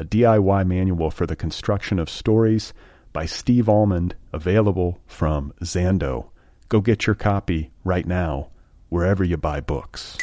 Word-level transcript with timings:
a 0.00 0.04
DIY 0.04 0.66
manual 0.66 1.10
for 1.10 1.26
the 1.26 1.36
construction 1.36 1.98
of 1.98 2.08
stories 2.08 2.72
by 3.12 3.26
Steve 3.26 3.68
Almond, 3.68 4.14
available 4.32 4.98
from 5.06 5.52
Zando. 5.62 6.30
Go 6.70 6.80
get 6.80 7.06
your 7.06 7.14
copy 7.14 7.70
right 7.84 8.06
now, 8.06 8.48
wherever 8.88 9.22
you 9.22 9.36
buy 9.36 9.60
books. 9.60 10.16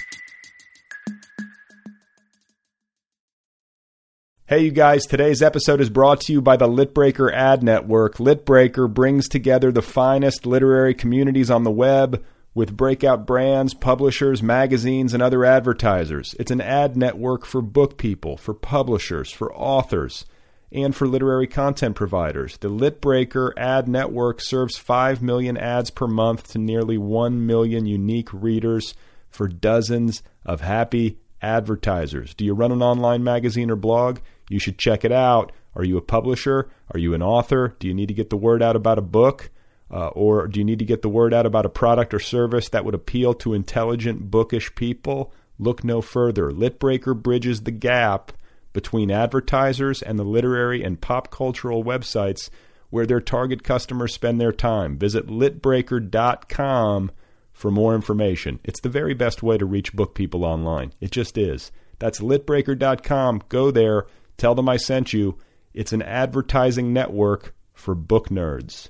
Hey, 4.47 4.63
you 4.63 4.71
guys, 4.71 5.05
today's 5.05 5.43
episode 5.43 5.79
is 5.79 5.91
brought 5.91 6.21
to 6.21 6.33
you 6.33 6.41
by 6.41 6.57
the 6.57 6.67
Litbreaker 6.67 7.31
Ad 7.31 7.61
Network. 7.61 8.15
Litbreaker 8.15 8.91
brings 8.91 9.27
together 9.27 9.71
the 9.71 9.83
finest 9.83 10.47
literary 10.47 10.95
communities 10.95 11.51
on 11.51 11.63
the 11.63 11.69
web 11.69 12.25
with 12.57 12.75
breakout 12.75 13.27
brands, 13.27 13.75
publishers, 13.75 14.41
magazines, 14.41 15.13
and 15.13 15.21
other 15.21 15.45
advertisers. 15.45 16.33
It's 16.39 16.49
an 16.49 16.59
ad 16.59 16.97
network 16.97 17.45
for 17.45 17.61
book 17.61 17.99
people, 17.99 18.35
for 18.35 18.55
publishers, 18.55 19.31
for 19.31 19.53
authors, 19.53 20.25
and 20.71 20.95
for 20.95 21.07
literary 21.07 21.45
content 21.45 21.95
providers. 21.95 22.57
The 22.57 22.71
Litbreaker 22.71 23.51
ad 23.57 23.87
network 23.87 24.41
serves 24.41 24.75
5 24.75 25.21
million 25.21 25.55
ads 25.55 25.91
per 25.91 26.07
month 26.07 26.51
to 26.53 26.57
nearly 26.57 26.97
1 26.97 27.45
million 27.45 27.85
unique 27.85 28.33
readers 28.33 28.95
for 29.29 29.47
dozens 29.47 30.23
of 30.43 30.61
happy 30.61 31.19
advertisers. 31.43 32.33
Do 32.33 32.43
you 32.43 32.55
run 32.55 32.71
an 32.71 32.81
online 32.81 33.23
magazine 33.23 33.69
or 33.69 33.75
blog? 33.75 34.17
You 34.49 34.57
should 34.57 34.79
check 34.79 35.05
it 35.05 35.11
out. 35.11 35.51
Are 35.75 35.83
you 35.83 35.95
a 35.97 36.01
publisher? 36.01 36.71
Are 36.91 36.99
you 36.99 37.13
an 37.13 37.21
author? 37.21 37.75
Do 37.77 37.87
you 37.87 37.93
need 37.93 38.07
to 38.07 38.15
get 38.15 38.31
the 38.31 38.35
word 38.35 38.63
out 38.63 38.75
about 38.75 38.97
a 38.97 39.03
book? 39.03 39.51
Uh, 39.89 40.07
or 40.07 40.47
do 40.47 40.59
you 40.59 40.65
need 40.65 40.79
to 40.79 40.85
get 40.85 41.01
the 41.01 41.09
word 41.09 41.33
out 41.33 41.45
about 41.45 41.65
a 41.65 41.69
product 41.69 42.13
or 42.13 42.19
service 42.19 42.69
that 42.69 42.83
would 42.83 42.95
appeal 42.95 43.33
to 43.33 43.53
intelligent, 43.53 44.29
bookish 44.29 44.75
people? 44.75 45.33
Look 45.57 45.83
no 45.83 46.01
further. 46.01 46.51
Litbreaker 46.51 47.19
bridges 47.19 47.61
the 47.61 47.71
gap 47.71 48.31
between 48.73 49.09
advertisers 49.09 50.01
and 50.01 50.19
the 50.19 50.23
literary 50.23 50.83
and 50.83 51.01
pop 51.01 51.31
cultural 51.31 51.83
websites 51.83 52.49
where 52.89 53.05
their 53.05 53.21
target 53.21 53.63
customers 53.63 54.13
spend 54.13 54.39
their 54.39 54.51
time. 54.51 54.97
Visit 54.97 55.27
litbreaker.com 55.27 57.11
for 57.51 57.71
more 57.71 57.95
information. 57.95 58.59
It's 58.63 58.81
the 58.81 58.89
very 58.89 59.13
best 59.13 59.41
way 59.41 59.57
to 59.57 59.65
reach 59.65 59.93
book 59.93 60.13
people 60.13 60.45
online. 60.45 60.93
It 61.01 61.11
just 61.11 61.37
is. 61.37 61.71
That's 61.99 62.19
litbreaker.com. 62.19 63.43
Go 63.49 63.71
there, 63.71 64.05
tell 64.37 64.53
them 64.53 64.69
I 64.69 64.77
sent 64.77 65.11
you. 65.11 65.37
It's 65.73 65.93
an 65.93 66.03
advertising 66.03 66.93
network 66.93 67.55
for 67.73 67.95
book 67.95 68.29
nerds. 68.29 68.89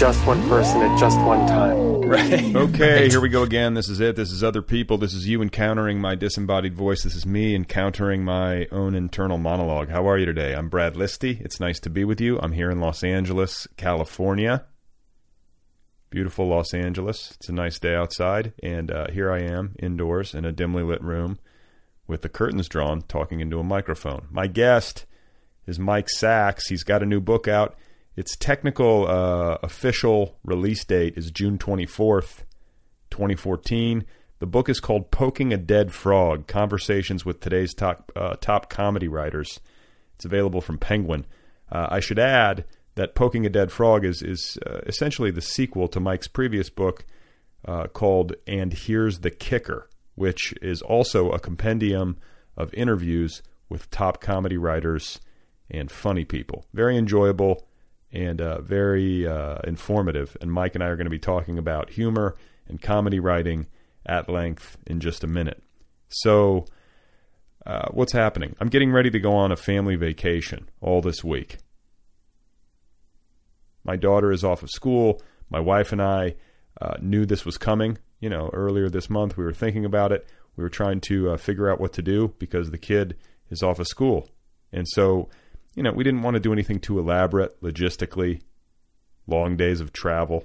Just 0.00 0.26
one 0.26 0.40
person 0.48 0.80
at 0.80 0.98
just 0.98 1.20
one 1.20 1.46
time. 1.46 2.00
Right. 2.00 2.56
Okay, 2.56 3.10
here 3.10 3.20
we 3.20 3.28
go 3.28 3.42
again. 3.42 3.74
This 3.74 3.90
is 3.90 4.00
it. 4.00 4.16
This 4.16 4.32
is 4.32 4.42
other 4.42 4.62
people. 4.62 4.96
This 4.96 5.12
is 5.12 5.28
you 5.28 5.42
encountering 5.42 6.00
my 6.00 6.14
disembodied 6.14 6.74
voice. 6.74 7.02
This 7.02 7.14
is 7.14 7.26
me 7.26 7.54
encountering 7.54 8.24
my 8.24 8.66
own 8.72 8.94
internal 8.94 9.36
monologue. 9.36 9.90
How 9.90 10.08
are 10.08 10.16
you 10.16 10.24
today? 10.24 10.54
I'm 10.54 10.70
Brad 10.70 10.94
Listi. 10.94 11.42
It's 11.42 11.60
nice 11.60 11.78
to 11.80 11.90
be 11.90 12.04
with 12.04 12.18
you. 12.18 12.38
I'm 12.40 12.52
here 12.52 12.70
in 12.70 12.80
Los 12.80 13.04
Angeles, 13.04 13.68
California. 13.76 14.64
Beautiful 16.08 16.48
Los 16.48 16.72
Angeles. 16.72 17.32
It's 17.34 17.50
a 17.50 17.52
nice 17.52 17.78
day 17.78 17.94
outside, 17.94 18.54
and 18.62 18.90
uh, 18.90 19.10
here 19.10 19.30
I 19.30 19.40
am 19.40 19.76
indoors 19.80 20.34
in 20.34 20.46
a 20.46 20.52
dimly 20.52 20.82
lit 20.82 21.02
room 21.02 21.38
with 22.06 22.22
the 22.22 22.30
curtains 22.30 22.70
drawn, 22.70 23.02
talking 23.02 23.40
into 23.40 23.60
a 23.60 23.64
microphone. 23.64 24.28
My 24.30 24.46
guest 24.46 25.04
is 25.66 25.78
Mike 25.78 26.08
Sacks. 26.08 26.68
He's 26.68 26.84
got 26.84 27.02
a 27.02 27.06
new 27.06 27.20
book 27.20 27.46
out. 27.46 27.76
Its 28.16 28.36
technical 28.36 29.06
uh, 29.08 29.58
official 29.62 30.36
release 30.44 30.84
date 30.84 31.14
is 31.16 31.30
June 31.30 31.58
24th, 31.58 32.42
2014. 33.10 34.04
The 34.40 34.46
book 34.46 34.68
is 34.68 34.80
called 34.80 35.10
Poking 35.10 35.52
a 35.52 35.56
Dead 35.56 35.92
Frog 35.92 36.46
Conversations 36.46 37.24
with 37.24 37.40
Today's 37.40 37.74
Top, 37.74 38.10
uh, 38.16 38.34
top 38.40 38.68
Comedy 38.68 39.06
Writers. 39.06 39.60
It's 40.16 40.24
available 40.24 40.60
from 40.60 40.78
Penguin. 40.78 41.26
Uh, 41.70 41.88
I 41.90 42.00
should 42.00 42.18
add 42.18 42.64
that 42.96 43.14
Poking 43.14 43.46
a 43.46 43.50
Dead 43.50 43.70
Frog 43.70 44.04
is, 44.04 44.22
is 44.22 44.58
uh, 44.66 44.80
essentially 44.86 45.30
the 45.30 45.40
sequel 45.40 45.88
to 45.88 46.00
Mike's 46.00 46.28
previous 46.28 46.68
book 46.68 47.04
uh, 47.66 47.86
called 47.86 48.34
And 48.46 48.72
Here's 48.72 49.20
the 49.20 49.30
Kicker, 49.30 49.88
which 50.14 50.52
is 50.60 50.82
also 50.82 51.30
a 51.30 51.38
compendium 51.38 52.16
of 52.56 52.74
interviews 52.74 53.42
with 53.68 53.90
top 53.90 54.20
comedy 54.20 54.56
writers 54.56 55.20
and 55.70 55.90
funny 55.90 56.24
people. 56.24 56.66
Very 56.74 56.96
enjoyable 56.98 57.66
and 58.12 58.40
uh, 58.40 58.60
very 58.60 59.26
uh, 59.26 59.58
informative. 59.64 60.36
And 60.40 60.52
Mike 60.52 60.74
and 60.74 60.82
I 60.82 60.88
are 60.88 60.96
going 60.96 61.06
to 61.06 61.10
be 61.10 61.18
talking 61.18 61.58
about 61.58 61.90
humor 61.90 62.36
and 62.68 62.80
comedy 62.80 63.20
writing 63.20 63.66
at 64.06 64.28
length 64.28 64.76
in 64.86 65.00
just 65.00 65.24
a 65.24 65.26
minute. 65.26 65.62
So, 66.08 66.66
uh, 67.66 67.88
what's 67.90 68.12
happening? 68.12 68.56
I'm 68.58 68.68
getting 68.68 68.90
ready 68.90 69.10
to 69.10 69.20
go 69.20 69.32
on 69.32 69.52
a 69.52 69.56
family 69.56 69.96
vacation 69.96 70.68
all 70.80 71.00
this 71.00 71.22
week. 71.22 71.58
My 73.84 73.96
daughter 73.96 74.32
is 74.32 74.44
off 74.44 74.62
of 74.62 74.70
school. 74.70 75.22
My 75.50 75.60
wife 75.60 75.92
and 75.92 76.02
I 76.02 76.36
uh, 76.80 76.96
knew 77.00 77.26
this 77.26 77.44
was 77.44 77.58
coming. 77.58 77.98
You 78.18 78.30
know, 78.30 78.50
earlier 78.52 78.88
this 78.88 79.10
month 79.10 79.36
we 79.36 79.44
were 79.44 79.52
thinking 79.52 79.84
about 79.84 80.12
it. 80.12 80.26
We 80.56 80.62
were 80.62 80.70
trying 80.70 81.00
to 81.02 81.30
uh, 81.30 81.36
figure 81.36 81.70
out 81.70 81.80
what 81.80 81.92
to 81.94 82.02
do 82.02 82.34
because 82.38 82.70
the 82.70 82.78
kid 82.78 83.16
is 83.50 83.62
off 83.62 83.78
of 83.78 83.86
school. 83.86 84.28
And 84.72 84.86
so 84.88 85.28
you 85.74 85.82
know, 85.82 85.92
we 85.92 86.04
didn't 86.04 86.22
want 86.22 86.34
to 86.34 86.40
do 86.40 86.52
anything 86.52 86.80
too 86.80 86.98
elaborate 86.98 87.60
logistically, 87.62 88.40
long 89.26 89.56
days 89.56 89.80
of 89.80 89.92
travel, 89.92 90.44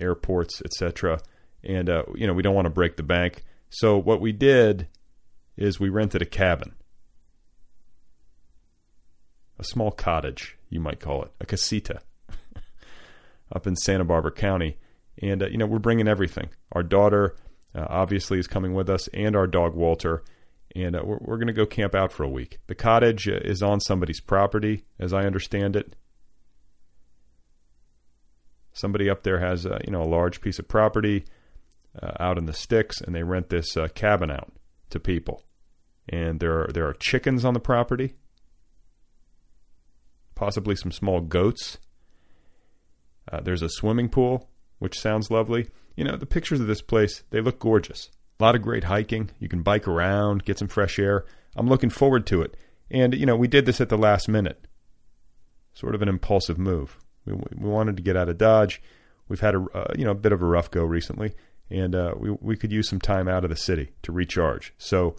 airports, 0.00 0.60
etc. 0.64 1.20
And 1.62 1.88
uh, 1.88 2.04
you 2.14 2.26
know, 2.26 2.34
we 2.34 2.42
don't 2.42 2.54
want 2.54 2.66
to 2.66 2.70
break 2.70 2.96
the 2.96 3.02
bank. 3.02 3.44
So 3.70 3.96
what 3.96 4.20
we 4.20 4.32
did 4.32 4.88
is 5.56 5.80
we 5.80 5.88
rented 5.88 6.22
a 6.22 6.26
cabin, 6.26 6.74
a 9.58 9.64
small 9.64 9.90
cottage, 9.90 10.56
you 10.68 10.80
might 10.80 11.00
call 11.00 11.22
it, 11.22 11.32
a 11.40 11.46
casita, 11.46 12.00
up 13.54 13.66
in 13.66 13.76
Santa 13.76 14.04
Barbara 14.04 14.32
County. 14.32 14.78
And 15.22 15.42
uh, 15.42 15.46
you 15.46 15.58
know, 15.58 15.66
we're 15.66 15.78
bringing 15.78 16.08
everything. 16.08 16.50
Our 16.72 16.82
daughter 16.82 17.36
uh, 17.74 17.86
obviously 17.88 18.38
is 18.38 18.46
coming 18.46 18.74
with 18.74 18.90
us, 18.90 19.08
and 19.08 19.34
our 19.36 19.46
dog 19.46 19.74
Walter 19.74 20.22
and 20.76 20.94
uh, 20.94 21.00
we're, 21.02 21.18
we're 21.20 21.36
going 21.38 21.46
to 21.46 21.52
go 21.52 21.66
camp 21.66 21.94
out 21.94 22.12
for 22.12 22.22
a 22.22 22.28
week. 22.28 22.58
The 22.66 22.74
cottage 22.74 23.28
uh, 23.28 23.40
is 23.42 23.62
on 23.62 23.80
somebody's 23.80 24.20
property, 24.20 24.84
as 24.98 25.12
I 25.12 25.22
understand 25.22 25.74
it. 25.74 25.96
Somebody 28.72 29.08
up 29.08 29.22
there 29.22 29.40
has 29.40 29.64
a, 29.64 29.80
you 29.86 29.92
know 29.92 30.02
a 30.02 30.04
large 30.04 30.40
piece 30.42 30.58
of 30.58 30.68
property 30.68 31.24
uh, 32.00 32.12
out 32.20 32.36
in 32.36 32.44
the 32.44 32.52
sticks, 32.52 33.00
and 33.00 33.14
they 33.14 33.22
rent 33.22 33.48
this 33.48 33.76
uh, 33.76 33.88
cabin 33.88 34.30
out 34.30 34.52
to 34.90 35.00
people. 35.00 35.42
And 36.08 36.40
there 36.40 36.62
are 36.62 36.68
there 36.72 36.86
are 36.86 36.92
chickens 36.92 37.44
on 37.44 37.54
the 37.54 37.60
property, 37.60 38.14
possibly 40.34 40.76
some 40.76 40.92
small 40.92 41.20
goats. 41.20 41.78
Uh, 43.32 43.40
there's 43.40 43.62
a 43.62 43.70
swimming 43.70 44.10
pool, 44.10 44.50
which 44.78 45.00
sounds 45.00 45.30
lovely. 45.30 45.68
You 45.96 46.04
know, 46.04 46.16
the 46.16 46.26
pictures 46.26 46.60
of 46.60 46.66
this 46.66 46.82
place, 46.82 47.24
they 47.30 47.40
look 47.40 47.58
gorgeous. 47.58 48.10
A 48.38 48.42
lot 48.42 48.54
of 48.54 48.62
great 48.62 48.84
hiking. 48.84 49.30
You 49.38 49.48
can 49.48 49.62
bike 49.62 49.88
around, 49.88 50.44
get 50.44 50.58
some 50.58 50.68
fresh 50.68 50.98
air. 50.98 51.24
I'm 51.56 51.68
looking 51.68 51.90
forward 51.90 52.26
to 52.26 52.42
it. 52.42 52.56
And, 52.90 53.14
you 53.14 53.26
know, 53.26 53.36
we 53.36 53.48
did 53.48 53.66
this 53.66 53.80
at 53.80 53.88
the 53.88 53.98
last 53.98 54.28
minute. 54.28 54.66
Sort 55.74 55.94
of 55.94 56.02
an 56.02 56.08
impulsive 56.08 56.58
move. 56.58 56.98
We, 57.24 57.32
we 57.32 57.68
wanted 57.68 57.96
to 57.96 58.02
get 58.02 58.16
out 58.16 58.28
of 58.28 58.38
Dodge. 58.38 58.80
We've 59.28 59.40
had 59.40 59.54
a, 59.54 59.66
uh, 59.74 59.92
you 59.96 60.04
know, 60.04 60.12
a 60.12 60.14
bit 60.16 60.32
of 60.32 60.42
a 60.42 60.46
rough 60.46 60.70
go 60.70 60.84
recently, 60.84 61.34
and 61.70 61.94
uh, 61.94 62.14
we, 62.16 62.30
we 62.40 62.56
could 62.56 62.72
use 62.72 62.88
some 62.88 63.00
time 63.00 63.26
out 63.26 63.44
of 63.44 63.50
the 63.50 63.56
city 63.56 63.90
to 64.02 64.12
recharge. 64.12 64.72
So 64.78 65.16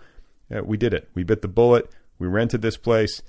uh, 0.56 0.62
we 0.63 0.78
did 0.78 0.94
it. 0.94 1.10
We 1.13 1.24
bit 1.24 1.42
the 1.42 1.48
bullet. 1.48 1.90
We 2.20 2.28
rented 2.28 2.62
this 2.62 2.78
place, 2.78 3.22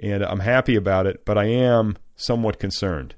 and 0.00 0.24
I'm 0.24 0.40
happy 0.40 0.74
about 0.74 1.06
it, 1.06 1.24
but 1.24 1.36
I 1.36 1.44
am 1.44 1.98
somewhat 2.16 2.58
concerned 2.58 3.14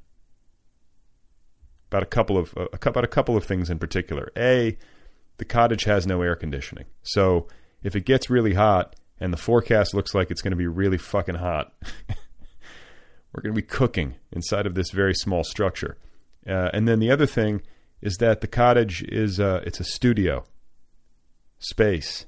about 1.89 2.03
a 2.03 2.07
couple 2.07 2.37
of 2.37 2.55
uh, 2.57 2.67
about 2.73 3.05
a 3.05 3.09
couple 3.09 3.37
of 3.37 3.45
things 3.45 3.71
in 3.71 3.79
particular. 3.79 4.33
A, 4.37 4.77
the 5.39 5.45
cottage 5.45 5.85
has 5.85 6.07
no 6.07 6.23
air 6.23 6.37
conditioning, 6.37 6.87
so 7.03 7.49
if 7.83 7.95
it 7.95 8.05
gets 8.05 8.31
really 8.31 8.55
hot 8.55 8.97
and 9.21 9.33
the 9.33 9.39
forecast 9.39 9.95
looks 9.95 10.15
like 10.15 10.31
it's 10.31 10.43
going 10.43 10.53
to 10.53 10.57
be 10.57 10.67
really 10.67 10.99
fucking 10.99 11.37
hot, 11.37 11.73
we're 13.33 13.43
going 13.43 13.55
to 13.55 13.61
be 13.61 13.67
cooking 13.67 14.15
inside 14.33 14.67
of 14.67 14.75
this 14.75 14.91
very 14.91 15.15
small 15.15 15.45
structure. 15.45 15.97
Uh, 16.47 16.71
and 16.73 16.89
then 16.89 16.99
the 16.99 17.11
other 17.11 17.27
thing 17.27 17.63
is 18.01 18.17
that 18.19 18.41
the 18.41 18.47
cottage 18.47 19.03
is 19.03 19.41
uh, 19.41 19.61
it's 19.65 19.81
a 19.81 19.85
studio 19.85 20.45
space. 21.59 22.27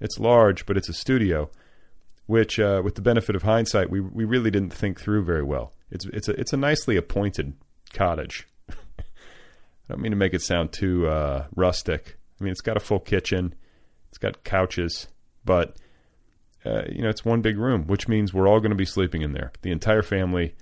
It's 0.00 0.18
large, 0.18 0.64
but 0.64 0.76
it's 0.76 0.88
a 0.88 0.94
studio, 0.94 1.50
which, 2.26 2.58
uh, 2.58 2.80
with 2.82 2.94
the 2.94 3.02
benefit 3.02 3.36
of 3.36 3.42
hindsight, 3.42 3.90
we 3.90 4.00
we 4.00 4.24
really 4.24 4.50
didn't 4.50 4.72
think 4.72 5.00
through 5.00 5.24
very 5.24 5.42
well. 5.42 5.74
It's 5.90 6.06
it's 6.06 6.28
a 6.28 6.32
it's 6.40 6.52
a 6.52 6.56
nicely 6.56 6.96
appointed 6.96 7.52
cottage. 7.92 8.46
I 9.90 9.94
don't 9.94 10.02
mean 10.02 10.12
to 10.12 10.16
make 10.16 10.34
it 10.34 10.42
sound 10.42 10.72
too 10.72 11.08
uh, 11.08 11.46
rustic. 11.56 12.16
I 12.40 12.44
mean, 12.44 12.52
it's 12.52 12.60
got 12.60 12.76
a 12.76 12.80
full 12.80 13.00
kitchen, 13.00 13.54
it's 14.08 14.18
got 14.18 14.44
couches, 14.44 15.08
but 15.44 15.76
uh, 16.64 16.82
you 16.88 17.02
know, 17.02 17.08
it's 17.08 17.24
one 17.24 17.40
big 17.42 17.58
room, 17.58 17.86
which 17.88 18.06
means 18.06 18.32
we're 18.32 18.48
all 18.48 18.60
going 18.60 18.70
to 18.70 18.76
be 18.76 18.84
sleeping 18.84 19.22
in 19.22 19.32
there, 19.32 19.50
the 19.62 19.72
entire 19.72 20.02
family. 20.02 20.54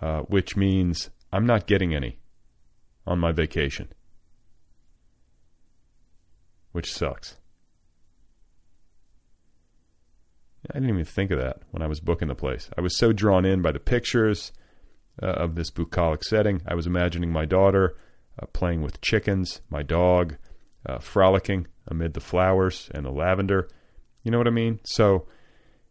Uh, 0.00 0.20
which 0.20 0.56
means 0.56 1.10
I'm 1.32 1.44
not 1.44 1.66
getting 1.66 1.92
any 1.92 2.20
on 3.04 3.18
my 3.18 3.32
vacation, 3.32 3.88
which 6.70 6.92
sucks. 6.92 7.36
I 10.70 10.74
didn't 10.74 10.90
even 10.90 11.04
think 11.04 11.32
of 11.32 11.40
that 11.40 11.62
when 11.72 11.82
I 11.82 11.88
was 11.88 11.98
booking 11.98 12.28
the 12.28 12.36
place. 12.36 12.70
I 12.78 12.80
was 12.80 12.96
so 12.96 13.12
drawn 13.12 13.44
in 13.44 13.60
by 13.60 13.72
the 13.72 13.80
pictures 13.80 14.52
uh, 15.20 15.26
of 15.26 15.56
this 15.56 15.70
bucolic 15.70 16.22
setting. 16.22 16.62
I 16.64 16.76
was 16.76 16.86
imagining 16.86 17.32
my 17.32 17.44
daughter 17.44 17.96
uh, 18.40 18.46
playing 18.46 18.82
with 18.82 19.00
chickens, 19.00 19.60
my 19.70 19.82
dog 19.82 20.36
uh, 20.86 20.98
frolicking 20.98 21.66
amid 21.86 22.14
the 22.14 22.20
flowers 22.20 22.90
and 22.94 23.04
the 23.04 23.10
lavender. 23.10 23.68
You 24.22 24.30
know 24.30 24.38
what 24.38 24.46
I 24.46 24.50
mean? 24.50 24.80
So 24.84 25.26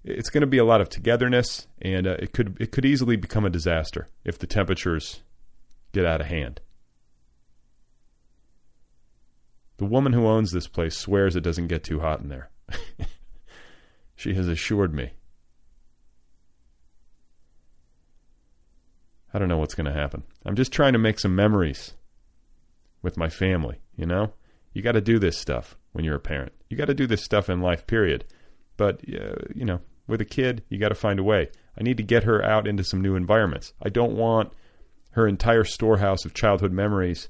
it's 0.03 0.29
going 0.29 0.41
to 0.41 0.47
be 0.47 0.57
a 0.57 0.65
lot 0.65 0.81
of 0.81 0.89
togetherness, 0.89 1.67
and 1.81 2.07
uh, 2.07 2.17
it 2.19 2.33
could 2.33 2.57
it 2.59 2.71
could 2.71 2.85
easily 2.85 3.15
become 3.15 3.45
a 3.45 3.49
disaster 3.49 4.09
if 4.23 4.39
the 4.39 4.47
temperatures 4.47 5.21
get 5.91 6.05
out 6.05 6.21
of 6.21 6.27
hand. 6.27 6.61
The 9.77 9.85
woman 9.85 10.13
who 10.13 10.25
owns 10.25 10.51
this 10.51 10.67
place 10.67 10.97
swears 10.97 11.35
it 11.35 11.41
doesn't 11.41 11.67
get 11.67 11.83
too 11.83 11.99
hot 11.99 12.21
in 12.21 12.29
there. 12.29 12.49
she 14.15 14.33
has 14.33 14.47
assured 14.47 14.93
me. 14.93 15.11
I 19.33 19.39
don't 19.39 19.49
know 19.49 19.57
what's 19.57 19.75
going 19.75 19.85
to 19.85 19.93
happen. 19.93 20.23
I'm 20.45 20.55
just 20.55 20.71
trying 20.71 20.93
to 20.93 20.99
make 20.99 21.19
some 21.19 21.35
memories 21.35 21.93
with 23.07 23.15
my 23.15 23.29
family, 23.29 23.79
you 23.95 24.05
know? 24.05 24.33
You 24.73 24.81
got 24.81 24.91
to 24.91 25.01
do 25.01 25.17
this 25.17 25.39
stuff 25.39 25.77
when 25.93 26.03
you're 26.03 26.17
a 26.17 26.19
parent. 26.19 26.51
You 26.69 26.75
got 26.75 26.87
to 26.87 26.93
do 26.93 27.07
this 27.07 27.23
stuff 27.23 27.49
in 27.49 27.61
life, 27.61 27.87
period. 27.87 28.25
But, 28.75 28.99
uh, 29.07 29.45
you 29.55 29.63
know, 29.63 29.79
with 30.07 30.19
a 30.19 30.25
kid, 30.25 30.65
you 30.67 30.77
got 30.77 30.89
to 30.89 30.95
find 30.95 31.19
a 31.19 31.23
way. 31.23 31.47
I 31.79 31.83
need 31.83 31.95
to 31.97 32.03
get 32.03 32.25
her 32.25 32.43
out 32.43 32.67
into 32.67 32.83
some 32.83 32.99
new 32.99 33.15
environments. 33.15 33.71
I 33.81 33.87
don't 33.87 34.17
want 34.17 34.51
her 35.11 35.25
entire 35.25 35.63
storehouse 35.63 36.25
of 36.25 36.33
childhood 36.33 36.73
memories 36.73 37.29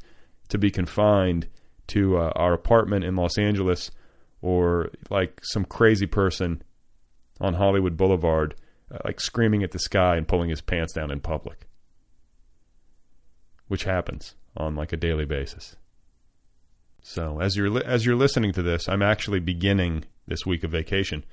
to 0.50 0.58
be 0.58 0.72
confined 0.72 1.48
to 1.90 2.18
uh, 2.18 2.32
our 2.36 2.54
apartment 2.54 3.06
in 3.06 3.16
Los 3.16 3.38
Angeles 3.38 3.92
or 4.42 4.90
like 5.12 5.40
some 5.44 5.64
crazy 5.64 6.08
person 6.08 6.64
on 7.40 7.54
Hollywood 7.54 7.98
Boulevard, 7.98 8.56
uh, 8.92 8.98
like 9.06 9.22
screaming 9.22 9.62
at 9.62 9.74
the 9.74 9.80
sky 9.80 10.16
and 10.16 10.28
pulling 10.28 10.50
his 10.50 10.62
pants 10.62 10.94
down 10.94 11.12
in 11.12 11.20
public, 11.20 11.68
which 13.68 13.84
happens 13.84 14.34
on 14.58 14.76
like 14.76 14.92
a 14.92 14.98
daily 14.98 15.26
basis. 15.26 15.76
So 17.02 17.40
as 17.40 17.56
you're 17.56 17.70
li- 17.70 17.86
as 17.86 18.06
you're 18.06 18.16
listening 18.16 18.52
to 18.54 18.62
this, 18.62 18.90
I'm 18.90 19.02
actually 19.02 19.40
beginning 19.40 20.04
this 20.28 20.46
week 20.46 20.64
of 20.64 20.72
vacation. 20.72 21.24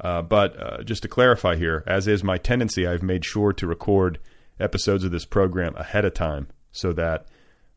Uh, 0.00 0.22
but 0.22 0.58
uh, 0.58 0.82
just 0.84 1.02
to 1.02 1.08
clarify 1.08 1.56
here, 1.56 1.84
as 1.86 2.06
is 2.06 2.22
my 2.24 2.38
tendency, 2.38 2.86
I've 2.86 3.02
made 3.02 3.24
sure 3.24 3.52
to 3.52 3.66
record 3.66 4.18
episodes 4.60 5.04
of 5.04 5.10
this 5.10 5.24
program 5.24 5.74
ahead 5.76 6.04
of 6.04 6.14
time 6.14 6.48
so 6.72 6.92
that 6.92 7.26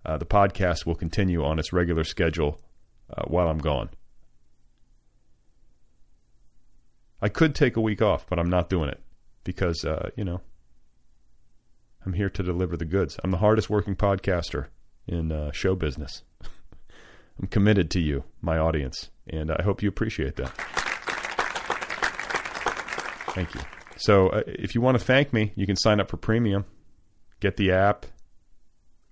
uh, 0.06 0.18
the 0.18 0.26
podcast 0.26 0.86
will 0.86 0.96
continue 0.96 1.44
on 1.44 1.60
its 1.60 1.74
regular 1.74 2.04
schedule 2.04 2.62
uh, 3.12 3.24
while 3.26 3.48
I'm 3.48 3.58
gone. 3.58 3.90
I 7.22 7.30
could 7.30 7.54
take 7.54 7.76
a 7.76 7.82
week 7.82 8.02
off, 8.02 8.26
but 8.28 8.40
I'm 8.40 8.50
not 8.50 8.70
doing 8.70 8.90
it 8.90 9.00
because, 9.44 9.86
uh, 9.86 10.10
you 10.16 10.24
know, 10.24 10.42
I'm 12.06 12.14
here 12.14 12.30
to 12.30 12.44
deliver 12.44 12.78
the 12.78 12.86
goods. 12.86 13.20
I'm 13.24 13.32
the 13.32 13.38
hardest 13.38 13.70
working 13.70 13.96
podcaster 13.96 14.68
in 15.08 15.32
uh, 15.32 15.52
show 15.52 15.76
business. 15.76 16.24
I'm 17.40 17.48
committed 17.48 17.90
to 17.92 18.00
you, 18.00 18.24
my 18.42 18.58
audience, 18.58 19.10
and 19.28 19.52
I 19.52 19.64
hope 19.64 19.82
you 19.82 19.90
appreciate 19.90 20.36
that. 20.36 20.52
Thank 23.34 23.56
you. 23.56 23.62
So, 23.98 24.30
uh, 24.30 24.42
if 24.46 24.76
you 24.76 24.82
want 24.82 24.98
to 25.00 25.04
thank 25.04 25.32
me, 25.32 25.54
you 25.56 25.66
can 25.66 25.76
sign 25.76 26.00
up 26.00 26.10
for 26.10 26.18
premium. 26.18 26.66
Get 27.40 27.58
the 27.58 27.72
app, 27.72 28.06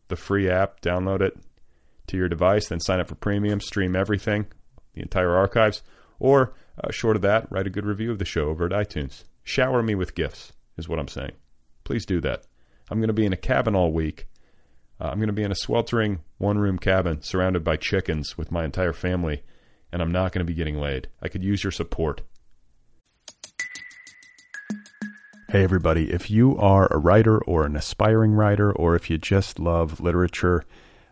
the 0.09 0.15
free 0.15 0.49
app, 0.49 0.81
download 0.81 1.21
it 1.21 1.37
to 2.07 2.17
your 2.17 2.27
device, 2.27 2.67
then 2.67 2.79
sign 2.79 2.99
up 2.99 3.07
for 3.07 3.15
premium, 3.15 3.61
stream 3.61 3.95
everything, 3.95 4.47
the 4.93 5.01
entire 5.01 5.35
archives, 5.35 5.81
or 6.19 6.53
uh, 6.83 6.91
short 6.91 7.15
of 7.15 7.21
that, 7.21 7.49
write 7.51 7.67
a 7.67 7.71
good 7.71 7.85
review 7.85 8.11
of 8.11 8.19
the 8.19 8.25
show 8.25 8.49
over 8.49 8.65
at 8.65 8.71
iTunes. 8.71 9.23
Shower 9.43 9.81
me 9.81 9.95
with 9.95 10.15
gifts, 10.15 10.51
is 10.77 10.89
what 10.89 10.99
I'm 10.99 11.07
saying. 11.07 11.31
Please 11.83 12.05
do 12.05 12.19
that. 12.21 12.43
I'm 12.89 12.99
going 12.99 13.07
to 13.07 13.13
be 13.13 13.25
in 13.25 13.33
a 13.33 13.37
cabin 13.37 13.75
all 13.75 13.91
week. 13.91 14.27
Uh, 15.01 15.07
I'm 15.07 15.17
going 15.17 15.27
to 15.27 15.33
be 15.33 15.43
in 15.43 15.51
a 15.51 15.55
sweltering 15.55 16.19
one 16.39 16.57
room 16.57 16.77
cabin 16.77 17.21
surrounded 17.21 17.63
by 17.63 17.77
chickens 17.77 18.37
with 18.37 18.51
my 18.51 18.65
entire 18.65 18.91
family, 18.91 19.43
and 19.93 20.01
I'm 20.01 20.11
not 20.11 20.33
going 20.33 20.45
to 20.45 20.51
be 20.51 20.55
getting 20.55 20.77
laid. 20.77 21.07
I 21.21 21.29
could 21.29 21.41
use 21.41 21.63
your 21.63 21.71
support. 21.71 22.21
Hey, 25.49 25.63
everybody. 25.63 26.11
If 26.11 26.29
you 26.29 26.57
are 26.57 26.87
a 26.91 26.97
writer 26.97 27.39
or 27.45 27.65
an 27.65 27.75
aspiring 27.75 28.33
writer, 28.33 28.71
or 28.73 28.95
if 28.95 29.09
you 29.09 29.17
just 29.17 29.57
love 29.57 30.01
literature, 30.01 30.63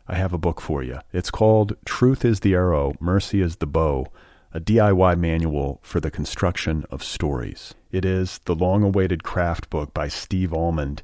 I 0.06 0.16
have 0.16 0.34
a 0.34 0.38
book 0.38 0.60
for 0.60 0.84
you. 0.84 1.00
It's 1.14 1.32
called 1.32 1.76
Truth 1.86 2.26
is 2.26 2.42
the 2.42 2.54
Arrow, 2.54 2.94
Mercy 3.00 3.42
is 3.42 3.56
the 3.56 3.66
Bow, 3.66 4.08
a 4.54 4.60
DIY 4.60 5.18
manual 5.18 5.80
for 5.82 6.00
the 6.00 6.12
construction 6.12 6.86
of 6.92 7.04
stories. 7.04 7.74
It 7.92 8.06
is 8.06 8.40
the 8.46 8.56
long 8.56 8.84
awaited 8.84 9.24
craft 9.24 9.70
book 9.70 9.94
by 9.94 10.08
Steve 10.10 10.54
Almond, 10.54 11.04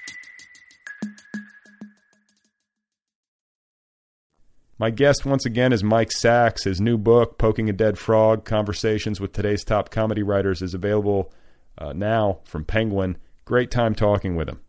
My 4.81 4.89
guest 4.89 5.27
once 5.27 5.45
again 5.45 5.73
is 5.73 5.83
Mike 5.83 6.11
Sacks. 6.11 6.63
His 6.63 6.81
new 6.81 6.97
book, 6.97 7.37
Poking 7.37 7.69
a 7.69 7.71
Dead 7.71 7.99
Frog 7.99 8.45
Conversations 8.45 9.21
with 9.21 9.31
Today's 9.31 9.63
Top 9.63 9.91
Comedy 9.91 10.23
Writers, 10.23 10.63
is 10.63 10.73
available 10.73 11.31
uh, 11.77 11.93
now 11.93 12.39
from 12.45 12.65
Penguin. 12.65 13.17
Great 13.45 13.69
time 13.69 13.93
talking 13.93 14.35
with 14.35 14.49
him. 14.49 14.59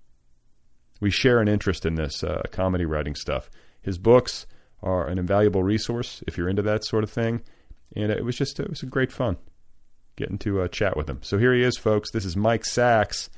We 1.00 1.10
share 1.10 1.40
an 1.40 1.48
interest 1.48 1.86
in 1.86 1.94
this 1.94 2.22
uh, 2.22 2.42
comedy 2.50 2.84
writing 2.84 3.14
stuff. 3.14 3.48
His 3.80 3.96
books 3.96 4.46
are 4.82 5.06
an 5.06 5.18
invaluable 5.18 5.62
resource 5.62 6.22
if 6.26 6.36
you're 6.36 6.50
into 6.50 6.60
that 6.60 6.84
sort 6.84 7.04
of 7.04 7.10
thing, 7.10 7.40
and 7.96 8.12
it 8.12 8.22
was 8.22 8.36
just 8.36 8.60
it 8.60 8.68
was 8.68 8.82
a 8.82 8.86
great 8.86 9.12
fun 9.12 9.38
getting 10.16 10.36
to 10.40 10.60
uh, 10.60 10.68
chat 10.68 10.94
with 10.94 11.08
him. 11.08 11.20
So 11.22 11.38
here 11.38 11.54
he 11.54 11.62
is, 11.62 11.78
folks. 11.78 12.10
This 12.10 12.26
is 12.26 12.36
Mike 12.36 12.66
Sacks, 12.66 13.30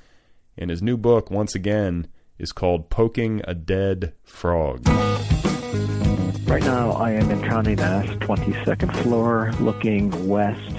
and 0.58 0.70
his 0.70 0.82
new 0.82 0.96
book, 0.96 1.30
once 1.30 1.54
again, 1.54 2.08
is 2.36 2.50
called 2.50 2.90
"Poking 2.90 3.42
a 3.44 3.54
Dead 3.54 4.12
Frog." 4.24 4.84
Right 6.46 6.62
now, 6.62 6.92
I 6.92 7.12
am 7.12 7.30
in 7.30 7.40
Condé 7.40 7.76
Nast, 7.76 8.18
22nd 8.20 8.94
floor, 9.02 9.52
looking 9.60 10.28
west, 10.28 10.76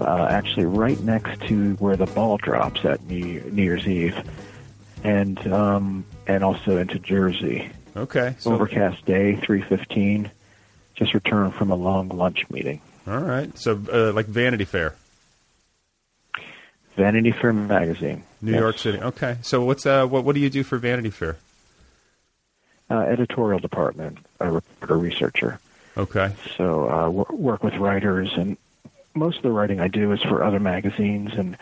uh, 0.00 0.26
actually 0.30 0.64
right 0.64 0.98
next 1.00 1.40
to 1.42 1.74
where 1.74 1.94
the 1.96 2.06
ball 2.06 2.38
drops 2.38 2.84
at 2.84 3.02
New, 3.06 3.40
New 3.52 3.62
Year's 3.62 3.86
Eve, 3.86 4.16
and 5.04 5.38
um, 5.52 6.04
and 6.26 6.42
also 6.42 6.78
into 6.78 6.98
Jersey. 6.98 7.70
Okay, 7.96 8.34
so 8.38 8.52
Overcast 8.54 9.04
day, 9.04 9.34
3:15. 9.42 10.30
Just 10.96 11.14
returned 11.14 11.54
from 11.54 11.70
a 11.70 11.76
long 11.76 12.08
lunch 12.08 12.48
meeting. 12.50 12.80
all 13.06 13.18
right, 13.20 13.56
so 13.58 13.80
uh, 13.92 14.12
like 14.12 14.26
Vanity 14.26 14.64
Fair, 14.64 14.94
Vanity 16.96 17.30
Fair 17.30 17.52
magazine. 17.52 18.24
New 18.40 18.52
Yes. 18.52 18.60
York 18.60 18.78
City. 18.78 18.98
Okay, 19.00 19.36
so 19.42 19.62
what's 19.64 19.84
uh 19.86 20.06
what 20.06 20.24
what 20.24 20.34
do 20.34 20.40
you 20.40 20.50
do 20.50 20.62
for 20.64 20.78
Vanity 20.78 21.10
Fair? 21.10 21.36
Uh, 22.90 23.00
editorial 23.00 23.58
department, 23.58 24.16
a 24.40 24.50
reporter 24.50 24.96
researcher. 24.96 25.60
Okay, 25.98 26.32
So 26.56 26.88
uh, 26.88 27.10
wor- 27.10 27.26
work 27.30 27.62
with 27.62 27.74
writers, 27.74 28.30
and 28.34 28.56
most 29.14 29.36
of 29.38 29.42
the 29.42 29.50
writing 29.50 29.78
I 29.80 29.88
do 29.88 30.12
is 30.12 30.22
for 30.22 30.42
other 30.42 30.58
magazines 30.60 31.32
and 31.34 31.58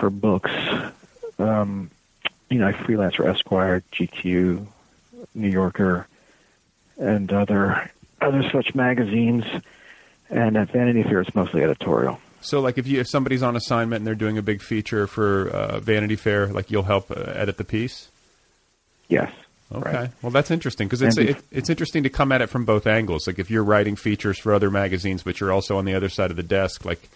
for 0.00 0.10
books. 0.10 0.50
Um, 1.38 1.90
you 2.50 2.58
know, 2.58 2.66
I 2.66 2.72
freelance 2.72 3.14
for 3.14 3.28
Esquire, 3.28 3.82
GQ, 3.92 4.66
New 5.34 5.48
Yorker, 5.48 6.08
and 6.98 7.32
other 7.32 7.90
other 8.20 8.42
such 8.50 8.74
magazines. 8.74 9.44
And 10.30 10.56
at 10.56 10.70
Vanity 10.72 11.02
Fair, 11.04 11.20
it's 11.20 11.34
mostly 11.34 11.62
editorial. 11.62 12.18
so 12.40 12.60
like 12.60 12.78
if 12.78 12.86
you 12.88 13.00
if 13.00 13.08
somebody's 13.08 13.42
on 13.42 13.54
assignment 13.54 14.00
and 14.00 14.06
they're 14.06 14.14
doing 14.14 14.38
a 14.38 14.42
big 14.42 14.60
feature 14.62 15.06
for 15.06 15.48
uh, 15.50 15.78
Vanity 15.80 16.16
Fair, 16.16 16.48
like 16.48 16.70
you'll 16.70 16.82
help 16.84 17.10
uh, 17.10 17.20
edit 17.34 17.58
the 17.58 17.64
piece. 17.64 18.08
Yes. 19.08 19.30
Okay, 19.72 19.92
Right. 19.92 20.10
well 20.22 20.30
that's 20.30 20.50
interesting 20.50 20.86
because 20.86 21.02
it's 21.02 21.16
it, 21.16 21.42
it's 21.50 21.70
interesting 21.70 22.02
to 22.02 22.10
come 22.10 22.32
at 22.32 22.42
it 22.42 22.48
from 22.48 22.64
both 22.64 22.86
angles. 22.86 23.26
Like 23.26 23.38
if 23.38 23.50
you're 23.50 23.64
writing 23.64 23.96
features 23.96 24.38
for 24.38 24.52
other 24.54 24.70
magazines, 24.70 25.22
but 25.22 25.40
you're 25.40 25.52
also 25.52 25.78
on 25.78 25.84
the 25.84 25.94
other 25.94 26.08
side 26.08 26.30
of 26.30 26.36
the 26.36 26.42
desk, 26.42 26.84
like 26.84 27.08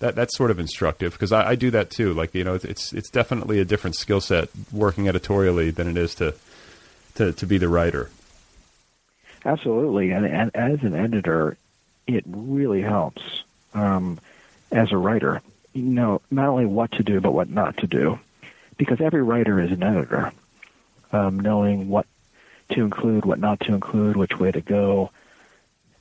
that 0.00 0.16
that's 0.16 0.36
sort 0.36 0.50
of 0.50 0.58
instructive 0.58 1.12
because 1.12 1.30
I, 1.32 1.50
I 1.50 1.54
do 1.54 1.70
that 1.70 1.90
too. 1.90 2.12
Like 2.12 2.34
you 2.34 2.44
know, 2.44 2.54
it's 2.54 2.64
it's, 2.64 2.92
it's 2.92 3.10
definitely 3.10 3.60
a 3.60 3.64
different 3.64 3.96
skill 3.96 4.20
set 4.20 4.48
working 4.72 5.08
editorially 5.08 5.70
than 5.70 5.86
it 5.88 5.96
is 5.96 6.14
to 6.16 6.34
to 7.14 7.32
to 7.32 7.46
be 7.46 7.56
the 7.56 7.68
writer. 7.68 8.10
Absolutely, 9.44 10.10
and, 10.10 10.26
and 10.26 10.50
as 10.54 10.82
an 10.82 10.94
editor, 10.94 11.56
it 12.06 12.24
really 12.26 12.82
helps. 12.82 13.22
Um, 13.74 14.18
as 14.70 14.92
a 14.92 14.96
writer, 14.96 15.40
you 15.72 15.82
know 15.82 16.20
not 16.30 16.48
only 16.48 16.66
what 16.66 16.92
to 16.92 17.02
do 17.02 17.20
but 17.20 17.32
what 17.32 17.48
not 17.48 17.76
to 17.78 17.86
do, 17.86 18.18
because 18.76 19.00
every 19.00 19.22
writer 19.22 19.60
is 19.60 19.70
an 19.70 19.82
editor. 19.82 20.32
Um, 21.12 21.38
knowing 21.38 21.88
what 21.88 22.06
to 22.70 22.80
include, 22.80 23.24
what 23.26 23.38
not 23.38 23.60
to 23.60 23.74
include, 23.74 24.16
which 24.16 24.38
way 24.38 24.50
to 24.50 24.62
go, 24.62 25.10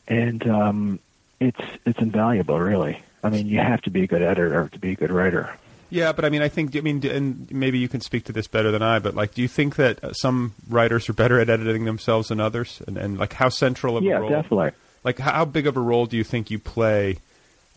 and 0.08 0.48
um, 0.48 1.00
it's 1.40 1.60
it's 1.86 2.00
invaluable, 2.00 2.60
really. 2.60 3.02
I 3.24 3.30
mean, 3.30 3.48
you 3.48 3.60
have 3.60 3.82
to 3.82 3.90
be 3.90 4.04
a 4.04 4.08
good 4.08 4.22
editor 4.22 4.70
to 4.72 4.80
be 4.80 4.92
a 4.92 4.96
good 4.96 5.12
writer. 5.12 5.54
Yeah, 5.92 6.14
but 6.14 6.24
I 6.24 6.30
mean, 6.30 6.42
I 6.42 6.48
think, 6.48 6.74
I 6.78 6.80
mean, 6.80 7.06
and 7.06 7.52
maybe 7.52 7.78
you 7.78 7.90
can 7.90 8.00
speak 8.00 8.24
to 8.26 8.32
this 8.32 8.48
better 8.48 8.72
than 8.72 8.82
I, 8.82 9.00
but 9.00 9.14
like, 9.14 9.34
do 9.34 9.42
you 9.42 9.50
think 9.50 9.76
that 9.76 10.02
uh, 10.02 10.14
some 10.14 10.54
writers 10.70 11.10
are 11.10 11.14
better 11.14 11.38
at 11.38 11.50
editing 11.50 11.84
themselves 11.84 12.30
than 12.30 12.40
others? 12.40 12.82
And, 12.88 12.98
and 12.98 13.20
like, 13.20 13.34
how 13.34 13.50
central 13.50 13.98
of 13.98 14.04
yeah, 14.06 14.18
a 14.18 14.22
role? 14.22 14.30
definitely. 14.30 14.72
Like, 15.04 15.20
how 15.20 15.44
big 15.44 15.68
of 15.68 15.76
a 15.76 15.82
role 15.82 16.06
do 16.06 16.16
you 16.16 16.24
think 16.24 16.50
you 16.50 16.60
play 16.60 17.18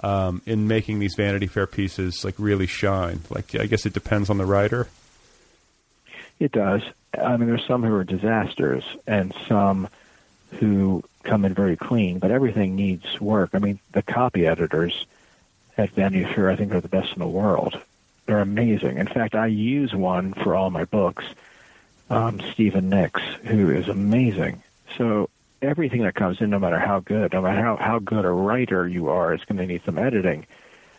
um, 0.00 0.42
in 0.46 0.68
making 0.68 1.00
these 1.00 1.16
Vanity 1.16 1.48
Fair 1.48 1.66
pieces 1.66 2.24
like 2.24 2.36
really 2.38 2.68
shine? 2.68 3.20
Like, 3.30 3.56
I 3.56 3.66
guess 3.66 3.84
it 3.84 3.92
depends 3.92 4.30
on 4.30 4.38
the 4.38 4.46
writer. 4.46 4.86
It 6.38 6.52
does. 6.52 6.82
I 7.18 7.36
mean, 7.36 7.48
there's 7.48 7.66
some 7.66 7.82
who 7.82 7.94
are 7.94 8.04
disasters 8.04 8.84
and 9.06 9.34
some 9.48 9.88
who 10.52 11.02
come 11.22 11.44
in 11.44 11.54
very 11.54 11.76
clean, 11.76 12.18
but 12.18 12.30
everything 12.30 12.76
needs 12.76 13.20
work. 13.20 13.50
I 13.54 13.58
mean, 13.58 13.78
the 13.92 14.02
copy 14.02 14.46
editors 14.46 15.06
at 15.76 15.90
Vanity 15.90 16.24
Fair, 16.32 16.50
I 16.50 16.56
think, 16.56 16.72
are 16.72 16.80
the 16.80 16.88
best 16.88 17.12
in 17.12 17.18
the 17.18 17.26
world. 17.26 17.80
They're 18.26 18.40
amazing. 18.40 18.98
In 18.98 19.06
fact, 19.06 19.34
I 19.34 19.46
use 19.46 19.94
one 19.94 20.32
for 20.32 20.54
all 20.54 20.70
my 20.70 20.84
books, 20.84 21.24
um, 22.10 22.40
Stephen 22.52 22.88
Nix, 22.88 23.20
who 23.44 23.70
is 23.70 23.88
amazing. 23.88 24.62
So 24.96 25.28
everything 25.60 26.02
that 26.02 26.14
comes 26.14 26.40
in, 26.40 26.50
no 26.50 26.58
matter 26.58 26.78
how 26.78 27.00
good, 27.00 27.32
no 27.32 27.42
matter 27.42 27.60
how, 27.60 27.76
how 27.76 27.98
good 27.98 28.24
a 28.24 28.30
writer 28.30 28.86
you 28.86 29.08
are, 29.08 29.34
is 29.34 29.44
going 29.44 29.58
to 29.58 29.66
need 29.66 29.82
some 29.84 29.98
editing. 29.98 30.46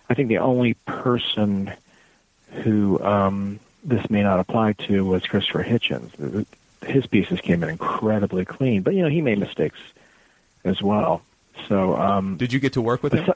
I 0.10 0.14
think 0.14 0.30
the 0.30 0.40
only 0.40 0.76
person 0.86 1.72
who 2.64 3.00
um, 3.04 3.60
this 3.86 4.10
may 4.10 4.24
not 4.24 4.39
apply 4.39 4.74
to 4.74 5.06
was 5.06 5.25
Christopher 5.25 5.63
Hitchens. 5.63 6.46
His 6.86 7.06
pieces 7.06 7.39
came 7.39 7.63
in 7.63 7.70
incredibly 7.70 8.44
clean, 8.44 8.82
but 8.82 8.94
you 8.94 9.04
know 9.04 9.10
he 9.10 9.22
made 9.22 9.39
mistakes 9.39 9.80
as 10.63 10.82
well. 10.82 11.22
So 11.68 11.96
um, 11.96 12.38
Did 12.38 12.51
you 12.51 12.60
get 12.60 12.74
to 12.74 12.82
work 12.82 13.01
with 13.04 13.13
him? 13.13 13.32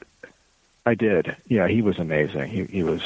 I 0.84 0.94
did. 0.94 1.36
Yeah, 1.46 1.68
he 1.68 1.82
was 1.82 1.98
amazing. 1.98 2.48
He 2.48 2.64
he 2.64 2.82
was 2.82 3.02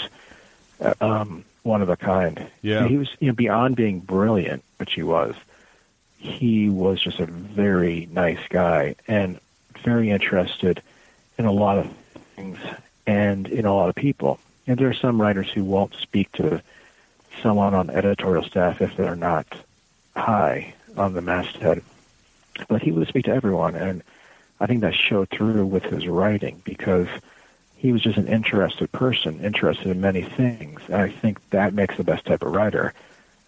uh, 0.81 0.95
um, 1.01 1.45
one 1.63 1.83
of 1.83 1.89
a 1.91 1.97
kind. 1.97 2.47
Yeah. 2.63 2.89
he 2.89 2.97
was 2.97 3.11
you 3.21 3.29
know 3.29 3.35
beyond 3.35 3.77
being 3.77 4.01
brilliant, 4.01 4.65
which 4.79 4.95
he 4.95 5.03
was. 5.03 5.35
He 6.19 6.71
was 6.71 7.01
just 7.01 7.21
a 7.21 7.27
very 7.27 8.09
nice 8.11 8.41
guy 8.49 8.97
and 9.07 9.39
very 9.85 10.11
interested 10.11 10.83
in 11.37 11.45
a 11.45 11.53
lot 11.53 11.79
of 11.79 11.93
things 12.35 12.59
and 13.07 13.47
in 13.49 13.67
a 13.67 13.75
lot 13.75 13.91
of 13.91 13.95
people. 13.95 14.39
And 14.67 14.79
there 14.79 14.89
are 14.89 14.95
some 14.95 15.21
writers 15.21 15.51
who 15.51 15.65
won't 15.65 15.95
speak 15.95 16.33
to 16.33 16.63
someone 17.43 17.75
on 17.75 17.91
editorial 17.91 18.45
staff 18.45 18.81
if 18.81 18.97
they're 18.97 19.17
not 19.17 19.47
high 20.17 20.75
on 20.97 21.15
the 21.15 21.21
masthead. 21.21 21.83
But 22.69 22.83
he 22.83 22.93
would 22.93 23.09
speak 23.09 23.25
to 23.25 23.33
everyone, 23.33 23.75
and 23.75 24.03
I 24.61 24.67
think 24.67 24.83
that 24.83 24.95
showed 24.95 25.29
through 25.31 25.67
with 25.67 25.83
his 25.85 26.07
writing 26.07 26.63
because 26.65 27.09
he 27.77 27.93
was 27.93 28.03
just 28.03 28.17
an 28.17 28.29
interested 28.29 28.91
person, 28.93 29.45
interested 29.45 29.89
in 29.89 30.01
many 30.01 30.23
things. 30.23 30.81
And 30.87 30.97
I 30.97 31.11
think 31.11 31.39
that 31.51 31.75
makes 31.75 31.97
the 31.97 32.05
best 32.05 32.25
type 32.25 32.43
of 32.43 32.53
writer, 32.53 32.95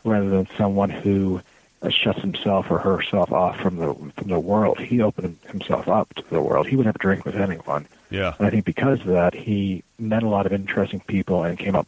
rather 0.05 0.29
than 0.29 0.49
someone 0.59 0.91
who 0.91 1.41
uh, 1.83 1.91
shuts 1.91 2.21
himself 2.21 2.71
or 2.71 2.79
herself 2.79 3.33
off 3.33 3.59
from 3.61 3.77
the 3.77 3.95
from 4.17 4.29
the 4.29 4.41
world. 4.41 4.79
He 4.79 5.01
opened 5.01 5.39
himself 5.49 5.89
up 5.89 6.13
to 6.15 6.31
the 6.31 6.43
world. 6.43 6.67
He 6.67 6.77
would 6.77 6.87
have 6.87 6.97
a 6.97 6.99
drink 6.99 7.25
with 7.25 7.37
anyone. 7.37 7.87
Yeah. 8.11 8.35
And 8.39 8.47
I 8.47 8.51
think 8.51 8.65
because 8.65 9.01
of 9.01 9.07
that, 9.07 9.35
he 9.35 9.85
met 9.99 10.23
a 10.23 10.29
lot 10.29 10.47
of 10.47 10.53
interesting 10.53 11.01
people 11.01 11.45
and 11.45 11.59
came 11.59 11.77
up 11.77 11.87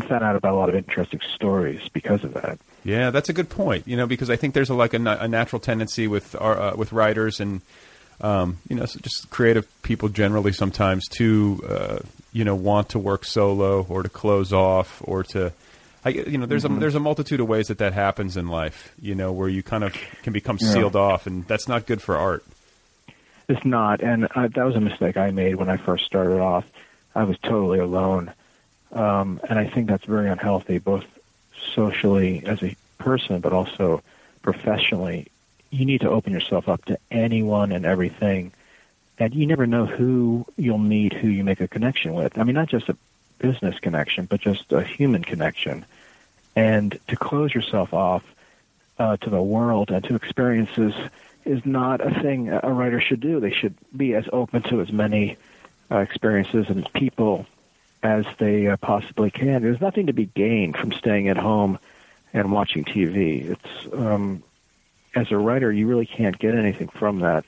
and 0.00 0.08
found 0.08 0.22
out 0.24 0.36
about 0.36 0.54
a 0.54 0.56
lot 0.56 0.68
of 0.68 0.74
interesting 0.74 1.20
stories 1.34 1.80
because 1.92 2.24
of 2.24 2.34
that. 2.34 2.58
Yeah, 2.84 3.10
that's 3.10 3.28
a 3.28 3.32
good 3.32 3.48
point. 3.50 3.86
You 3.86 3.96
know, 3.96 4.06
because 4.06 4.30
I 4.30 4.36
think 4.36 4.54
there's 4.54 4.70
a, 4.70 4.74
like 4.74 4.94
a, 4.94 4.98
a 4.98 5.28
natural 5.28 5.60
tendency 5.60 6.06
with 6.06 6.34
our, 6.40 6.58
uh, 6.60 6.76
with 6.76 6.92
writers 6.92 7.40
and 7.40 7.60
um, 8.20 8.58
you 8.68 8.76
know 8.76 8.84
just 8.86 9.30
creative 9.30 9.66
people 9.82 10.08
generally 10.08 10.52
sometimes 10.52 11.06
to 11.08 11.62
uh, 11.68 11.98
you 12.32 12.44
know 12.44 12.54
want 12.54 12.88
to 12.90 12.98
work 12.98 13.24
solo 13.24 13.84
or 13.88 14.02
to 14.02 14.08
close 14.08 14.52
off 14.52 15.00
or 15.04 15.22
to 15.24 15.52
I, 16.04 16.10
you 16.10 16.38
know 16.38 16.46
there's 16.46 16.64
a 16.64 16.68
there's 16.68 16.94
a 16.94 17.00
multitude 17.00 17.40
of 17.40 17.48
ways 17.48 17.68
that 17.68 17.78
that 17.78 17.92
happens 17.92 18.36
in 18.36 18.48
life. 18.48 18.92
You 19.00 19.14
know 19.14 19.32
where 19.32 19.48
you 19.48 19.62
kind 19.62 19.84
of 19.84 19.92
can 20.22 20.32
become 20.32 20.58
Yeah. 20.60 20.72
sealed 20.72 20.96
off, 20.96 21.26
and 21.26 21.46
that's 21.46 21.68
not 21.68 21.86
good 21.86 22.00
for 22.02 22.16
art. 22.16 22.44
It's 23.48 23.64
not, 23.64 24.00
and 24.02 24.26
uh, 24.34 24.48
that 24.54 24.64
was 24.64 24.76
a 24.76 24.80
mistake 24.80 25.16
I 25.16 25.30
made 25.30 25.54
when 25.56 25.68
I 25.70 25.76
first 25.78 26.04
started 26.04 26.38
off. 26.40 26.64
I 27.14 27.24
was 27.24 27.38
totally 27.38 27.78
alone, 27.78 28.32
um, 28.92 29.40
and 29.48 29.58
I 29.58 29.66
think 29.66 29.88
that's 29.88 30.04
very 30.04 30.28
unhealthy, 30.28 30.78
both 30.78 31.04
socially 31.74 32.44
as 32.46 32.62
a 32.62 32.76
person, 32.98 33.40
but 33.40 33.52
also 33.52 34.02
professionally. 34.42 35.26
You 35.70 35.84
need 35.84 36.00
to 36.00 36.10
open 36.10 36.32
yourself 36.32 36.68
up 36.68 36.84
to 36.86 36.98
anyone 37.10 37.72
and 37.72 37.84
everything, 37.84 38.52
and 39.18 39.34
you 39.34 39.46
never 39.46 39.66
know 39.66 39.86
who 39.86 40.46
you'll 40.56 40.78
meet, 40.78 41.12
who 41.12 41.28
you 41.28 41.44
make 41.44 41.60
a 41.60 41.68
connection 41.68 42.14
with. 42.14 42.38
I 42.38 42.44
mean, 42.44 42.54
not 42.54 42.68
just 42.68 42.88
a 42.88 42.96
business 43.38 43.78
connection, 43.78 44.26
but 44.26 44.40
just 44.40 44.72
a 44.72 44.82
human 44.82 45.22
connection. 45.22 45.84
And 46.56 46.98
to 47.08 47.16
close 47.16 47.54
yourself 47.54 47.92
off 47.92 48.24
uh, 48.98 49.16
to 49.18 49.30
the 49.30 49.42
world 49.42 49.90
and 49.90 50.02
to 50.04 50.14
experiences 50.14 50.94
is 51.44 51.64
not 51.64 52.00
a 52.00 52.20
thing 52.20 52.48
a 52.48 52.72
writer 52.72 53.00
should 53.00 53.20
do. 53.20 53.40
They 53.40 53.52
should 53.52 53.74
be 53.96 54.14
as 54.14 54.24
open 54.32 54.62
to 54.64 54.80
as 54.80 54.92
many 54.92 55.36
uh, 55.90 55.98
experiences 55.98 56.68
and 56.68 56.90
people 56.92 57.46
as 58.02 58.24
they 58.38 58.66
uh, 58.68 58.76
possibly 58.76 59.30
can. 59.30 59.62
There's 59.62 59.80
nothing 59.80 60.06
to 60.06 60.12
be 60.12 60.26
gained 60.26 60.76
from 60.76 60.92
staying 60.92 61.28
at 61.28 61.36
home 61.36 61.78
and 62.32 62.52
watching 62.52 62.84
TV. 62.84 63.50
It's 63.50 63.92
um, 63.94 64.42
as 65.14 65.32
a 65.32 65.36
writer, 65.38 65.72
you 65.72 65.86
really 65.86 66.06
can't 66.06 66.38
get 66.38 66.54
anything 66.54 66.88
from 66.88 67.20
that. 67.20 67.44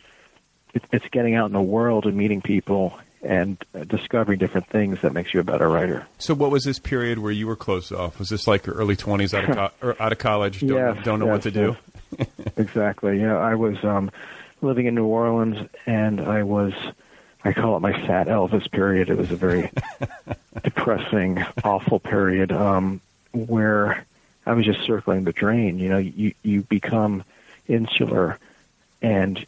It, 0.74 0.82
it's 0.92 1.08
getting 1.10 1.34
out 1.34 1.46
in 1.46 1.52
the 1.52 1.62
world 1.62 2.06
and 2.06 2.16
meeting 2.16 2.40
people 2.40 2.98
and 3.22 3.62
uh, 3.74 3.84
discovering 3.84 4.38
different 4.38 4.66
things 4.68 5.02
that 5.02 5.12
makes 5.12 5.34
you 5.34 5.40
a 5.40 5.44
better 5.44 5.68
writer. 5.68 6.06
So, 6.18 6.32
what 6.34 6.50
was 6.50 6.64
this 6.64 6.78
period 6.78 7.18
where 7.18 7.32
you 7.32 7.46
were 7.46 7.56
closed 7.56 7.92
off? 7.92 8.18
Was 8.18 8.30
this 8.30 8.46
like 8.46 8.66
your 8.66 8.76
early 8.76 8.96
twenties 8.96 9.34
out 9.34 9.48
of 9.48 9.56
co- 9.56 9.86
or 9.88 10.02
out 10.02 10.12
of 10.12 10.18
college? 10.18 10.60
Don't, 10.60 10.70
Yes, 10.70 11.04
don't 11.04 11.18
know 11.20 11.26
what 11.26 11.42
to 11.42 11.50
do. 11.50 11.76
yes. 12.18 12.28
exactly. 12.56 13.20
Yeah, 13.20 13.36
I 13.36 13.54
was 13.56 13.76
um, 13.84 14.10
living 14.62 14.86
in 14.86 14.94
New 14.94 15.06
Orleans, 15.06 15.68
and 15.86 16.20
I 16.20 16.42
was. 16.42 16.72
I 17.44 17.52
call 17.52 17.76
it 17.76 17.80
my 17.80 17.92
fat 18.06 18.26
Elvis 18.26 18.70
period. 18.70 19.08
It 19.08 19.16
was 19.16 19.30
a 19.30 19.36
very 19.36 19.70
depressing, 20.62 21.42
awful 21.64 21.98
period 21.98 22.52
um, 22.52 23.00
where 23.32 24.04
I 24.46 24.52
was 24.52 24.64
just 24.66 24.82
circling 24.82 25.24
the 25.24 25.32
drain. 25.32 25.78
You 25.78 25.88
know, 25.88 25.98
you 25.98 26.34
you 26.42 26.62
become 26.62 27.24
insular, 27.68 28.38
and 29.00 29.44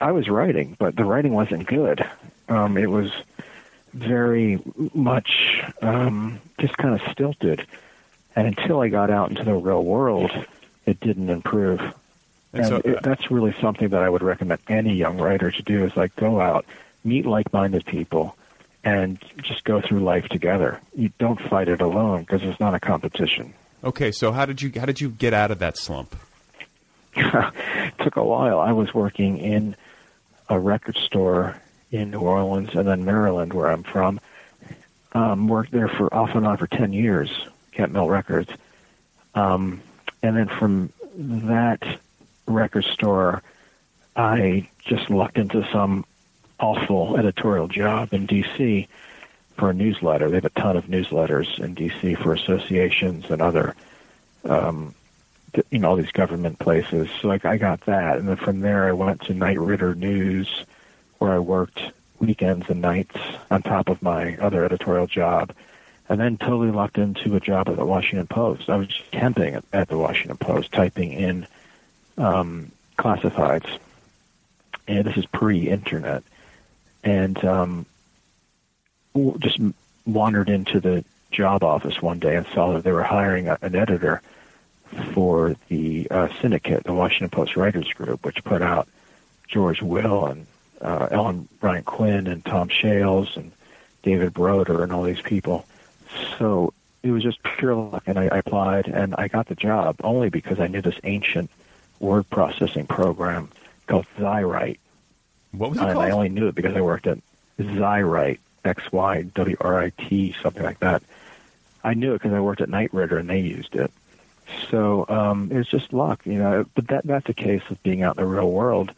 I 0.00 0.12
was 0.12 0.28
writing, 0.28 0.76
but 0.78 0.96
the 0.96 1.04
writing 1.04 1.32
wasn't 1.32 1.66
good. 1.66 2.06
Um, 2.48 2.76
it 2.76 2.90
was 2.90 3.10
very 3.94 4.60
much 4.94 5.62
um, 5.82 6.40
just 6.58 6.76
kind 6.76 7.00
of 7.00 7.12
stilted, 7.12 7.66
and 8.34 8.46
until 8.46 8.80
I 8.80 8.88
got 8.88 9.10
out 9.10 9.30
into 9.30 9.42
the 9.44 9.54
real 9.54 9.82
world, 9.84 10.32
it 10.84 11.00
didn't 11.00 11.30
improve. 11.30 11.80
And 11.80 11.94
And 12.52 12.66
so- 12.66 12.82
it, 12.84 13.02
that's 13.02 13.30
really 13.30 13.54
something 13.60 13.88
that 13.88 14.02
I 14.02 14.08
would 14.10 14.22
recommend 14.22 14.60
any 14.68 14.94
young 14.94 15.18
writer 15.18 15.50
to 15.50 15.62
do 15.62 15.84
is 15.84 15.96
like 15.96 16.14
go 16.16 16.40
out, 16.40 16.64
meet 17.06 17.24
like-minded 17.24 17.86
people, 17.86 18.36
and 18.84 19.18
just 19.38 19.64
go 19.64 19.80
through 19.80 20.00
life 20.00 20.28
together. 20.28 20.80
You 20.94 21.10
don't 21.18 21.40
fight 21.40 21.68
it 21.68 21.80
alone 21.80 22.20
because 22.20 22.42
it's 22.42 22.60
not 22.60 22.74
a 22.74 22.80
competition. 22.80 23.54
Okay, 23.82 24.10
so 24.12 24.32
how 24.32 24.46
did 24.46 24.60
you 24.62 24.72
how 24.76 24.86
did 24.86 25.00
you 25.00 25.08
get 25.10 25.32
out 25.32 25.50
of 25.50 25.58
that 25.60 25.76
slump? 25.76 26.16
it 27.14 27.94
took 28.00 28.16
a 28.16 28.24
while. 28.24 28.58
I 28.60 28.72
was 28.72 28.92
working 28.92 29.38
in 29.38 29.76
a 30.48 30.58
record 30.58 30.96
store 30.96 31.56
in 31.90 32.10
New 32.10 32.20
Orleans 32.20 32.74
and 32.74 32.86
then 32.86 33.04
Maryland, 33.04 33.52
where 33.52 33.70
I'm 33.70 33.82
from. 33.82 34.20
Um, 35.12 35.48
worked 35.48 35.72
there 35.72 35.88
for 35.88 36.12
off 36.12 36.34
and 36.34 36.46
on 36.46 36.56
for 36.58 36.66
ten 36.66 36.92
years, 36.92 37.30
Kent 37.72 37.92
Mill 37.92 38.08
Records. 38.08 38.50
Um, 39.34 39.82
and 40.22 40.36
then 40.36 40.48
from 40.48 40.92
that 41.16 41.82
record 42.46 42.84
store, 42.84 43.42
I 44.14 44.68
just 44.84 45.10
lucked 45.10 45.38
into 45.38 45.66
some 45.72 46.04
awful 46.58 47.16
editorial 47.16 47.68
job 47.68 48.12
in 48.12 48.26
D.C. 48.26 48.88
for 49.56 49.70
a 49.70 49.74
newsletter. 49.74 50.28
They 50.28 50.36
have 50.36 50.44
a 50.44 50.50
ton 50.50 50.76
of 50.76 50.86
newsletters 50.86 51.58
in 51.58 51.74
D.C. 51.74 52.14
for 52.14 52.32
associations 52.32 53.30
and 53.30 53.42
other 53.42 53.74
um, 54.44 54.94
you 55.70 55.78
know 55.78 55.90
all 55.90 55.96
these 55.96 56.12
government 56.12 56.58
places. 56.58 57.08
So 57.20 57.28
like 57.28 57.44
I 57.44 57.56
got 57.56 57.80
that, 57.82 58.18
and 58.18 58.28
then 58.28 58.36
from 58.36 58.60
there 58.60 58.88
I 58.88 58.92
went 58.92 59.22
to 59.22 59.34
Knight 59.34 59.58
Ridder 59.58 59.94
News, 59.94 60.64
where 61.18 61.32
I 61.32 61.38
worked 61.38 61.80
weekends 62.18 62.68
and 62.68 62.80
nights 62.80 63.16
on 63.50 63.62
top 63.62 63.88
of 63.88 64.02
my 64.02 64.36
other 64.38 64.64
editorial 64.64 65.06
job, 65.06 65.52
and 66.08 66.20
then 66.20 66.36
totally 66.38 66.70
locked 66.70 66.98
into 66.98 67.36
a 67.36 67.40
job 67.40 67.68
at 67.68 67.76
the 67.76 67.84
Washington 67.84 68.26
Post. 68.26 68.68
I 68.68 68.76
was 68.76 69.02
at, 69.12 69.64
at 69.72 69.88
the 69.88 69.98
Washington 69.98 70.36
Post, 70.36 70.72
typing 70.72 71.12
in 71.12 71.46
um, 72.18 72.72
classifieds, 72.98 73.78
and 74.88 75.04
this 75.04 75.16
is 75.16 75.26
pre-internet, 75.26 76.22
and 77.04 77.42
um, 77.44 77.86
just 79.38 79.58
wandered 80.06 80.48
into 80.48 80.80
the 80.80 81.04
job 81.30 81.62
office 81.62 82.00
one 82.00 82.18
day 82.18 82.36
and 82.36 82.46
saw 82.48 82.72
that 82.72 82.84
they 82.84 82.92
were 82.92 83.02
hiring 83.02 83.48
an 83.48 83.74
editor 83.74 84.22
for 85.12 85.56
the 85.68 86.08
uh, 86.10 86.28
syndicate, 86.40 86.84
the 86.84 86.92
Washington 86.92 87.30
Post 87.30 87.56
Writers 87.56 87.92
Group, 87.92 88.24
which 88.24 88.42
put 88.44 88.62
out 88.62 88.88
George 89.48 89.82
Will 89.82 90.26
and 90.26 90.46
uh, 90.80 91.08
Ellen 91.10 91.48
Bryant 91.60 91.86
Quinn 91.86 92.26
and 92.26 92.44
Tom 92.44 92.68
Shales 92.68 93.36
and 93.36 93.52
David 94.02 94.32
Broder 94.32 94.82
and 94.82 94.92
all 94.92 95.02
these 95.02 95.20
people. 95.20 95.66
So 96.38 96.72
it 97.02 97.10
was 97.10 97.22
just 97.22 97.42
pure 97.42 97.74
luck, 97.74 98.04
and 98.06 98.18
I, 98.18 98.28
I 98.28 98.38
applied 98.38 98.86
and 98.86 99.14
I 99.16 99.28
got 99.28 99.46
the 99.46 99.54
job 99.54 99.96
only 100.02 100.28
because 100.28 100.60
I 100.60 100.66
knew 100.68 100.82
this 100.82 100.98
ancient 101.04 101.50
word 101.98 102.28
processing 102.30 102.86
program 102.86 103.48
called 103.86 104.06
Xywrite. 104.18 104.78
What 105.56 105.70
was 105.70 105.78
it 105.78 105.84
And 105.84 105.92
called? 105.94 106.04
I 106.04 106.10
only 106.10 106.28
knew 106.28 106.48
it 106.48 106.54
because 106.54 106.76
I 106.76 106.80
worked 106.80 107.06
at 107.06 107.18
Xywrite, 107.58 108.38
X 108.64 108.92
Y 108.92 109.22
W 109.22 109.56
R 109.60 109.80
I 109.80 109.90
T, 109.90 110.34
something 110.42 110.62
like 110.62 110.80
that. 110.80 111.02
I 111.82 111.94
knew 111.94 112.14
it 112.14 112.22
because 112.22 112.32
I 112.32 112.40
worked 112.40 112.60
at 112.60 112.68
Knight 112.68 112.92
Ridder 112.92 113.18
and 113.18 113.30
they 113.30 113.40
used 113.40 113.74
it. 113.76 113.92
So 114.70 115.06
um, 115.08 115.50
it 115.50 115.56
was 115.56 115.68
just 115.68 115.92
luck, 115.92 116.24
you 116.24 116.38
know. 116.38 116.66
But 116.74 116.88
that 116.88 117.06
that's 117.06 117.28
a 117.28 117.34
case 117.34 117.62
of 117.70 117.82
being 117.82 118.02
out 118.02 118.16
in 118.16 118.24
the 118.24 118.28
real 118.28 118.50
world 118.50 118.92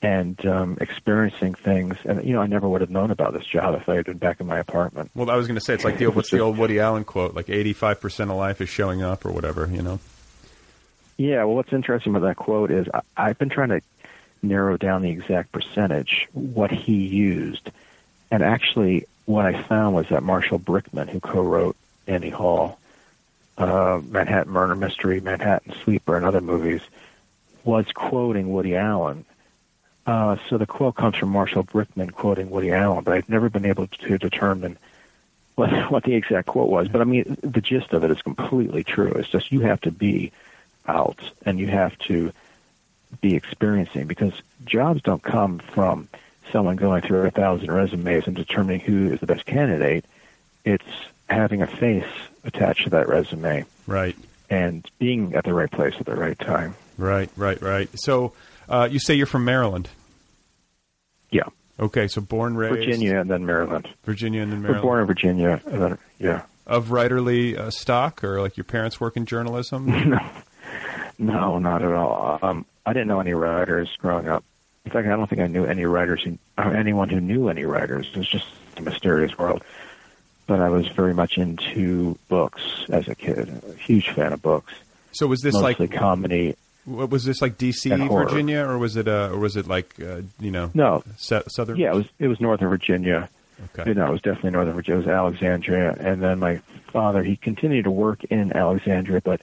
and 0.00 0.44
um, 0.46 0.78
experiencing 0.80 1.54
things. 1.54 1.96
And 2.04 2.24
you 2.24 2.32
know, 2.32 2.40
I 2.40 2.46
never 2.46 2.68
would 2.68 2.80
have 2.80 2.90
known 2.90 3.10
about 3.10 3.32
this 3.34 3.46
job 3.46 3.74
if 3.80 3.88
I 3.88 3.96
had 3.96 4.06
been 4.06 4.18
back 4.18 4.40
in 4.40 4.46
my 4.46 4.58
apartment. 4.58 5.10
Well, 5.14 5.30
I 5.30 5.36
was 5.36 5.46
going 5.46 5.58
to 5.58 5.60
say 5.60 5.74
it's 5.74 5.84
like 5.84 5.98
the 5.98 6.08
what's 6.08 6.30
the 6.30 6.40
old 6.40 6.58
Woody 6.58 6.80
Allen 6.80 7.04
quote? 7.04 7.34
Like 7.34 7.50
eighty 7.50 7.72
five 7.72 8.00
percent 8.00 8.30
of 8.30 8.36
life 8.36 8.60
is 8.60 8.68
showing 8.68 9.02
up, 9.02 9.24
or 9.24 9.32
whatever. 9.32 9.68
You 9.70 9.82
know. 9.82 10.00
Yeah, 11.18 11.44
well, 11.44 11.56
what's 11.56 11.72
interesting 11.72 12.16
about 12.16 12.26
that 12.26 12.36
quote 12.36 12.70
is 12.70 12.86
I, 12.92 13.00
I've 13.16 13.38
been 13.38 13.50
trying 13.50 13.68
to 13.68 13.80
narrow 14.42 14.76
down 14.76 15.02
the 15.02 15.10
exact 15.10 15.52
percentage, 15.52 16.28
what 16.32 16.70
he 16.70 17.06
used. 17.06 17.70
And 18.30 18.42
actually, 18.42 19.06
what 19.24 19.46
I 19.46 19.62
found 19.62 19.94
was 19.94 20.08
that 20.08 20.22
Marshall 20.22 20.58
Brickman, 20.58 21.08
who 21.08 21.20
co 21.20 21.42
wrote 21.42 21.76
Annie 22.06 22.30
Hall, 22.30 22.78
uh, 23.58 24.00
Manhattan 24.04 24.52
Murder 24.52 24.74
Mystery, 24.74 25.20
Manhattan 25.20 25.74
Sleeper, 25.84 26.16
and 26.16 26.24
other 26.24 26.40
movies, 26.40 26.82
was 27.64 27.86
quoting 27.92 28.52
Woody 28.52 28.76
Allen. 28.76 29.24
Uh, 30.04 30.36
so 30.48 30.58
the 30.58 30.66
quote 30.66 30.96
comes 30.96 31.16
from 31.16 31.28
Marshall 31.28 31.62
Brickman 31.62 32.12
quoting 32.12 32.50
Woody 32.50 32.72
Allen, 32.72 33.04
but 33.04 33.14
I've 33.14 33.28
never 33.28 33.48
been 33.48 33.66
able 33.66 33.86
to 33.86 34.18
determine 34.18 34.76
what, 35.54 35.70
what 35.90 36.04
the 36.04 36.14
exact 36.14 36.48
quote 36.48 36.68
was. 36.68 36.88
But 36.88 37.00
I 37.00 37.04
mean, 37.04 37.36
the 37.42 37.60
gist 37.60 37.92
of 37.92 38.02
it 38.02 38.10
is 38.10 38.20
completely 38.22 38.82
true. 38.82 39.12
It's 39.12 39.28
just 39.28 39.52
you 39.52 39.60
have 39.60 39.80
to 39.82 39.92
be 39.92 40.32
out 40.88 41.20
and 41.46 41.60
you 41.60 41.68
have 41.68 41.96
to 42.00 42.32
be 43.20 43.34
experiencing 43.34 44.06
because 44.06 44.32
jobs 44.64 45.02
don't 45.02 45.22
come 45.22 45.58
from 45.58 46.08
someone 46.50 46.76
going 46.76 47.02
through 47.02 47.22
a 47.26 47.30
thousand 47.30 47.70
resumes 47.70 48.26
and 48.26 48.34
determining 48.36 48.80
who 48.80 49.12
is 49.12 49.20
the 49.20 49.26
best 49.26 49.46
candidate. 49.46 50.04
It's 50.64 50.84
having 51.28 51.62
a 51.62 51.66
face 51.66 52.04
attached 52.44 52.84
to 52.84 52.90
that 52.90 53.08
resume 53.08 53.64
Right. 53.86 54.16
and 54.50 54.88
being 54.98 55.34
at 55.34 55.44
the 55.44 55.54
right 55.54 55.70
place 55.70 55.94
at 55.98 56.06
the 56.06 56.14
right 56.16 56.38
time. 56.38 56.74
Right. 56.98 57.30
Right. 57.36 57.60
Right. 57.62 57.88
So 57.98 58.32
uh, 58.68 58.88
you 58.90 58.98
say 58.98 59.14
you're 59.14 59.26
from 59.26 59.44
Maryland. 59.44 59.88
Yeah. 61.30 61.44
Okay. 61.80 62.06
So 62.08 62.20
born 62.20 62.56
raised 62.56 62.74
Virginia 62.76 63.18
and 63.20 63.30
then 63.30 63.46
Maryland. 63.46 63.88
Virginia, 64.04 64.42
and 64.42 64.52
then 64.52 64.58
We're 64.62 64.68
Maryland. 64.72 64.82
born 64.82 65.00
in 65.00 65.06
Virginia 65.06 65.60
and 65.66 65.82
then, 65.82 65.98
yeah. 66.18 66.42
of 66.66 66.88
writerly 66.88 67.56
uh, 67.56 67.70
stock, 67.70 68.22
or 68.22 68.40
like 68.40 68.56
your 68.56 68.64
parents 68.64 69.00
work 69.00 69.16
in 69.16 69.24
journalism. 69.26 69.86
no, 70.08 70.20
no, 71.18 71.58
not 71.58 71.82
at 71.82 71.92
all. 71.92 72.38
Um, 72.42 72.66
I 72.84 72.92
didn't 72.92 73.08
know 73.08 73.20
any 73.20 73.34
writers 73.34 73.88
growing 73.98 74.28
up. 74.28 74.44
In 74.84 74.90
fact, 74.90 75.06
I 75.06 75.10
don't 75.10 75.28
think 75.28 75.40
I 75.40 75.46
knew 75.46 75.64
any 75.64 75.84
writers 75.84 76.22
who, 76.22 76.38
or 76.58 76.74
anyone 76.74 77.08
who 77.08 77.20
knew 77.20 77.48
any 77.48 77.64
writers. 77.64 78.10
It 78.12 78.18
was 78.18 78.28
just 78.28 78.46
a 78.76 78.82
mysterious 78.82 79.38
world. 79.38 79.62
But 80.48 80.60
I 80.60 80.68
was 80.70 80.88
very 80.88 81.14
much 81.14 81.38
into 81.38 82.18
books 82.28 82.62
as 82.90 83.06
a 83.06 83.14
kid. 83.14 83.48
A 83.48 83.74
huge 83.74 84.08
fan 84.10 84.32
of 84.32 84.42
books. 84.42 84.72
So 85.12 85.26
was 85.28 85.40
this 85.40 85.54
like 85.54 85.78
Mostly 85.78 85.86
like 85.86 85.98
comedy. 85.98 86.56
what 86.84 87.10
was 87.10 87.24
this 87.24 87.40
like 87.40 87.56
DC, 87.58 87.96
Virginia, 88.10 88.64
or 88.66 88.76
was 88.78 88.96
it 88.96 89.06
uh, 89.06 89.28
or 89.32 89.38
was 89.38 89.56
it 89.56 89.68
like 89.68 89.94
uh, 90.02 90.22
you 90.40 90.50
know 90.50 90.70
No, 90.74 91.04
southern? 91.16 91.76
yeah, 91.76 91.92
it 91.92 91.96
was 91.96 92.06
it 92.18 92.26
was 92.28 92.40
Northern 92.40 92.68
Virginia. 92.68 93.28
Okay. 93.78 93.90
You 93.90 93.94
know, 93.94 94.06
it 94.06 94.10
was 94.10 94.20
definitely 94.22 94.50
Northern 94.50 94.74
Virginia. 94.74 95.00
It 95.00 95.06
was 95.06 95.14
Alexandria, 95.14 95.94
and 96.00 96.20
then 96.20 96.40
my 96.40 96.56
father 96.92 97.22
he 97.22 97.36
continued 97.36 97.84
to 97.84 97.90
work 97.92 98.24
in 98.24 98.52
Alexandria, 98.56 99.20
but 99.20 99.40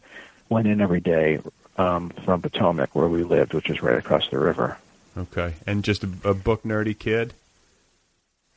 went 0.50 0.68
in 0.68 0.82
every 0.82 1.00
day 1.00 1.40
um, 1.80 2.10
from 2.26 2.42
Potomac, 2.42 2.94
where 2.94 3.08
we 3.08 3.24
lived, 3.24 3.54
which 3.54 3.70
is 3.70 3.82
right 3.82 3.98
across 3.98 4.28
the 4.28 4.38
river. 4.38 4.78
Okay. 5.18 5.54
And 5.66 5.84
just 5.84 6.04
a, 6.04 6.10
a 6.24 6.34
book 6.34 6.64
nerdy 6.64 6.98
kid. 6.98 7.34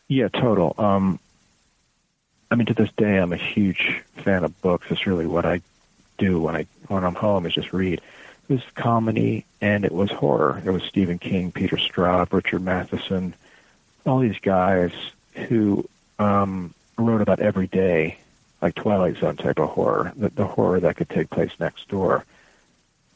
Yeah, 0.09 0.29
total. 0.29 0.75
Um, 0.77 1.21
I 2.51 2.57
mean, 2.57 2.67
to 2.67 2.75
this 2.75 2.91
day, 2.97 3.17
I'm 3.17 3.33
a 3.33 3.37
huge 3.37 4.03
fan 4.17 4.45
of 4.45 4.61
books. 4.61 4.89
It's 4.91 5.07
really 5.07 5.27
what 5.27 5.47
I 5.47 5.63
do 6.19 6.41
when 6.41 6.57
I 6.57 6.67
when 6.89 7.05
I'm 7.05 7.15
home 7.15 7.47
is 7.47 7.55
just 7.55 7.73
read. 7.73 8.01
It 8.49 8.53
was 8.53 8.63
comedy 8.75 9.47
and 9.61 9.85
it 9.85 9.93
was 9.93 10.11
horror. 10.11 10.61
It 10.65 10.71
was 10.71 10.83
Stephen 10.83 11.19
King, 11.19 11.53
Peter 11.53 11.77
Straub, 11.77 12.33
Richard 12.33 12.63
Matheson, 12.63 13.35
all 14.05 14.19
these 14.19 14.39
guys 14.41 14.93
who 15.49 15.89
um, 16.19 16.75
wrote 16.99 17.23
about 17.23 17.41
every 17.41 17.69
day, 17.69 18.19
like 18.61 18.75
Twilight 18.75 19.17
Zone 19.19 19.37
type 19.37 19.59
of 19.59 19.71
horror, 19.71 20.13
the, 20.17 20.29
the 20.29 20.47
horror 20.47 20.81
that 20.81 20.97
could 20.97 21.09
take 21.09 21.31
place 21.31 21.53
next 21.59 21.89
door. 21.89 22.25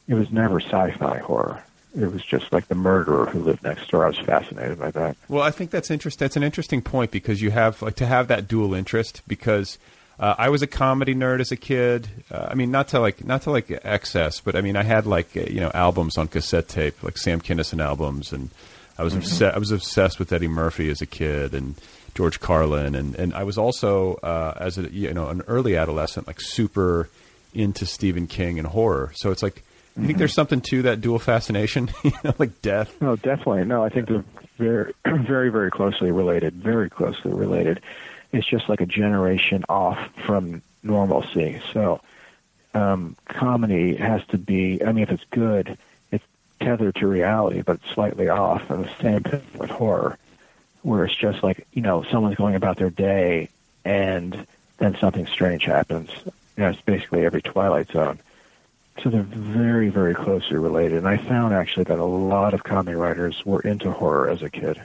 It 0.09 0.15
was 0.15 0.31
never 0.31 0.61
sci-fi 0.61 1.19
horror. 1.19 1.63
It 1.99 2.13
was 2.13 2.23
just 2.23 2.53
like 2.53 2.69
the 2.69 2.75
murderer 2.75 3.27
who 3.27 3.41
lived 3.41 3.63
next 3.63 3.91
door. 3.91 4.05
I 4.05 4.09
was 4.09 4.19
fascinated 4.19 4.79
by 4.79 4.91
that. 4.91 5.17
Well, 5.29 5.43
I 5.43 5.51
think 5.51 5.71
that's 5.71 5.91
interest. 5.91 6.19
That's 6.19 6.37
an 6.37 6.43
interesting 6.43 6.83
point 6.83 7.11
because 7.11 7.41
you 7.41 7.51
have 7.51 7.81
like 7.81 7.97
to 7.97 8.07
have 8.07 8.29
that 8.29 8.47
dual 8.47 8.75
interest. 8.75 9.23
Because 9.27 9.79
uh, 10.21 10.35
I 10.37 10.51
was 10.51 10.63
a 10.63 10.67
comedy 10.67 11.15
nerd 11.15 11.41
as 11.41 11.53
a 11.53 11.57
kid. 11.57 12.09
Uh, 12.31 12.49
I 12.51 12.55
mean, 12.55 12.71
not 12.71 12.89
to 12.89 13.01
like 13.01 13.25
not 13.25 13.43
to 13.43 13.51
like 13.51 13.71
excess, 13.83 14.41
but 14.41 14.55
I 14.57 14.61
mean, 14.61 14.77
I 14.77 14.83
had 14.83 15.07
like 15.07 15.35
uh, 15.37 15.41
you 15.41 15.61
know 15.61 15.71
albums 15.73 16.19
on 16.19 16.29
cassette 16.29 16.69
tape, 16.69 17.03
like 17.03 17.17
Sam 17.17 17.41
Kinison 17.41 17.83
albums, 17.83 18.33
and 18.33 18.51
I 18.99 19.03
was 19.03 19.15
obsessed. 19.15 19.57
I 19.57 19.59
was 19.59 19.71
obsessed 19.71 20.19
with 20.19 20.33
Eddie 20.33 20.49
Murphy 20.49 20.91
as 20.91 21.01
a 21.01 21.07
kid, 21.07 21.55
and 21.55 21.77
George 22.15 22.41
Carlin, 22.41 22.95
and 22.95 23.15
and 23.15 23.35
I 23.35 23.45
was 23.45 23.59
also 23.59 24.15
uh, 24.17 24.55
as 24.59 24.79
a 24.79 24.91
you 24.91 25.13
know 25.13 25.29
an 25.29 25.43
early 25.47 25.77
adolescent 25.77 26.27
like 26.27 26.41
super 26.41 27.09
into 27.55 27.87
Stephen 27.87 28.27
King 28.27 28.59
and 28.59 28.69
horror. 28.69 29.13
So 29.15 29.31
it's 29.31 29.43
like 29.43 29.63
you 29.97 30.07
think 30.07 30.19
there's 30.19 30.35
something 30.35 30.61
to 30.63 30.83
that 30.83 31.01
dual 31.01 31.19
fascination, 31.19 31.91
you 32.03 32.13
know, 32.23 32.35
like 32.39 32.61
death. 32.63 33.01
No, 33.01 33.17
definitely. 33.17 33.65
No, 33.65 33.83
I 33.83 33.89
think 33.89 34.09
they're 34.09 34.25
very, 34.59 34.93
very, 35.07 35.51
very 35.51 35.71
closely 35.71 36.11
related. 36.11 36.55
Very 36.55 36.91
closely 36.91 37.33
related. 37.33 37.81
It's 38.33 38.47
just 38.47 38.69
like 38.69 38.81
a 38.81 38.87
generation 38.87 39.65
off 39.69 39.99
from 40.27 40.63
normalcy. 40.83 41.61
So, 41.73 42.01
um, 42.75 43.17
comedy 43.27 43.97
has 43.97 44.25
to 44.29 44.39
be. 44.39 44.83
I 44.85 44.93
mean, 44.93 45.05
if 45.05 45.11
it's 45.11 45.25
good, 45.31 45.79
it's 46.13 46.25
tethered 46.61 46.97
to 46.97 47.07
reality, 47.07 47.63
but 47.63 47.81
slightly 47.95 48.29
off. 48.29 48.69
And 48.71 48.85
the 48.85 48.91
same 49.01 49.23
thing 49.23 49.43
with 49.57 49.71
horror, 49.71 50.19
where 50.83 51.05
it's 51.05 51.17
just 51.17 51.43
like 51.43 51.67
you 51.73 51.81
know 51.81 52.05
someone's 52.11 52.37
going 52.37 52.55
about 52.55 52.77
their 52.77 52.91
day, 52.91 53.49
and 53.85 54.47
then 54.79 54.97
something 55.01 55.27
strange 55.27 55.65
happens. 55.65 56.11
You 56.25 56.65
know, 56.65 56.69
it's 56.71 56.81
basically 56.83 57.25
every 57.25 57.41
Twilight 57.41 57.91
Zone. 57.91 58.19
So 59.03 59.11
they're 59.11 59.23
very, 59.23 59.89
very 59.89 60.15
closely 60.15 60.57
related. 60.57 60.99
And 60.99 61.09
I 61.09 61.17
found 61.17 61.55
actually 61.55 61.85
that 61.85 61.99
a 61.99 62.05
lot 62.05 62.55
of 62.55 62.65
comedy 62.65 62.97
writers 62.97 63.45
were 63.45 63.61
into 63.61 63.91
horror 63.91 64.31
as 64.31 64.43
a 64.43 64.49
kid, 64.49 64.81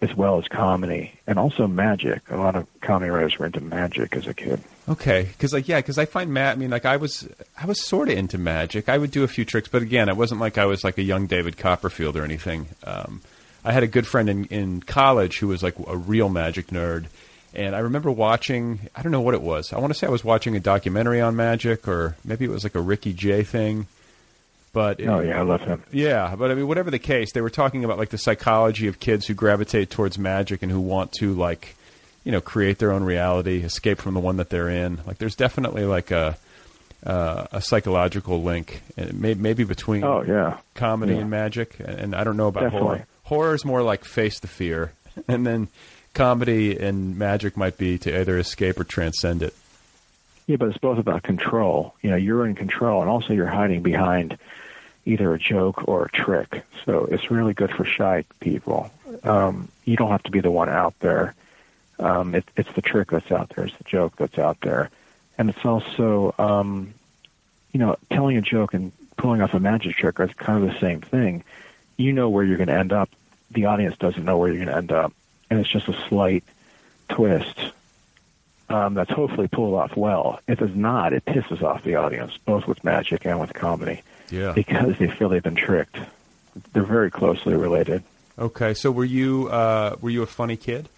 as 0.00 0.14
well 0.14 0.38
as 0.38 0.48
comedy, 0.48 1.12
and 1.26 1.38
also 1.38 1.66
magic. 1.66 2.22
A 2.30 2.36
lot 2.36 2.56
of 2.56 2.66
comedy 2.80 3.10
writers 3.10 3.38
were 3.38 3.46
into 3.46 3.60
magic 3.60 4.16
as 4.16 4.26
a 4.26 4.34
kid. 4.34 4.60
Okay, 4.88 5.28
because 5.32 5.52
like 5.52 5.68
yeah, 5.68 5.78
because 5.78 5.98
I 5.98 6.06
find 6.06 6.32
Matt. 6.32 6.56
I 6.56 6.58
mean, 6.58 6.70
like 6.70 6.86
I 6.86 6.96
was 6.96 7.28
I 7.60 7.66
was 7.66 7.84
sort 7.84 8.08
of 8.08 8.16
into 8.16 8.38
magic. 8.38 8.88
I 8.88 8.96
would 8.96 9.10
do 9.10 9.22
a 9.22 9.28
few 9.28 9.44
tricks, 9.44 9.68
but 9.68 9.82
again, 9.82 10.08
it 10.08 10.16
wasn't 10.16 10.40
like 10.40 10.56
I 10.56 10.64
was 10.64 10.82
like 10.82 10.96
a 10.96 11.02
young 11.02 11.26
David 11.26 11.58
Copperfield 11.58 12.16
or 12.16 12.24
anything. 12.24 12.68
Um, 12.84 13.20
I 13.64 13.72
had 13.72 13.82
a 13.82 13.86
good 13.88 14.06
friend 14.06 14.30
in 14.30 14.44
in 14.46 14.80
college 14.82 15.40
who 15.40 15.48
was 15.48 15.62
like 15.62 15.74
a 15.86 15.96
real 15.96 16.30
magic 16.30 16.68
nerd 16.68 17.06
and 17.54 17.74
I 17.74 17.80
remember 17.80 18.10
watching, 18.10 18.80
I 18.94 19.02
don't 19.02 19.12
know 19.12 19.20
what 19.20 19.34
it 19.34 19.42
was. 19.42 19.72
I 19.72 19.78
want 19.78 19.92
to 19.92 19.98
say 19.98 20.06
I 20.06 20.10
was 20.10 20.24
watching 20.24 20.54
a 20.56 20.60
documentary 20.60 21.20
on 21.20 21.34
magic, 21.36 21.88
or 21.88 22.16
maybe 22.24 22.44
it 22.44 22.50
was 22.50 22.62
like 22.64 22.74
a 22.74 22.80
Ricky 22.80 23.12
Jay 23.12 23.42
thing. 23.42 23.86
But 24.72 25.00
it, 25.00 25.06
Oh 25.08 25.20
yeah, 25.20 25.38
I 25.38 25.42
love 25.42 25.62
him. 25.62 25.82
yeah, 25.92 26.34
but 26.38 26.50
I 26.50 26.54
mean, 26.54 26.68
whatever 26.68 26.90
the 26.90 26.98
case, 26.98 27.32
they 27.32 27.40
were 27.40 27.50
talking 27.50 27.84
about 27.84 27.98
like 27.98 28.10
the 28.10 28.18
psychology 28.18 28.86
of 28.86 29.00
kids 29.00 29.26
who 29.26 29.34
gravitate 29.34 29.90
towards 29.90 30.18
magic 30.18 30.62
and 30.62 30.70
who 30.70 30.80
want 30.80 31.12
to 31.20 31.32
like, 31.32 31.74
you 32.22 32.32
know, 32.32 32.40
create 32.42 32.78
their 32.78 32.92
own 32.92 33.02
reality, 33.02 33.62
escape 33.64 33.98
from 33.98 34.12
the 34.14 34.20
one 34.20 34.36
that 34.36 34.50
they're 34.50 34.68
in. 34.68 35.00
Like, 35.06 35.16
there's 35.18 35.34
definitely 35.34 35.84
like 35.84 36.10
a 36.10 36.36
uh, 37.06 37.46
a 37.52 37.62
psychological 37.62 38.42
link, 38.42 38.82
and 38.96 39.20
may, 39.20 39.32
maybe 39.34 39.64
between 39.64 40.04
Oh 40.04 40.22
yeah. 40.22 40.58
comedy 40.74 41.14
Yeah. 41.14 41.20
and 41.20 41.30
magic. 41.30 41.78
And, 41.80 41.98
and 42.00 42.14
I 42.14 42.24
don't 42.24 42.36
know 42.36 42.48
about 42.48 42.64
Definitely. 42.64 42.86
horror. 42.88 43.06
Horror 43.22 43.54
is 43.54 43.64
more 43.64 43.82
like 43.82 44.04
face 44.04 44.38
the 44.40 44.48
fear, 44.48 44.92
and 45.28 45.46
then 45.46 45.68
comedy 46.14 46.78
and 46.78 47.16
magic 47.18 47.56
might 47.56 47.78
be 47.78 47.98
to 47.98 48.20
either 48.20 48.38
escape 48.38 48.78
or 48.78 48.84
transcend 48.84 49.42
it. 49.42 49.54
Yeah, 50.46 50.56
but 50.56 50.68
it's 50.68 50.78
both 50.78 50.98
about 50.98 51.22
control. 51.22 51.94
You 52.02 52.10
know, 52.10 52.16
you're 52.16 52.46
in 52.46 52.54
control, 52.54 53.02
and 53.02 53.10
also 53.10 53.34
you're 53.34 53.46
hiding 53.46 53.82
behind 53.82 54.38
either 55.04 55.32
a 55.34 55.38
joke 55.38 55.86
or 55.86 56.06
a 56.06 56.10
trick. 56.10 56.64
So 56.84 57.06
it's 57.06 57.30
really 57.30 57.54
good 57.54 57.70
for 57.70 57.84
shy 57.84 58.24
people. 58.40 58.90
Um, 59.24 59.68
you 59.84 59.96
don't 59.96 60.10
have 60.10 60.22
to 60.24 60.30
be 60.30 60.40
the 60.40 60.50
one 60.50 60.68
out 60.68 60.94
there. 61.00 61.34
Um, 61.98 62.34
it, 62.34 62.44
it's 62.56 62.72
the 62.72 62.82
trick 62.82 63.10
that's 63.10 63.30
out 63.30 63.50
there. 63.50 63.66
It's 63.66 63.76
the 63.76 63.84
joke 63.84 64.16
that's 64.16 64.38
out 64.38 64.60
there, 64.60 64.90
and 65.36 65.50
it's 65.50 65.64
also, 65.64 66.34
um, 66.38 66.94
you 67.72 67.80
know, 67.80 67.96
telling 68.10 68.36
a 68.36 68.40
joke 68.40 68.72
and 68.72 68.92
pulling 69.16 69.42
off 69.42 69.52
a 69.52 69.60
magic 69.60 69.96
trick 69.96 70.20
are 70.20 70.28
kind 70.28 70.62
of 70.62 70.72
the 70.72 70.80
same 70.80 71.00
thing. 71.00 71.44
You 71.96 72.12
know 72.12 72.28
where 72.28 72.44
you're 72.44 72.56
going 72.56 72.68
to 72.68 72.78
end 72.78 72.92
up. 72.92 73.10
The 73.50 73.66
audience 73.66 73.96
doesn't 73.98 74.24
know 74.24 74.38
where 74.38 74.48
you're 74.48 74.64
going 74.64 74.68
to 74.68 74.76
end 74.76 74.92
up, 74.92 75.12
and 75.50 75.60
it's 75.60 75.68
just 75.70 75.88
a 75.88 75.96
slight 76.08 76.44
twist 77.08 77.58
um, 78.68 78.94
that's 78.94 79.10
hopefully 79.10 79.48
pulled 79.48 79.74
off 79.74 79.96
well. 79.96 80.40
If 80.46 80.60
it's 80.60 80.74
not, 80.74 81.12
it 81.12 81.24
pisses 81.24 81.62
off 81.62 81.82
the 81.84 81.94
audience, 81.96 82.36
both 82.44 82.66
with 82.66 82.82
magic 82.84 83.24
and 83.24 83.40
with 83.40 83.54
comedy, 83.54 84.02
Yeah. 84.30 84.52
because 84.52 84.98
they 84.98 85.08
feel 85.08 85.28
they've 85.30 85.42
been 85.42 85.54
tricked. 85.54 85.96
They're 86.72 86.82
very 86.82 87.10
closely 87.10 87.54
related. 87.54 88.02
Okay, 88.38 88.74
so 88.74 88.90
were 88.90 89.04
you 89.04 89.48
uh, 89.48 89.96
were 90.00 90.10
you 90.10 90.22
a 90.22 90.26
funny 90.26 90.56
kid? 90.56 90.88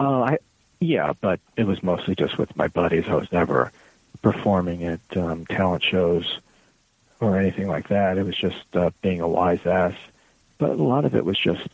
Uh, 0.00 0.22
I, 0.22 0.38
yeah, 0.80 1.12
but 1.20 1.40
it 1.56 1.64
was 1.64 1.82
mostly 1.82 2.14
just 2.14 2.38
with 2.38 2.54
my 2.56 2.68
buddies. 2.68 3.04
I 3.08 3.14
was 3.14 3.30
never 3.32 3.72
performing 4.22 4.84
at 4.84 5.00
um, 5.16 5.46
talent 5.46 5.82
shows 5.82 6.38
or 7.20 7.36
anything 7.38 7.66
like 7.68 7.88
that. 7.88 8.16
It 8.18 8.24
was 8.24 8.36
just 8.36 8.64
uh, 8.74 8.90
being 9.02 9.20
a 9.20 9.28
wise 9.28 9.64
ass. 9.66 9.94
But 10.58 10.70
a 10.70 10.74
lot 10.82 11.04
of 11.04 11.14
it 11.14 11.24
was 11.24 11.38
just 11.38 11.66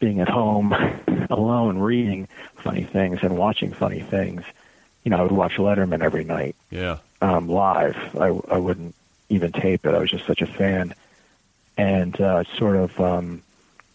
being 0.00 0.18
at 0.20 0.28
home 0.28 0.72
alone, 1.30 1.78
reading 1.78 2.26
funny 2.56 2.82
things 2.82 3.20
and 3.22 3.36
watching 3.36 3.72
funny 3.72 4.00
things. 4.00 4.42
You 5.04 5.10
know, 5.10 5.18
I 5.18 5.22
would 5.22 5.30
watch 5.32 5.52
Letterman 5.54 6.02
every 6.02 6.24
night 6.24 6.56
Yeah. 6.70 6.98
um, 7.22 7.48
live. 7.48 7.96
I, 8.16 8.26
I 8.26 8.58
wouldn't 8.58 8.94
even 9.28 9.52
tape 9.52 9.86
it. 9.86 9.94
I 9.94 9.98
was 9.98 10.10
just 10.10 10.26
such 10.26 10.42
a 10.42 10.46
fan, 10.46 10.92
and 11.78 12.20
uh, 12.20 12.42
sort 12.58 12.76
of 12.76 13.00
um, 13.00 13.42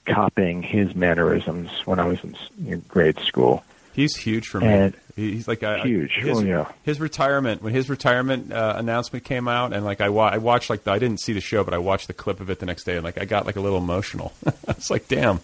copying 0.05 0.63
his 0.63 0.95
mannerisms 0.95 1.69
when 1.85 1.99
I 1.99 2.05
was 2.05 2.23
in 2.23 2.35
in 2.65 2.79
grade 2.87 3.19
school. 3.19 3.63
He's 3.95 4.15
huge 4.15 4.47
for 4.47 4.59
me. 4.59 4.91
He's 5.15 5.47
like 5.47 5.63
I, 5.63 5.77
I- 5.79 5.83
Huge. 5.83 6.11
His, 6.17 6.37
Oh, 6.37 6.41
yeah. 6.41 6.69
His 6.83 6.99
retirement 6.99 7.61
when 7.61 7.73
his 7.73 7.89
retirement 7.89 8.51
uh, 8.51 8.75
announcement 8.77 9.23
came 9.23 9.47
out, 9.47 9.71
and 9.71 9.85
like 9.85 10.01
I, 10.01 10.09
wa- 10.09 10.29
I 10.33 10.37
watched 10.39 10.69
like 10.69 10.83
the, 10.83 10.91
I 10.91 10.99
didn't 10.99 11.21
see 11.21 11.31
the 11.33 11.39
show, 11.41 11.63
but 11.63 11.73
I 11.73 11.77
watched 11.77 12.07
the 12.07 12.13
clip 12.13 12.41
of 12.41 12.49
it 12.49 12.59
the 12.59 12.65
next 12.65 12.83
day, 12.83 12.95
and 12.95 13.03
like 13.03 13.17
I 13.17 13.23
got 13.25 13.45
like 13.45 13.55
a 13.55 13.61
little 13.61 13.77
emotional. 13.77 14.33
it's 14.67 14.89
like 14.89 15.07
damn. 15.07 15.39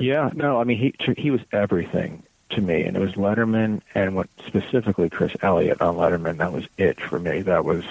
Yeah, 0.00 0.30
no, 0.34 0.60
I 0.60 0.64
mean 0.64 0.78
he 0.78 0.94
he 1.16 1.30
was 1.30 1.40
everything 1.52 2.24
to 2.50 2.60
me, 2.60 2.82
and 2.82 2.96
it 2.96 3.00
was 3.00 3.12
Letterman 3.12 3.80
and 3.94 4.16
what 4.16 4.28
specifically 4.46 5.08
Chris 5.08 5.32
Elliott 5.40 5.80
on 5.80 5.94
Letterman. 5.96 6.38
That 6.38 6.52
was 6.52 6.66
it 6.76 7.00
for 7.00 7.18
me. 7.20 7.42
That 7.42 7.64
was 7.64 7.84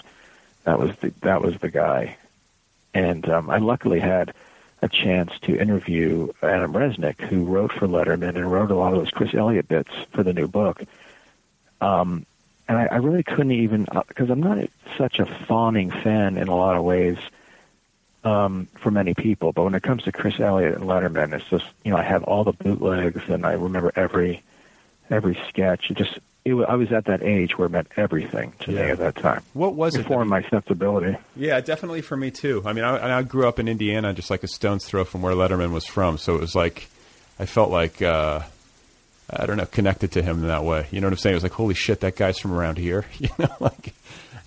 that 0.66 0.78
was 0.80 0.94
the 0.98 1.14
that 1.22 1.42
was 1.42 1.58
the 1.60 1.70
guy, 1.70 2.18
and 2.94 3.28
um, 3.30 3.50
I 3.50 3.58
luckily 3.60 4.00
had 4.02 4.34
a 4.82 4.90
chance 4.90 5.32
to 5.42 5.60
interview 5.60 6.32
Adam 6.42 6.74
Resnick, 6.74 7.20
who 7.22 7.46
wrote 7.46 7.72
for 7.72 7.88
Letterman 7.88 8.36
and 8.36 8.52
wrote 8.52 8.72
a 8.72 8.76
lot 8.76 8.94
of 8.94 9.00
those 9.00 9.12
Chris 9.12 9.34
Elliott 9.34 9.68
bits 9.68 9.92
for 10.12 10.24
the 10.24 10.34
new 10.34 10.48
book. 10.48 10.84
Um, 11.82 12.26
and 12.68 12.78
I, 12.78 12.86
I 12.86 12.96
really 12.98 13.24
couldn't 13.24 13.52
even 13.52 13.88
because 14.08 14.30
I'm 14.30 14.42
not 14.42 14.70
such 14.98 15.20
a 15.20 15.26
fawning 15.26 15.92
fan 15.92 16.38
in 16.38 16.48
a 16.48 16.56
lot 16.56 16.76
of 16.76 16.84
ways 16.84 17.18
um, 18.24 18.68
for 18.76 18.92
many 18.92 19.14
people. 19.14 19.54
But 19.54 19.64
when 19.64 19.76
it 19.76 19.84
comes 19.84 20.04
to 20.04 20.12
Chris 20.12 20.40
Elliott 20.40 20.76
and 20.76 20.86
Letterman, 20.86 21.34
it's 21.34 21.46
just 21.46 21.66
you 21.84 21.92
know 21.92 21.98
I 21.98 22.04
have 22.04 22.24
all 22.24 22.44
the 22.44 22.54
bootlegs 22.54 23.22
and 23.28 23.46
I 23.46 23.54
remember 23.54 23.92
every 23.96 24.44
every 25.10 25.40
sketch. 25.48 25.92
It 25.92 25.98
just 25.98 26.20
it, 26.46 26.54
I 26.56 26.76
was 26.76 26.92
at 26.92 27.06
that 27.06 27.24
age 27.24 27.58
where 27.58 27.66
it 27.66 27.72
meant 27.72 27.88
everything 27.98 28.54
to 28.62 28.70
me 28.72 28.78
Yeah. 28.78 28.88
at 28.92 28.98
that 29.00 29.16
time. 29.16 29.42
What 29.54 29.74
was 29.74 29.96
It 29.96 30.02
it? 30.02 30.08
formed 30.08 30.30
my 30.30 30.44
sensibility. 30.50 31.18
Yeah, 31.36 31.60
definitely 31.60 32.02
for 32.02 32.16
me 32.16 32.32
too. 32.32 32.62
I 32.66 32.74
mean, 32.74 32.84
I, 32.86 33.18
I 33.18 33.24
grew 33.24 33.48
up 33.48 33.60
in 33.60 33.68
Indiana, 33.68 34.14
just 34.14 34.30
like 34.30 34.44
a 34.44 34.48
stone's 34.48 34.86
throw 34.86 35.04
from 35.04 35.22
where 35.24 35.34
Letterman 35.34 35.72
was 35.72 35.86
from. 35.86 36.18
So 36.20 36.36
it 36.36 36.42
was 36.42 36.54
like, 36.56 36.88
I 37.40 37.46
felt 37.48 37.72
like, 37.72 38.02
uh, 38.02 38.42
I 39.30 39.46
don't 39.48 39.58
know, 39.58 39.66
connected 39.66 40.12
to 40.14 40.22
him 40.22 40.42
in 40.44 40.48
that 40.48 40.64
way. 40.64 40.88
You 40.92 41.02
know 41.02 41.08
what 41.08 41.14
I'm 41.14 41.18
saying? 41.18 41.34
It 41.34 41.38
was 41.38 41.44
like, 41.44 41.52
holy 41.54 41.74
shit, 41.74 42.02
that 42.02 42.16
guy's 42.16 42.38
from 42.38 42.54
around 42.54 42.78
here. 42.78 43.06
You 43.20 43.30
know, 43.40 43.50
like, 43.60 43.94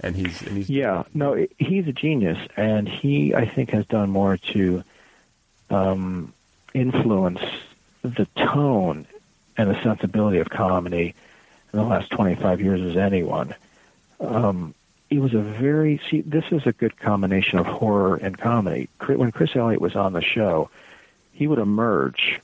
and 0.01 0.15
he's 0.15 0.41
and 0.43 0.57
he's 0.57 0.71
Yeah, 0.71 1.03
no, 1.13 1.45
he's 1.59 1.89
a 1.89 1.93
genius, 1.93 2.39
and 2.57 2.89
he 2.89 3.35
I 3.35 3.45
think 3.47 3.71
has 3.71 3.85
done 3.87 4.11
more 4.11 4.37
to 4.55 4.85
um, 5.71 6.33
influence 6.75 7.41
the 8.03 8.27
tone 8.37 9.07
and 9.57 9.69
the 9.71 9.83
sensibility 9.83 10.39
of 10.39 10.49
comedy 10.49 11.15
in 11.73 11.79
the 11.79 11.85
last 11.85 12.11
25 12.11 12.61
years 12.61 12.81
as 12.81 12.97
anyone. 12.97 13.55
Um, 14.21 14.75
it 15.11 15.21
was 15.21 15.35
a 15.35 15.41
very 15.41 16.01
see. 16.11 16.21
This 16.21 16.45
is 16.51 16.67
a 16.67 16.73
good 16.73 16.99
combination 16.99 17.59
of 17.59 17.67
horror 17.67 18.17
and 18.17 18.37
comedy. 18.37 18.89
When 19.07 19.33
Chris 19.33 19.57
Elliott 19.57 19.81
was 19.81 19.97
on 19.97 20.13
the 20.13 20.21
show, 20.21 20.71
he 21.33 21.47
would 21.47 21.59
emerge 21.59 22.41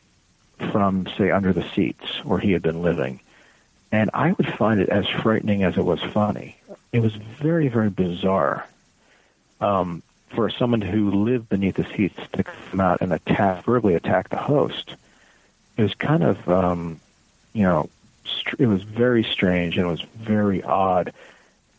from 0.72 1.06
say 1.18 1.30
under 1.30 1.52
the 1.52 1.68
seats 1.74 2.24
where 2.24 2.38
he 2.38 2.52
had 2.52 2.62
been 2.62 2.80
living, 2.80 3.20
and 3.92 4.10
I 4.14 4.32
would 4.32 4.52
find 4.54 4.80
it 4.80 4.88
as 4.88 5.06
frightening 5.06 5.62
as 5.62 5.76
it 5.76 5.84
was 5.84 6.00
funny. 6.00 6.56
It 6.92 7.00
was 7.00 7.14
very, 7.14 7.68
very 7.68 7.90
bizarre 7.90 8.66
um, 9.60 10.02
for 10.28 10.48
someone 10.48 10.80
who 10.80 11.10
lived 11.10 11.48
beneath 11.48 11.76
the 11.76 11.86
seats 11.96 12.18
to 12.32 12.44
come 12.44 12.80
out 12.80 13.00
and 13.02 13.12
attack, 13.12 13.64
verbally 13.64 13.94
attack 13.94 14.30
the 14.30 14.36
host. 14.36 14.94
It 15.76 15.82
was 15.82 15.94
kind 15.94 16.22
of, 16.22 16.48
um, 16.48 17.00
you 17.52 17.64
know, 17.64 17.90
it 18.58 18.66
was 18.66 18.82
very 18.82 19.24
strange 19.24 19.76
and 19.76 19.86
it 19.86 19.90
was 19.90 20.02
very 20.16 20.62
odd. 20.62 21.12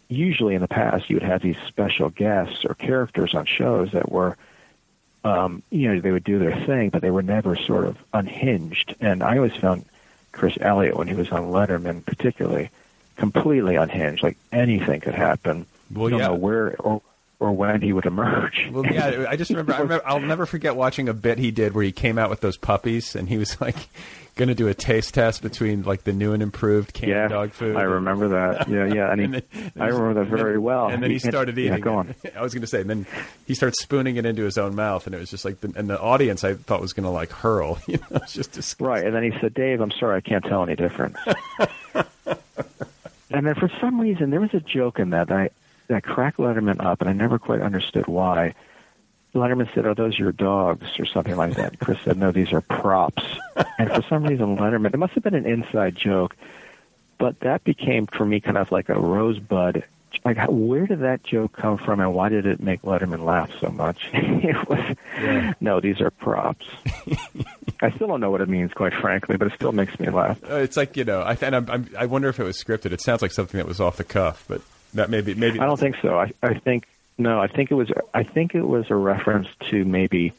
Usually 0.08 0.56
in 0.56 0.62
the 0.62 0.68
past, 0.68 1.10
you 1.10 1.16
would 1.16 1.24
have 1.24 1.42
these 1.42 1.58
special 1.68 2.10
guests 2.10 2.66
or 2.66 2.76
characters 2.76 3.34
on 3.34 3.46
shows 3.46 3.92
that 3.94 4.12
were, 4.12 4.38
um, 5.24 5.64
you 5.72 5.94
know, 5.94 6.00
they 6.00 6.12
would 6.12 6.24
do 6.24 6.38
their 6.38 6.66
thing, 6.66 6.90
but 6.90 7.02
they 7.02 7.12
were 7.12 7.24
never 7.24 7.56
sort 7.56 7.86
of 7.86 7.98
unhinged. 8.14 8.96
And 9.00 9.24
I 9.24 9.38
always 9.38 9.56
found 9.56 9.86
Chris 10.32 10.58
Elliott, 10.60 10.98
when 10.98 11.08
he 11.08 11.14
was 11.14 11.32
on 11.32 11.46
Letterman, 11.46 12.06
particularly, 12.06 12.70
completely 13.16 13.76
unhinged. 13.78 14.22
Like 14.22 14.38
anything 14.52 15.00
could 15.00 15.16
happen. 15.16 15.66
Well, 15.92 16.06
you 16.06 16.12
don't 16.12 16.20
yeah. 16.20 16.28
know 16.28 16.36
where 16.36 16.76
or 16.80 17.02
or 17.46 17.52
when 17.52 17.82
he 17.82 17.94
would 17.94 18.06
emerge. 18.06 18.68
Well, 18.72 18.86
yeah, 18.86 19.26
I 19.30 19.36
just 19.36 19.52
remember, 19.52 19.74
I 19.74 19.80
remember. 19.80 20.08
I'll 20.08 20.20
never 20.20 20.46
forget 20.46 20.76
watching 20.76 21.08
a 21.08 21.14
bit 21.14 21.38
he 21.38 21.52
did 21.52 21.74
where 21.74 21.84
he 21.84 21.92
came 21.92 22.18
out 22.18 22.30
with 22.30 22.42
those 22.42 22.58
puppies, 22.58 23.16
and 23.16 23.30
he 23.30 23.38
was 23.38 23.60
like 23.62 23.76
going 24.36 24.50
to 24.50 24.56
do 24.56 24.68
a 24.68 24.74
taste 24.74 25.14
test 25.14 25.42
between 25.42 25.84
like 25.84 26.04
the 26.04 26.12
new 26.12 26.34
and 26.34 26.44
improved 26.44 26.94
canned 26.94 27.10
yeah, 27.10 27.28
dog 27.30 27.54
food. 27.54 27.78
I 27.78 27.84
remember 27.84 28.28
that. 28.30 28.68
Yeah, 28.76 28.86
yeah, 28.86 29.12
and, 29.12 29.22
he, 29.22 29.26
And 29.26 29.34
then- 29.36 29.72
I 29.80 29.88
remember 29.88 30.26
that 30.26 30.30
very 30.30 30.58
well. 30.58 30.88
And 30.88 31.02
then 31.02 31.12
he 31.12 31.20
started 31.20 31.58
eating. 31.58 31.74
Yeah, 31.74 31.80
go 31.80 31.96
on. 31.96 32.16
I 32.36 32.42
was 32.42 32.54
going 32.54 32.62
to 32.62 32.68
say, 32.68 32.82
and 32.82 32.90
then 32.90 33.06
he 33.46 33.54
started 33.54 33.76
spooning 33.80 34.18
it 34.18 34.26
into 34.26 34.44
his 34.44 34.58
own 34.58 34.76
mouth, 34.76 35.06
and 35.06 35.16
it 35.16 35.20
was 35.20 35.30
just 35.30 35.46
like, 35.46 35.62
the, 35.62 35.72
and 35.76 35.90
the 35.90 36.00
audience 36.00 36.44
I 36.44 36.56
thought 36.56 36.82
was 36.82 36.92
going 36.94 37.06
to 37.06 37.10
like 37.12 37.32
hurl. 37.32 37.80
You 37.88 37.98
know, 37.98 38.18
it's 38.18 38.34
just 38.34 38.52
disgusting. 38.52 38.88
Right, 38.88 39.06
and 39.06 39.16
then 39.16 39.24
he 39.24 39.32
said, 39.40 39.54
"Dave, 39.54 39.80
I'm 39.80 39.92
sorry, 39.92 40.18
I 40.18 40.22
can't 40.22 40.44
tell 40.44 40.64
any 40.64 40.76
difference." 40.76 41.18
and 43.32 43.46
then 43.46 43.56
for 43.56 43.70
some 43.80 44.02
reason, 44.02 44.32
there 44.32 44.42
was 44.42 44.54
a 44.54 44.60
joke 44.60 45.00
in 45.00 45.12
that 45.12 45.28
that, 45.28 45.38
I, 45.38 45.50
that 45.88 46.04
cracked 46.04 46.38
Letterman 46.38 46.84
up, 46.84 47.02
and 47.02 47.10
I 47.10 47.14
never 47.14 47.38
quite 47.40 47.62
understood 47.62 48.08
why. 48.08 48.54
Letterman 49.34 49.74
said, 49.74 49.86
"Are 49.86 49.94
those 49.96 50.18
your 50.18 50.32
dogs?" 50.32 50.88
or 51.00 51.06
something 51.06 51.36
like 51.36 51.56
that. 51.56 51.80
Chris 51.80 52.00
said, 52.04 52.18
"No, 52.18 52.32
these 52.32 52.54
are 52.54 52.62
props." 52.62 53.24
and 53.78 53.92
for 53.92 54.02
some 54.04 54.24
reason, 54.24 54.58
Letterman, 54.58 54.94
it 54.94 54.98
must 54.98 55.14
have 55.14 55.24
been 55.24 55.36
an 55.36 55.46
inside 55.46 55.96
joke, 55.96 56.36
but 57.18 57.40
that 57.42 57.64
became 57.64 58.08
for 58.08 58.26
me 58.26 58.40
kind 58.40 58.58
of 58.58 58.72
like 58.72 58.90
a 58.90 59.00
rosebud. 59.00 59.84
Like, 60.24 60.38
where 60.48 60.88
did 60.88 61.02
that 61.02 61.24
joke 61.24 61.52
come 61.52 61.78
from, 61.78 62.00
and 62.00 62.14
why 62.14 62.30
did 62.30 62.46
it 62.46 62.62
make 62.62 62.82
Letterman 62.84 63.26
laugh 63.26 63.52
so 63.60 63.68
much? 63.70 64.10
it 64.14 64.70
was, 64.70 65.54
no, 65.60 65.82
these 65.82 66.00
are 66.00 66.10
props. 66.10 66.66
I 67.82 67.92
still 67.92 68.08
don't 68.08 68.22
know 68.22 68.32
what 68.32 68.40
it 68.40 68.48
means, 68.48 68.72
quite 68.74 68.94
frankly, 68.94 69.36
but 69.36 69.48
it 69.48 69.54
still 69.56 69.74
makes 69.74 70.00
me 70.00 70.10
laugh. 70.10 70.40
Uh, 70.50 70.56
It's 70.56 70.78
like 70.78 70.96
you 70.96 71.04
know, 71.04 71.20
I 71.22 71.38
and 71.42 71.54
I'm, 71.56 71.70
I'm, 71.70 71.90
I 72.00 72.06
wonder 72.06 72.30
if 72.30 72.40
it 72.40 72.44
was 72.46 72.58
scripted. 72.58 72.94
It 72.94 73.02
sounds 73.02 73.22
like 73.22 73.32
something 73.34 73.58
that 73.58 73.68
was 73.68 73.82
off 73.82 73.98
the 73.98 74.06
cuff, 74.06 74.46
but 74.48 74.62
that 74.96 75.10
maybe 75.10 75.34
maybe 75.36 75.60
I 75.60 75.66
don't 75.66 75.80
think 75.80 75.98
so. 76.02 76.18
I, 76.20 76.34
I 76.42 76.56
think 76.56 76.88
no. 77.18 77.40
I 77.40 77.48
think 77.48 77.72
it 77.72 77.76
was. 77.76 77.92
I 78.14 78.24
think 78.24 78.56
it 78.56 78.64
was 78.64 78.90
a 78.90 78.96
reference 78.96 79.48
to 79.70 79.86
maybe 79.86 80.34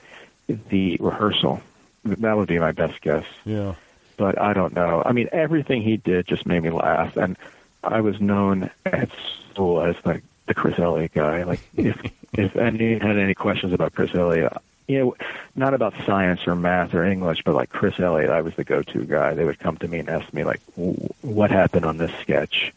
the 0.46 0.96
rehearsal. 1.00 1.62
That 2.04 2.36
would 2.36 2.48
be 2.48 2.58
my 2.58 2.72
best 2.72 3.00
guess. 3.00 3.24
Yeah. 3.44 3.74
But 4.16 4.40
I 4.40 4.52
don't 4.52 4.74
know. 4.74 5.02
I 5.04 5.12
mean, 5.12 5.28
everything 5.32 5.82
he 5.82 5.96
did 5.96 6.26
just 6.26 6.46
made 6.46 6.62
me 6.62 6.70
laugh, 6.70 7.16
and 7.16 7.36
I 7.82 8.00
was 8.00 8.20
known 8.20 8.70
at 8.84 9.10
school 9.52 9.82
as 9.82 9.96
like 10.04 10.22
the 10.46 10.54
Chris 10.54 10.78
Elliott 10.78 11.12
guy. 11.12 11.42
Like 11.42 11.60
if 11.76 12.00
if 12.32 12.56
anyone 12.56 13.00
had 13.00 13.18
any 13.18 13.34
questions 13.34 13.72
about 13.72 13.94
Chris 13.94 14.14
Elliott, 14.14 14.52
you 14.86 14.98
know, 14.98 15.16
not 15.54 15.74
about 15.74 15.94
science 16.04 16.46
or 16.46 16.54
math 16.54 16.94
or 16.94 17.04
English, 17.04 17.42
but 17.44 17.54
like 17.54 17.70
Chris 17.70 17.98
Elliott, 17.98 18.30
I 18.30 18.40
was 18.40 18.54
the 18.54 18.64
go-to 18.64 19.04
guy. 19.04 19.34
They 19.34 19.44
would 19.44 19.58
come 19.58 19.76
to 19.78 19.88
me 19.88 19.98
and 19.98 20.08
ask 20.08 20.32
me 20.32 20.44
like, 20.44 20.60
"W- 20.76 21.08
"What 21.22 21.50
happened 21.50 21.84
on 21.84 21.98
this 21.98 22.12
sketch?" 22.20 22.72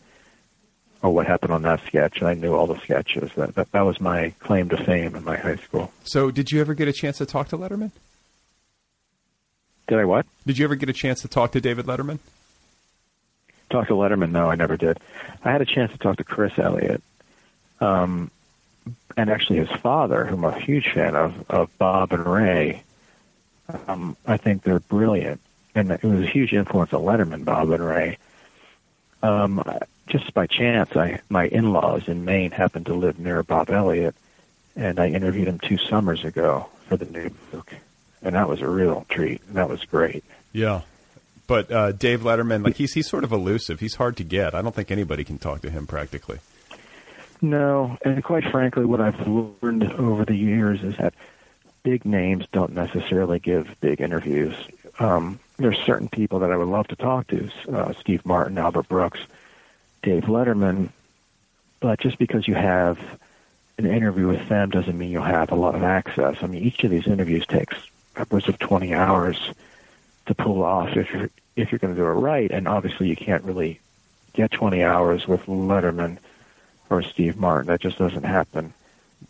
Or 1.01 1.11
what 1.11 1.27
happened 1.27 1.53
on 1.53 1.61
that 1.61 1.81
sketch, 1.85 2.19
and 2.19 2.27
I 2.27 2.33
knew 2.33 2.53
all 2.53 2.67
the 2.67 2.79
sketches. 2.79 3.31
That 3.35 3.55
that, 3.55 3.71
that 3.71 3.81
was 3.81 4.01
my 4.01 4.33
claim 4.39 4.69
to 4.69 4.77
fame 4.77 5.15
in 5.15 5.23
my 5.23 5.37
high 5.37 5.55
school. 5.55 5.91
So, 6.03 6.31
did 6.31 6.51
you 6.51 6.59
ever 6.61 6.73
get 6.73 6.87
a 6.87 6.93
chance 6.93 7.17
to 7.19 7.25
talk 7.25 7.49
to 7.49 7.57
Letterman? 7.57 7.91
Did 9.87 9.99
I 9.99 10.05
what? 10.05 10.25
Did 10.45 10.57
you 10.57 10.65
ever 10.65 10.75
get 10.75 10.89
a 10.89 10.93
chance 10.93 11.21
to 11.21 11.27
talk 11.27 11.51
to 11.53 11.61
David 11.61 11.85
Letterman? 11.85 12.19
Talk 13.69 13.87
to 13.87 13.93
Letterman? 13.93 14.31
No, 14.31 14.49
I 14.49 14.55
never 14.55 14.77
did. 14.77 14.99
I 15.43 15.51
had 15.51 15.61
a 15.61 15.65
chance 15.65 15.91
to 15.91 15.97
talk 15.97 16.17
to 16.17 16.23
Chris 16.23 16.57
Elliott, 16.57 17.01
um, 17.79 18.29
and 19.15 19.29
actually 19.29 19.59
his 19.59 19.69
father, 19.69 20.25
whom 20.25 20.43
I'm 20.43 20.53
a 20.53 20.59
huge 20.59 20.91
fan 20.93 21.15
of, 21.15 21.49
of 21.49 21.75
Bob 21.77 22.11
and 22.11 22.25
Ray. 22.25 22.83
Um, 23.87 24.17
I 24.25 24.37
think 24.37 24.63
they're 24.63 24.79
brilliant, 24.79 25.39
and 25.75 25.91
it 25.91 26.03
was 26.03 26.21
a 26.21 26.27
huge 26.27 26.53
influence 26.53 26.93
on 26.93 27.03
Letterman, 27.03 27.45
Bob 27.45 27.69
and 27.69 27.85
Ray. 27.85 28.17
Um, 29.21 29.63
just 30.09 30.33
by 30.33 30.47
chance, 30.47 30.95
I 30.95 31.21
my 31.29 31.47
in-laws 31.47 32.07
in 32.07 32.25
Maine 32.25 32.51
happened 32.51 32.87
to 32.87 32.93
live 32.93 33.19
near 33.19 33.43
Bob 33.43 33.69
Elliott, 33.69 34.15
and 34.75 34.99
I 34.99 35.07
interviewed 35.07 35.47
him 35.47 35.59
two 35.59 35.77
summers 35.77 36.25
ago 36.25 36.67
for 36.87 36.97
the 36.97 37.05
new 37.05 37.29
book, 37.51 37.73
and 38.21 38.35
that 38.35 38.49
was 38.49 38.61
a 38.61 38.67
real 38.67 39.05
treat. 39.09 39.41
That 39.53 39.69
was 39.69 39.83
great. 39.85 40.23
Yeah. 40.51 40.81
But 41.47 41.71
uh, 41.71 41.91
Dave 41.93 42.21
Letterman, 42.21 42.63
like 42.63 42.75
he's 42.75 42.93
he's 42.93 43.07
sort 43.07 43.23
of 43.23 43.31
elusive. 43.31 43.79
He's 43.79 43.95
hard 43.95 44.17
to 44.17 44.23
get. 44.23 44.53
I 44.53 44.61
don't 44.61 44.75
think 44.75 44.91
anybody 44.91 45.23
can 45.23 45.37
talk 45.37 45.61
to 45.61 45.69
him 45.69 45.87
practically. 45.87 46.39
No, 47.41 47.97
and 48.03 48.23
quite 48.23 48.43
frankly, 48.51 48.85
what 48.85 48.99
I've 48.99 49.27
learned 49.27 49.91
over 49.93 50.25
the 50.25 50.35
years 50.35 50.83
is 50.83 50.97
that 50.97 51.13
big 51.83 52.05
names 52.05 52.45
don't 52.51 52.73
necessarily 52.73 53.39
give 53.39 53.75
big 53.79 54.01
interviews. 54.01 54.53
Um, 54.99 55.39
there's 55.57 55.79
certain 55.79 56.09
people 56.09 56.39
that 56.39 56.51
I 56.51 56.57
would 56.57 56.67
love 56.67 56.87
to 56.89 56.95
talk 56.95 57.27
to: 57.27 57.49
uh, 57.71 57.93
Steve 57.93 58.25
Martin, 58.25 58.57
Albert 58.57 58.87
Brooks, 58.87 59.19
Dave 60.01 60.23
Letterman. 60.23 60.89
But 61.79 61.99
just 61.99 62.17
because 62.17 62.47
you 62.47 62.55
have 62.55 62.99
an 63.77 63.85
interview 63.85 64.27
with 64.27 64.47
them 64.49 64.69
doesn't 64.69 64.97
mean 64.97 65.11
you'll 65.11 65.23
have 65.23 65.51
a 65.51 65.55
lot 65.55 65.75
of 65.75 65.83
access. 65.83 66.37
I 66.41 66.47
mean, 66.47 66.63
each 66.63 66.83
of 66.83 66.91
these 66.91 67.07
interviews 67.07 67.45
takes 67.45 67.75
upwards 68.17 68.49
of 68.49 68.59
20 68.59 68.93
hours 68.93 69.51
to 70.25 70.33
pull 70.35 70.63
off 70.63 70.95
if 70.97 71.09
you're 71.13 71.29
if 71.55 71.71
you're 71.71 71.79
going 71.79 71.93
to 71.95 71.99
do 71.99 72.05
it 72.05 72.11
right, 72.11 72.51
and 72.51 72.67
obviously 72.67 73.07
you 73.09 73.15
can't 73.15 73.43
really 73.43 73.79
get 74.33 74.51
20 74.51 74.81
hours 74.83 75.27
with 75.27 75.45
Letterman 75.45 76.17
or 76.89 77.01
Steve 77.01 77.35
Martin. 77.37 77.67
That 77.67 77.81
just 77.81 77.97
doesn't 77.97 78.23
happen. 78.23 78.73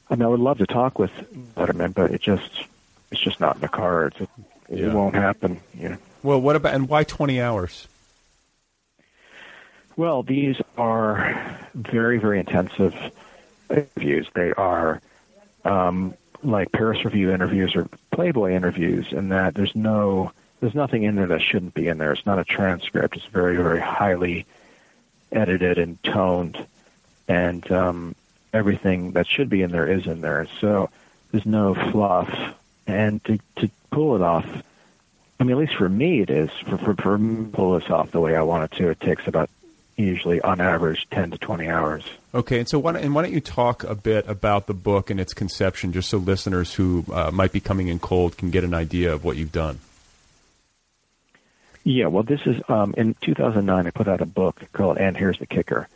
I 0.10 0.16
mean, 0.16 0.24
I 0.24 0.28
would 0.28 0.40
love 0.40 0.60
to 0.60 0.68
talk 0.68 1.00
with 1.00 1.12
Letterman, 1.56 1.94
but 1.94 2.12
it 2.12 2.22
just 2.22 2.66
it's 3.12 3.22
just 3.22 3.40
not 3.40 3.56
in 3.56 3.62
the 3.62 3.68
cards. 3.68 4.16
It, 4.20 4.30
it 4.70 4.80
Yeah. 4.80 4.94
won't 4.94 5.16
happen. 5.16 5.60
You 5.78 5.90
know. 5.90 5.98
Well, 6.24 6.42
what 6.42 6.56
about 6.56 6.74
and 6.76 6.88
why 6.90 7.04
twenty 7.04 7.40
hours? 7.42 7.88
Well, 10.00 10.24
these 10.24 10.56
are 10.78 11.60
very, 11.76 12.20
very 12.20 12.40
intensive 12.40 12.96
interviews. 13.70 14.28
They 14.34 14.54
are 14.54 15.02
um, 15.66 16.14
like 16.42 16.72
Paris 16.72 17.04
Review 17.04 17.34
interviews 17.34 17.76
or 17.76 17.90
Playboy 18.10 18.54
interviews, 18.54 19.12
in 19.12 19.28
that 19.28 19.56
there's 19.56 19.76
no, 19.76 20.32
there's 20.62 20.74
nothing 20.74 21.04
in 21.04 21.16
there 21.16 21.28
that 21.28 21.42
shouldn't 21.42 21.74
be 21.74 21.90
in 21.90 21.98
there. 21.98 22.14
It's 22.14 22.26
not 22.26 22.40
a 22.40 22.46
transcript. 22.46 23.18
It's 23.18 23.26
very, 23.26 23.58
very 23.58 23.82
highly 23.82 24.46
edited 25.34 25.78
and 25.78 26.02
toned, 26.02 26.66
and 27.28 27.70
um, 27.70 28.16
everything 28.54 29.12
that 29.12 29.28
should 29.28 29.50
be 29.50 29.64
in 29.64 29.72
there 29.72 29.92
is 29.92 30.08
in 30.08 30.22
there. 30.22 30.48
So 30.62 30.90
there's 31.34 31.46
no 31.46 31.76
fluff, 31.76 32.34
and 32.88 33.22
to 33.26 33.38
to 33.58 33.70
pull 33.92 34.16
it 34.16 34.22
off 34.22 34.48
I 35.42 35.46
mean, 35.46 35.52
at 35.52 35.58
least 35.58 35.76
for 35.76 35.88
me, 35.88 36.22
it 36.22 36.30
is. 36.30 36.50
For, 36.52 36.78
for, 36.78 36.94
for 36.96 37.18
pull 37.52 37.80
this 37.80 37.90
off 37.90 38.12
the 38.12 38.20
way 38.20 38.36
I 38.36 38.42
want 38.42 38.72
it 38.72 38.78
to, 38.78 38.90
it 38.90 39.00
takes 39.00 39.26
about 39.26 39.50
usually, 40.00 40.42
on 40.42 40.62
average, 40.62 41.08
10 41.12 41.32
to 41.32 41.38
20 41.38 41.68
hours. 41.68 42.04
Okay, 42.34 42.60
and 42.60 42.70
so 42.70 42.80
why 42.80 42.98
and 42.98 43.14
why 43.14 43.24
don't 43.24 43.34
you 43.34 43.42
talk 43.42 43.84
a 43.84 43.96
bit 43.96 44.28
about 44.28 44.68
the 44.68 44.74
book 44.74 45.10
and 45.10 45.20
its 45.20 45.34
conception, 45.34 45.92
just 45.92 46.10
so 46.10 46.18
listeners 46.18 46.74
who 46.74 47.06
uh, 47.12 47.32
might 47.32 47.52
be 47.52 47.60
coming 47.60 47.88
in 47.88 48.00
cold 48.00 48.38
can 48.38 48.52
get 48.52 48.64
an 48.64 48.74
idea 48.74 49.14
of 49.14 49.24
what 49.24 49.36
you've 49.36 49.52
done. 49.52 49.80
Yeah, 51.84 52.08
well, 52.08 52.24
this 52.24 52.42
is 52.46 52.62
um, 52.68 52.94
in 52.98 53.16
2009. 53.22 53.88
I 53.88 53.90
put 53.90 54.08
out 54.08 54.22
a 54.22 54.26
book 54.26 54.62
called 54.74 54.98
"And 54.98 55.18
Here's 55.18 55.40
the 55.40 55.48
Kicker," 55.48 55.88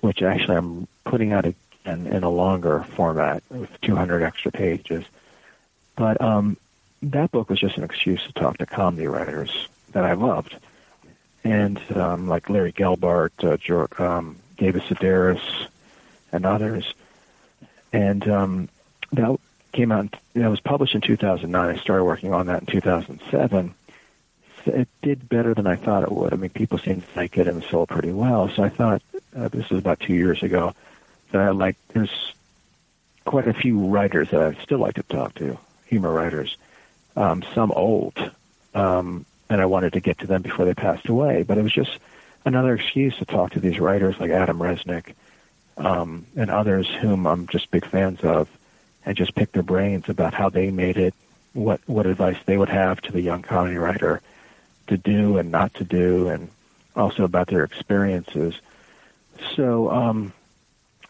which 0.00 0.22
actually 0.22 0.56
I'm 0.56 0.88
putting 1.04 1.32
out 1.32 1.44
again 1.44 2.06
in 2.06 2.24
a 2.24 2.30
longer 2.30 2.84
format 2.96 3.42
with 3.50 3.80
200 3.82 4.22
extra 4.22 4.50
pages. 4.50 5.04
But 5.96 6.20
um, 6.20 6.56
that 7.02 7.30
book 7.30 7.50
was 7.50 7.60
just 7.60 7.76
an 7.76 7.84
excuse 7.84 8.22
to 8.24 8.32
talk 8.32 8.58
to 8.58 8.66
comedy 8.66 9.06
writers 9.06 9.68
that 9.92 10.04
I 10.04 10.14
loved, 10.14 10.56
and 11.44 11.80
um, 11.94 12.28
like 12.28 12.48
Larry 12.48 12.72
Gelbart, 12.72 13.30
uh, 13.42 13.56
George, 13.56 13.98
um, 13.98 14.36
David 14.56 14.82
Sedaris, 14.82 15.66
and 16.30 16.46
others. 16.46 16.94
And 17.92 18.26
um, 18.28 18.68
that 19.12 19.38
came 19.72 19.92
out. 19.92 20.14
That 20.34 20.48
was 20.48 20.60
published 20.60 20.94
in 20.94 21.00
2009. 21.00 21.76
I 21.76 21.78
started 21.78 22.04
working 22.04 22.32
on 22.32 22.46
that 22.46 22.60
in 22.60 22.66
2007 22.66 23.74
it 24.66 24.88
did 25.02 25.28
better 25.28 25.54
than 25.54 25.66
I 25.66 25.76
thought 25.76 26.02
it 26.02 26.12
would. 26.12 26.32
I 26.32 26.36
mean, 26.36 26.50
people 26.50 26.78
seemed 26.78 27.02
to 27.02 27.16
like 27.16 27.36
it 27.36 27.48
and 27.48 27.62
sold 27.64 27.88
pretty 27.88 28.12
well. 28.12 28.48
So 28.48 28.62
I 28.62 28.68
thought 28.68 29.02
uh, 29.36 29.48
this 29.48 29.68
was 29.70 29.78
about 29.78 30.00
two 30.00 30.14
years 30.14 30.42
ago 30.42 30.74
that 31.30 31.40
I 31.40 31.50
like. 31.50 31.76
There's 31.88 32.32
quite 33.24 33.48
a 33.48 33.54
few 33.54 33.86
writers 33.86 34.30
that 34.30 34.42
I 34.42 34.62
still 34.62 34.78
like 34.78 34.94
to 34.94 35.02
talk 35.02 35.34
to, 35.36 35.58
humor 35.86 36.12
writers. 36.12 36.56
Um, 37.16 37.42
some 37.54 37.72
old, 37.72 38.30
um, 38.74 39.26
and 39.52 39.60
I 39.60 39.66
wanted 39.66 39.92
to 39.92 40.00
get 40.00 40.18
to 40.18 40.26
them 40.26 40.42
before 40.42 40.64
they 40.64 40.74
passed 40.74 41.08
away. 41.08 41.42
But 41.42 41.58
it 41.58 41.62
was 41.62 41.72
just 41.72 41.98
another 42.44 42.74
excuse 42.74 43.16
to 43.18 43.24
talk 43.24 43.52
to 43.52 43.60
these 43.60 43.78
writers 43.78 44.18
like 44.18 44.30
Adam 44.30 44.58
Resnick 44.58 45.14
um, 45.76 46.26
and 46.36 46.50
others 46.50 46.88
whom 46.88 47.26
I'm 47.26 47.46
just 47.46 47.70
big 47.70 47.84
fans 47.86 48.20
of, 48.22 48.48
and 49.04 49.16
just 49.16 49.34
pick 49.34 49.52
their 49.52 49.62
brains 49.62 50.08
about 50.08 50.34
how 50.34 50.48
they 50.48 50.70
made 50.70 50.96
it, 50.96 51.14
what 51.52 51.80
what 51.86 52.06
advice 52.06 52.38
they 52.46 52.56
would 52.56 52.68
have 52.68 53.00
to 53.02 53.12
the 53.12 53.20
young 53.20 53.42
comedy 53.42 53.76
writer 53.76 54.20
to 54.86 54.96
do 54.96 55.38
and 55.38 55.50
not 55.50 55.74
to 55.74 55.84
do, 55.84 56.28
and 56.28 56.48
also 56.96 57.24
about 57.24 57.48
their 57.48 57.64
experiences. 57.64 58.54
So 59.56 59.90
um, 59.90 60.32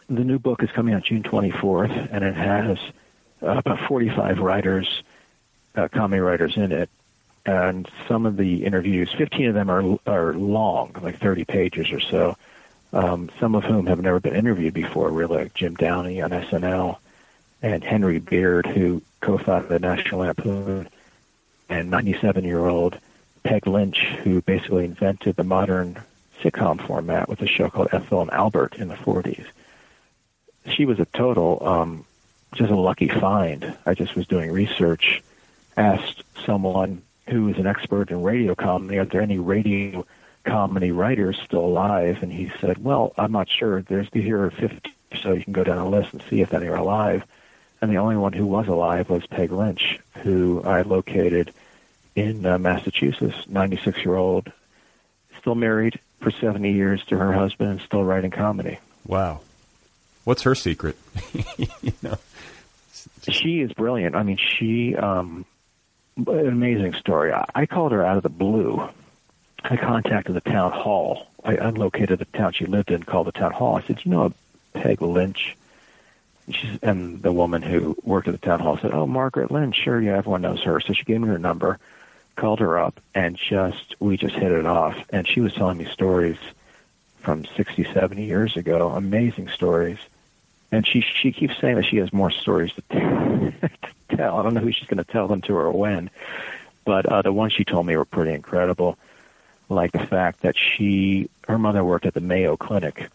the 0.09 0.23
new 0.23 0.39
book 0.39 0.63
is 0.63 0.71
coming 0.71 0.93
out 0.93 1.03
June 1.03 1.23
24th, 1.23 2.09
and 2.11 2.23
it 2.23 2.35
has 2.35 2.77
uh, 3.41 3.57
about 3.57 3.87
45 3.87 4.39
writers, 4.39 5.03
uh, 5.75 5.87
comedy 5.87 6.21
writers 6.21 6.57
in 6.57 6.71
it. 6.71 6.89
And 7.45 7.89
some 8.07 8.25
of 8.25 8.37
the 8.37 8.63
interviews, 8.63 9.11
15 9.11 9.49
of 9.49 9.53
them 9.53 9.69
are 9.69 9.99
are 10.07 10.33
long, 10.33 10.95
like 11.01 11.19
30 11.19 11.43
pages 11.45 11.91
or 11.91 11.99
so. 11.99 12.37
Um, 12.93 13.29
some 13.39 13.55
of 13.55 13.63
whom 13.63 13.87
have 13.87 14.01
never 14.01 14.19
been 14.19 14.35
interviewed 14.35 14.73
before, 14.73 15.09
really, 15.11 15.37
like 15.43 15.53
Jim 15.53 15.75
Downey 15.75 16.21
on 16.21 16.29
SNL, 16.29 16.97
and 17.61 17.83
Henry 17.83 18.19
Beard, 18.19 18.67
who 18.67 19.01
co-founded 19.19 19.69
the 19.69 19.79
National 19.79 20.21
Lampoon, 20.21 20.87
and 21.69 21.91
97-year-old 21.91 22.99
Peg 23.43 23.65
Lynch, 23.67 23.97
who 24.23 24.41
basically 24.41 24.85
invented 24.85 25.35
the 25.35 25.43
modern 25.43 25.97
sitcom 26.41 26.85
format 26.85 27.27
with 27.27 27.41
a 27.41 27.47
show 27.47 27.69
called 27.69 27.89
Ethel 27.91 28.21
and 28.21 28.31
Albert 28.31 28.75
in 28.75 28.89
the 28.89 28.95
40s. 28.95 29.45
She 30.67 30.85
was 30.85 30.99
a 30.99 31.05
total, 31.05 31.65
um, 31.65 32.05
just 32.53 32.71
a 32.71 32.75
lucky 32.75 33.09
find. 33.09 33.75
I 33.85 33.95
just 33.95 34.15
was 34.15 34.27
doing 34.27 34.51
research, 34.51 35.23
asked 35.75 36.23
someone 36.45 37.01
who 37.27 37.49
is 37.49 37.57
an 37.57 37.67
expert 37.67 38.11
in 38.11 38.21
radio 38.23 38.55
comedy, 38.55 38.97
are 38.97 39.05
there 39.05 39.21
any 39.21 39.39
radio 39.39 40.05
comedy 40.43 40.91
writers 40.91 41.39
still 41.43 41.65
alive? 41.65 42.21
And 42.21 42.31
he 42.31 42.51
said, 42.59 42.83
well, 42.83 43.13
I'm 43.17 43.31
not 43.31 43.49
sure. 43.49 43.81
There's 43.81 44.07
here 44.11 44.43
are 44.43 44.51
50, 44.51 44.93
so 45.21 45.33
you 45.33 45.43
can 45.43 45.53
go 45.53 45.63
down 45.63 45.77
the 45.77 45.97
list 45.97 46.13
and 46.13 46.21
see 46.29 46.41
if 46.41 46.53
any 46.53 46.67
are 46.67 46.75
alive. 46.75 47.23
And 47.81 47.91
the 47.91 47.97
only 47.97 48.17
one 48.17 48.33
who 48.33 48.45
was 48.45 48.67
alive 48.67 49.09
was 49.09 49.25
Peg 49.25 49.51
Lynch, 49.51 49.99
who 50.21 50.61
I 50.63 50.81
located 50.83 51.53
in 52.15 52.45
uh, 52.45 52.57
Massachusetts, 52.57 53.47
96 53.47 54.05
year 54.05 54.15
old, 54.15 54.51
still 55.39 55.55
married 55.55 55.99
for 56.21 56.31
70 56.31 56.71
years 56.71 57.03
to 57.05 57.17
her 57.17 57.33
husband 57.33 57.71
and 57.71 57.81
still 57.81 58.03
writing 58.03 58.31
comedy. 58.31 58.79
Wow. 59.05 59.41
What's 60.23 60.43
her 60.43 60.55
secret? 60.55 60.97
you 61.57 61.93
know. 62.01 62.17
She 63.29 63.59
is 63.61 63.73
brilliant. 63.73 64.15
I 64.15 64.23
mean, 64.23 64.37
she, 64.37 64.95
um, 64.95 65.45
an 66.17 66.47
amazing 66.47 66.93
story. 66.93 67.33
I, 67.33 67.45
I 67.55 67.65
called 67.65 67.91
her 67.91 68.05
out 68.05 68.17
of 68.17 68.23
the 68.23 68.29
blue. 68.29 68.87
I 69.63 69.77
contacted 69.77 70.35
the 70.35 70.41
town 70.41 70.71
hall. 70.71 71.27
I 71.43 71.55
unlocated 71.55 72.19
the 72.19 72.25
town 72.25 72.53
she 72.53 72.65
lived 72.65 72.91
in, 72.91 73.03
called 73.03 73.27
the 73.27 73.31
town 73.31 73.51
hall. 73.51 73.75
I 73.75 73.81
said, 73.81 74.03
you 74.03 74.11
know 74.11 74.33
Peg 74.73 75.01
Lynch? 75.01 75.55
And, 76.45 76.55
she's, 76.55 76.79
and 76.81 77.21
the 77.21 77.31
woman 77.31 77.61
who 77.61 77.95
worked 78.03 78.27
at 78.27 78.33
the 78.33 78.45
town 78.45 78.59
hall 78.59 78.77
said, 78.77 78.93
oh, 78.93 79.07
Margaret 79.07 79.51
Lynch, 79.51 79.75
sure, 79.75 80.01
yeah, 80.01 80.17
everyone 80.17 80.41
knows 80.41 80.61
her. 80.63 80.79
So 80.79 80.93
she 80.93 81.03
gave 81.03 81.21
me 81.21 81.27
her 81.29 81.39
number 81.39 81.79
called 82.35 82.59
her 82.59 82.79
up 82.79 82.99
and 83.13 83.37
just 83.37 83.95
we 83.99 84.17
just 84.17 84.33
hit 84.33 84.51
it 84.51 84.65
off 84.65 84.97
and 85.11 85.27
she 85.27 85.39
was 85.39 85.53
telling 85.53 85.77
me 85.77 85.85
stories 85.85 86.37
from 87.19 87.45
60 87.45 87.83
70 87.93 88.25
years 88.25 88.57
ago 88.57 88.89
amazing 88.89 89.47
stories 89.49 89.99
and 90.71 90.85
she 90.85 91.01
she 91.01 91.31
keeps 91.31 91.55
saying 91.59 91.75
that 91.75 91.85
she 91.85 91.97
has 91.97 92.11
more 92.11 92.31
stories 92.31 92.73
to, 92.73 92.81
to 92.89 93.53
tell 94.09 94.37
i 94.37 94.43
don't 94.43 94.53
know 94.53 94.61
who 94.61 94.71
she's 94.71 94.87
going 94.87 95.03
to 95.03 95.11
tell 95.11 95.27
them 95.27 95.41
to 95.41 95.55
or 95.55 95.71
when 95.71 96.09
but 96.85 97.05
uh 97.05 97.21
the 97.21 97.31
ones 97.31 97.53
she 97.53 97.63
told 97.63 97.85
me 97.85 97.95
were 97.95 98.05
pretty 98.05 98.33
incredible 98.33 98.97
like 99.69 99.91
the 99.91 100.05
fact 100.07 100.41
that 100.41 100.55
she 100.57 101.29
her 101.47 101.57
mother 101.57 101.83
worked 101.83 102.05
at 102.05 102.13
the 102.13 102.21
mayo 102.21 102.57
clinic 102.57 103.09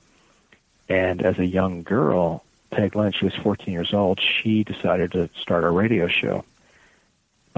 and 0.88 1.22
as 1.22 1.38
a 1.38 1.46
young 1.46 1.82
girl 1.82 2.42
peg 2.70 2.94
lynch 2.96 3.16
she 3.18 3.24
was 3.24 3.34
14 3.36 3.72
years 3.72 3.92
old 3.92 4.20
she 4.20 4.64
decided 4.64 5.12
to 5.12 5.28
start 5.40 5.64
a 5.64 5.70
radio 5.70 6.08
show 6.08 6.44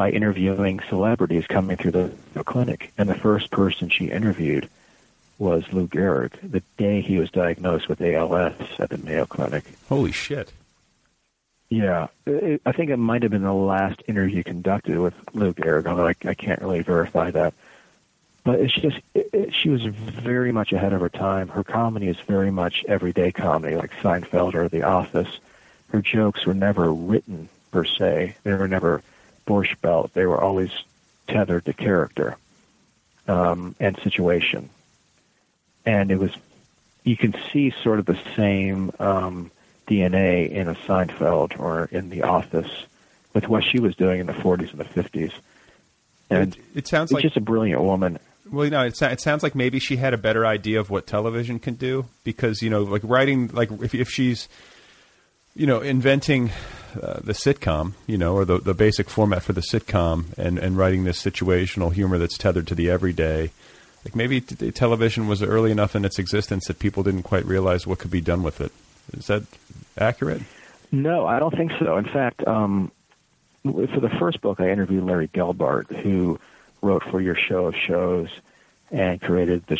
by 0.00 0.10
interviewing 0.10 0.80
celebrities 0.88 1.46
coming 1.46 1.76
through 1.76 1.90
the, 1.90 2.10
the 2.32 2.42
clinic. 2.42 2.90
And 2.96 3.06
the 3.06 3.14
first 3.14 3.50
person 3.50 3.90
she 3.90 4.06
interviewed 4.06 4.66
was 5.38 5.70
Lou 5.74 5.86
Gehrig, 5.88 6.32
the 6.42 6.62
day 6.78 7.02
he 7.02 7.18
was 7.18 7.30
diagnosed 7.30 7.86
with 7.86 8.00
ALS 8.00 8.54
at 8.78 8.88
the 8.88 8.96
Mayo 8.96 9.26
Clinic. 9.26 9.64
Holy 9.90 10.10
shit. 10.10 10.52
Yeah, 11.70 12.08
it, 12.26 12.60
I 12.66 12.72
think 12.72 12.90
it 12.90 12.96
might 12.96 13.22
have 13.22 13.30
been 13.30 13.42
the 13.42 13.52
last 13.52 14.02
interview 14.08 14.42
conducted 14.42 14.98
with 14.98 15.14
Luke 15.32 15.60
although 15.64 16.08
I, 16.08 16.14
I 16.24 16.34
can't 16.34 16.60
really 16.60 16.82
verify 16.82 17.30
that. 17.30 17.54
But 18.42 18.60
it's 18.60 18.74
just, 18.74 18.98
it, 19.14 19.30
it, 19.32 19.54
she 19.54 19.68
was 19.68 19.84
very 19.84 20.50
much 20.50 20.72
ahead 20.72 20.92
of 20.92 21.00
her 21.00 21.08
time. 21.08 21.48
Her 21.48 21.62
comedy 21.62 22.08
is 22.08 22.18
very 22.20 22.50
much 22.50 22.84
everyday 22.88 23.30
comedy, 23.30 23.76
like 23.76 23.92
Seinfeld 24.02 24.54
or 24.54 24.68
The 24.68 24.82
Office. 24.82 25.38
Her 25.90 26.02
jokes 26.02 26.44
were 26.44 26.54
never 26.54 26.92
written 26.92 27.48
per 27.70 27.84
se. 27.84 28.36
They 28.42 28.54
were 28.54 28.68
never 28.68 29.02
Borscht 29.46 29.80
Belt, 29.80 30.12
they 30.14 30.26
were 30.26 30.40
always 30.40 30.70
tethered 31.26 31.64
to 31.64 31.72
character 31.72 32.36
um, 33.26 33.74
and 33.80 33.98
situation. 33.98 34.70
And 35.84 36.10
it 36.10 36.18
was, 36.18 36.32
you 37.04 37.16
can 37.16 37.34
see 37.52 37.70
sort 37.82 37.98
of 37.98 38.06
the 38.06 38.18
same 38.36 38.92
um, 38.98 39.50
DNA 39.90 40.50
in 40.50 40.68
a 40.68 40.74
Seinfeld 40.74 41.58
or 41.58 41.88
in 41.90 42.10
The 42.10 42.22
Office 42.22 42.70
with 43.34 43.48
what 43.48 43.64
she 43.64 43.80
was 43.80 43.96
doing 43.96 44.20
in 44.20 44.26
the 44.26 44.32
40s 44.32 44.70
and 44.70 44.80
the 44.80 44.84
50s. 44.84 45.32
And 46.30 46.54
it, 46.54 46.62
it 46.74 46.88
sounds 46.88 47.12
like 47.12 47.22
just 47.22 47.36
a 47.36 47.40
brilliant 47.40 47.82
woman. 47.82 48.18
Well, 48.50 48.64
you 48.64 48.70
know, 48.70 48.84
it, 48.84 49.00
it 49.02 49.20
sounds 49.20 49.42
like 49.42 49.54
maybe 49.54 49.78
she 49.78 49.96
had 49.96 50.14
a 50.14 50.18
better 50.18 50.46
idea 50.46 50.80
of 50.80 50.90
what 50.90 51.06
television 51.06 51.58
can 51.58 51.74
do 51.74 52.06
because 52.24 52.62
you 52.62 52.70
know, 52.70 52.82
like 52.82 53.02
writing, 53.04 53.48
like 53.48 53.70
if 53.82 53.94
if 53.94 54.08
she's, 54.08 54.48
you 55.54 55.66
know, 55.66 55.80
inventing 55.80 56.50
uh, 57.00 57.20
the 57.22 57.32
sitcom, 57.32 57.92
you 58.06 58.18
know, 58.18 58.34
or 58.34 58.44
the 58.44 58.58
the 58.58 58.74
basic 58.74 59.10
format 59.10 59.42
for 59.42 59.52
the 59.52 59.60
sitcom, 59.60 60.36
and 60.38 60.58
and 60.58 60.76
writing 60.76 61.04
this 61.04 61.22
situational 61.22 61.92
humor 61.92 62.18
that's 62.18 62.38
tethered 62.38 62.66
to 62.68 62.74
the 62.74 62.90
everyday. 62.90 63.50
Like 64.04 64.16
maybe 64.16 64.40
t- 64.40 64.70
television 64.72 65.28
was 65.28 65.42
early 65.42 65.70
enough 65.70 65.94
in 65.94 66.04
its 66.04 66.18
existence 66.18 66.66
that 66.66 66.78
people 66.78 67.02
didn't 67.02 67.24
quite 67.24 67.44
realize 67.44 67.86
what 67.86 67.98
could 67.98 68.10
be 68.10 68.20
done 68.20 68.42
with 68.42 68.60
it. 68.60 68.72
Is 69.12 69.26
that 69.26 69.42
accurate? 69.98 70.42
No, 70.92 71.26
I 71.26 71.38
don't 71.38 71.54
think 71.54 71.72
so. 71.78 71.96
In 71.96 72.04
fact, 72.04 72.46
um, 72.46 72.90
for 73.62 74.00
the 74.00 74.10
first 74.18 74.40
book, 74.40 74.60
I 74.60 74.70
interviewed 74.70 75.04
Larry 75.04 75.28
Gelbart, 75.28 75.94
who 76.02 76.38
wrote 76.82 77.04
for 77.04 77.20
your 77.20 77.34
show 77.34 77.66
of 77.66 77.76
shows 77.76 78.28
and 78.90 79.20
created 79.20 79.66
the 79.66 79.78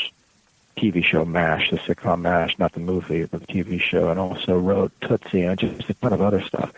TV 0.76 1.02
show 1.04 1.24
MASH, 1.24 1.70
the 1.70 1.78
sitcom 1.78 2.20
MASH, 2.20 2.58
not 2.58 2.72
the 2.72 2.80
movie, 2.80 3.24
but 3.24 3.40
the 3.40 3.46
TV 3.46 3.80
show, 3.80 4.10
and 4.10 4.20
also 4.20 4.58
wrote 4.58 4.92
Tootsie 5.00 5.42
and 5.42 5.58
just 5.58 5.90
a 5.90 5.94
ton 5.94 6.12
of 6.12 6.22
other 6.22 6.42
stuff. 6.42 6.72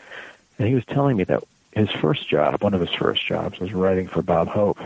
And 0.59 0.69
he 0.69 0.75
was 0.75 0.85
telling 0.85 1.17
me 1.17 1.25
that 1.25 1.43
his 1.73 1.91
first 1.91 2.29
job, 2.29 2.63
one 2.63 2.75
of 2.75 2.81
his 2.81 2.93
first 2.93 3.25
jobs, 3.27 3.59
was 3.59 3.73
writing 3.73 4.09
for 4.09 4.23
Bob 4.23 4.49
Hope. 4.49 4.79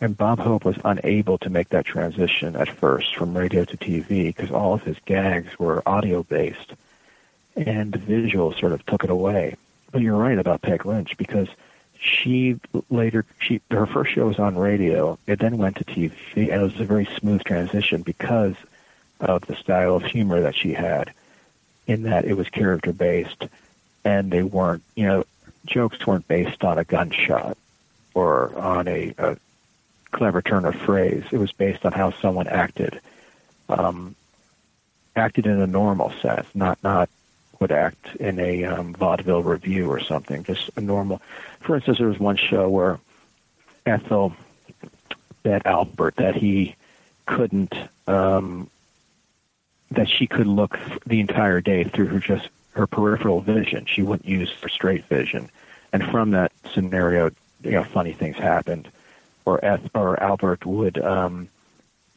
And 0.00 0.16
Bob 0.16 0.38
Hope 0.38 0.64
was 0.64 0.76
unable 0.84 1.38
to 1.38 1.50
make 1.50 1.70
that 1.70 1.86
transition 1.86 2.54
at 2.54 2.68
first 2.68 3.16
from 3.16 3.36
radio 3.36 3.64
to 3.64 3.76
TV 3.76 4.26
because 4.26 4.50
all 4.50 4.74
of 4.74 4.82
his 4.82 4.98
gags 5.06 5.58
were 5.58 5.82
audio 5.86 6.22
based 6.22 6.74
and 7.56 7.92
the 7.92 7.98
visual 7.98 8.52
sort 8.52 8.72
of 8.72 8.84
took 8.86 9.04
it 9.04 9.10
away. 9.10 9.56
But 9.90 10.02
you're 10.02 10.16
right 10.16 10.38
about 10.38 10.62
Peg 10.62 10.84
Lynch 10.84 11.16
because 11.16 11.48
she 11.98 12.60
later 12.90 13.24
she 13.40 13.60
her 13.70 13.86
first 13.86 14.12
show 14.12 14.26
was 14.26 14.38
on 14.38 14.56
radio. 14.56 15.18
It 15.26 15.38
then 15.38 15.56
went 15.56 15.76
to 15.76 15.84
TV, 15.84 16.12
and 16.34 16.48
it 16.48 16.62
was 16.62 16.78
a 16.78 16.84
very 16.84 17.06
smooth 17.18 17.42
transition 17.44 18.02
because 18.02 18.54
of 19.20 19.46
the 19.46 19.56
style 19.56 19.96
of 19.96 20.04
humor 20.04 20.42
that 20.42 20.54
she 20.54 20.74
had. 20.74 21.12
In 21.86 22.02
that 22.02 22.24
it 22.24 22.34
was 22.34 22.48
character 22.48 22.92
based, 22.92 23.44
and 24.04 24.30
they 24.30 24.42
weren't, 24.42 24.82
you 24.96 25.06
know, 25.06 25.24
jokes 25.64 26.04
weren't 26.04 26.26
based 26.26 26.64
on 26.64 26.78
a 26.78 26.84
gunshot 26.84 27.56
or 28.12 28.52
on 28.58 28.88
a, 28.88 29.14
a 29.18 29.36
clever 30.16 30.42
turn 30.42 30.64
of 30.64 30.74
phrase. 30.74 31.24
It 31.30 31.38
was 31.38 31.52
based 31.52 31.84
on 31.84 31.92
how 31.92 32.10
someone 32.10 32.48
acted, 32.48 33.00
um, 33.68 34.16
acted 35.14 35.46
in 35.46 35.60
a 35.60 35.66
normal 35.66 36.10
sense, 36.22 36.46
not 36.54 36.78
not 36.82 37.08
would 37.60 37.72
act 37.72 38.16
in 38.16 38.38
a 38.38 38.64
um, 38.64 38.94
vaudeville 38.94 39.42
revue 39.42 39.88
or 39.88 40.00
something. 40.00 40.42
Just 40.42 40.70
a 40.76 40.80
normal. 40.80 41.22
For 41.60 41.76
instance, 41.76 41.98
there 41.98 42.08
was 42.08 42.18
one 42.18 42.36
show 42.36 42.68
where 42.68 42.98
Ethel 43.84 44.34
bet 45.42 45.64
Albert 45.64 46.16
that 46.16 46.34
he 46.34 46.74
couldn't, 47.26 47.74
um, 48.06 48.68
that 49.90 50.08
she 50.08 50.26
could 50.26 50.46
look 50.46 50.78
the 51.06 51.20
entire 51.20 51.60
day 51.60 51.84
through 51.84 52.06
her 52.06 52.18
just 52.18 52.48
her 52.72 52.86
peripheral 52.86 53.40
vision. 53.40 53.86
She 53.86 54.02
wouldn't 54.02 54.28
use 54.28 54.50
her 54.62 54.68
straight 54.68 55.04
vision. 55.06 55.48
And 55.92 56.04
from 56.10 56.32
that 56.32 56.52
scenario, 56.74 57.30
you 57.62 57.70
know, 57.72 57.84
funny 57.84 58.12
things 58.12 58.36
happened. 58.36 58.88
Or 59.46 59.64
Eth, 59.64 59.88
or 59.94 60.22
Albert 60.22 60.66
would 60.66 61.02
um, 61.02 61.48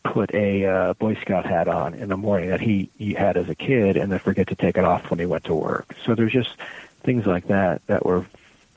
put 0.03 0.33
a 0.33 0.65
uh, 0.65 0.93
Boy 0.93 1.15
Scout 1.15 1.45
hat 1.45 1.67
on 1.67 1.93
in 1.93 2.09
the 2.09 2.17
morning 2.17 2.49
that 2.49 2.59
he, 2.59 2.89
he 2.97 3.13
had 3.13 3.37
as 3.37 3.47
a 3.49 3.55
kid 3.55 3.95
and 3.95 4.11
then 4.11 4.19
forget 4.19 4.47
to 4.47 4.55
take 4.55 4.77
it 4.77 4.83
off 4.83 5.09
when 5.09 5.19
he 5.19 5.25
went 5.25 5.45
to 5.45 5.53
work. 5.53 5.95
So 6.05 6.15
there's 6.15 6.33
just 6.33 6.49
things 7.03 7.25
like 7.25 7.47
that 7.47 7.85
that 7.87 8.05
were 8.05 8.25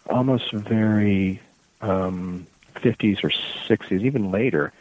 almost 0.09 0.53
very 0.53 1.41
um, 1.81 2.47
50s 2.77 3.25
or 3.25 3.31
60s, 3.31 4.03
even 4.03 4.31
later, 4.31 4.73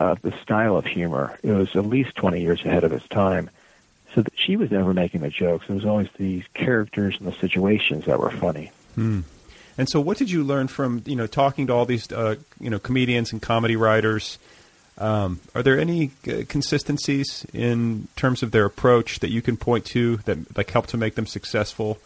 uh, 0.00 0.16
the 0.22 0.32
style 0.42 0.76
of 0.76 0.86
humor. 0.86 1.38
It 1.42 1.52
was 1.52 1.74
at 1.76 1.86
least 1.86 2.16
20 2.16 2.40
years 2.40 2.64
ahead 2.64 2.84
of 2.84 2.92
its 2.92 3.06
time. 3.08 3.50
So 4.14 4.22
that 4.22 4.32
she 4.36 4.56
was 4.56 4.70
never 4.70 4.94
making 4.94 5.22
the 5.22 5.30
jokes. 5.30 5.66
It 5.68 5.72
was 5.72 5.84
always 5.84 6.08
these 6.16 6.44
characters 6.54 7.16
and 7.18 7.26
the 7.26 7.36
situations 7.36 8.04
that 8.04 8.20
were 8.20 8.30
funny. 8.30 8.70
Hmm. 8.94 9.22
And 9.76 9.88
so, 9.88 10.00
what 10.00 10.18
did 10.18 10.30
you 10.30 10.44
learn 10.44 10.68
from 10.68 11.02
you 11.04 11.16
know 11.16 11.26
talking 11.26 11.66
to 11.66 11.72
all 11.72 11.86
these 11.86 12.10
uh, 12.12 12.36
you 12.60 12.70
know 12.70 12.78
comedians 12.78 13.32
and 13.32 13.42
comedy 13.42 13.76
writers? 13.76 14.38
Um, 14.96 15.40
are 15.54 15.62
there 15.62 15.78
any 15.78 16.12
uh, 16.28 16.42
consistencies 16.48 17.44
in 17.52 18.06
terms 18.14 18.44
of 18.44 18.52
their 18.52 18.64
approach 18.64 19.18
that 19.20 19.30
you 19.30 19.42
can 19.42 19.56
point 19.56 19.84
to 19.86 20.18
that 20.18 20.56
like 20.56 20.70
help 20.70 20.86
to 20.88 20.96
make 20.96 21.16
them 21.16 21.26
successful? 21.26 21.98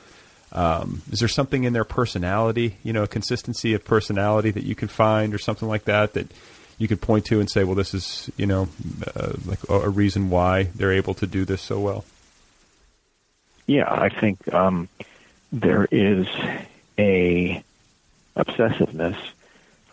Um, 0.53 1.03
is 1.11 1.19
there 1.19 1.29
something 1.29 1.65
in 1.65 1.75
their 1.75 1.85
personality, 1.85 2.79
you 2.83 2.95
know, 2.95 3.03
a 3.03 3.07
consistency 3.07 3.75
of 3.75 3.85
personality 3.85 4.51
that 4.51 4.65
you 4.65 4.75
can 4.75 4.89
find, 4.89 5.35
or 5.35 5.39
something 5.39 5.69
like 5.69 5.85
that 5.85 6.15
that 6.15 6.29
you 6.79 6.89
could 6.89 7.03
point 7.03 7.27
to 7.27 7.41
and 7.41 7.51
say, 7.51 7.65
well, 7.65 7.75
this 7.75 7.93
is 7.93 8.31
you 8.39 8.47
know 8.47 8.69
uh, 9.15 9.33
like 9.45 9.59
a, 9.69 9.75
a, 9.75 9.89
reason 9.91 10.31
why 10.31 10.65
they're 10.75 10.93
able 10.93 11.13
to 11.15 11.27
do 11.27 11.45
this 11.45 11.61
so 11.61 11.79
well? 11.79 12.05
Yeah, 13.67 13.93
I 13.93 14.09
think 14.09 14.53
um, 14.55 14.89
there 15.53 15.87
is 15.91 16.27
a 16.99 17.63
obsessiveness. 18.37 19.17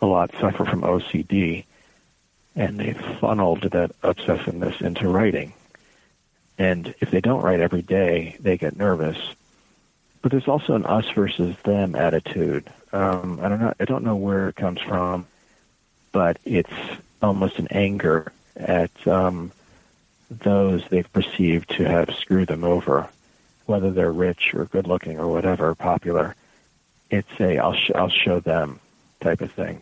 A 0.02 0.06
lot 0.06 0.32
suffer 0.40 0.66
from 0.66 0.82
OCD, 0.82 1.64
and 2.56 2.80
they 2.80 2.94
funneled 2.94 3.64
that 3.72 4.00
obsessiveness 4.02 4.82
into 4.82 5.08
writing. 5.08 5.54
And 6.58 6.94
if 7.00 7.12
they 7.12 7.22
don't 7.22 7.42
write 7.42 7.60
every 7.60 7.82
day, 7.82 8.36
they 8.40 8.58
get 8.58 8.78
nervous. 8.78 9.18
But 10.22 10.32
there's 10.32 10.48
also 10.48 10.74
an 10.74 10.86
us 10.86 11.10
versus 11.12 11.56
them 11.64 11.96
attitude. 11.96 12.70
Um, 12.92 13.40
I 13.42 13.50
don't 13.50 13.60
know. 13.60 13.74
I 13.80 13.86
don't 13.86 14.04
know 14.04 14.16
where 14.16 14.50
it 14.50 14.56
comes 14.56 14.82
from, 14.82 15.28
but 16.12 16.38
it's 16.46 16.74
almost 17.22 17.60
an 17.60 17.68
anger 17.72 18.32
at 18.56 19.08
um, 19.08 19.52
those 20.30 20.84
they've 20.90 21.12
perceived 21.12 21.70
to 21.72 21.84
have 21.84 22.16
screwed 22.16 22.48
them 22.48 22.64
over, 22.64 23.10
whether 23.66 23.92
they're 23.92 24.12
rich 24.12 24.54
or 24.54 24.66
good 24.66 24.88
looking 24.88 25.20
or 25.20 25.28
whatever, 25.28 25.76
popular. 25.76 26.36
It's 27.16 27.40
a 27.40 27.58
I'll 27.60 27.74
sh- 27.74 27.92
I'll 27.96 28.10
show 28.10 28.42
them 28.42 28.80
type 29.22 29.40
of 29.40 29.52
thing. 29.52 29.82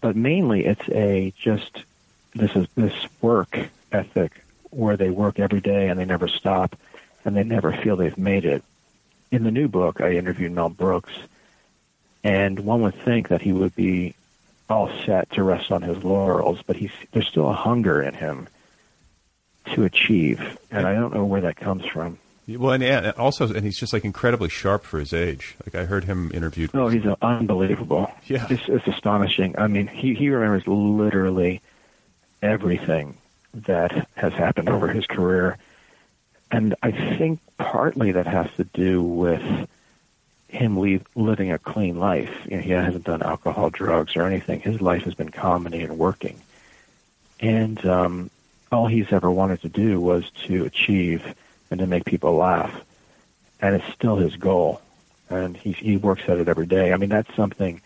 But 0.00 0.14
mainly, 0.14 0.64
it's 0.64 0.88
a 0.88 1.32
just 1.36 1.82
this 2.34 2.54
is 2.54 2.66
this 2.76 2.94
work 3.20 3.58
ethic 3.90 4.32
where 4.70 4.96
they 4.96 5.10
work 5.10 5.40
every 5.40 5.60
day 5.60 5.88
and 5.88 5.98
they 5.98 6.04
never 6.04 6.28
stop 6.28 6.76
and 7.24 7.36
they 7.36 7.42
never 7.42 7.72
feel 7.72 7.96
they've 7.96 8.16
made 8.16 8.44
it. 8.44 8.62
In 9.32 9.42
the 9.42 9.50
new 9.50 9.66
book, 9.66 10.00
I 10.00 10.12
interviewed 10.12 10.52
Mel 10.52 10.68
Brooks, 10.68 11.12
and 12.22 12.60
one 12.60 12.82
would 12.82 12.94
think 12.94 13.28
that 13.28 13.42
he 13.42 13.52
would 13.52 13.74
be 13.74 14.14
all 14.68 14.88
set 15.04 15.30
to 15.32 15.42
rest 15.42 15.72
on 15.72 15.82
his 15.82 16.04
laurels, 16.04 16.60
but 16.64 16.76
he's 16.76 16.92
there's 17.10 17.26
still 17.26 17.50
a 17.50 17.54
hunger 17.54 18.00
in 18.00 18.14
him 18.14 18.46
to 19.74 19.82
achieve, 19.82 20.58
and 20.70 20.86
I 20.86 20.94
don't 20.94 21.12
know 21.12 21.24
where 21.24 21.40
that 21.40 21.56
comes 21.56 21.84
from. 21.86 22.18
Well, 22.56 22.72
and, 22.72 22.82
and 22.82 23.12
also, 23.12 23.52
and 23.52 23.64
he's 23.64 23.78
just 23.78 23.92
like 23.92 24.04
incredibly 24.04 24.48
sharp 24.48 24.84
for 24.84 24.98
his 24.98 25.12
age. 25.12 25.56
Like 25.64 25.74
I 25.74 25.84
heard 25.84 26.04
him 26.04 26.30
interviewed. 26.32 26.70
Oh, 26.74 26.88
he's 26.88 27.06
unbelievable. 27.22 28.10
Yeah, 28.26 28.46
it's, 28.50 28.62
it's 28.68 28.86
astonishing. 28.86 29.58
I 29.58 29.66
mean, 29.66 29.86
he 29.86 30.14
he 30.14 30.30
remembers 30.30 30.66
literally 30.66 31.60
everything 32.42 33.16
that 33.54 34.08
has 34.16 34.32
happened 34.32 34.68
over 34.68 34.88
his 34.88 35.06
career, 35.06 35.58
and 36.50 36.74
I 36.82 36.92
think 36.92 37.40
partly 37.58 38.12
that 38.12 38.26
has 38.26 38.50
to 38.56 38.64
do 38.64 39.02
with 39.02 39.68
him 40.48 40.78
leave, 40.78 41.04
living 41.14 41.52
a 41.52 41.58
clean 41.58 41.98
life. 41.98 42.46
You 42.46 42.56
know, 42.56 42.62
he 42.62 42.70
hasn't 42.70 43.04
done 43.04 43.22
alcohol, 43.22 43.70
drugs, 43.70 44.16
or 44.16 44.22
anything. 44.22 44.60
His 44.60 44.80
life 44.80 45.02
has 45.02 45.14
been 45.14 45.30
comedy 45.30 45.82
and 45.82 45.98
working, 45.98 46.40
and 47.40 47.84
um, 47.86 48.30
all 48.72 48.86
he's 48.86 49.12
ever 49.12 49.30
wanted 49.30 49.62
to 49.62 49.68
do 49.68 50.00
was 50.00 50.30
to 50.46 50.64
achieve 50.64 51.34
and 51.70 51.80
to 51.80 51.86
make 51.86 52.04
people 52.04 52.34
laugh. 52.34 52.74
And 53.60 53.76
it's 53.76 53.92
still 53.94 54.16
his 54.16 54.36
goal. 54.36 54.80
And 55.28 55.56
he, 55.56 55.72
he 55.72 55.96
works 55.96 56.22
at 56.28 56.38
it 56.38 56.48
every 56.48 56.66
day. 56.66 56.92
I 56.92 56.96
mean, 56.96 57.10
that's 57.10 57.32
something 57.36 57.80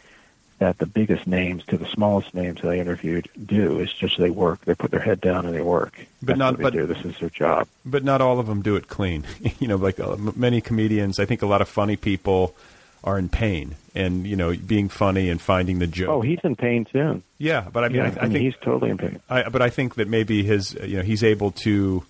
that 0.58 0.78
the 0.78 0.86
biggest 0.86 1.26
names 1.26 1.64
to 1.66 1.76
the 1.76 1.86
smallest 1.86 2.32
names 2.32 2.60
that 2.62 2.70
I 2.70 2.78
interviewed 2.78 3.28
do. 3.44 3.80
Is 3.80 3.92
just 3.92 4.18
they 4.18 4.30
work. 4.30 4.64
They 4.64 4.74
put 4.74 4.90
their 4.90 5.00
head 5.00 5.20
down 5.20 5.44
and 5.46 5.54
they 5.54 5.60
work. 5.60 6.06
But 6.20 6.26
that's 6.26 6.38
not. 6.38 6.58
But 6.58 6.72
do. 6.72 6.86
This 6.86 7.04
is 7.04 7.18
their 7.18 7.28
job. 7.28 7.68
But 7.84 8.04
not 8.04 8.20
all 8.20 8.38
of 8.38 8.46
them 8.46 8.62
do 8.62 8.76
it 8.76 8.88
clean. 8.88 9.24
you 9.58 9.68
know, 9.68 9.76
like 9.76 10.00
uh, 10.00 10.16
many 10.16 10.60
comedians. 10.60 11.18
I 11.18 11.26
think 11.26 11.42
a 11.42 11.46
lot 11.46 11.60
of 11.60 11.68
funny 11.68 11.96
people 11.96 12.54
are 13.02 13.18
in 13.18 13.28
pain, 13.28 13.76
and 13.94 14.26
you 14.26 14.36
know, 14.36 14.56
being 14.56 14.88
funny 14.88 15.28
and 15.28 15.40
finding 15.40 15.78
the 15.78 15.86
joke. 15.86 16.08
Oh, 16.08 16.20
he's 16.22 16.40
in 16.42 16.56
pain 16.56 16.86
too. 16.86 17.22
Yeah, 17.38 17.68
but 17.70 17.84
I 17.84 17.88
mean, 17.88 17.96
yeah, 17.96 18.04
I, 18.04 18.06
I, 18.06 18.08
I 18.08 18.22
mean, 18.22 18.32
think 18.32 18.44
he's 18.44 18.62
totally 18.62 18.90
in 18.90 18.96
pain. 18.96 19.20
I, 19.28 19.48
but 19.50 19.60
I 19.60 19.68
think 19.68 19.96
that 19.96 20.08
maybe 20.08 20.42
his, 20.42 20.72
you 20.82 20.96
know, 20.96 21.02
he's 21.02 21.22
able 21.22 21.50
to, 21.50 22.04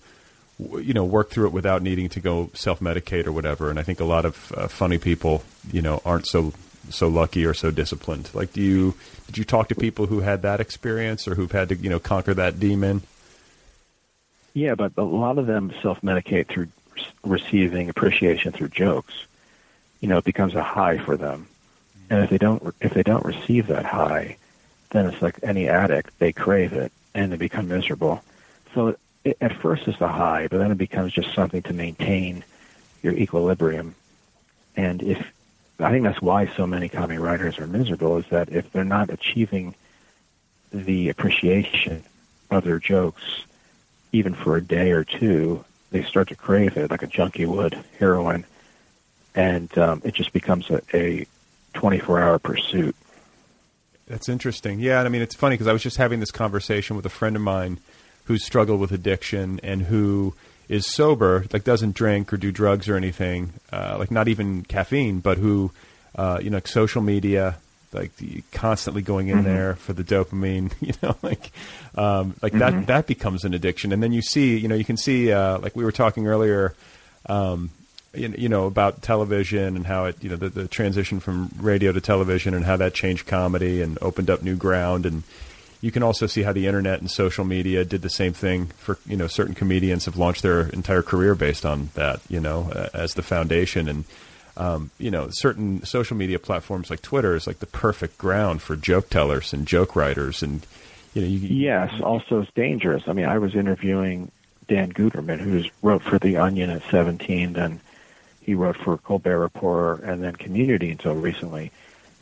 you 0.59 0.93
know, 0.93 1.03
work 1.03 1.29
through 1.29 1.47
it 1.47 1.53
without 1.53 1.81
needing 1.81 2.09
to 2.09 2.19
go 2.19 2.49
self-medicate 2.53 3.25
or 3.25 3.31
whatever. 3.31 3.69
And 3.69 3.77
I 3.77 3.83
think 3.83 3.99
a 3.99 4.05
lot 4.05 4.25
of 4.25 4.53
uh, 4.55 4.67
funny 4.67 4.97
people, 4.97 5.43
you 5.71 5.81
know, 5.81 6.01
aren't 6.05 6.27
so 6.27 6.53
so 6.89 7.07
lucky 7.07 7.45
or 7.45 7.53
so 7.53 7.71
disciplined. 7.71 8.29
Like, 8.33 8.53
do 8.53 8.61
you 8.61 8.93
did 9.27 9.37
you 9.37 9.43
talk 9.43 9.69
to 9.69 9.75
people 9.75 10.05
who 10.05 10.21
had 10.21 10.43
that 10.43 10.59
experience 10.59 11.27
or 11.27 11.35
who've 11.35 11.51
had 11.51 11.69
to, 11.69 11.75
you 11.75 11.89
know, 11.89 11.99
conquer 11.99 12.33
that 12.33 12.59
demon? 12.59 13.01
Yeah, 14.53 14.75
but 14.75 14.93
a 14.95 15.03
lot 15.03 15.37
of 15.37 15.47
them 15.47 15.73
self-medicate 15.81 16.47
through 16.47 16.67
receiving 17.25 17.89
appreciation 17.89 18.53
through 18.53 18.69
jokes. 18.69 19.13
You 19.99 20.07
know, 20.07 20.17
it 20.17 20.23
becomes 20.23 20.55
a 20.55 20.63
high 20.63 20.97
for 20.97 21.17
them, 21.17 21.47
and 22.09 22.23
if 22.23 22.29
they 22.29 22.37
don't 22.37 22.73
if 22.79 22.93
they 22.93 23.03
don't 23.03 23.25
receive 23.25 23.67
that 23.67 23.85
high, 23.85 24.37
then 24.91 25.07
it's 25.07 25.21
like 25.21 25.39
any 25.43 25.67
addict; 25.67 26.17
they 26.19 26.31
crave 26.31 26.71
it 26.73 26.91
and 27.13 27.31
they 27.31 27.37
become 27.37 27.67
miserable. 27.67 28.23
So 28.73 28.95
it, 29.25 29.37
at 29.41 29.59
first 29.61 29.87
it's 29.87 29.99
a 29.99 30.07
high, 30.07 30.47
but 30.47 30.59
then 30.59 30.71
it 30.71 30.77
becomes 30.77 31.11
just 31.11 31.33
something 31.33 31.61
to 31.63 31.73
maintain 31.73 32.45
your 33.03 33.13
equilibrium. 33.13 33.95
And 34.77 35.03
if 35.03 35.31
I 35.79 35.91
think 35.91 36.03
that's 36.03 36.21
why 36.21 36.47
so 36.55 36.65
many 36.65 36.87
comedy 36.87 37.17
writers 37.17 37.59
are 37.59 37.67
miserable 37.67 38.17
is 38.17 38.25
that 38.29 38.49
if 38.49 38.71
they're 38.71 38.85
not 38.85 39.09
achieving 39.09 39.75
the 40.71 41.09
appreciation 41.09 42.03
of 42.49 42.63
their 42.63 42.79
jokes, 42.79 43.43
even 44.13 44.33
for 44.33 44.55
a 44.55 44.61
day 44.61 44.91
or 44.91 45.03
two, 45.03 45.65
they 45.91 46.03
start 46.03 46.29
to 46.29 46.35
crave 46.35 46.77
it 46.77 46.91
like 46.91 47.03
a 47.03 47.07
junkie 47.07 47.45
would 47.45 47.77
heroin, 47.99 48.45
and 49.33 49.75
um, 49.77 50.01
it 50.05 50.13
just 50.13 50.31
becomes 50.31 50.69
a, 50.69 50.81
a 50.93 51.25
24-hour 51.73 52.39
pursuit. 52.39 52.95
That's 54.07 54.29
interesting. 54.29 54.79
Yeah, 54.79 55.01
I 55.01 55.09
mean, 55.09 55.21
it's 55.21 55.35
funny 55.35 55.55
because 55.55 55.67
I 55.67 55.73
was 55.73 55.83
just 55.83 55.97
having 55.97 56.19
this 56.19 56.31
conversation 56.31 56.95
with 56.95 57.05
a 57.05 57.09
friend 57.09 57.35
of 57.35 57.41
mine 57.41 57.79
who's 58.25 58.43
struggled 58.43 58.79
with 58.79 58.91
addiction 58.91 59.59
and 59.63 59.83
who 59.83 60.33
is 60.67 60.85
sober, 60.85 61.45
like 61.53 61.63
doesn't 61.63 61.95
drink 61.95 62.33
or 62.33 62.37
do 62.37 62.51
drugs 62.51 62.89
or 62.89 62.95
anything, 62.95 63.53
uh, 63.71 63.95
like 63.99 64.11
not 64.11 64.27
even 64.27 64.63
caffeine, 64.63 65.19
but 65.19 65.37
who, 65.37 65.71
uh, 66.15 66.39
you 66.41 66.49
know, 66.49 66.57
like 66.57 66.67
social 66.67 67.01
media, 67.01 67.57
like 67.93 68.11
constantly 68.51 69.01
going 69.01 69.27
in 69.27 69.37
mm-hmm. 69.37 69.45
there 69.45 69.75
for 69.75 69.93
the 69.93 70.03
dopamine, 70.03 70.73
you 70.81 70.93
know, 71.03 71.15
like, 71.21 71.51
um, 71.95 72.35
like 72.41 72.53
mm-hmm. 72.53 72.59
that, 72.59 72.87
that 72.87 73.07
becomes 73.07 73.45
an 73.45 73.53
addiction. 73.53 73.91
And 73.91 74.01
then 74.01 74.11
you 74.11 74.21
see, 74.21 74.57
you 74.57 74.67
know, 74.67 74.75
you 74.75 74.85
can 74.85 74.97
see, 74.97 75.31
uh, 75.31 75.59
like 75.59 75.75
we 75.75 75.83
were 75.83 75.91
talking 75.91 76.27
earlier, 76.27 76.73
um, 77.27 77.69
you 78.17 78.49
know 78.49 78.65
about 78.65 79.01
television 79.01 79.75
and 79.75 79.85
how 79.85 80.05
it 80.05 80.15
you 80.23 80.29
know 80.29 80.35
the, 80.35 80.49
the 80.49 80.67
transition 80.67 81.19
from 81.19 81.49
radio 81.57 81.91
to 81.91 81.99
television 81.99 82.53
and 82.53 82.63
how 82.63 82.77
that 82.77 82.93
changed 82.93 83.27
comedy 83.27 83.81
and 83.81 83.97
opened 84.01 84.29
up 84.29 84.41
new 84.41 84.55
ground 84.55 85.05
and 85.05 85.23
you 85.85 85.91
can 85.91 86.01
also 86.01 86.25
see 86.25 86.41
how 86.41 86.51
the 86.51 86.65
internet 86.65 86.99
and 86.99 87.11
social 87.11 87.45
media 87.45 87.85
did 87.85 88.01
the 88.01 88.09
same 88.09 88.33
thing 88.33 88.65
for 88.77 88.97
you 89.05 89.15
know 89.15 89.27
certain 89.27 89.53
comedians 89.53 90.05
have 90.05 90.17
launched 90.17 90.41
their 90.41 90.61
entire 90.69 91.03
career 91.03 91.35
based 91.35 91.63
on 91.63 91.91
that 91.93 92.19
you 92.27 92.39
know 92.39 92.71
as 92.91 93.13
the 93.13 93.21
foundation. 93.21 93.87
And 93.87 94.03
um, 94.57 94.89
you 94.97 95.11
know 95.11 95.27
certain 95.29 95.85
social 95.85 96.17
media 96.17 96.39
platforms 96.39 96.89
like 96.89 97.03
Twitter 97.03 97.35
is 97.35 97.45
like 97.45 97.59
the 97.59 97.67
perfect 97.67 98.17
ground 98.17 98.63
for 98.63 98.75
joke 98.75 99.11
tellers 99.11 99.53
and 99.53 99.67
joke 99.67 99.95
writers. 99.95 100.41
And 100.41 100.65
you 101.13 101.21
know 101.21 101.27
you, 101.27 101.37
yes 101.37 102.01
also 102.01 102.41
it's 102.41 102.51
dangerous. 102.55 103.03
I 103.05 103.13
mean 103.13 103.27
I 103.27 103.37
was 103.37 103.53
interviewing 103.53 104.31
Dan 104.67 104.91
Guterman 104.91 105.39
who's 105.39 105.69
wrote 105.83 106.01
for 106.01 106.17
the 106.17 106.37
Onion 106.37 106.71
at 106.71 106.81
17 106.89 107.53
then 107.53 107.79
he 108.41 108.55
wrote 108.55 108.77
for 108.77 108.97
Colbert 108.97 109.39
Report 109.39 110.01
and 110.01 110.23
then 110.23 110.35
Community 110.35 110.89
until 110.89 111.13
recently. 111.13 111.71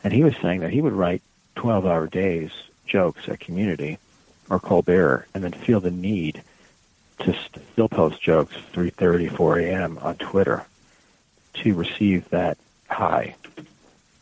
And 0.03 0.11
he 0.11 0.22
was 0.22 0.36
saying 0.41 0.59
that 0.59 0.72
he 0.72 0.82
would 0.82 0.91
write 0.91 1.22
12 1.55 1.86
hour 1.86 2.07
days 2.07 2.51
jokes 2.86 3.28
at 3.28 3.40
Community 3.40 3.98
or 4.50 4.60
Colbert 4.60 5.28
and 5.34 5.44
then 5.44 5.52
feel 5.52 5.80
the 5.80 5.92
need 5.92 6.44
to 7.20 7.36
still 7.72 7.90
post 7.90 8.22
jokes 8.22 8.56
3.30, 8.74 9.36
4 9.36 9.60
a.m. 9.60 9.98
on 10.02 10.16
Twitter 10.18 10.66
to 11.54 11.74
receive 11.74 12.28
that 12.30 12.58
high. 12.90 13.36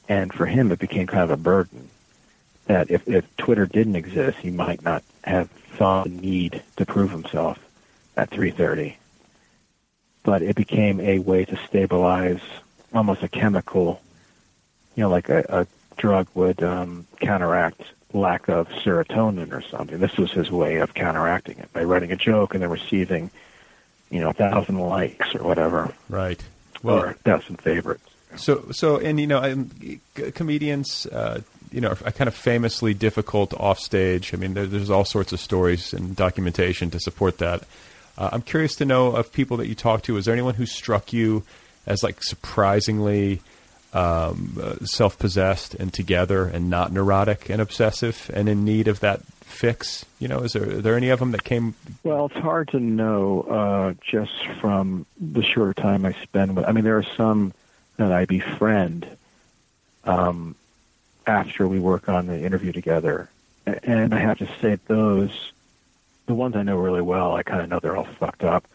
And 0.08 0.34
for 0.34 0.46
him, 0.46 0.72
it 0.72 0.80
became 0.80 1.08
kind 1.08 1.24
of 1.24 1.32
a 1.32 1.38
burden 1.38 1.90
that 2.66 2.92
if, 2.92 3.08
if 3.08 3.26
Twitter 3.38 3.66
didn't 3.66 3.96
exist, 3.96 4.38
he 4.40 4.52
might 4.52 4.84
not 4.84 5.04
have 5.24 5.50
felt 5.50 6.04
the 6.04 6.10
need 6.10 6.62
to 6.76 6.86
prove 6.86 7.12
himself 7.12 7.58
at 8.18 8.30
3.30 8.30 8.96
but 10.24 10.42
it 10.42 10.56
became 10.56 11.00
a 11.00 11.20
way 11.20 11.46
to 11.46 11.58
stabilize 11.68 12.42
almost 12.94 13.24
a 13.24 13.28
chemical, 13.28 14.02
you 14.96 15.02
know, 15.02 15.10
like 15.10 15.30
a, 15.30 15.46
a 15.50 15.68
drug 15.98 16.28
would 16.34 16.62
um, 16.64 17.08
counteract 17.20 17.82
lack 18.14 18.50
of 18.50 18.68
serotonin 18.70 19.52
or 19.54 19.62
something. 19.62 20.00
This 20.00 20.18
was 20.18 20.32
his 20.32 20.52
way 20.52 20.78
of 20.78 20.94
counteracting 20.94 21.58
it 21.58 21.72
by 21.74 21.84
writing 21.84 22.12
a 22.12 22.16
joke 22.16 22.54
and 22.54 22.64
then 22.64 22.70
receiving, 22.70 23.32
you 24.10 24.20
know, 24.20 24.30
a 24.30 24.34
thousand 24.34 24.80
likes 24.80 25.34
or 25.36 25.44
whatever. 25.44 25.94
Right. 26.10 26.44
Well, 26.84 27.00
or 27.00 27.06
a 27.12 27.14
thousand 27.14 27.62
favorites. 27.62 28.08
So, 28.38 28.68
so, 28.72 28.98
and 28.98 29.20
you 29.20 29.28
know, 29.28 29.66
comedians, 30.36 31.06
uh, 31.08 31.42
you 31.72 31.82
know, 31.82 31.90
are 31.90 32.12
kind 32.12 32.28
of 32.28 32.34
famously 32.34 32.94
difficult 32.94 33.54
offstage. 33.54 34.34
I 34.34 34.38
mean, 34.38 34.54
there, 34.54 34.66
there's 34.66 34.90
all 34.90 35.06
sorts 35.06 35.34
of 35.34 35.40
stories 35.40 35.94
and 35.94 36.16
documentation 36.16 36.90
to 36.92 37.00
support 37.00 37.38
that. 37.40 37.64
Uh, 38.18 38.30
I'm 38.32 38.42
curious 38.42 38.76
to 38.78 38.86
know 38.86 39.16
of 39.16 39.32
people 39.32 39.58
that 39.58 39.68
you 39.68 39.76
talk 39.76 40.04
to. 40.04 40.18
Is 40.18 40.26
there 40.26 40.34
anyone 40.34 40.56
who 40.56 40.66
struck 40.66 41.14
you 41.14 41.44
as 41.86 42.04
like 42.04 42.24
surprisingly 42.24 43.42
um, 43.94 44.58
uh, 44.62 44.76
self-possessed 44.86 45.76
and 45.76 45.94
together 45.94 46.46
and 46.46 46.70
not 46.70 46.92
neurotic 46.92 47.50
and 47.50 47.62
obsessive 47.62 48.32
and 48.34 48.48
in 48.48 48.64
need 48.64 48.88
of 48.88 49.00
that 49.02 49.24
fix? 49.42 50.06
You 50.20 50.28
know, 50.28 50.40
is 50.40 50.54
there 50.54 50.64
are 50.64 50.82
there 50.82 50.96
any 50.96 51.10
of 51.10 51.20
them 51.20 51.32
that 51.32 51.44
came? 51.44 51.76
Well, 52.04 52.28
it's 52.28 52.36
hard 52.36 52.70
to 52.70 52.80
know 52.80 53.42
uh, 53.42 53.94
just 54.06 54.46
from 54.60 55.06
the 55.20 55.44
short 55.44 55.78
time 55.78 56.06
I 56.06 56.14
spend 56.24 56.56
with. 56.56 56.66
I 56.66 56.72
mean, 56.72 56.84
there 56.84 56.98
are 56.98 57.06
some 57.16 57.54
that 57.98 58.12
I 58.12 58.26
befriend 58.26 59.08
um, 60.04 60.56
after 61.28 61.68
we 61.68 61.80
work 61.80 62.10
on 62.10 62.28
the 62.28 62.42
interview 62.42 62.72
together. 62.72 63.30
And 63.66 64.14
I 64.14 64.20
have 64.20 64.40
to 64.40 64.50
say, 64.60 64.80
those, 64.88 65.52
the 66.26 66.34
ones 66.34 66.56
I 66.56 66.64
know 66.64 66.78
really 66.78 67.02
well, 67.02 67.36
I 67.36 67.44
kind 67.44 67.62
of 67.62 67.70
know 67.70 67.80
they're 67.80 67.96
all 67.96 68.06
fucked 68.06 68.44
up, 68.44 68.66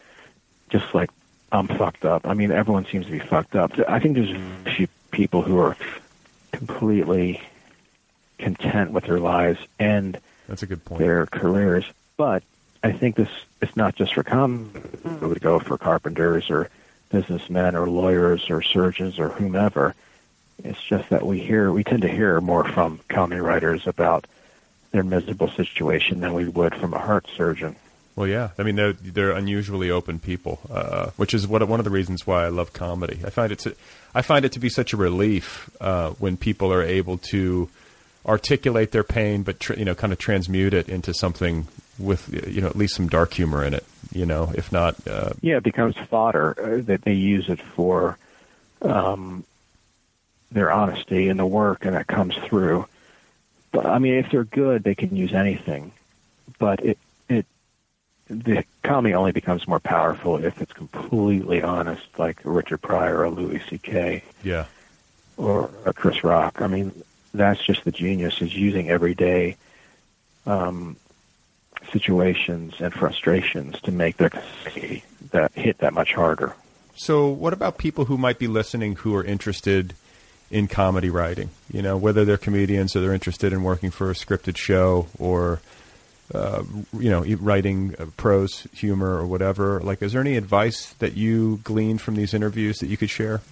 just 0.70 0.94
like 0.94 1.10
I'm 1.50 1.66
fucked 1.66 2.04
up. 2.04 2.26
I 2.26 2.34
mean, 2.34 2.52
everyone 2.52 2.86
seems 2.86 3.06
to 3.06 3.12
be 3.12 3.18
fucked 3.18 3.56
up. 3.56 3.72
I 3.88 3.98
think 3.98 4.14
there's 4.14 4.30
a 4.30 4.70
few 4.70 4.88
people 5.16 5.40
who 5.40 5.58
are 5.58 5.74
completely 6.52 7.40
content 8.38 8.90
with 8.90 9.04
their 9.04 9.18
lives 9.18 9.58
and 9.78 10.20
That's 10.46 10.62
a 10.62 10.66
good 10.66 10.84
point. 10.84 10.98
their 10.98 11.24
careers. 11.24 11.86
But 12.18 12.42
I 12.84 12.92
think 12.92 13.16
this 13.16 13.30
it's 13.62 13.74
not 13.76 13.96
just 13.96 14.12
for 14.12 14.22
com. 14.22 14.70
It 15.04 15.22
would 15.22 15.40
go 15.40 15.58
for 15.58 15.78
carpenters 15.78 16.50
or 16.50 16.68
businessmen 17.08 17.74
or 17.74 17.88
lawyers 17.88 18.50
or 18.50 18.60
surgeons 18.60 19.18
or 19.18 19.30
whomever. 19.30 19.94
It's 20.62 20.82
just 20.82 21.08
that 21.08 21.24
we 21.24 21.40
hear 21.40 21.72
we 21.72 21.82
tend 21.82 22.02
to 22.02 22.08
hear 22.08 22.38
more 22.42 22.64
from 22.64 23.00
comedy 23.08 23.40
writers 23.40 23.86
about 23.86 24.26
their 24.90 25.02
miserable 25.02 25.48
situation 25.48 26.20
than 26.20 26.34
we 26.34 26.46
would 26.46 26.74
from 26.74 26.92
a 26.92 26.98
heart 26.98 27.26
surgeon. 27.34 27.74
Well, 28.16 28.26
yeah. 28.26 28.50
I 28.58 28.62
mean, 28.62 28.76
they're 28.76 28.94
they're 28.94 29.32
unusually 29.32 29.90
open 29.90 30.18
people, 30.18 30.58
uh, 30.70 31.10
which 31.16 31.34
is 31.34 31.46
what 31.46 31.66
one 31.68 31.78
of 31.78 31.84
the 31.84 31.90
reasons 31.90 32.26
why 32.26 32.46
I 32.46 32.48
love 32.48 32.72
comedy. 32.72 33.20
I 33.24 33.30
find 33.30 33.52
it 33.52 33.58
to, 33.60 33.76
I 34.14 34.22
find 34.22 34.46
it 34.46 34.52
to 34.52 34.58
be 34.58 34.70
such 34.70 34.94
a 34.94 34.96
relief 34.96 35.68
uh, 35.80 36.10
when 36.12 36.38
people 36.38 36.72
are 36.72 36.82
able 36.82 37.18
to 37.30 37.68
articulate 38.24 38.90
their 38.90 39.04
pain, 39.04 39.42
but 39.42 39.60
tr- 39.60 39.74
you 39.74 39.84
know, 39.84 39.94
kind 39.94 40.14
of 40.14 40.18
transmute 40.18 40.72
it 40.72 40.88
into 40.88 41.12
something 41.12 41.68
with 41.98 42.28
you 42.48 42.62
know 42.62 42.68
at 42.68 42.76
least 42.76 42.94
some 42.94 43.08
dark 43.08 43.34
humor 43.34 43.62
in 43.62 43.74
it. 43.74 43.84
You 44.12 44.24
know, 44.24 44.50
if 44.54 44.72
not, 44.72 45.06
uh, 45.06 45.34
Yeah, 45.42 45.58
it 45.58 45.62
becomes 45.62 45.94
fodder 46.08 46.56
uh, 46.58 46.82
that 46.86 47.02
they 47.02 47.12
use 47.12 47.50
it 47.50 47.60
for 47.60 48.16
um, 48.80 49.44
their 50.50 50.72
honesty 50.72 51.28
in 51.28 51.36
the 51.36 51.46
work, 51.46 51.84
and 51.84 51.94
that 51.94 52.06
comes 52.06 52.34
through. 52.34 52.86
But 53.72 53.84
I 53.84 53.98
mean, 53.98 54.14
if 54.14 54.30
they're 54.30 54.44
good, 54.44 54.84
they 54.84 54.94
can 54.94 55.14
use 55.14 55.34
anything. 55.34 55.92
But 56.58 56.80
it 56.80 56.88
it 56.90 56.98
the 58.29 58.64
comedy 58.83 59.14
only 59.14 59.33
becomes 59.33 59.66
more 59.68 59.81
powerful 59.81 60.37
if 60.43 60.61
it's 60.61 60.72
completely 60.72 61.62
honest, 61.62 62.07
like 62.18 62.41
Richard 62.45 62.79
Pryor 62.79 63.20
or 63.20 63.31
Louis 63.31 63.62
C.K. 63.68 64.22
yeah, 64.43 64.66
or 65.37 65.70
a 65.85 65.93
Chris 65.93 66.24
Rock. 66.24 66.61
I 66.61 66.66
mean, 66.66 66.93
that's 67.33 67.64
just 67.64 67.85
the 67.85 67.93
genius 67.93 68.41
is 68.43 68.55
using 68.55 68.91
everyday 68.91 69.57
um, 70.47 70.97
situations 71.93 72.74
and 72.81 72.93
frustrations 72.93 73.81
to 73.83 73.93
make 73.93 74.16
their 74.16 74.31
that 75.31 75.53
hit 75.53 75.79
that 75.79 75.93
much 75.93 76.14
harder. 76.14 76.55
So, 76.97 77.29
what 77.29 77.53
about 77.53 77.79
people 77.79 78.07
who 78.07 78.16
might 78.16 78.39
be 78.39 78.49
listening 78.49 78.97
who 78.97 79.14
are 79.14 79.24
interested 79.24 79.95
in 80.51 80.66
comedy 80.66 81.11
writing? 81.11 81.51
You 81.70 81.83
know, 81.83 81.97
whether 81.97 82.24
they're 82.24 82.39
comedians 82.39 82.97
or 82.97 83.01
they're 83.01 83.12
interested 83.12 83.53
in 83.53 83.62
working 83.62 83.91
for 83.91 84.11
a 84.11 84.14
scripted 84.14 84.57
show 84.57 85.09
or, 85.18 85.61
uh, 86.35 86.62
you 86.99 87.11
know, 87.11 87.24
writing 87.37 87.95
uh, 87.99 88.07
prose 88.16 88.66
humor 88.72 89.16
or 89.16 89.27
whatever. 89.27 89.81
Like, 89.81 90.03
is 90.03 90.12
there 90.12 90.20
any 90.20 90.37
advice 90.37 90.93
that 90.95 91.16
you 91.16 91.61
gleaned 91.64 92.01
from 92.01 92.16
these 92.16 92.35
interviews 92.35 92.79
that 92.79 92.89
you 92.89 92.97
could 92.97 93.11
share? 93.11 93.43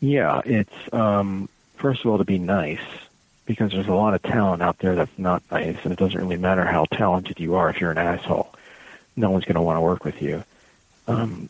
Yeah, 0.00 0.40
it's 0.44 0.74
um, 0.92 1.48
first 1.76 2.04
of 2.04 2.10
all 2.10 2.18
to 2.18 2.24
be 2.24 2.38
nice 2.38 2.80
because 3.46 3.72
there's 3.72 3.86
a 3.86 3.94
lot 3.94 4.14
of 4.14 4.22
talent 4.22 4.62
out 4.62 4.78
there 4.78 4.94
that's 4.94 5.18
not 5.18 5.42
nice, 5.50 5.76
and 5.84 5.92
it 5.92 5.98
doesn't 5.98 6.20
really 6.20 6.36
matter 6.36 6.64
how 6.64 6.84
talented 6.86 7.38
you 7.38 7.54
are 7.54 7.70
if 7.70 7.80
you're 7.80 7.90
an 7.90 7.98
asshole. 7.98 8.52
No 9.14 9.30
one's 9.30 9.44
going 9.44 9.54
to 9.54 9.62
want 9.62 9.76
to 9.76 9.80
work 9.80 10.04
with 10.04 10.20
you. 10.20 10.44
Um, 11.08 11.48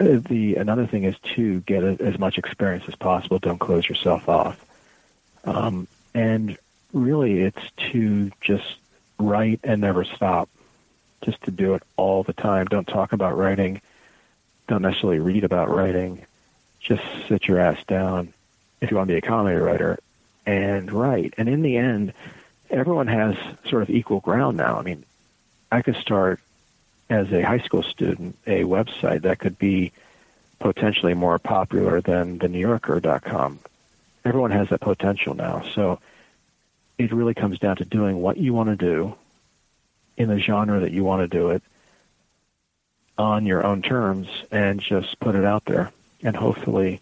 uh, 0.00 0.20
the 0.28 0.56
another 0.56 0.86
thing 0.86 1.04
is 1.04 1.16
to 1.34 1.60
get 1.60 1.82
as 1.82 2.18
much 2.18 2.38
experience 2.38 2.84
as 2.88 2.94
possible. 2.94 3.38
Don't 3.38 3.58
close 3.58 3.88
yourself 3.88 4.28
off, 4.28 4.64
um, 5.44 5.86
and 6.14 6.56
really, 6.92 7.40
it's 7.40 7.70
to 7.92 8.30
just 8.40 8.76
write 9.18 9.60
and 9.64 9.80
never 9.80 10.04
stop. 10.04 10.48
Just 11.24 11.42
to 11.42 11.50
do 11.52 11.74
it 11.74 11.82
all 11.96 12.24
the 12.24 12.32
time. 12.32 12.66
Don't 12.66 12.86
talk 12.86 13.12
about 13.12 13.36
writing. 13.36 13.80
Don't 14.66 14.82
necessarily 14.82 15.20
read 15.20 15.44
about 15.44 15.70
writing 15.70 16.26
just 16.82 17.02
sit 17.28 17.46
your 17.46 17.58
ass 17.58 17.78
down 17.86 18.32
if 18.80 18.90
you 18.90 18.96
want 18.96 19.08
to 19.08 19.14
be 19.14 19.18
a 19.18 19.22
comedy 19.22 19.56
writer 19.56 19.98
and 20.44 20.90
write. 20.92 21.34
And 21.38 21.48
in 21.48 21.62
the 21.62 21.76
end, 21.76 22.12
everyone 22.68 23.06
has 23.06 23.36
sort 23.68 23.82
of 23.82 23.90
equal 23.90 24.20
ground 24.20 24.56
now. 24.56 24.78
I 24.78 24.82
mean, 24.82 25.04
I 25.70 25.82
could 25.82 25.96
start 25.96 26.40
as 27.08 27.32
a 27.32 27.42
high 27.42 27.60
school 27.60 27.82
student 27.82 28.36
a 28.46 28.64
website 28.64 29.22
that 29.22 29.38
could 29.38 29.58
be 29.58 29.92
potentially 30.58 31.14
more 31.14 31.38
popular 31.38 32.00
than 32.00 32.38
the 32.38 32.48
NewYorker.com. 32.48 33.60
Everyone 34.24 34.50
has 34.50 34.68
that 34.70 34.80
potential 34.80 35.34
now. 35.34 35.64
So 35.74 36.00
it 36.98 37.12
really 37.12 37.34
comes 37.34 37.58
down 37.58 37.76
to 37.76 37.84
doing 37.84 38.20
what 38.20 38.36
you 38.36 38.54
want 38.54 38.68
to 38.68 38.76
do 38.76 39.14
in 40.16 40.28
the 40.28 40.38
genre 40.38 40.80
that 40.80 40.92
you 40.92 41.04
want 41.04 41.22
to 41.22 41.38
do 41.38 41.50
it 41.50 41.62
on 43.18 43.46
your 43.46 43.64
own 43.64 43.82
terms 43.82 44.28
and 44.50 44.80
just 44.80 45.18
put 45.20 45.34
it 45.34 45.44
out 45.44 45.64
there 45.64 45.92
and 46.22 46.36
hopefully 46.36 47.00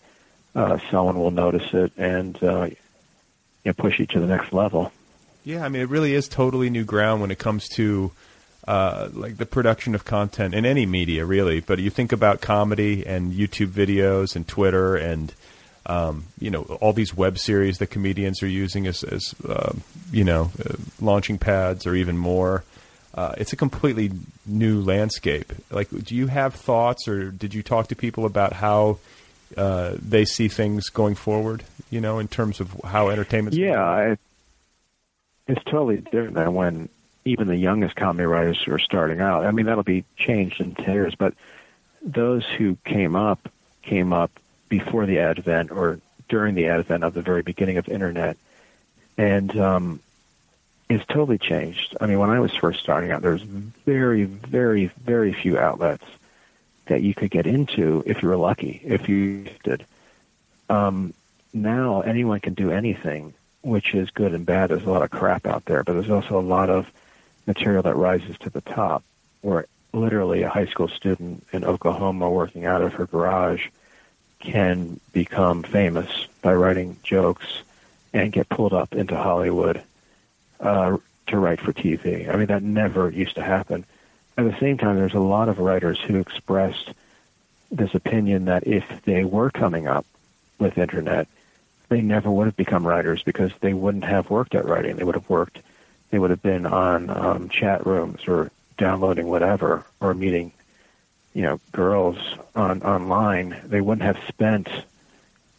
uh, 0.55 0.79
someone 0.91 1.19
will 1.19 1.31
notice 1.31 1.73
it 1.73 1.93
and 1.97 2.43
uh, 2.43 2.65
you 2.65 2.77
know, 3.65 3.73
push 3.75 3.99
you 3.99 4.07
to 4.07 4.21
the 4.21 4.27
next 4.27 4.53
level. 4.53 4.93
Yeah, 5.45 5.65
I 5.65 5.69
mean, 5.69 5.83
it 5.83 5.89
really 5.89 6.15
is 6.15 6.29
totally 6.29 6.71
new 6.71 6.85
ground 6.85 7.21
when 7.21 7.31
it 7.31 7.39
comes 7.39 7.69
to 7.71 8.13
uh, 8.69 9.09
like 9.13 9.39
the 9.39 9.47
production 9.47 9.95
of 9.95 10.05
content 10.05 10.55
in 10.55 10.67
any 10.67 10.87
media, 10.87 11.25
really. 11.25 11.61
But 11.61 11.79
you 11.79 11.91
think 11.91 12.13
about 12.13 12.41
comedy 12.41 13.07
and 13.07 13.33
YouTube 13.33 13.69
videos 13.69 14.37
and 14.37 14.47
Twitter 14.47 14.97
and 14.97 15.33
um, 15.91 16.25
you 16.39 16.51
know 16.51 16.63
all 16.81 16.93
these 16.93 17.15
web 17.15 17.37
series 17.39 17.79
that 17.79 17.89
comedians 17.89 18.43
are 18.43 18.49
using 18.49 18.87
as, 18.87 19.03
as 19.03 19.35
um, 19.49 19.83
you 20.13 20.25
know 20.25 20.53
uh, 20.65 20.75
launching 21.01 21.37
pads 21.37 21.87
or 21.87 21.95
even 21.95 22.17
more. 22.17 22.65
Uh, 23.13 23.35
it's 23.39 23.53
a 23.53 23.57
completely 23.57 24.13
new 24.47 24.81
landscape. 24.81 25.53
Like, 25.69 25.89
do 25.91 26.15
you 26.15 26.29
have 26.29 26.55
thoughts, 26.55 27.09
or 27.09 27.33
did 27.33 27.55
you 27.55 27.63
talk 27.65 27.89
to 27.89 27.97
people 27.97 28.25
about 28.25 28.53
how 28.53 28.99
uh, 29.57 29.97
they 30.01 30.25
see 30.25 30.47
things 30.47 30.91
going 30.91 31.17
forward? 31.17 31.65
You 31.91 32.01
know, 32.01 32.21
in 32.21 32.29
terms 32.29 32.61
of 32.61 32.81
how 32.85 33.09
entertainment. 33.09 33.57
Yeah, 33.57 34.13
it, 34.13 34.21
it's 35.49 35.65
totally 35.65 35.97
different 35.97 36.35
than 36.35 36.55
when 36.55 36.89
even 37.25 37.49
the 37.49 37.57
youngest 37.57 37.97
comedy 37.97 38.27
writers 38.27 38.63
who 38.63 38.73
are 38.73 38.79
starting 38.79 39.21
out. 39.21 39.45
I 39.45 39.51
mean, 39.51 39.67
that'll 39.67 39.83
be 39.83 40.05
changed 40.17 40.61
in 40.61 40.77
10 40.77 40.95
years, 40.95 41.15
but 41.17 41.35
those 42.01 42.47
who 42.47 42.77
came 42.85 43.17
up 43.17 43.51
came 43.83 44.13
up 44.13 44.31
before 44.71 45.05
the 45.05 45.19
advent 45.19 45.71
or 45.71 46.01
during 46.31 46.55
the 46.55 46.69
advent 46.69 47.05
of 47.05 47.13
the 47.13 47.21
very 47.21 47.43
beginning 47.43 47.77
of 47.77 47.87
internet. 47.89 48.39
And 49.19 49.55
um, 49.59 50.01
it's 50.89 51.05
totally 51.05 51.37
changed. 51.37 51.95
I 52.01 52.07
mean, 52.07 52.19
when 52.19 52.31
I 52.31 52.41
was 52.41 52.55
first 52.55 52.81
starting 52.81 53.11
out, 53.11 53.21
there 53.21 53.33
was 53.33 53.43
very, 53.43 54.25
very, 54.25 54.87
very 55.05 55.35
few 55.35 55.59
outlets 55.59 56.05
that 56.87 57.03
you 57.03 57.13
could 57.13 57.31
get 57.31 57.47
into 57.47 58.03
if 58.07 58.23
you 58.23 58.29
were 58.29 58.37
lucky, 58.37 58.81
if 58.83 59.09
you 59.09 59.47
did. 59.63 59.85
Um, 60.71 61.13
now 61.53 62.01
anyone 62.01 62.41
can 62.41 62.55
do 62.55 62.71
anything, 62.71 63.35
which 63.63 63.95
is 63.95 64.11
good 64.11 64.33
and 64.33 64.47
bad. 64.47 64.71
There's 64.71 64.85
a 64.85 64.91
lot 64.91 65.03
of 65.03 65.11
crap 65.11 65.47
out 65.47 65.65
there, 65.67 65.85
but 65.85 65.93
there's 65.93 66.11
also 66.11 66.39
a 66.39 66.41
lot 66.41 66.71
of 66.71 66.91
material 67.47 67.83
that 67.83 67.97
rises 67.97 68.39
to 68.39 68.51
the 68.51 68.61
top, 68.61 69.03
where 69.43 69.67
literally 69.93 70.43
a 70.43 70.49
high 70.49 70.67
school 70.67 70.89
student 70.89 71.45
in 71.53 71.65
Oklahoma 71.65 72.31
working 72.31 72.65
out 72.65 72.83
of 72.83 72.95
her 72.95 73.07
garage 73.07 73.67
can 74.41 74.99
become 75.13 75.63
famous 75.63 76.27
by 76.43 76.55
writing 76.55 76.97
jokes 77.03 77.63
and 78.13 78.33
get 78.33 78.49
pulled 78.49 78.73
up 78.73 78.95
into 78.95 79.17
Hollywood 79.17 79.83
uh, 80.59 80.97
to 81.29 81.39
write 81.39 81.61
for 81.61 81.73
TV. 81.73 82.29
I 82.33 82.37
mean, 82.37 82.47
that 82.47 82.63
never 82.63 83.11
used 83.11 83.37
to 83.37 83.43
happen. 83.43 83.85
At 84.37 84.45
the 84.45 84.59
same 84.59 84.79
time, 84.79 84.97
there's 84.97 85.15
a 85.15 85.21
lot 85.21 85.49
of 85.49 85.59
writers 85.59 86.01
who 86.01 86.19
expressed 86.19 86.93
this 87.71 87.95
opinion 87.95 88.47
that 88.47 88.67
if 88.67 88.85
they 89.05 89.25
were 89.25 89.51
coming 89.51 89.87
up 89.87 90.07
with 90.59 90.79
internet, 90.79 91.29
they 91.89 92.01
never 92.01 92.31
would 92.31 92.47
have 92.47 92.57
become 92.57 92.87
writers 92.87 93.23
because 93.23 93.53
they 93.61 93.75
wouldn't 93.75 94.05
have 94.05 94.31
worked 94.31 94.55
at 94.55 94.65
writing. 94.65 94.97
They 94.97 95.05
would 95.05 95.15
have 95.15 95.29
worked, 95.29 95.59
they 96.11 96.19
would 96.19 96.31
have 96.31 96.43
been 96.43 96.67
on 96.67 97.11
um, 97.11 97.49
chat 97.49 97.87
rooms 97.87 98.27
or 98.27 98.51
downloading 98.79 99.29
whatever 99.29 99.85
or 100.01 100.15
meeting, 100.15 100.53
you 101.35 101.43
know, 101.43 101.61
girls 101.73 102.19
on 102.57 102.83
online. 102.83 103.61
They 103.65 103.81
wouldn't 103.81 104.03
have 104.03 104.19
spent 104.29 104.69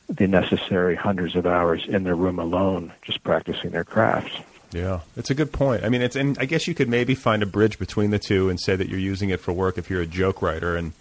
the 0.10 0.28
necessary 0.28 0.96
hundreds 0.96 1.36
of 1.36 1.46
hours 1.46 1.86
in 1.88 2.04
their 2.04 2.16
room 2.16 2.40
alone 2.40 2.92
just 3.02 3.24
practicing 3.24 3.72
their 3.72 3.86
craft. 3.86 4.42
Yeah, 4.74 5.02
it's 5.18 5.30
a 5.30 5.34
good 5.34 5.52
point. 5.52 5.84
I 5.84 5.90
mean, 5.90 6.02
it's 6.02 6.16
and 6.16 6.38
I 6.40 6.46
guess 6.46 6.68
you 6.68 6.74
could 6.74 6.90
maybe 6.90 7.16
find 7.16 7.44
a 7.44 7.46
bridge 7.46 7.78
between 7.78 8.12
the 8.12 8.20
two 8.20 8.50
and 8.50 8.60
say 8.60 8.76
that 8.76 8.88
you're 8.88 9.00
using 9.00 9.30
it 9.30 9.40
for 9.40 9.52
work 9.52 9.78
if 9.78 9.90
you're 9.90 10.02
a 10.02 10.08
joke 10.08 10.42
writer. 10.42 10.78
And 10.78 10.94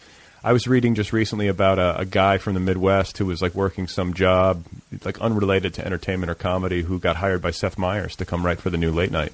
I 0.43 0.53
was 0.53 0.67
reading 0.67 0.95
just 0.95 1.13
recently 1.13 1.47
about 1.47 1.79
a, 1.79 1.99
a 1.99 2.05
guy 2.05 2.39
from 2.39 2.55
the 2.55 2.61
Midwest 2.61 3.19
who 3.19 3.27
was 3.27 3.41
like 3.43 3.55
working 3.55 3.87
some 3.87 4.15
job 4.15 4.65
like 5.05 5.21
unrelated 5.21 5.75
to 5.75 5.87
entertainment 5.87 6.31
or 6.31 6.35
comedy 6.35 6.83
who 6.83 6.99
got 6.99 7.17
hired 7.17 7.43
by 7.43 7.53
Seth 7.53 7.79
Meyers 7.79 8.17
to 8.17 8.25
come 8.25 8.45
write 8.45 8.61
for 8.61 8.71
the 8.71 8.79
new 8.79 8.91
late 8.91 9.13
night. 9.13 9.33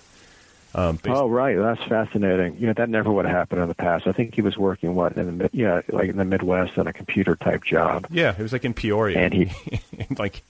Um, 0.77 1.01
Oh, 1.07 1.27
right. 1.29 1.57
That's 1.57 1.83
fascinating. 1.85 2.59
You 2.59 2.67
know, 2.69 2.73
that 2.75 2.89
never 2.91 3.11
would 3.11 3.25
have 3.25 3.35
happened 3.35 3.63
in 3.63 3.69
the 3.69 3.75
past. 3.75 4.07
I 4.07 4.13
think 4.13 4.35
he 4.35 4.43
was 4.43 4.57
working 4.59 4.95
what 4.95 5.17
in 5.17 5.27
the 5.27 5.33
mid- 5.33 5.51
yeah, 5.55 5.81
like 5.89 6.11
in 6.11 6.17
the 6.19 6.25
Midwest 6.25 6.77
on 6.79 6.87
a 6.87 6.93
computer 6.93 7.35
type 7.35 7.65
job. 7.65 8.07
yeah, 8.11 8.31
it 8.39 8.43
was 8.43 8.53
like 8.53 8.65
in 8.65 8.75
Peoria, 8.75 9.19
And 9.19 9.33
he- 9.33 9.81
like 10.19 10.43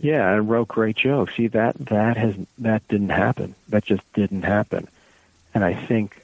Yeah, 0.00 0.34
and 0.34 0.50
wrote 0.50 0.66
great 0.68 0.96
jokes. 0.96 1.36
See 1.36 1.46
that 1.48 1.76
that 1.86 2.16
has 2.16 2.34
that 2.58 2.86
didn't 2.88 3.10
happen. 3.10 3.54
That 3.68 3.84
just 3.84 4.02
didn't 4.14 4.42
happen. 4.42 4.88
And 5.54 5.62
I 5.64 5.74
think 5.74 6.20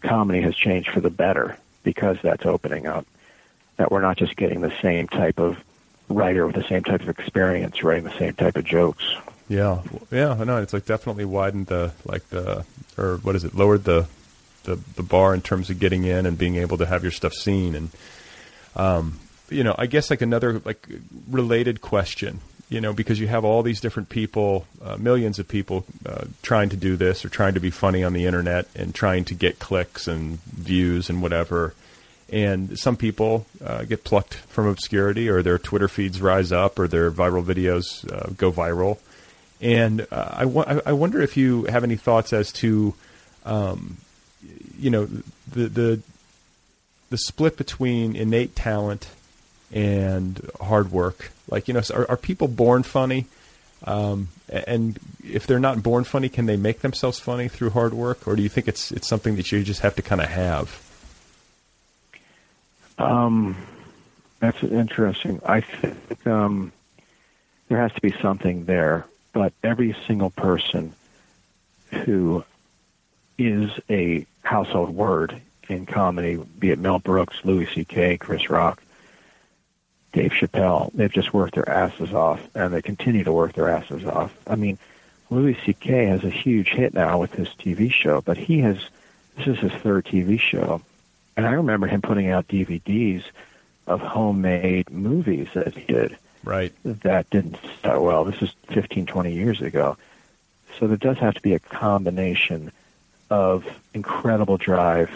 comedy 0.00 0.40
has 0.40 0.56
changed 0.56 0.90
for 0.90 1.00
the 1.00 1.10
better 1.10 1.56
because 1.84 2.16
that's 2.22 2.44
opening 2.44 2.86
up. 2.88 3.06
That 3.76 3.92
we're 3.92 4.00
not 4.00 4.16
just 4.16 4.34
getting 4.36 4.60
the 4.62 4.72
same 4.82 5.06
type 5.06 5.38
of 5.38 5.58
writer 6.08 6.46
with 6.46 6.56
the 6.56 6.64
same 6.64 6.82
type 6.82 7.02
of 7.02 7.08
experience 7.08 7.82
writing 7.84 8.04
the 8.04 8.18
same 8.18 8.34
type 8.34 8.56
of 8.56 8.64
jokes. 8.64 9.14
Yeah, 9.48 9.82
yeah, 10.10 10.32
I 10.32 10.44
know. 10.44 10.58
It's 10.58 10.72
like 10.72 10.86
definitely 10.86 11.24
widened 11.24 11.66
the 11.66 11.92
like 12.04 12.28
the 12.30 12.64
or 12.96 13.16
what 13.18 13.36
is 13.36 13.44
it? 13.44 13.54
Lowered 13.54 13.84
the 13.84 14.06
the 14.64 14.76
the 14.96 15.02
bar 15.02 15.34
in 15.34 15.42
terms 15.42 15.70
of 15.70 15.78
getting 15.78 16.04
in 16.04 16.26
and 16.26 16.38
being 16.38 16.56
able 16.56 16.78
to 16.78 16.86
have 16.86 17.02
your 17.02 17.12
stuff 17.12 17.32
seen. 17.34 17.74
And 17.74 17.90
um, 18.76 19.20
you 19.50 19.64
know, 19.64 19.74
I 19.76 19.86
guess 19.86 20.10
like 20.10 20.22
another 20.22 20.60
like 20.64 20.88
related 21.28 21.80
question. 21.80 22.40
You 22.68 22.80
know, 22.80 22.94
because 22.94 23.20
you 23.20 23.26
have 23.26 23.44
all 23.44 23.62
these 23.62 23.82
different 23.82 24.08
people, 24.08 24.66
uh, 24.82 24.96
millions 24.96 25.38
of 25.38 25.46
people 25.46 25.84
uh, 26.06 26.24
trying 26.40 26.70
to 26.70 26.76
do 26.76 26.96
this 26.96 27.22
or 27.22 27.28
trying 27.28 27.52
to 27.52 27.60
be 27.60 27.68
funny 27.68 28.02
on 28.02 28.14
the 28.14 28.24
internet 28.24 28.66
and 28.74 28.94
trying 28.94 29.26
to 29.26 29.34
get 29.34 29.58
clicks 29.58 30.08
and 30.08 30.40
views 30.44 31.10
and 31.10 31.20
whatever. 31.20 31.74
And 32.30 32.78
some 32.78 32.96
people 32.96 33.44
uh, 33.62 33.84
get 33.84 34.04
plucked 34.04 34.32
from 34.32 34.66
obscurity, 34.66 35.28
or 35.28 35.42
their 35.42 35.58
Twitter 35.58 35.86
feeds 35.86 36.22
rise 36.22 36.50
up, 36.50 36.78
or 36.78 36.88
their 36.88 37.10
viral 37.10 37.44
videos 37.44 38.10
uh, 38.10 38.30
go 38.38 38.50
viral. 38.50 38.96
And 39.62 40.06
uh, 40.10 40.28
I, 40.32 40.44
I 40.44 40.80
I 40.86 40.92
wonder 40.92 41.22
if 41.22 41.36
you 41.36 41.64
have 41.64 41.84
any 41.84 41.96
thoughts 41.96 42.32
as 42.32 42.52
to, 42.54 42.94
um, 43.46 43.96
you 44.76 44.90
know, 44.90 45.06
the 45.50 45.68
the 45.68 46.00
the 47.10 47.18
split 47.18 47.56
between 47.56 48.16
innate 48.16 48.56
talent 48.56 49.08
and 49.70 50.50
hard 50.60 50.90
work. 50.90 51.30
Like, 51.48 51.68
you 51.68 51.74
know, 51.74 51.82
are, 51.94 52.10
are 52.10 52.16
people 52.16 52.48
born 52.48 52.82
funny? 52.82 53.26
Um, 53.84 54.28
and 54.48 54.98
if 55.24 55.46
they're 55.46 55.60
not 55.60 55.82
born 55.82 56.04
funny, 56.04 56.28
can 56.28 56.46
they 56.46 56.56
make 56.56 56.80
themselves 56.80 57.18
funny 57.18 57.48
through 57.48 57.70
hard 57.70 57.94
work, 57.94 58.26
or 58.26 58.36
do 58.36 58.42
you 58.42 58.48
think 58.48 58.66
it's 58.68 58.90
it's 58.92 59.08
something 59.08 59.36
that 59.36 59.52
you 59.52 59.62
just 59.62 59.80
have 59.80 59.94
to 59.96 60.02
kind 60.02 60.20
of 60.20 60.28
have? 60.28 60.82
Um, 62.98 63.56
that's 64.40 64.62
interesting. 64.62 65.40
I 65.46 65.60
think 65.60 66.26
um, 66.26 66.72
there 67.68 67.78
has 67.78 67.92
to 67.92 68.00
be 68.00 68.14
something 68.20 68.64
there, 68.66 69.04
but 69.32 69.52
every 69.62 69.96
single 70.06 70.30
person 70.30 70.92
who 71.90 72.44
is 73.38 73.70
a 73.90 74.26
household 74.42 74.90
word 74.90 75.40
in 75.68 75.86
comedy, 75.86 76.38
be 76.58 76.70
it 76.70 76.78
Mel 76.78 76.98
Brooks, 76.98 77.36
Louis 77.44 77.68
C.K., 77.74 78.18
Chris 78.18 78.50
Rock, 78.50 78.82
Dave 80.12 80.32
Chappelle, 80.32 80.90
they've 80.92 81.12
just 81.12 81.32
worked 81.32 81.54
their 81.54 81.68
asses 81.68 82.12
off, 82.12 82.46
and 82.54 82.72
they 82.72 82.82
continue 82.82 83.24
to 83.24 83.32
work 83.32 83.54
their 83.54 83.70
asses 83.70 84.04
off. 84.04 84.36
I 84.46 84.56
mean, 84.56 84.78
Louis 85.30 85.56
C.K. 85.64 86.06
has 86.06 86.24
a 86.24 86.30
huge 86.30 86.68
hit 86.68 86.92
now 86.92 87.18
with 87.18 87.32
his 87.32 87.48
TV 87.48 87.90
show, 87.90 88.20
but 88.20 88.36
he 88.36 88.58
has 88.60 88.76
this 89.36 89.46
is 89.46 89.58
his 89.58 89.72
third 89.72 90.04
TV 90.04 90.38
show, 90.38 90.82
and 91.38 91.46
I 91.46 91.52
remember 91.52 91.86
him 91.86 92.02
putting 92.02 92.28
out 92.28 92.48
DVDs 92.48 93.24
of 93.86 94.00
homemade 94.00 94.90
movies 94.90 95.48
that 95.54 95.74
he 95.74 95.90
did 95.90 96.18
Right. 96.44 96.72
that 96.84 97.30
didn't 97.30 97.56
start 97.78 98.02
well. 98.02 98.24
This 98.24 98.42
is 98.42 98.50
15, 98.68 99.06
20 99.06 99.32
years 99.32 99.60
ago. 99.60 99.96
So 100.78 100.86
there 100.86 100.96
does 100.96 101.18
have 101.18 101.34
to 101.34 101.42
be 101.42 101.54
a 101.54 101.58
combination 101.58 102.72
of 103.30 103.64
incredible 103.94 104.56
drive 104.56 105.10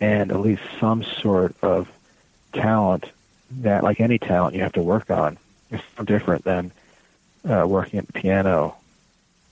and 0.00 0.30
at 0.30 0.40
least 0.40 0.62
some 0.80 1.02
sort 1.02 1.54
of 1.62 1.90
talent 2.52 3.10
that, 3.62 3.82
like 3.82 4.00
any 4.00 4.18
talent, 4.18 4.54
you 4.54 4.62
have 4.62 4.72
to 4.72 4.82
work 4.82 5.10
on. 5.10 5.38
It's 5.70 5.82
no 5.98 6.04
different 6.04 6.44
than 6.44 6.72
uh, 7.48 7.64
working 7.66 7.98
at 7.98 8.06
the 8.06 8.12
piano 8.12 8.76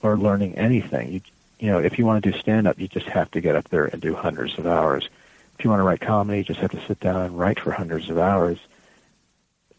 or 0.01 0.17
learning 0.17 0.55
anything. 0.55 1.11
You, 1.11 1.21
you 1.59 1.67
know, 1.67 1.79
if 1.79 1.97
you 1.97 2.05
want 2.05 2.23
to 2.23 2.31
do 2.31 2.37
stand 2.37 2.67
up, 2.67 2.79
you 2.79 2.87
just 2.87 3.07
have 3.07 3.31
to 3.31 3.41
get 3.41 3.55
up 3.55 3.69
there 3.69 3.85
and 3.85 4.01
do 4.01 4.13
hundreds 4.13 4.57
of 4.57 4.67
hours. 4.67 5.07
If 5.57 5.63
you 5.63 5.69
want 5.69 5.79
to 5.79 5.83
write 5.83 6.01
comedy, 6.01 6.39
you 6.39 6.43
just 6.43 6.59
have 6.59 6.71
to 6.71 6.85
sit 6.87 6.99
down 6.99 7.21
and 7.21 7.37
write 7.37 7.59
for 7.59 7.71
hundreds 7.71 8.09
of 8.09 8.17
hours. 8.17 8.59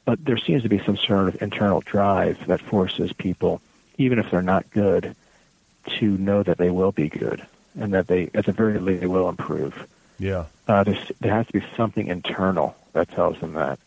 But 0.05 0.25
there 0.25 0.37
seems 0.37 0.63
to 0.63 0.69
be 0.69 0.79
some 0.81 0.97
sort 0.97 1.29
of 1.29 1.43
internal 1.43 1.81
drive 1.81 2.47
that 2.47 2.61
forces 2.61 3.13
people, 3.13 3.61
even 3.97 4.19
if 4.19 4.31
they're 4.31 4.43
not 4.43 4.71
good, 4.71 5.15
to 5.99 6.19
know 6.19 6.43
that 6.43 6.59
they 6.59 6.71
will 6.71 6.93
be 6.93 7.09
good 7.09 7.45
and 7.79 7.95
that 7.95 8.07
they, 8.07 8.31
at 8.35 8.47
the 8.47 8.53
very 8.53 8.79
least, 8.79 9.01
they 9.01 9.07
will 9.07 9.29
improve. 9.29 9.87
Yeah. 10.19 10.45
Uh, 10.69 10.85
there 10.85 11.33
has 11.33 11.47
to 11.47 11.53
be 11.53 11.65
something 11.77 12.07
internal 12.07 12.77
that 12.93 13.11
tells 13.11 13.39
them 13.41 13.55
that. 13.55 13.79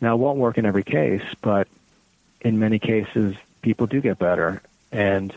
Now, 0.00 0.14
it 0.14 0.18
won't 0.18 0.38
work 0.38 0.58
in 0.58 0.66
every 0.66 0.82
case, 0.82 1.22
but 1.42 1.68
in 2.40 2.58
many 2.58 2.78
cases, 2.78 3.36
people 3.62 3.86
do 3.86 4.00
get 4.00 4.18
better. 4.18 4.62
And 4.92 5.32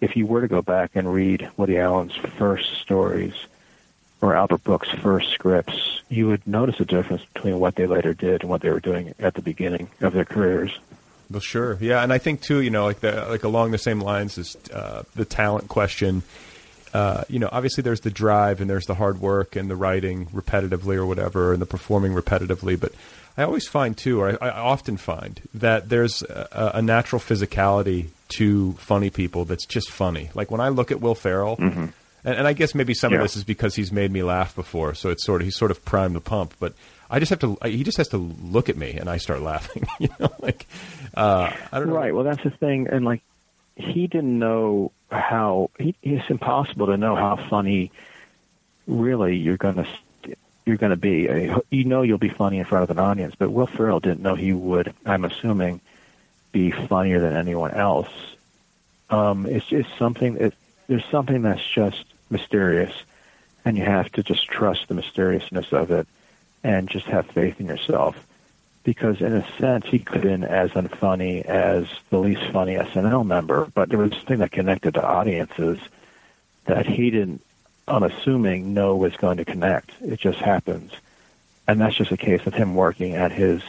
if 0.00 0.16
you 0.16 0.26
were 0.26 0.40
to 0.40 0.48
go 0.48 0.62
back 0.62 0.92
and 0.94 1.12
read 1.12 1.48
Woody 1.56 1.78
Allen's 1.78 2.14
first 2.14 2.74
stories 2.80 3.34
or 4.20 4.34
Albert 4.34 4.64
Brooks' 4.64 4.90
first 4.90 5.30
scripts, 5.30 5.95
you 6.08 6.28
would 6.28 6.46
notice 6.46 6.78
a 6.80 6.84
difference 6.84 7.24
between 7.34 7.58
what 7.58 7.74
they 7.74 7.86
later 7.86 8.14
did 8.14 8.42
and 8.42 8.50
what 8.50 8.60
they 8.60 8.70
were 8.70 8.80
doing 8.80 9.14
at 9.18 9.34
the 9.34 9.42
beginning 9.42 9.88
of 10.00 10.12
their 10.12 10.24
careers. 10.24 10.78
Well, 11.30 11.40
sure, 11.40 11.76
yeah, 11.80 12.02
and 12.02 12.12
I 12.12 12.18
think 12.18 12.40
too, 12.40 12.60
you 12.60 12.70
know, 12.70 12.84
like 12.84 13.00
the 13.00 13.26
like 13.28 13.42
along 13.42 13.72
the 13.72 13.78
same 13.78 14.00
lines 14.00 14.38
as 14.38 14.56
uh, 14.72 15.02
the 15.14 15.24
talent 15.24 15.68
question. 15.68 16.22
Uh, 16.94 17.24
you 17.28 17.38
know, 17.38 17.48
obviously 17.50 17.82
there's 17.82 18.00
the 18.00 18.10
drive 18.10 18.60
and 18.60 18.70
there's 18.70 18.86
the 18.86 18.94
hard 18.94 19.20
work 19.20 19.56
and 19.56 19.68
the 19.68 19.76
writing 19.76 20.26
repetitively 20.26 20.94
or 20.94 21.04
whatever, 21.04 21.52
and 21.52 21.60
the 21.60 21.66
performing 21.66 22.12
repetitively. 22.12 22.78
But 22.78 22.92
I 23.36 23.42
always 23.42 23.66
find 23.66 23.96
too, 23.96 24.20
or 24.20 24.42
I, 24.42 24.48
I 24.48 24.50
often 24.50 24.96
find 24.96 25.40
that 25.52 25.88
there's 25.88 26.22
a, 26.22 26.72
a 26.76 26.82
natural 26.82 27.20
physicality 27.20 28.08
to 28.28 28.72
funny 28.74 29.10
people 29.10 29.44
that's 29.44 29.66
just 29.66 29.90
funny. 29.90 30.30
Like 30.34 30.50
when 30.50 30.60
I 30.60 30.68
look 30.68 30.90
at 30.92 31.00
Will 31.00 31.14
Ferrell, 31.16 31.56
and, 32.26 32.38
and 32.38 32.46
I 32.46 32.52
guess 32.52 32.74
maybe 32.74 32.92
some 32.92 33.14
of 33.14 33.20
this 33.20 33.36
is 33.36 33.44
because 33.44 33.76
he's 33.76 33.92
made 33.92 34.10
me 34.10 34.22
laugh 34.22 34.54
before, 34.54 34.94
so 34.94 35.10
it's 35.10 35.24
sort 35.24 35.40
of 35.40 35.46
he's 35.46 35.56
sort 35.56 35.70
of 35.70 35.84
primed 35.84 36.16
the 36.16 36.20
pump. 36.20 36.54
But 36.58 36.74
I 37.08 37.20
just 37.20 37.30
have 37.30 37.38
to, 37.38 37.56
he 37.64 37.84
just 37.84 37.96
has 37.98 38.08
to 38.08 38.16
look 38.16 38.68
at 38.68 38.76
me 38.76 38.94
and 38.94 39.08
I 39.08 39.18
start 39.18 39.40
laughing. 39.42 39.86
you 40.00 40.08
know, 40.18 40.30
like 40.40 40.66
uh, 41.14 41.52
I 41.72 41.78
don't 41.78 41.88
know. 41.88 41.94
Right. 41.94 42.14
Well, 42.14 42.24
that's 42.24 42.42
the 42.42 42.50
thing, 42.50 42.88
and 42.88 43.04
like 43.04 43.22
he 43.76 44.08
didn't 44.08 44.38
know 44.38 44.90
how. 45.10 45.70
He, 45.78 45.94
it's 46.02 46.28
impossible 46.28 46.86
to 46.86 46.96
know 46.96 47.14
how 47.14 47.36
funny 47.48 47.92
really 48.88 49.36
you're 49.36 49.56
gonna 49.56 49.86
you're 50.64 50.76
gonna 50.76 50.96
be. 50.96 51.30
I 51.30 51.60
You 51.70 51.84
know 51.84 52.02
you'll 52.02 52.18
be 52.18 52.28
funny 52.28 52.58
in 52.58 52.64
front 52.64 52.82
of 52.82 52.90
an 52.90 52.98
audience, 52.98 53.36
but 53.38 53.50
Will 53.50 53.68
Ferrell 53.68 54.00
didn't 54.00 54.20
know 54.20 54.34
he 54.34 54.52
would. 54.52 54.92
I'm 55.06 55.24
assuming 55.24 55.80
be 56.50 56.72
funnier 56.72 57.20
than 57.20 57.36
anyone 57.36 57.70
else. 57.70 58.08
Um, 59.10 59.46
it's 59.46 59.66
just 59.66 59.88
something. 59.96 60.36
It, 60.38 60.54
there's 60.88 61.04
something 61.06 61.42
that's 61.42 61.64
just 61.64 62.04
mysterious, 62.30 62.92
and 63.64 63.76
you 63.76 63.84
have 63.84 64.10
to 64.12 64.22
just 64.22 64.46
trust 64.48 64.88
the 64.88 64.94
mysteriousness 64.94 65.72
of 65.72 65.90
it, 65.90 66.06
and 66.64 66.88
just 66.88 67.06
have 67.06 67.26
faith 67.28 67.60
in 67.60 67.66
yourself 67.66 68.16
because 68.82 69.20
in 69.20 69.32
a 69.32 69.46
sense 69.58 69.84
he 69.86 69.98
could 69.98 70.14
have 70.14 70.22
been 70.22 70.44
as 70.44 70.70
unfunny 70.70 71.44
as 71.44 71.88
the 72.10 72.18
least 72.18 72.42
funny 72.52 72.74
SNL 72.76 73.26
member, 73.26 73.66
but 73.74 73.88
there 73.88 73.98
was 73.98 74.12
something 74.12 74.38
that 74.38 74.52
connected 74.52 74.94
to 74.94 75.04
audiences 75.04 75.80
that 76.66 76.86
he 76.86 77.10
didn't, 77.10 77.42
unassuming, 77.88 78.74
know 78.74 78.94
was 78.94 79.16
going 79.16 79.38
to 79.38 79.44
connect. 79.44 79.90
It 80.00 80.20
just 80.20 80.38
happens. 80.38 80.92
And 81.66 81.80
that's 81.80 81.96
just 81.96 82.12
a 82.12 82.16
case 82.16 82.46
of 82.46 82.54
him 82.54 82.76
working 82.76 83.14
at 83.16 83.32
his 83.32 83.60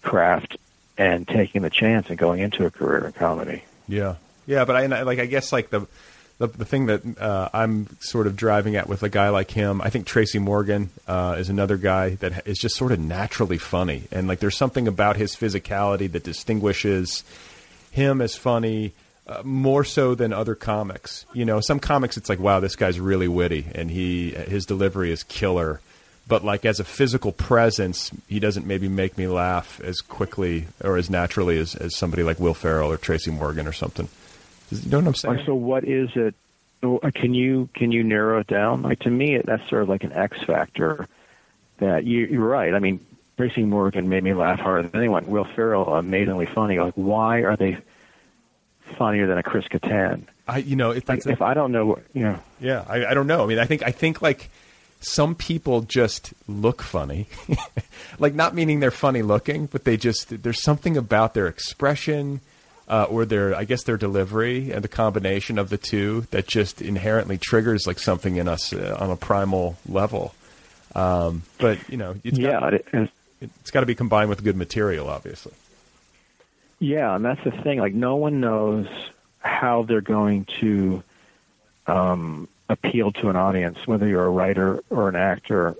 craft 0.00 0.56
and 0.96 1.28
taking 1.28 1.60
the 1.60 1.68
chance 1.70 2.08
and 2.08 2.18
going 2.18 2.40
into 2.40 2.64
a 2.64 2.70
career 2.70 3.04
in 3.06 3.12
comedy. 3.12 3.62
Yeah, 3.88 4.14
yeah, 4.46 4.64
but 4.64 4.74
I 4.76 4.84
I- 4.84 5.02
like. 5.02 5.18
I 5.18 5.26
guess 5.26 5.52
like 5.52 5.68
the 5.68 5.86
the, 6.40 6.46
the 6.46 6.64
thing 6.64 6.86
that 6.86 7.02
uh, 7.20 7.50
I'm 7.52 7.86
sort 8.00 8.26
of 8.26 8.34
driving 8.34 8.74
at 8.74 8.88
with 8.88 9.02
a 9.02 9.10
guy 9.10 9.28
like 9.28 9.50
him. 9.50 9.82
I 9.82 9.90
think 9.90 10.06
Tracy 10.06 10.38
Morgan 10.38 10.88
uh, 11.06 11.36
is 11.38 11.50
another 11.50 11.76
guy 11.76 12.14
that 12.16 12.46
is 12.46 12.58
just 12.58 12.76
sort 12.76 12.92
of 12.92 12.98
naturally 12.98 13.58
funny, 13.58 14.04
and 14.10 14.26
like 14.26 14.40
there's 14.40 14.56
something 14.56 14.88
about 14.88 15.16
his 15.16 15.36
physicality 15.36 16.10
that 16.10 16.24
distinguishes 16.24 17.22
him 17.92 18.20
as 18.20 18.34
funny. 18.34 18.92
Uh, 19.26 19.42
more 19.44 19.84
so 19.84 20.16
than 20.16 20.32
other 20.32 20.56
comics, 20.56 21.24
you 21.32 21.44
know. 21.44 21.60
Some 21.60 21.78
comics, 21.78 22.16
it's 22.16 22.28
like, 22.28 22.40
wow, 22.40 22.58
this 22.58 22.74
guy's 22.74 22.98
really 22.98 23.28
witty, 23.28 23.64
and 23.76 23.88
he 23.88 24.30
his 24.30 24.66
delivery 24.66 25.12
is 25.12 25.22
killer. 25.22 25.80
But 26.26 26.42
like 26.42 26.64
as 26.64 26.80
a 26.80 26.84
physical 26.84 27.30
presence, 27.30 28.10
he 28.28 28.40
doesn't 28.40 28.66
maybe 28.66 28.88
make 28.88 29.16
me 29.16 29.28
laugh 29.28 29.80
as 29.84 30.00
quickly 30.00 30.66
or 30.82 30.96
as 30.96 31.10
naturally 31.10 31.58
as, 31.58 31.76
as 31.76 31.96
somebody 31.96 32.24
like 32.24 32.40
Will 32.40 32.54
Ferrell 32.54 32.90
or 32.90 32.96
Tracy 32.96 33.30
Morgan 33.30 33.68
or 33.68 33.72
something. 33.72 34.08
You 34.70 34.90
know 34.90 34.98
what 34.98 35.06
I'm 35.08 35.14
saying? 35.14 35.36
Like, 35.36 35.46
so 35.46 35.54
what 35.54 35.84
is 35.84 36.10
it? 36.14 36.34
uh, 36.82 37.10
Can 37.14 37.34
you 37.34 37.68
can 37.74 37.92
you 37.92 38.02
narrow 38.04 38.40
it 38.40 38.46
down? 38.46 38.82
Like 38.82 39.00
to 39.00 39.10
me, 39.10 39.38
that's 39.38 39.68
sort 39.68 39.82
of 39.82 39.88
like 39.88 40.04
an 40.04 40.12
X 40.12 40.42
factor. 40.44 41.06
That 41.78 42.04
you, 42.04 42.26
you're 42.26 42.46
right. 42.46 42.74
I 42.74 42.78
mean, 42.78 43.00
Tracy 43.38 43.62
Morgan 43.64 44.08
made 44.10 44.22
me 44.22 44.34
laugh 44.34 44.60
harder 44.60 44.86
than 44.86 45.00
anyone. 45.00 45.26
Will 45.28 45.44
Ferrell, 45.44 45.94
amazingly 45.94 46.44
funny. 46.46 46.78
Like, 46.78 46.92
why 46.94 47.38
are 47.40 47.56
they 47.56 47.78
funnier 48.98 49.26
than 49.26 49.38
a 49.38 49.42
Chris 49.42 49.64
Kattan? 49.66 50.24
I, 50.46 50.58
you 50.58 50.76
know, 50.76 50.90
if, 50.90 51.08
like, 51.08 51.24
if 51.26 51.40
I 51.40 51.54
don't 51.54 51.72
know, 51.72 51.98
you 52.12 52.22
know, 52.24 52.38
yeah, 52.60 52.84
I, 52.88 53.06
I 53.06 53.14
don't 53.14 53.26
know. 53.26 53.44
I 53.44 53.46
mean, 53.46 53.58
I 53.58 53.64
think 53.64 53.82
I 53.82 53.92
think 53.92 54.20
like 54.20 54.50
some 55.00 55.34
people 55.34 55.80
just 55.82 56.34
look 56.46 56.82
funny, 56.82 57.26
like 58.18 58.34
not 58.34 58.54
meaning 58.54 58.80
they're 58.80 58.90
funny 58.90 59.22
looking, 59.22 59.66
but 59.66 59.84
they 59.84 59.96
just 59.96 60.42
there's 60.42 60.62
something 60.62 60.96
about 60.96 61.32
their 61.34 61.46
expression. 61.46 62.40
Uh, 62.90 63.06
or 63.08 63.24
their, 63.24 63.54
I 63.54 63.66
guess, 63.66 63.84
their 63.84 63.96
delivery 63.96 64.72
and 64.72 64.82
the 64.82 64.88
combination 64.88 65.60
of 65.60 65.68
the 65.68 65.78
two 65.78 66.26
that 66.32 66.48
just 66.48 66.82
inherently 66.82 67.38
triggers 67.38 67.86
like 67.86 68.00
something 68.00 68.34
in 68.34 68.48
us 68.48 68.72
uh, 68.72 68.96
on 68.98 69.12
a 69.12 69.16
primal 69.16 69.76
level. 69.88 70.34
Um, 70.96 71.44
but 71.58 71.78
you 71.88 71.96
know, 71.96 72.16
it's 72.24 72.36
yeah, 72.36 72.58
got, 72.58 72.74
it, 72.74 72.84
it's 73.40 73.70
got 73.70 73.80
to 73.80 73.86
be 73.86 73.94
combined 73.94 74.28
with 74.28 74.42
good 74.42 74.56
material, 74.56 75.08
obviously. 75.08 75.52
Yeah, 76.80 77.14
and 77.14 77.24
that's 77.24 77.44
the 77.44 77.52
thing. 77.52 77.78
Like, 77.78 77.94
no 77.94 78.16
one 78.16 78.40
knows 78.40 78.88
how 79.38 79.84
they're 79.84 80.00
going 80.00 80.46
to 80.58 81.04
um, 81.86 82.48
appeal 82.68 83.12
to 83.12 83.28
an 83.28 83.36
audience, 83.36 83.86
whether 83.86 84.08
you're 84.08 84.26
a 84.26 84.30
writer 84.30 84.82
or 84.90 85.08
an 85.08 85.14
actor 85.14 85.76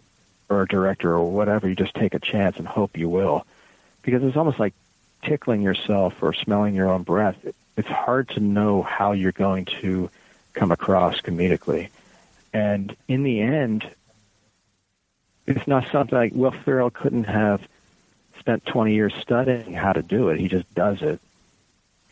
or 0.48 0.62
a 0.62 0.68
director 0.68 1.12
or 1.12 1.28
whatever. 1.28 1.68
You 1.68 1.74
just 1.74 1.94
take 1.94 2.14
a 2.14 2.20
chance 2.20 2.56
and 2.56 2.68
hope 2.68 2.96
you 2.96 3.08
will, 3.08 3.44
because 4.02 4.22
it's 4.22 4.36
almost 4.36 4.60
like 4.60 4.74
tickling 5.22 5.62
yourself 5.62 6.14
or 6.22 6.32
smelling 6.32 6.74
your 6.74 6.90
own 6.90 7.02
breath. 7.02 7.36
It's 7.76 7.88
hard 7.88 8.28
to 8.30 8.40
know 8.40 8.82
how 8.82 9.12
you're 9.12 9.32
going 9.32 9.66
to 9.80 10.10
come 10.52 10.72
across 10.72 11.20
comedically, 11.20 11.88
and 12.52 12.94
in 13.08 13.22
the 13.22 13.40
end, 13.40 13.88
it's 15.46 15.66
not 15.66 15.86
something 15.90 16.16
like 16.16 16.32
Will 16.34 16.50
Ferrell 16.50 16.90
couldn't 16.90 17.24
have 17.24 17.62
spent 18.38 18.66
20 18.66 18.94
years 18.94 19.14
studying 19.20 19.72
how 19.72 19.92
to 19.92 20.02
do 20.02 20.28
it. 20.30 20.40
He 20.40 20.48
just 20.48 20.72
does 20.74 21.02
it. 21.02 21.20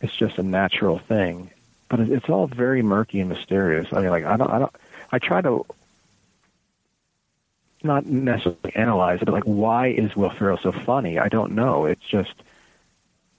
It's 0.00 0.14
just 0.14 0.38
a 0.38 0.42
natural 0.42 0.98
thing. 0.98 1.50
But 1.88 2.00
it's 2.00 2.28
all 2.28 2.46
very 2.46 2.82
murky 2.82 3.20
and 3.20 3.28
mysterious. 3.28 3.92
I 3.92 4.00
mean, 4.00 4.10
like 4.10 4.24
I 4.24 4.36
don't, 4.36 4.50
I 4.50 4.58
don't, 4.58 4.74
I 5.10 5.18
try 5.18 5.40
to 5.40 5.64
not 7.82 8.06
necessarily 8.06 8.74
analyze 8.74 9.22
it, 9.22 9.24
but 9.24 9.34
like, 9.34 9.44
why 9.44 9.88
is 9.88 10.14
Will 10.14 10.30
Ferrell 10.30 10.58
so 10.58 10.72
funny? 10.72 11.18
I 11.18 11.28
don't 11.28 11.52
know. 11.52 11.86
It's 11.86 12.04
just, 12.04 12.34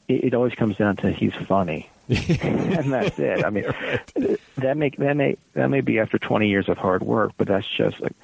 it, 0.09 0.25
it 0.25 0.33
always 0.33 0.53
comes 0.55 0.75
down 0.75 0.97
to 0.97 1.11
he's 1.11 1.33
funny, 1.33 1.89
and 2.09 2.91
that's 2.91 3.17
it. 3.19 3.45
I 3.45 3.49
mean, 3.49 3.65
right. 3.65 4.39
that 4.57 4.75
may 4.75 4.89
that 4.89 5.15
may 5.15 5.37
that 5.53 5.69
may 5.69 5.81
be 5.81 5.99
after 5.99 6.17
20 6.17 6.49
years 6.49 6.67
of 6.67 6.77
hard 6.77 7.03
work, 7.03 7.31
but 7.37 7.47
that's 7.47 7.67
just 7.67 8.01
like, 8.01 8.15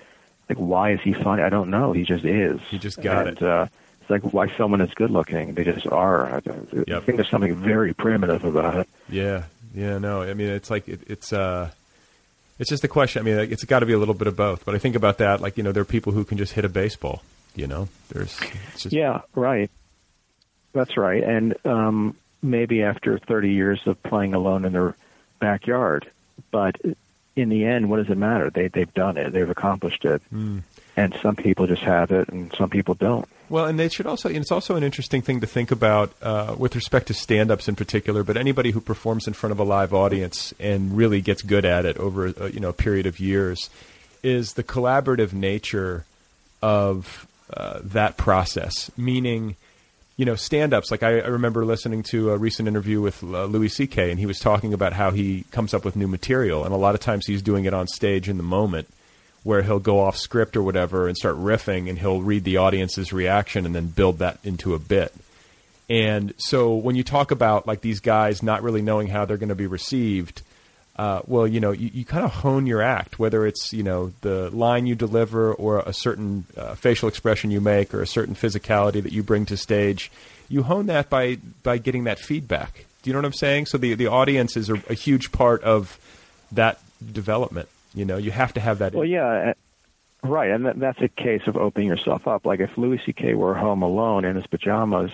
like 0.49 0.57
why 0.57 0.91
is 0.91 1.01
he 1.01 1.13
funny? 1.13 1.43
I 1.43 1.49
don't 1.49 1.69
know. 1.69 1.93
He 1.93 2.03
just 2.03 2.25
is. 2.25 2.59
He 2.69 2.79
just 2.79 3.01
got 3.01 3.27
and, 3.27 3.37
it. 3.37 3.43
Uh, 3.43 3.67
it's 4.01 4.09
like 4.09 4.33
why 4.33 4.55
someone 4.57 4.81
is 4.81 4.93
good 4.95 5.11
looking. 5.11 5.53
They 5.53 5.63
just 5.63 5.87
are. 5.87 6.25
I, 6.25 6.41
yep. 6.73 6.89
I 6.89 6.99
think 6.99 7.17
there's 7.17 7.29
something 7.29 7.55
very 7.55 7.93
primitive 7.93 8.43
about 8.43 8.75
it. 8.75 8.89
Yeah, 9.07 9.45
yeah, 9.73 9.99
no. 9.99 10.23
I 10.23 10.33
mean, 10.33 10.49
it's 10.49 10.69
like 10.69 10.87
it, 10.87 11.01
it's 11.07 11.31
uh, 11.31 11.69
it's 12.59 12.69
just 12.69 12.83
a 12.83 12.87
question. 12.87 13.21
I 13.21 13.23
mean, 13.23 13.51
it's 13.51 13.63
got 13.63 13.79
to 13.79 13.85
be 13.85 13.93
a 13.93 13.97
little 13.99 14.13
bit 14.13 14.27
of 14.27 14.35
both. 14.35 14.65
But 14.65 14.75
I 14.75 14.79
think 14.79 14.95
about 14.95 15.19
that, 15.19 15.41
like 15.41 15.57
you 15.57 15.63
know, 15.63 15.71
there 15.71 15.81
are 15.81 15.85
people 15.85 16.11
who 16.11 16.25
can 16.25 16.37
just 16.37 16.53
hit 16.53 16.65
a 16.65 16.69
baseball. 16.69 17.21
You 17.55 17.67
know, 17.67 17.87
there's 18.09 18.37
just... 18.77 18.93
yeah, 18.93 19.21
right. 19.35 19.69
That's 20.75 20.97
right. 20.97 21.23
And 21.23 21.55
um, 21.65 22.17
maybe 22.43 22.83
after 22.83 23.17
30 23.17 23.49
years 23.49 23.79
of 23.85 24.01
playing 24.03 24.33
alone 24.33 24.65
in 24.65 24.73
their 24.73 24.93
backyard, 25.39 26.11
but 26.51 26.75
in 27.35 27.47
the 27.47 27.65
end, 27.65 27.89
what 27.89 27.97
does 27.97 28.09
it 28.09 28.17
matter? 28.17 28.49
They 28.49 28.67
they've 28.67 28.93
done 28.93 29.17
it. 29.17 29.31
They've 29.31 29.49
accomplished 29.49 30.03
it. 30.03 30.21
Mm. 30.33 30.63
And 30.97 31.15
some 31.21 31.35
people 31.35 31.65
just 31.65 31.81
have 31.81 32.11
it, 32.11 32.29
and 32.29 32.53
some 32.57 32.69
people 32.69 32.93
don't. 32.93 33.27
Well, 33.49 33.65
and 33.65 33.79
they 33.79 33.89
should 33.89 34.05
also, 34.05 34.27
and 34.27 34.37
it's 34.37 34.51
also 34.51 34.75
an 34.75 34.83
interesting 34.83 35.21
thing 35.21 35.41
to 35.41 35.47
think 35.47 35.71
about 35.71 36.13
uh, 36.21 36.55
with 36.57 36.75
respect 36.75 37.07
to 37.07 37.13
stand 37.13 37.51
ups 37.51 37.67
in 37.67 37.75
particular, 37.75 38.23
but 38.23 38.37
anybody 38.37 38.71
who 38.71 38.81
performs 38.81 39.27
in 39.27 39.33
front 39.33 39.51
of 39.51 39.59
a 39.59 39.63
live 39.63 39.93
audience 39.93 40.53
and 40.59 40.95
really 40.95 41.21
gets 41.21 41.41
good 41.41 41.65
at 41.65 41.85
it 41.85 41.97
over 41.97 42.27
a, 42.27 42.49
you 42.49 42.59
know, 42.59 42.69
a 42.69 42.73
period 42.73 43.05
of 43.05 43.19
years 43.19 43.69
is 44.23 44.53
the 44.53 44.63
collaborative 44.63 45.31
nature 45.31 46.05
of 46.61 47.27
uh, 47.53 47.79
that 47.83 48.17
process. 48.17 48.89
Meaning, 48.97 49.55
you 50.17 50.25
know, 50.25 50.35
stand 50.35 50.73
ups, 50.73 50.91
like 50.91 51.03
I, 51.03 51.19
I, 51.19 51.27
remember 51.27 51.65
listening 51.65 52.03
to 52.03 52.31
a 52.31 52.37
recent 52.37 52.67
interview 52.67 53.01
with 53.01 53.21
uh, 53.21 53.45
Louis 53.45 53.69
C.K., 53.69 54.11
and 54.11 54.19
he 54.19 54.25
was 54.25 54.39
talking 54.39 54.73
about 54.73 54.93
how 54.93 55.11
he 55.11 55.43
comes 55.51 55.73
up 55.73 55.83
with 55.83 55.95
new 55.95 56.07
material, 56.07 56.63
and 56.63 56.73
a 56.73 56.77
lot 56.77 56.95
of 56.95 57.01
times 57.01 57.25
he's 57.25 57.41
doing 57.41 57.65
it 57.65 57.73
on 57.73 57.87
stage 57.87 58.29
in 58.29 58.37
the 58.37 58.43
moment 58.43 58.87
where 59.45 59.61
he'll 59.61 59.79
go 59.79 59.99
off 59.99 60.17
script 60.17 60.57
or 60.57 60.63
whatever 60.63 61.07
and 61.07 61.15
start 61.15 61.35
riffing 61.35 61.87
and 61.87 61.99
he'll 61.99 62.19
read 62.19 62.43
the 62.43 62.57
audience's 62.57 63.13
reaction 63.13 63.63
and 63.63 63.75
then 63.75 63.85
build 63.85 64.17
that 64.17 64.39
into 64.43 64.73
a 64.73 64.79
bit. 64.79 65.13
And 65.87 66.33
so 66.39 66.73
when 66.73 66.95
you 66.95 67.03
talk 67.03 67.29
about 67.29 67.67
like 67.67 67.81
these 67.81 67.99
guys 67.99 68.41
not 68.41 68.63
really 68.63 68.81
knowing 68.81 69.07
how 69.07 69.25
they're 69.25 69.37
going 69.37 69.49
to 69.49 69.55
be 69.55 69.67
received, 69.67 70.41
uh, 70.95 71.21
well, 71.27 71.45
you 71.45 71.59
know, 71.59 71.71
you, 71.71 71.89
you 71.93 72.05
kind 72.05 72.23
of 72.23 72.31
hone 72.31 72.65
your 72.65 72.81
act, 72.81 73.19
whether 73.19 73.45
it's, 73.45 73.73
you 73.73 73.83
know, 73.83 74.13
the 74.21 74.49
line 74.51 74.85
you 74.85 74.95
deliver 74.95 75.53
or 75.53 75.79
a 75.79 75.91
certain 75.91 76.45
uh, 76.55 76.75
facial 76.75 77.09
expression 77.09 77.51
you 77.51 77.59
make 77.59 77.93
or 77.93 78.01
a 78.01 78.07
certain 78.07 78.33
physicality 78.33 79.03
that 79.03 79.11
you 79.11 79.21
bring 79.21 79.45
to 79.45 79.57
stage. 79.57 80.09
You 80.47 80.63
hone 80.63 80.85
that 80.85 81.09
by, 81.09 81.37
by 81.63 81.79
getting 81.79 82.05
that 82.05 82.19
feedback. 82.19 82.85
Do 83.01 83.09
you 83.09 83.13
know 83.13 83.19
what 83.19 83.25
I'm 83.25 83.33
saying? 83.33 83.65
So 83.65 83.77
the, 83.77 83.93
the 83.93 84.07
audience 84.07 84.55
is 84.55 84.69
a, 84.69 84.75
a 84.89 84.93
huge 84.93 85.31
part 85.31 85.61
of 85.63 85.99
that 86.51 86.79
development. 87.11 87.67
You 87.93 88.05
know, 88.05 88.17
you 88.17 88.31
have 88.31 88.53
to 88.53 88.59
have 88.59 88.79
that. 88.79 88.93
Well, 88.93 89.05
yeah, 89.05 89.53
uh, 90.23 90.27
right, 90.27 90.49
and 90.49 90.65
that, 90.65 90.79
that's 90.79 91.01
a 91.01 91.07
case 91.07 91.41
of 91.47 91.57
opening 91.57 91.87
yourself 91.87 92.27
up. 92.27 92.45
Like 92.45 92.59
if 92.61 92.77
Louis 92.77 93.01
C.K. 93.05 93.33
were 93.35 93.53
home 93.53 93.83
alone 93.83 94.25
in 94.25 94.35
his 94.35 94.47
pajamas, 94.47 95.11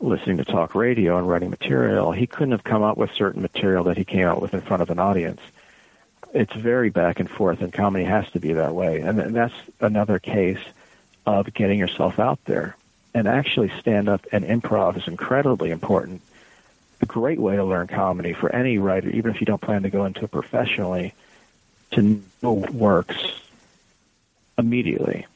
listening 0.00 0.36
to 0.38 0.44
talk 0.44 0.74
radio 0.74 1.18
and 1.18 1.28
writing 1.28 1.50
material, 1.50 2.12
he 2.12 2.26
couldn't 2.26 2.52
have 2.52 2.64
come 2.64 2.82
up 2.82 2.96
with 2.96 3.10
certain 3.12 3.42
material 3.42 3.84
that 3.84 3.96
he 3.96 4.04
came 4.04 4.26
out 4.26 4.40
with 4.40 4.54
in 4.54 4.60
front 4.60 4.82
of 4.82 4.90
an 4.90 4.98
audience. 4.98 5.40
It's 6.34 6.52
very 6.52 6.90
back 6.90 7.20
and 7.20 7.30
forth, 7.30 7.60
and 7.62 7.72
comedy 7.72 8.04
has 8.04 8.30
to 8.32 8.40
be 8.40 8.52
that 8.54 8.74
way. 8.74 9.00
And 9.00 9.18
that's 9.34 9.54
another 9.80 10.18
case 10.18 10.60
of 11.24 11.52
getting 11.54 11.78
yourself 11.78 12.18
out 12.18 12.44
there. 12.44 12.76
And 13.14 13.26
actually, 13.26 13.72
stand 13.80 14.08
up 14.08 14.26
and 14.32 14.44
improv 14.44 14.98
is 14.98 15.08
incredibly 15.08 15.70
important. 15.70 16.20
A 17.00 17.06
great 17.06 17.38
way 17.38 17.56
to 17.56 17.64
learn 17.64 17.86
comedy 17.86 18.32
for 18.34 18.54
any 18.54 18.78
writer, 18.78 19.08
even 19.08 19.30
if 19.30 19.40
you 19.40 19.46
don't 19.46 19.60
plan 19.60 19.82
to 19.84 19.90
go 19.90 20.04
into 20.04 20.24
it 20.24 20.30
professionally 20.30 21.14
to 21.92 22.22
know 22.42 22.52
what 22.52 22.70
works 22.70 23.16
immediately. 24.58 25.26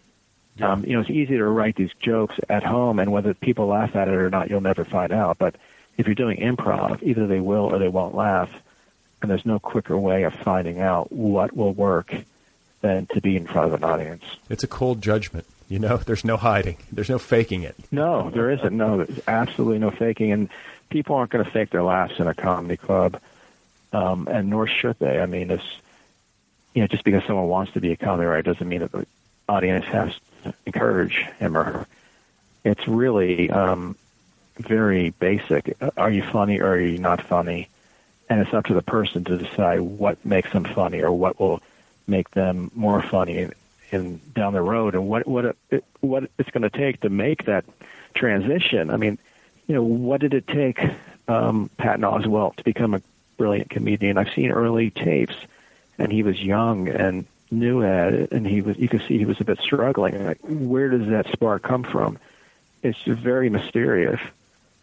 Um, 0.61 0.85
you 0.85 0.95
know, 0.95 1.01
it's 1.01 1.11
easy 1.11 1.37
to 1.37 1.45
write 1.45 1.77
these 1.77 1.93
jokes 2.01 2.37
at 2.49 2.63
home, 2.63 2.99
and 2.99 3.13
whether 3.13 3.35
people 3.35 3.67
laugh 3.67 3.97
at 3.97 4.09
it 4.09 4.15
or 4.15 4.31
not, 4.31 4.51
you'll 4.51 4.61
never 4.61 4.85
find 4.85 5.13
out. 5.13 5.39
But 5.39 5.57
if 5.97 6.07
you're 6.07 6.15
doing 6.15 6.39
improv, 6.39 7.03
either 7.03 7.27
they 7.27 7.41
will 7.41 7.65
or 7.65 7.79
they 7.79 7.89
won't 7.89 8.15
laugh, 8.15 8.51
and 9.23 9.31
there's 9.31 9.47
no 9.47 9.59
quicker 9.59 9.97
way 9.97 10.25
of 10.25 10.35
finding 10.35 10.81
out 10.81 11.13
what 11.13 11.55
will 11.55 11.73
work 11.73 12.15
than 12.81 13.07
to 13.07 13.21
be 13.21 13.37
in 13.37 13.47
front 13.47 13.73
of 13.73 13.75
an 13.75 13.85
audience. 13.85 14.25
It's 14.49 14.65
a 14.65 14.69
cold 14.69 15.03
judgment. 15.03 15.47
You 15.69 15.79
know, 15.79 15.97
there's 16.07 16.25
no 16.25 16.37
hiding. 16.37 16.79
There's 16.91 17.11
no 17.11 17.19
faking 17.19 17.63
it. 17.63 17.77
No, 17.91 18.31
there 18.31 18.51
isn't. 18.51 18.77
No, 18.77 19.05
there's 19.05 19.21
absolutely 19.29 19.79
no 19.79 19.91
faking. 19.91 20.33
And 20.33 20.49
people 20.89 21.17
aren't 21.17 21.31
going 21.31 21.45
to 21.45 21.51
fake 21.51 21.71
their 21.71 21.83
laughs 21.83 22.19
in 22.19 22.27
a 22.27 22.35
comedy 22.35 22.77
club, 22.77 23.21
um, 23.93 24.29
and 24.31 24.51
nor 24.51 24.67
should 24.67 24.99
they. 24.99 25.21
I 25.21 25.27
mean, 25.27 25.51
it's 25.51 25.65
you 26.75 26.83
know, 26.83 26.87
just 26.87 27.05
because 27.05 27.25
someone 27.25 27.49
wants 27.49 27.73
to 27.73 27.81
be 27.81 27.93
a 27.93 27.97
comedy 27.97 28.27
writer 28.27 28.53
doesn't 28.53 28.69
mean 28.69 28.81
that 28.81 28.93
the 28.93 29.07
audience 29.49 29.85
has 29.87 30.13
to 30.15 30.21
encourage 30.67 31.27
him 31.39 31.57
or 31.57 31.65
her. 31.65 31.87
It's 32.65 32.87
really 32.87 33.51
um, 33.51 33.97
very 34.59 35.11
basic. 35.11 35.77
Are 35.97 36.11
you 36.11 36.23
funny 36.23 36.61
or 36.61 36.73
are 36.73 36.81
you 36.81 36.99
not 36.99 37.23
funny? 37.23 37.69
And 38.29 38.41
it's 38.41 38.55
up 38.55 38.67
to 38.67 38.75
the 38.75 38.83
person 38.83 39.25
to 39.25 39.39
decide 39.39 39.81
what 39.81 40.25
makes 40.25 40.53
them 40.53 40.65
funny 40.65 41.03
or 41.03 41.13
what 41.13 41.41
will 41.41 41.61
make 42.07 42.31
them 42.31 42.71
more 42.75 43.03
funny 43.03 43.49
in, 43.91 44.21
down 44.35 44.53
the 44.53 44.63
road, 44.63 44.95
and 44.95 45.09
what 45.09 45.27
what 45.27 45.57
it, 45.71 45.85
what 46.01 46.31
it's 46.39 46.51
going 46.51 46.63
to 46.63 46.71
take 46.71 47.01
to 47.01 47.09
make 47.09 47.47
that 47.47 47.65
transition. 48.15 48.91
I 48.91 48.97
mean, 48.97 49.19
you 49.67 49.75
know, 49.75 49.83
what 49.83 50.21
did 50.21 50.35
it 50.35 50.47
take 50.47 50.81
um, 51.27 51.71
Patton 51.77 52.03
Oswalt 52.03 52.57
to 52.57 52.65
become 52.65 52.95
a 52.95 53.03
brilliant 53.37 53.71
comedian? 53.71 54.17
I've 54.17 54.33
seen 54.33 54.51
early 54.53 54.91
tapes 54.91 55.35
and 56.01 56.11
he 56.11 56.23
was 56.23 56.41
young 56.43 56.89
and 56.89 57.27
new 57.51 57.83
at 57.83 58.13
it, 58.13 58.33
and 58.33 58.47
he 58.47 58.61
was 58.61 58.79
you 58.79 58.89
could 58.89 59.03
see 59.07 59.19
he 59.19 59.25
was 59.25 59.41
a 59.41 59.45
bit 59.45 59.59
struggling. 59.59 60.25
Like, 60.25 60.39
where 60.43 60.89
does 60.89 61.09
that 61.09 61.27
spark 61.33 61.63
come 61.63 61.83
from? 61.83 62.19
It's 62.83 62.99
just 62.99 63.21
very 63.21 63.51
mysterious. 63.51 64.21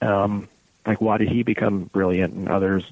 Um, 0.01 0.47
like, 0.85 1.01
why 1.01 1.17
did 1.17 1.29
he 1.29 1.43
become 1.43 1.85
brilliant 1.85 2.33
and 2.33 2.49
others 2.49 2.83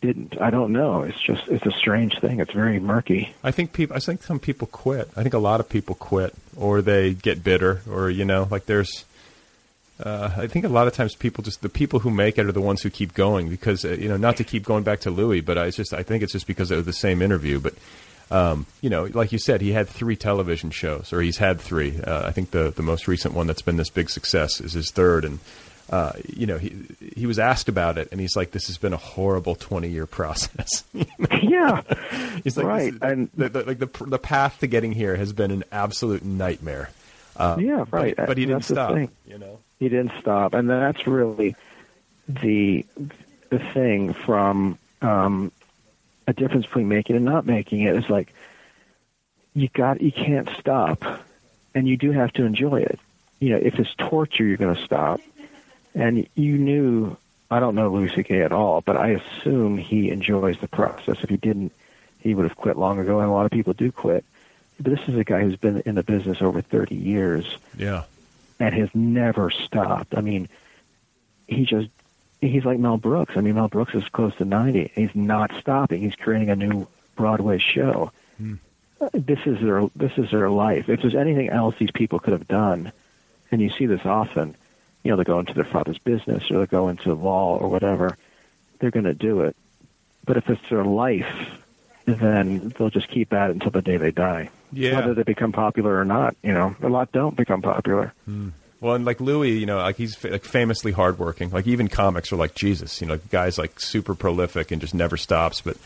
didn't? 0.00 0.40
I 0.40 0.50
don't 0.50 0.72
know. 0.72 1.02
It's 1.02 1.20
just 1.20 1.48
it's 1.48 1.66
a 1.66 1.70
strange 1.70 2.18
thing. 2.20 2.40
It's 2.40 2.52
very 2.52 2.80
murky. 2.80 3.34
I 3.44 3.50
think 3.50 3.72
people. 3.72 3.96
I 3.96 4.00
think 4.00 4.22
some 4.22 4.38
people 4.38 4.66
quit. 4.66 5.08
I 5.16 5.22
think 5.22 5.34
a 5.34 5.38
lot 5.38 5.60
of 5.60 5.68
people 5.68 5.94
quit, 5.94 6.34
or 6.56 6.82
they 6.82 7.14
get 7.14 7.44
bitter, 7.44 7.82
or 7.88 8.10
you 8.10 8.24
know, 8.24 8.48
like 8.50 8.66
there's. 8.66 9.04
Uh, 10.00 10.30
I 10.36 10.46
think 10.48 10.64
a 10.64 10.68
lot 10.68 10.88
of 10.88 10.94
times 10.94 11.14
people 11.14 11.44
just 11.44 11.62
the 11.62 11.68
people 11.68 12.00
who 12.00 12.10
make 12.10 12.36
it 12.36 12.46
are 12.46 12.52
the 12.52 12.60
ones 12.60 12.82
who 12.82 12.90
keep 12.90 13.14
going 13.14 13.48
because 13.48 13.84
uh, 13.84 13.90
you 13.90 14.08
know 14.08 14.16
not 14.16 14.36
to 14.38 14.44
keep 14.44 14.64
going 14.64 14.82
back 14.82 15.00
to 15.00 15.10
Louis, 15.10 15.40
but 15.40 15.58
I 15.58 15.70
just 15.70 15.92
I 15.92 16.02
think 16.02 16.22
it's 16.24 16.32
just 16.32 16.46
because 16.46 16.70
of 16.70 16.84
the 16.84 16.92
same 16.92 17.22
interview. 17.22 17.60
But 17.60 17.74
um, 18.32 18.66
you 18.80 18.88
know, 18.90 19.04
like 19.12 19.30
you 19.32 19.38
said, 19.38 19.60
he 19.60 19.72
had 19.72 19.88
three 19.88 20.16
television 20.16 20.70
shows, 20.70 21.12
or 21.12 21.20
he's 21.20 21.36
had 21.38 21.60
three. 21.60 22.00
Uh, 22.00 22.26
I 22.26 22.32
think 22.32 22.50
the 22.50 22.70
the 22.70 22.82
most 22.82 23.06
recent 23.06 23.34
one 23.34 23.46
that's 23.46 23.62
been 23.62 23.76
this 23.76 23.90
big 23.90 24.08
success 24.10 24.60
is 24.60 24.72
his 24.72 24.90
third, 24.90 25.24
and 25.24 25.38
uh, 25.90 26.12
you 26.26 26.46
know, 26.46 26.56
he 26.58 26.74
he 27.14 27.26
was 27.26 27.38
asked 27.38 27.68
about 27.68 27.98
it, 27.98 28.08
and 28.10 28.20
he's 28.20 28.34
like, 28.34 28.52
"This 28.52 28.68
has 28.68 28.78
been 28.78 28.92
a 28.94 28.96
horrible 28.98 29.54
twenty 29.54 29.88
year 29.88 30.06
process." 30.06 30.84
yeah, 31.42 31.82
he's 32.44 32.56
like, 32.56 32.66
right, 32.66 32.94
is- 32.94 33.00
and 33.02 33.28
the, 33.36 33.48
the, 33.50 33.64
like 33.64 33.78
the 33.78 33.90
the 34.06 34.18
path 34.18 34.58
to 34.60 34.66
getting 34.66 34.92
here 34.92 35.16
has 35.16 35.32
been 35.34 35.50
an 35.50 35.64
absolute 35.70 36.24
nightmare. 36.24 36.88
Uh, 37.36 37.56
yeah, 37.60 37.84
right. 37.90 38.16
But, 38.16 38.26
but 38.28 38.38
he 38.38 38.46
didn't 38.46 38.66
That's 38.66 38.68
stop. 38.68 38.96
You 39.26 39.38
know. 39.38 39.58
he 39.78 39.88
didn't 39.88 40.12
stop, 40.20 40.54
and 40.54 40.68
that's 40.70 41.06
really 41.06 41.54
the 42.28 42.86
the 43.50 43.58
thing 43.58 44.14
from 44.14 44.78
um, 45.02 45.52
a 46.26 46.32
difference 46.32 46.66
between 46.66 46.88
making 46.88 47.16
and 47.16 47.24
not 47.24 47.46
making 47.46 47.80
it 47.82 47.96
is 47.96 48.08
like 48.08 48.32
you 49.54 49.68
got 49.68 50.00
you 50.00 50.12
can't 50.12 50.48
stop, 50.58 51.04
and 51.74 51.86
you 51.88 51.96
do 51.96 52.12
have 52.12 52.32
to 52.34 52.44
enjoy 52.44 52.80
it. 52.82 52.98
You 53.40 53.50
know, 53.50 53.56
if 53.62 53.78
it's 53.78 53.94
torture, 53.96 54.44
you're 54.44 54.56
going 54.56 54.74
to 54.74 54.84
stop. 54.84 55.20
And 55.94 56.26
you 56.34 56.56
knew 56.56 57.16
I 57.50 57.60
don't 57.60 57.74
know 57.74 57.90
Louis 57.92 58.10
C.K. 58.14 58.40
at 58.42 58.52
all, 58.52 58.80
but 58.80 58.96
I 58.96 59.08
assume 59.10 59.76
he 59.76 60.10
enjoys 60.10 60.58
the 60.58 60.68
process. 60.68 61.18
If 61.22 61.28
he 61.28 61.36
didn't, 61.36 61.72
he 62.20 62.34
would 62.34 62.48
have 62.48 62.56
quit 62.56 62.78
long 62.78 62.98
ago, 62.98 63.18
and 63.20 63.28
a 63.28 63.32
lot 63.32 63.44
of 63.44 63.50
people 63.52 63.74
do 63.74 63.92
quit. 63.92 64.24
But 64.80 64.96
this 64.96 65.06
is 65.06 65.16
a 65.18 65.24
guy 65.24 65.42
who's 65.42 65.56
been 65.56 65.82
in 65.84 65.94
the 65.96 66.02
business 66.02 66.40
over 66.40 66.62
30 66.62 66.94
years 66.94 67.58
Yeah. 67.76 68.04
and 68.58 68.74
has 68.74 68.88
never 68.94 69.50
stopped. 69.50 70.16
I 70.16 70.22
mean, 70.22 70.48
he 71.46 71.66
just 71.66 71.90
he's 72.42 72.64
like 72.64 72.78
Mel 72.78 72.98
Brooks. 72.98 73.34
I 73.36 73.40
mean, 73.40 73.54
Mel 73.54 73.68
Brooks 73.68 73.94
is 73.94 74.06
close 74.10 74.34
to 74.36 74.44
90. 74.44 74.92
He's 74.94 75.14
not 75.14 75.50
stopping. 75.60 76.02
He's 76.02 76.16
creating 76.16 76.50
a 76.50 76.56
new 76.56 76.86
Broadway 77.16 77.58
show. 77.58 78.12
Uh, 79.00 79.08
This 79.14 79.38
is 79.46 79.60
their 79.60 79.88
this 79.96 80.12
is 80.18 80.30
their 80.30 80.50
life. 80.50 80.88
If 80.88 81.00
there's 81.02 81.14
anything 81.14 81.48
else 81.48 81.74
these 81.78 81.90
people 81.90 82.18
could 82.18 82.32
have 82.32 82.46
done, 82.48 82.92
and 83.50 83.60
you 83.60 83.70
see 83.70 83.86
this 83.86 84.04
often, 84.04 84.54
you 85.02 85.10
know, 85.10 85.16
they 85.16 85.24
go 85.24 85.38
into 85.40 85.54
their 85.54 85.64
father's 85.64 85.98
business 85.98 86.50
or 86.50 86.58
they 86.60 86.66
go 86.66 86.88
into 86.88 87.12
law 87.14 87.56
or 87.56 87.68
whatever, 87.68 88.16
they're 88.78 88.90
going 88.92 89.04
to 89.04 89.14
do 89.14 89.40
it. 89.42 89.56
But 90.24 90.36
if 90.36 90.48
it's 90.48 90.68
their 90.70 90.84
life, 90.84 91.50
then 92.06 92.72
they'll 92.78 92.90
just 92.90 93.08
keep 93.08 93.32
at 93.32 93.50
it 93.50 93.54
until 93.54 93.70
the 93.72 93.82
day 93.82 93.96
they 93.96 94.10
die. 94.12 94.50
Yeah. 94.72 94.96
Whether 94.96 95.14
they 95.14 95.22
become 95.24 95.52
popular 95.52 95.98
or 95.98 96.04
not, 96.04 96.36
you 96.42 96.52
know, 96.52 96.74
a 96.82 96.88
lot 96.88 97.12
don't 97.12 97.36
become 97.36 97.60
popular. 97.62 98.12
Well, 98.82 98.96
and 98.96 99.04
like 99.04 99.20
Louis, 99.20 99.52
you 99.52 99.64
know, 99.64 99.76
like 99.78 99.96
he's 99.96 100.16
fa- 100.16 100.28
like 100.30 100.44
famously 100.44 100.90
hardworking. 100.90 101.50
Like 101.50 101.68
even 101.68 101.86
comics 101.86 102.32
are 102.32 102.36
like 102.36 102.56
Jesus. 102.56 103.00
You 103.00 103.06
know, 103.06 103.16
the 103.16 103.28
guy's 103.28 103.56
like 103.56 103.78
super 103.78 104.14
prolific 104.16 104.72
and 104.72 104.80
just 104.80 104.92
never 104.92 105.16
stops. 105.16 105.60
But 105.60 105.76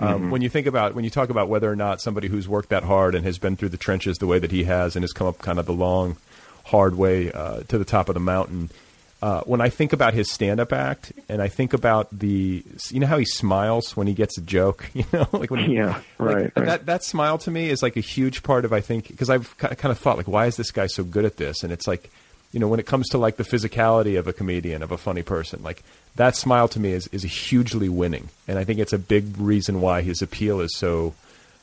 um, 0.00 0.30
when 0.32 0.42
you 0.42 0.48
think 0.48 0.66
about 0.66 0.94
when 0.96 1.04
you 1.04 1.10
talk 1.10 1.30
about 1.30 1.48
whether 1.48 1.70
or 1.70 1.76
not 1.76 2.00
somebody 2.00 2.26
who's 2.26 2.48
worked 2.48 2.70
that 2.70 2.82
hard 2.82 3.14
and 3.14 3.24
has 3.24 3.38
been 3.38 3.54
through 3.56 3.68
the 3.68 3.76
trenches 3.76 4.18
the 4.18 4.26
way 4.26 4.40
that 4.40 4.50
he 4.50 4.64
has 4.64 4.96
and 4.96 5.04
has 5.04 5.12
come 5.12 5.28
up 5.28 5.38
kind 5.38 5.60
of 5.60 5.66
the 5.66 5.72
long, 5.72 6.16
hard 6.64 6.96
way 6.96 7.30
uh, 7.30 7.60
to 7.68 7.78
the 7.78 7.84
top 7.84 8.08
of 8.08 8.14
the 8.14 8.20
mountain. 8.20 8.68
Uh, 9.22 9.42
when 9.42 9.60
I 9.60 9.68
think 9.68 9.92
about 9.92 10.14
his 10.14 10.30
stand-up 10.32 10.72
act, 10.72 11.12
and 11.28 11.42
I 11.42 11.48
think 11.48 11.74
about 11.74 12.08
the, 12.18 12.64
you 12.90 13.00
know 13.00 13.06
how 13.06 13.18
he 13.18 13.26
smiles 13.26 13.94
when 13.94 14.06
he 14.06 14.14
gets 14.14 14.38
a 14.38 14.40
joke, 14.40 14.90
you 14.94 15.04
know, 15.12 15.28
like 15.32 15.50
when 15.50 15.60
he, 15.66 15.74
Yeah, 15.76 15.88
like, 15.88 16.04
right, 16.18 16.52
right. 16.56 16.64
that 16.66 16.86
that 16.86 17.04
smile 17.04 17.36
to 17.38 17.50
me 17.50 17.68
is 17.68 17.82
like 17.82 17.96
a 17.98 18.00
huge 18.00 18.42
part 18.42 18.64
of 18.64 18.72
I 18.72 18.80
think 18.80 19.08
because 19.08 19.28
I've 19.30 19.56
kind 19.58 19.92
of 19.92 19.98
thought 19.98 20.16
like 20.16 20.26
why 20.26 20.46
is 20.46 20.56
this 20.56 20.70
guy 20.72 20.86
so 20.86 21.04
good 21.04 21.26
at 21.26 21.36
this 21.36 21.62
and 21.62 21.70
it's 21.72 21.86
like 21.86 22.10
you 22.52 22.60
know 22.60 22.68
when 22.68 22.80
it 22.80 22.86
comes 22.86 23.08
to 23.10 23.18
like 23.18 23.36
the 23.36 23.44
physicality 23.44 24.18
of 24.18 24.26
a 24.26 24.32
comedian 24.32 24.82
of 24.82 24.90
a 24.90 24.98
funny 24.98 25.22
person 25.22 25.62
like 25.62 25.82
that 26.16 26.34
smile 26.36 26.66
to 26.68 26.80
me 26.80 26.90
is 26.92 27.06
is 27.08 27.22
hugely 27.22 27.88
winning. 27.88 28.28
And 28.48 28.58
I 28.58 28.64
think 28.64 28.80
it's 28.80 28.92
a 28.92 28.98
big 28.98 29.38
reason 29.38 29.80
why 29.80 30.02
his 30.02 30.20
appeal 30.22 30.60
is 30.60 30.74
so 30.76 31.14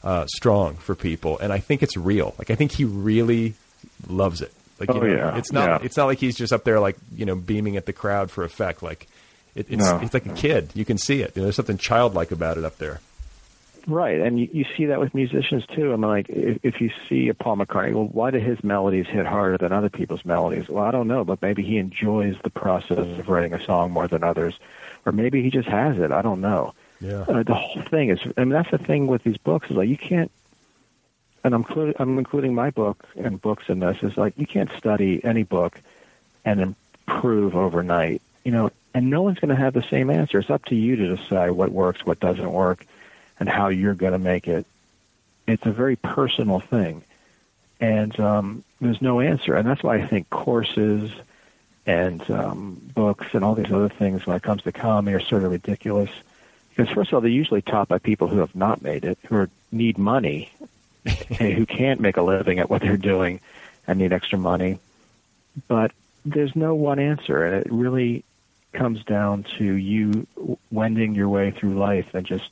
uh, 0.04 0.26
strong 0.28 0.76
for 0.76 0.96
people. 0.96 1.38
And 1.40 1.52
I 1.52 1.60
think 1.60 1.84
it's 1.84 1.98
real. 1.98 2.34
Like 2.38 2.50
I 2.50 2.56
think 2.56 2.72
he 2.72 2.86
really 2.86 3.56
loves 4.08 4.42
it. 4.42 4.54
Like 4.80 4.90
Oh, 4.90 5.00
know, 5.00 5.06
yeah, 5.06 5.38
it's 5.38 5.52
not 5.52 5.68
yeah. 5.70 5.80
it's 5.86 5.98
not 5.98 6.06
like 6.06 6.20
he's 6.20 6.36
just 6.38 6.54
up 6.54 6.64
there 6.64 6.80
like 6.80 6.96
you 7.16 7.26
know 7.26 7.36
beaming 7.36 7.76
at 7.76 7.86
the 7.86 7.94
crowd 7.94 8.32
for 8.32 8.46
effect. 8.46 8.82
Like 8.82 9.08
it, 9.54 9.68
it's 9.70 9.84
No. 9.84 10.00
it's 10.02 10.14
like 10.14 10.26
a 10.26 10.34
kid. 10.34 10.70
You 10.74 10.86
can 10.86 10.98
see 10.98 11.22
it. 11.22 11.36
You 11.36 11.42
know, 11.42 11.48
there's 11.48 11.58
something 11.58 11.78
childlike 11.78 12.32
about 12.32 12.58
it 12.58 12.64
up 12.64 12.78
there 12.78 13.02
Right, 13.88 14.20
and 14.20 14.38
you, 14.38 14.50
you 14.52 14.66
see 14.76 14.88
that 14.88 15.00
with 15.00 15.14
musicians 15.14 15.66
too. 15.66 15.94
I 15.94 15.96
mean, 15.96 16.10
like 16.10 16.28
if, 16.30 16.60
if 16.62 16.82
you 16.82 16.92
see 17.08 17.30
a 17.30 17.34
Paul 17.34 17.56
McCartney, 17.56 17.94
well, 17.94 18.04
why 18.06 18.32
do 18.32 18.38
his 18.38 18.62
melodies 18.62 19.08
hit 19.08 19.26
harder 19.26 19.58
than 19.58 19.72
other 19.72 19.90
people's 19.90 20.26
melodies? 20.26 20.68
Well, 20.68 20.84
I 20.84 20.92
don't 20.92 21.08
know, 21.08 21.24
but 21.24 21.42
maybe 21.42 21.64
he 21.64 21.78
enjoys 21.78 22.36
the 22.44 22.50
process 22.50 22.98
of 22.98 23.30
writing 23.30 23.54
a 23.54 23.64
song 23.64 23.92
more 23.92 24.10
than 24.10 24.26
others, 24.26 24.60
or 25.06 25.14
maybe 25.14 25.42
he 25.42 25.50
just 25.50 25.70
has 25.70 25.98
it. 26.00 26.12
I 26.12 26.22
don't 26.22 26.42
know. 26.42 26.74
yeah 27.00 27.24
Uh, 27.30 27.44
the 27.44 27.54
whole 27.54 27.82
thing 27.84 28.10
is, 28.10 28.20
I 28.36 28.42
mean, 28.42 28.50
that's 28.50 28.72
the 28.72 28.78
thing 28.78 29.08
with 29.08 29.24
these 29.24 29.38
books 29.38 29.72
is 29.72 29.78
like 29.78 29.88
you 29.88 29.98
can't, 29.98 30.32
and 31.46 31.56
I'm 31.56 31.62
including 31.62 31.96
I'm 31.98 32.18
including 32.20 32.54
my 32.54 32.72
book 32.72 33.08
and 33.16 33.42
books 33.42 33.70
in 33.70 33.80
this 33.80 34.04
is 34.04 34.18
like 34.18 34.34
you 34.38 34.46
can't 34.46 34.72
study 34.78 35.24
any 35.24 35.44
book 35.44 35.80
and 36.44 36.76
improve 37.08 37.56
overnight, 37.56 38.22
you 38.44 38.52
know, 38.52 38.70
and 38.94 39.10
no 39.10 39.22
one's 39.22 39.40
going 39.40 39.56
to 39.56 39.62
have 39.62 39.74
the 39.74 39.84
same 39.84 40.10
answer. 40.10 40.40
It's 40.40 40.50
up 40.50 40.66
to 40.66 40.76
you 40.76 40.98
to 40.98 41.16
decide 41.16 41.52
what 41.52 41.72
works, 41.72 42.06
what 42.06 42.20
doesn't 42.20 42.52
work, 42.52 42.86
and 43.40 43.48
how 43.48 43.70
you're 43.70 43.94
going 43.94 44.14
to 44.14 44.20
make 44.20 44.48
it. 44.48 44.66
It's 45.48 45.66
a 45.66 45.72
very 45.72 45.96
personal 45.96 46.60
thing, 46.60 47.04
and 47.80 48.18
um, 48.20 48.64
there's 48.82 49.02
no 49.02 49.22
answer, 49.22 49.56
and 49.56 49.68
that's 49.68 49.84
why 49.84 49.96
I 49.96 50.08
think 50.08 50.30
courses 50.30 51.12
and 51.86 52.30
um, 52.30 52.82
books 52.94 53.28
and 53.32 53.46
all 53.46 53.56
these 53.56 53.72
other 53.72 53.90
things 53.90 54.28
when 54.28 54.36
it 54.36 54.44
comes 54.44 54.62
to 54.64 54.72
comedy 54.72 55.16
are 55.16 55.22
sort 55.22 55.44
of 55.44 55.52
ridiculous. 55.52 56.10
Because 56.70 56.94
first 56.94 57.10
of 57.10 57.16
all, 57.16 57.22
they're 57.22 57.32
usually 57.32 57.62
taught 57.62 57.88
by 57.88 57.98
people 57.98 58.28
who 58.28 58.40
have 58.40 58.54
not 58.56 58.82
made 58.82 59.06
it, 59.06 59.18
who 59.28 59.36
are, 59.36 59.50
need 59.72 59.98
money, 59.98 60.52
and 61.06 61.54
who 61.54 61.66
can't 61.66 62.02
make 62.02 62.18
a 62.18 62.22
living 62.22 62.60
at 62.60 62.70
what 62.70 62.82
they're 62.82 62.98
doing, 62.98 63.40
and 63.88 64.00
need 64.00 64.12
extra 64.12 64.38
money. 64.38 64.80
But 65.68 65.92
there's 66.26 66.56
no 66.56 66.76
one 66.76 67.00
answer, 67.00 67.46
and 67.46 67.66
it 67.66 67.72
really 67.72 68.24
comes 68.74 69.04
down 69.06 69.46
to 69.58 69.64
you 69.64 70.28
wending 70.70 71.16
your 71.16 71.30
way 71.30 71.52
through 71.52 71.76
life 71.76 72.14
and 72.14 72.26
just 72.26 72.50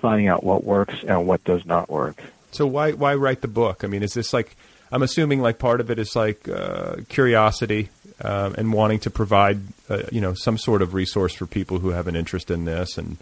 finding 0.00 0.28
out 0.28 0.44
what 0.44 0.64
works 0.64 0.94
and 1.06 1.26
what 1.26 1.42
does 1.44 1.64
not 1.66 1.88
work. 1.88 2.22
So 2.52 2.66
why 2.66 2.92
why 2.92 3.14
write 3.14 3.40
the 3.40 3.48
book? 3.48 3.84
I 3.84 3.86
mean, 3.86 4.02
is 4.02 4.14
this 4.14 4.32
like 4.32 4.56
I'm 4.90 5.02
assuming 5.02 5.40
like 5.40 5.58
part 5.58 5.80
of 5.80 5.90
it 5.90 5.98
is 5.98 6.14
like 6.14 6.48
uh, 6.48 6.96
curiosity 7.08 7.88
um, 8.20 8.54
and 8.56 8.72
wanting 8.72 9.00
to 9.00 9.10
provide 9.10 9.60
uh, 9.88 10.02
you 10.10 10.20
know 10.20 10.34
some 10.34 10.58
sort 10.58 10.82
of 10.82 10.94
resource 10.94 11.34
for 11.34 11.46
people 11.46 11.78
who 11.78 11.90
have 11.90 12.06
an 12.06 12.16
interest 12.16 12.50
in 12.50 12.64
this, 12.64 12.96
and 12.96 13.16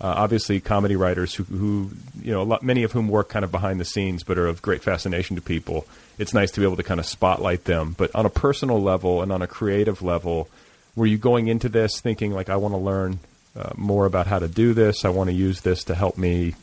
uh, 0.00 0.14
obviously 0.16 0.60
comedy 0.60 0.96
writers 0.96 1.34
who, 1.34 1.44
who 1.44 1.90
you 2.22 2.32
know 2.32 2.42
lot, 2.42 2.62
many 2.62 2.82
of 2.82 2.92
whom 2.92 3.08
work 3.08 3.28
kind 3.28 3.44
of 3.44 3.50
behind 3.50 3.80
the 3.80 3.84
scenes 3.84 4.22
but 4.22 4.38
are 4.38 4.46
of 4.46 4.60
great 4.60 4.82
fascination 4.82 5.36
to 5.36 5.42
people. 5.42 5.86
It's 6.18 6.34
nice 6.34 6.50
to 6.52 6.60
be 6.60 6.66
able 6.66 6.76
to 6.76 6.82
kind 6.82 7.00
of 7.00 7.06
spotlight 7.06 7.64
them, 7.64 7.94
but 7.96 8.14
on 8.14 8.26
a 8.26 8.30
personal 8.30 8.82
level 8.82 9.22
and 9.22 9.32
on 9.32 9.40
a 9.40 9.46
creative 9.46 10.02
level, 10.02 10.48
were 10.94 11.06
you 11.06 11.16
going 11.16 11.48
into 11.48 11.68
this 11.68 12.00
thinking 12.00 12.32
like 12.32 12.48
I 12.48 12.56
want 12.56 12.74
to 12.74 12.78
learn 12.78 13.18
uh, 13.56 13.70
more 13.76 14.06
about 14.06 14.26
how 14.26 14.38
to 14.38 14.48
do 14.48 14.74
this? 14.74 15.04
I 15.04 15.08
want 15.10 15.30
to 15.30 15.34
use 15.34 15.60
this 15.60 15.84
to 15.84 15.94
help 15.94 16.18
me 16.18 16.54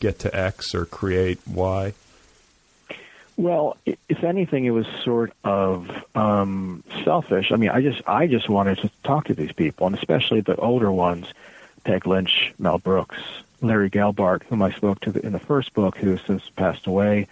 get 0.00 0.18
to 0.20 0.36
X 0.36 0.74
or 0.74 0.84
create 0.84 1.38
Y? 1.46 1.94
Well, 3.36 3.76
if 3.86 4.22
anything, 4.22 4.64
it 4.64 4.70
was 4.70 4.86
sort 5.02 5.32
of 5.42 5.90
um, 6.14 6.84
selfish. 7.04 7.50
I 7.50 7.56
mean, 7.56 7.70
I 7.70 7.80
just 7.80 8.02
I 8.06 8.26
just 8.26 8.48
wanted 8.48 8.78
to 8.78 8.90
talk 9.02 9.26
to 9.26 9.34
these 9.34 9.52
people, 9.52 9.86
and 9.86 9.96
especially 9.96 10.40
the 10.40 10.56
older 10.56 10.92
ones, 10.92 11.26
Peg 11.82 12.06
Lynch, 12.06 12.54
Mel 12.58 12.78
Brooks, 12.78 13.18
Larry 13.60 13.90
Gelbart, 13.90 14.44
whom 14.44 14.62
I 14.62 14.70
spoke 14.70 15.00
to 15.00 15.26
in 15.26 15.32
the 15.32 15.40
first 15.40 15.74
book, 15.74 15.96
who 15.96 16.10
has 16.10 16.20
since 16.26 16.48
passed 16.50 16.86
away, 16.86 17.26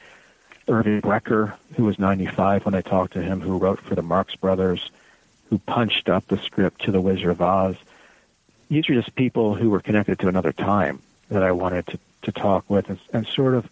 Irving 0.67 1.03
Brecher, 1.03 1.55
who 1.77 1.85
was 1.85 1.99
95 2.01 2.65
when 2.65 2.75
I 2.75 2.81
talked 2.81 3.13
to 3.13 3.23
him, 3.23 3.41
who 3.41 3.59
wrote 3.59 3.81
for 3.81 3.95
the 3.95 4.03
Marx 4.03 4.35
Brothers, 4.35 4.91
who 5.51 5.59
punched 5.59 6.09
up 6.09 6.27
the 6.27 6.39
script 6.39 6.83
to 6.83 6.91
The 6.91 7.01
Wizard 7.01 7.31
of 7.31 7.43
Oz. 7.43 7.77
These 8.73 8.89
are 8.89 8.95
just 8.95 9.15
people 9.15 9.55
who 9.55 9.69
were 9.69 9.81
connected 9.81 10.19
to 10.21 10.29
another 10.29 10.51
time 10.51 11.03
that 11.29 11.43
I 11.43 11.53
wanted 11.53 11.87
to, 11.89 11.99
to 12.23 12.33
talk 12.33 12.65
with 12.71 12.89
and, 12.89 12.99
and 13.13 13.27
sort 13.27 13.53
of 13.53 13.69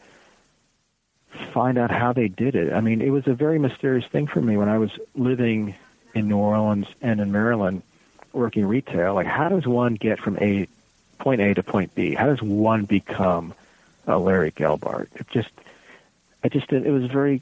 find 1.55 1.79
out 1.79 1.91
how 1.91 2.13
they 2.13 2.29
did 2.29 2.55
it. 2.55 2.71
I 2.75 2.83
mean, 2.83 3.01
it 3.01 3.09
was 3.09 3.27
a 3.27 3.33
very 3.33 3.59
mysterious 3.59 4.05
thing 4.07 4.27
for 4.27 4.43
me 4.43 4.59
when 4.59 4.69
I 4.69 4.77
was 4.77 4.91
living 5.15 5.75
in 6.15 6.29
New 6.29 6.37
Orleans 6.37 6.87
and 7.01 7.19
in 7.19 7.33
Maryland 7.33 7.83
working 8.35 8.67
retail. 8.67 9.15
Like, 9.15 9.27
how 9.27 9.49
does 9.49 9.67
one 9.67 9.95
get 9.95 10.19
from 10.21 10.37
A, 10.39 10.69
point 11.19 11.41
A 11.41 11.55
to 11.55 11.63
point 11.63 11.95
B? 11.95 12.15
How 12.15 12.27
does 12.27 12.43
one 12.43 12.85
become 12.85 13.55
a 14.07 14.19
Larry 14.19 14.51
Gelbart? 14.51 15.07
It 15.15 15.29
just, 15.31 15.49
I 16.45 16.51
just, 16.51 16.71
it 16.75 16.91
was 16.91 17.07
very, 17.07 17.41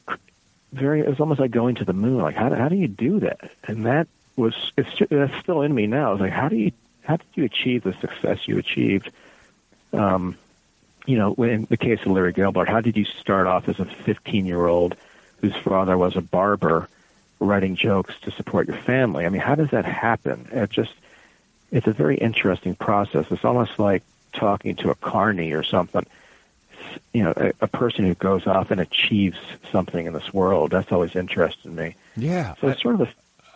very, 0.72 1.00
it 1.00 1.09
was 1.09 1.18
almost 1.18 1.40
like 1.40 1.50
going 1.50 1.74
to 1.76 1.84
the 1.84 1.92
moon. 1.92 2.22
Like, 2.22 2.36
how, 2.36 2.50
do- 2.50 2.54
how 2.54 2.68
do 2.68 2.76
you 2.76 2.86
do 2.86 3.18
that? 3.18 3.50
And 3.64 3.84
that 3.86 4.06
was, 4.36 4.54
it's, 4.76 4.90
that's 5.11 5.36
still 5.40 5.62
in 5.62 5.74
me 5.74 5.88
now. 5.88 6.12
It's 6.12 6.20
like, 6.20 6.30
how 6.30 6.48
do 6.48 6.54
you, 6.54 6.70
how 7.09 7.16
did 7.16 7.26
you 7.34 7.44
achieve 7.44 7.84
the 7.84 7.94
success 7.94 8.46
you 8.46 8.59
achieved? 8.59 9.11
Um, 9.94 10.36
you 11.06 11.16
know, 11.16 11.32
in 11.36 11.66
the 11.70 11.78
case 11.78 12.00
of 12.00 12.09
Larry 12.09 12.34
Gelbart, 12.34 12.68
how 12.68 12.82
did 12.82 12.98
you 12.98 13.06
start 13.06 13.46
off 13.46 13.66
as 13.66 13.80
a 13.80 13.86
15 13.86 14.44
year 14.44 14.66
old 14.66 14.94
whose 15.40 15.56
father 15.56 15.96
was 15.96 16.16
a 16.16 16.20
barber 16.20 16.86
writing 17.40 17.76
jokes 17.76 18.14
to 18.22 18.30
support 18.32 18.68
your 18.68 18.76
family? 18.76 19.24
I 19.24 19.30
mean, 19.30 19.40
how 19.40 19.54
does 19.54 19.70
that 19.70 19.86
happen? 19.86 20.48
It 20.52 20.68
just, 20.68 20.92
it's 21.72 21.86
a 21.86 21.92
very 21.92 22.18
interesting 22.18 22.74
process. 22.74 23.24
It's 23.30 23.44
almost 23.44 23.78
like 23.78 24.02
talking 24.34 24.76
to 24.76 24.90
a 24.90 24.94
carny 24.94 25.52
or 25.52 25.62
something. 25.62 26.04
You 27.14 27.24
know, 27.24 27.32
a, 27.38 27.52
a 27.62 27.68
person 27.68 28.04
who 28.04 28.14
goes 28.16 28.46
off 28.46 28.70
and 28.70 28.82
achieves 28.82 29.38
something 29.72 30.04
in 30.04 30.12
this 30.12 30.34
world. 30.34 30.72
That's 30.72 30.92
always 30.92 31.16
interested 31.16 31.72
me. 31.72 31.94
Yeah, 32.18 32.54
So 32.61 32.68
it's 32.68 32.82
sort 32.82 32.96
of 32.96 33.00
a 33.00 33.09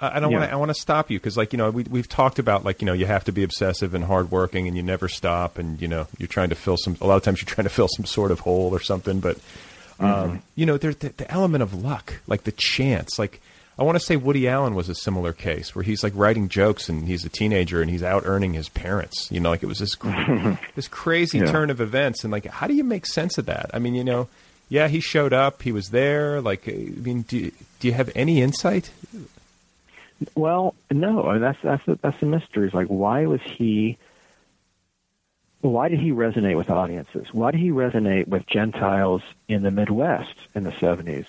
I 0.03 0.21
don't 0.21 0.31
Yeah. 0.33 0.39
want 0.39 0.51
to. 0.51 0.53
I 0.55 0.57
want 0.57 0.69
to 0.71 0.75
stop 0.81 1.11
you 1.11 1.19
because, 1.19 1.37
like, 1.37 1.53
you 1.53 1.57
know, 1.57 1.71
we 1.71 1.85
we've 1.85 2.09
talked 2.09 2.39
about 2.39 2.65
like, 2.65 2.83
you 2.83 2.87
know, 2.87 2.93
you 2.93 3.07
have 3.07 3.25
to 3.25 3.33
be 3.33 3.43
obsessive 3.43 3.95
and 3.95 4.05
hardworking, 4.05 4.67
and 4.67 4.77
you 4.77 4.83
never 4.83 5.09
stop, 5.09 5.59
and 5.59 5.81
you 5.81 5.89
know, 5.89 6.07
you're 6.19 6.27
trying 6.29 6.49
to 6.51 6.55
fill 6.55 6.77
some. 6.77 6.97
A 7.01 7.07
lot 7.07 7.17
of 7.17 7.23
times, 7.23 7.41
you're 7.41 7.47
trying 7.49 7.65
to 7.65 7.71
fill 7.71 7.89
some 7.97 8.05
sort 8.05 8.31
of 8.31 8.41
hole 8.41 8.75
or 8.75 8.81
something. 8.81 9.21
But, 9.21 9.37
um, 10.01 10.09
Mm-hmm. 10.09 10.37
you 10.57 10.67
know, 10.67 10.77
there's 10.77 10.97
the, 10.97 11.11
the 11.11 11.31
element 11.31 11.63
of 11.63 11.73
luck, 11.75 12.15
like 12.27 12.45
the 12.45 12.53
chance. 12.53 13.19
Like, 13.19 13.41
I 13.79 13.85
want 13.85 13.97
to 13.99 14.05
say 14.05 14.17
Woody 14.17 14.49
Allen 14.49 14.75
was 14.75 14.89
a 14.89 14.95
similar 14.95 15.33
case 15.33 15.75
where 15.75 15.83
he's 15.85 16.03
like 16.03 16.13
writing 16.17 16.49
jokes, 16.49 16.89
and 16.89 17.07
he's 17.07 17.25
a 17.25 17.29
teenager, 17.29 17.81
and 17.81 17.91
he's 17.91 18.03
out 18.03 18.25
earning 18.27 18.53
his 18.55 18.69
parents. 18.69 19.31
You 19.31 19.41
know, 19.41 19.51
like 19.51 19.63
it 19.63 19.67
was 19.67 19.79
this 19.79 19.95
this 20.75 20.89
crazy 20.89 21.39
Yeah. 21.39 21.47
turn 21.53 21.71
of 21.71 21.81
events, 21.81 22.25
and 22.25 22.33
like, 22.33 22.47
how 22.47 22.67
do 22.67 22.75
you 22.75 22.85
make 22.85 23.07
sense 23.07 23.39
of 23.39 23.47
that? 23.47 23.71
I 23.73 23.79
mean, 23.79 23.95
you 23.95 24.05
know. 24.05 24.29
Yeah, 24.69 24.89
he 24.89 25.01
showed 25.01 25.35
up. 25.35 25.61
He 25.61 25.71
was 25.71 25.89
there. 25.91 26.41
Like, 26.41 26.67
I 26.67 26.73
mean, 26.73 27.23
do 27.29 27.51
do 27.81 27.89
you 27.89 27.93
have 27.93 28.11
any 28.15 28.41
insight? 28.41 28.91
Well, 30.35 30.75
no, 30.91 31.39
that's 31.39 31.59
that's 31.63 31.85
the, 31.87 31.99
that's 32.01 32.19
the 32.21 32.27
mystery. 32.27 32.71
Like, 32.73 32.89
why 32.89 33.27
was 33.27 33.41
he? 33.43 33.99
Why 35.61 35.89
did 35.89 36.01
he 36.01 36.11
resonate 36.11 36.57
with 36.57 36.71
audiences? 36.71 37.29
Why 37.33 37.53
did 37.53 37.61
he 37.61 37.71
resonate 37.71 38.27
with 38.27 38.47
Gentiles 38.47 39.23
in 39.49 39.63
the 39.63 39.71
Midwest 39.71 40.35
in 40.55 40.65
the 40.65 40.73
seventies? 40.73 41.27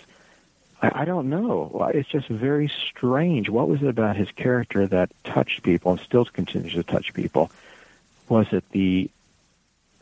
I, 0.82 1.02
I 1.02 1.06
don't 1.06 1.30
know. 1.30 1.90
It's 1.94 2.10
just 2.10 2.28
very 2.28 2.72
strange. 2.90 3.50
What 3.50 3.70
was 3.70 3.82
it 3.82 3.88
about 3.88 4.16
his 4.18 4.32
character 4.32 4.88
that 4.88 5.12
touched 5.24 5.64
people 5.64 5.92
and 5.92 6.02
still 6.02 6.26
continues 6.26 6.74
to 6.74 6.84
touch 6.84 7.14
people? 7.14 7.52
Was 8.28 8.48
it 8.52 8.64
the 8.72 9.10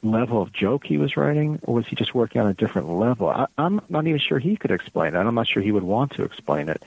level 0.04 0.42
of 0.42 0.52
joke 0.52 0.86
he 0.86 0.98
was 0.98 1.16
writing, 1.16 1.60
or 1.64 1.76
was 1.76 1.88
he 1.88 1.96
just 1.96 2.16
working 2.16 2.42
on 2.42 2.48
a 2.48 2.54
different 2.54 2.90
level? 2.90 3.30
I, 3.30 3.48
I'm 3.58 3.82
not 3.90 4.08
even 4.08 4.20
sure 4.20 4.40
he 4.40 4.56
could 4.56 4.72
explain 4.72 5.14
it. 5.14 5.20
I'm 5.20 5.36
not 5.36 5.48
sure 5.48 5.62
he 5.62 5.72
would 5.72 5.84
want 5.84 6.14
to 6.14 6.24
explain 6.24 6.70
it. 6.70 6.82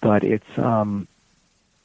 But 0.00 0.24
it's 0.24 0.58
um, 0.58 1.06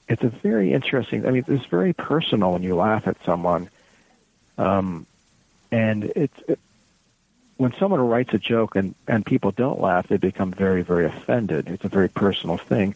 it's 0.08 0.24
a 0.24 0.30
very 0.30 0.74
interesting. 0.74 1.26
I 1.28 1.32
mean, 1.32 1.46
it's 1.48 1.66
very 1.66 1.94
personal 1.94 2.54
when 2.54 2.64
you 2.64 2.76
laugh 2.76 3.08
at 3.08 3.18
someone, 3.26 3.70
um, 4.58 5.06
and 5.72 6.06
it's 6.16 6.38
it, 6.48 6.60
when 7.58 7.74
someone 7.80 8.02
writes 8.02 8.34
a 8.34 8.38
joke 8.38 8.76
and 8.76 8.96
and 9.08 9.26
people 9.26 9.52
don't 9.52 9.82
laugh, 9.82 10.08
they 10.08 10.18
become 10.18 10.52
very 10.52 10.82
very 10.82 11.06
offended. 11.06 11.70
It's 11.70 11.84
a 11.84 11.90
very 11.90 12.10
personal 12.10 12.58
thing. 12.58 12.96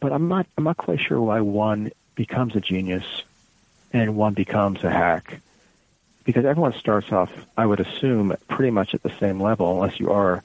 But 0.00 0.12
I'm 0.12 0.28
not 0.28 0.46
I'm 0.56 0.64
not 0.64 0.76
quite 0.76 1.00
sure 1.00 1.20
why 1.20 1.40
one 1.40 1.92
becomes 2.14 2.54
a 2.56 2.60
genius 2.60 3.04
and 3.92 4.16
one 4.16 4.34
becomes 4.34 4.84
a 4.84 4.90
hack 4.90 5.40
because 6.24 6.44
everyone 6.44 6.72
starts 6.72 7.12
off, 7.12 7.30
I 7.56 7.66
would 7.66 7.80
assume, 7.80 8.34
pretty 8.48 8.70
much 8.70 8.94
at 8.94 9.02
the 9.02 9.12
same 9.20 9.40
level, 9.40 9.72
unless 9.72 10.00
you 10.00 10.10
are 10.10 10.42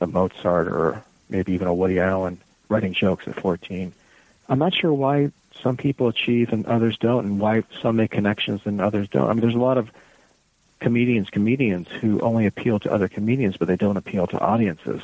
a 0.00 0.06
Mozart 0.06 0.68
or 0.68 1.02
maybe 1.30 1.54
even 1.54 1.66
a 1.66 1.74
Woody 1.74 1.98
Allen 1.98 2.38
writing 2.68 2.92
jokes 2.92 3.26
at 3.28 3.40
14. 3.40 3.92
I'm 4.48 4.58
not 4.58 4.74
sure 4.74 4.92
why 4.92 5.32
some 5.62 5.76
people 5.76 6.08
achieve 6.08 6.52
and 6.52 6.66
others 6.66 6.96
don't, 6.98 7.24
and 7.24 7.40
why 7.40 7.64
some 7.80 7.96
make 7.96 8.10
connections 8.10 8.62
and 8.64 8.80
others 8.80 9.08
don't. 9.08 9.28
I 9.28 9.32
mean, 9.32 9.40
there's 9.40 9.54
a 9.54 9.58
lot 9.58 9.78
of 9.78 9.90
comedians, 10.80 11.30
comedians 11.30 11.88
who 11.88 12.20
only 12.20 12.46
appeal 12.46 12.78
to 12.80 12.92
other 12.92 13.08
comedians, 13.08 13.56
but 13.56 13.68
they 13.68 13.76
don't 13.76 13.96
appeal 13.96 14.26
to 14.28 14.38
audiences. 14.38 15.02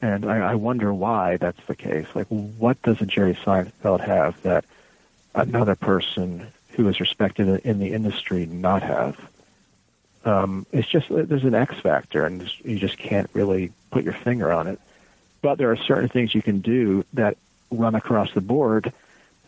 And 0.00 0.24
I, 0.24 0.38
I 0.38 0.54
wonder 0.56 0.92
why 0.92 1.36
that's 1.36 1.64
the 1.66 1.76
case. 1.76 2.06
Like, 2.14 2.26
what 2.28 2.80
does 2.82 3.00
a 3.00 3.06
Jerry 3.06 3.34
Seinfeld 3.34 4.00
have 4.00 4.40
that 4.42 4.64
another 5.34 5.76
person 5.76 6.48
who 6.70 6.88
is 6.88 6.98
respected 6.98 7.60
in 7.64 7.78
the 7.78 7.92
industry 7.92 8.46
not 8.46 8.82
have? 8.82 9.20
Um, 10.24 10.66
it's 10.72 10.88
just 10.88 11.06
there's 11.08 11.44
an 11.44 11.54
X 11.54 11.78
factor, 11.80 12.24
and 12.24 12.50
you 12.64 12.78
just 12.78 12.98
can't 12.98 13.28
really 13.32 13.72
put 13.90 14.04
your 14.04 14.12
finger 14.12 14.52
on 14.52 14.66
it. 14.66 14.80
But 15.42 15.58
there 15.58 15.70
are 15.70 15.76
certain 15.76 16.08
things 16.08 16.34
you 16.34 16.42
can 16.42 16.60
do 16.60 17.04
that 17.12 17.36
run 17.70 17.94
across 17.94 18.32
the 18.32 18.40
board 18.40 18.92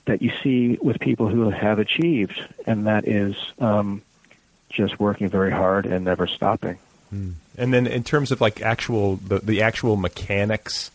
that 0.05 0.21
you 0.21 0.33
see 0.43 0.79
with 0.83 1.01
people 1.01 1.29
who 1.29 1.49
have 1.51 1.79
achieved, 1.79 2.39
and 2.67 2.87
that 2.87 3.09
is 3.09 3.37
um, 3.59 4.03
just 4.69 5.01
working 5.01 5.29
very 5.29 5.51
hard 5.51 5.87
and 5.87 6.05
never 6.05 6.27
stopping. 6.27 6.79
And 7.57 7.73
then 7.73 7.87
in 7.87 8.03
terms 8.03 8.33
of 8.33 8.41
like 8.41 8.61
actual 8.61 9.17
the, 9.17 9.39
the 9.39 9.63
actual 9.63 9.97
mechanics 9.97 10.91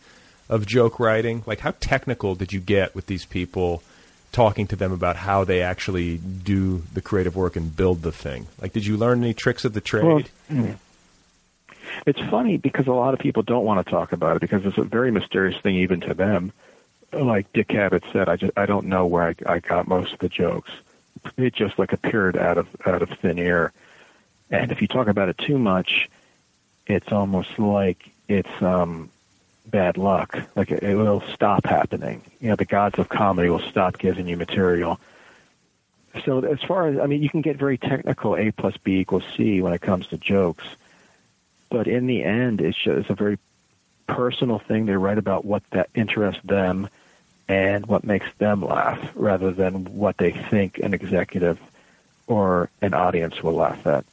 of 0.48 0.66
joke 0.66 1.00
writing, 1.00 1.42
like 1.46 1.60
how 1.60 1.72
technical 1.80 2.34
did 2.34 2.52
you 2.52 2.60
get 2.60 2.94
with 2.94 3.06
these 3.06 3.24
people 3.24 3.82
talking 4.32 4.66
to 4.66 4.76
them 4.76 4.92
about 4.92 5.16
how 5.16 5.44
they 5.44 5.62
actually 5.62 6.18
do 6.18 6.82
the 6.92 7.00
creative 7.00 7.34
work 7.34 7.56
and 7.56 7.74
build 7.74 8.02
the 8.02 8.12
thing? 8.12 8.48
Like 8.60 8.74
did 8.74 8.84
you 8.84 8.98
learn 8.98 9.22
any 9.22 9.32
tricks 9.32 9.64
of 9.64 9.72
the 9.72 9.80
trade? 9.80 10.28
Well, 10.50 10.76
It's 12.06 12.20
funny 12.20 12.56
because 12.56 12.86
a 12.86 12.92
lot 12.92 13.14
of 13.14 13.20
people 13.20 13.42
don't 13.42 13.64
want 13.64 13.84
to 13.84 13.90
talk 13.90 14.12
about 14.12 14.36
it 14.36 14.40
because 14.40 14.64
it's 14.64 14.78
a 14.78 14.82
very 14.82 15.10
mysterious 15.10 15.60
thing 15.60 15.76
even 15.76 16.00
to 16.02 16.14
them. 16.14 16.52
Like 17.12 17.52
Dick 17.52 17.68
Cavett 17.68 18.10
said, 18.12 18.28
I 18.28 18.36
just 18.36 18.52
I 18.56 18.66
don't 18.66 18.86
know 18.86 19.06
where 19.06 19.28
I, 19.28 19.54
I 19.54 19.58
got 19.58 19.88
most 19.88 20.12
of 20.12 20.18
the 20.20 20.28
jokes. 20.28 20.70
It 21.36 21.54
just 21.54 21.78
like 21.78 21.92
appeared 21.92 22.36
out 22.36 22.58
of 22.58 22.68
out 22.86 23.02
of 23.02 23.10
thin 23.18 23.38
air. 23.38 23.72
And 24.50 24.72
if 24.72 24.80
you 24.80 24.88
talk 24.88 25.08
about 25.08 25.28
it 25.28 25.38
too 25.38 25.58
much, 25.58 26.08
it's 26.86 27.12
almost 27.12 27.58
like 27.58 28.10
it's 28.28 28.62
um, 28.62 29.10
bad 29.66 29.96
luck. 29.96 30.36
Like 30.56 30.70
it, 30.70 30.82
it 30.82 30.96
will 30.96 31.22
stop 31.32 31.66
happening. 31.66 32.22
You 32.40 32.50
know, 32.50 32.56
the 32.56 32.64
gods 32.64 32.98
of 32.98 33.08
comedy 33.08 33.48
will 33.48 33.60
stop 33.60 33.98
giving 33.98 34.26
you 34.26 34.36
material. 34.36 35.00
So 36.24 36.40
as 36.44 36.60
far 36.62 36.88
as 36.88 36.98
I 36.98 37.06
mean, 37.06 37.22
you 37.22 37.28
can 37.28 37.40
get 37.40 37.56
very 37.56 37.78
technical. 37.78 38.36
A 38.36 38.50
plus 38.50 38.76
B 38.76 38.98
equals 38.98 39.24
C 39.36 39.62
when 39.62 39.72
it 39.72 39.80
comes 39.80 40.08
to 40.08 40.18
jokes, 40.18 40.64
but 41.70 41.86
in 41.86 42.06
the 42.06 42.22
end, 42.22 42.60
it's 42.60 42.76
just 42.76 42.98
it's 42.98 43.10
a 43.10 43.14
very 43.14 43.38
personal 44.06 44.58
thing. 44.58 44.86
They 44.86 44.96
write 44.96 45.18
about 45.18 45.44
what 45.44 45.62
that 45.70 45.88
interests 45.94 46.42
them 46.44 46.88
and 47.48 47.86
what 47.86 48.04
makes 48.04 48.26
them 48.38 48.62
laugh, 48.62 49.00
rather 49.14 49.50
than 49.50 49.96
what 49.96 50.16
they 50.18 50.32
think 50.32 50.78
an 50.78 50.94
executive 50.94 51.58
or 52.26 52.70
an 52.80 52.94
audience 52.94 53.42
will 53.42 53.54
laugh 53.54 53.86
at. 53.86 54.04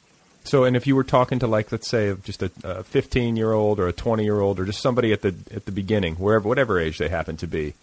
So, 0.44 0.64
and 0.64 0.76
if 0.76 0.86
you 0.86 0.96
were 0.96 1.04
talking 1.04 1.40
to 1.40 1.46
like, 1.46 1.70
let's 1.70 1.88
say, 1.88 2.14
just 2.24 2.42
a- 2.42 2.82
fifteen-year-old 2.82 3.78
or 3.78 3.86
a 3.86 3.92
twenty-year-old 3.92 4.58
or 4.58 4.64
just 4.64 4.80
somebody 4.80 5.12
at 5.12 5.22
the 5.22 5.34
at 5.54 5.66
the 5.66 5.72
beginning, 5.72 6.14
wherever, 6.14 6.48
whatever 6.48 6.80
age 6.80 6.98
they 6.98 7.08
happen 7.08 7.36
to 7.36 7.46
be, 7.46 7.74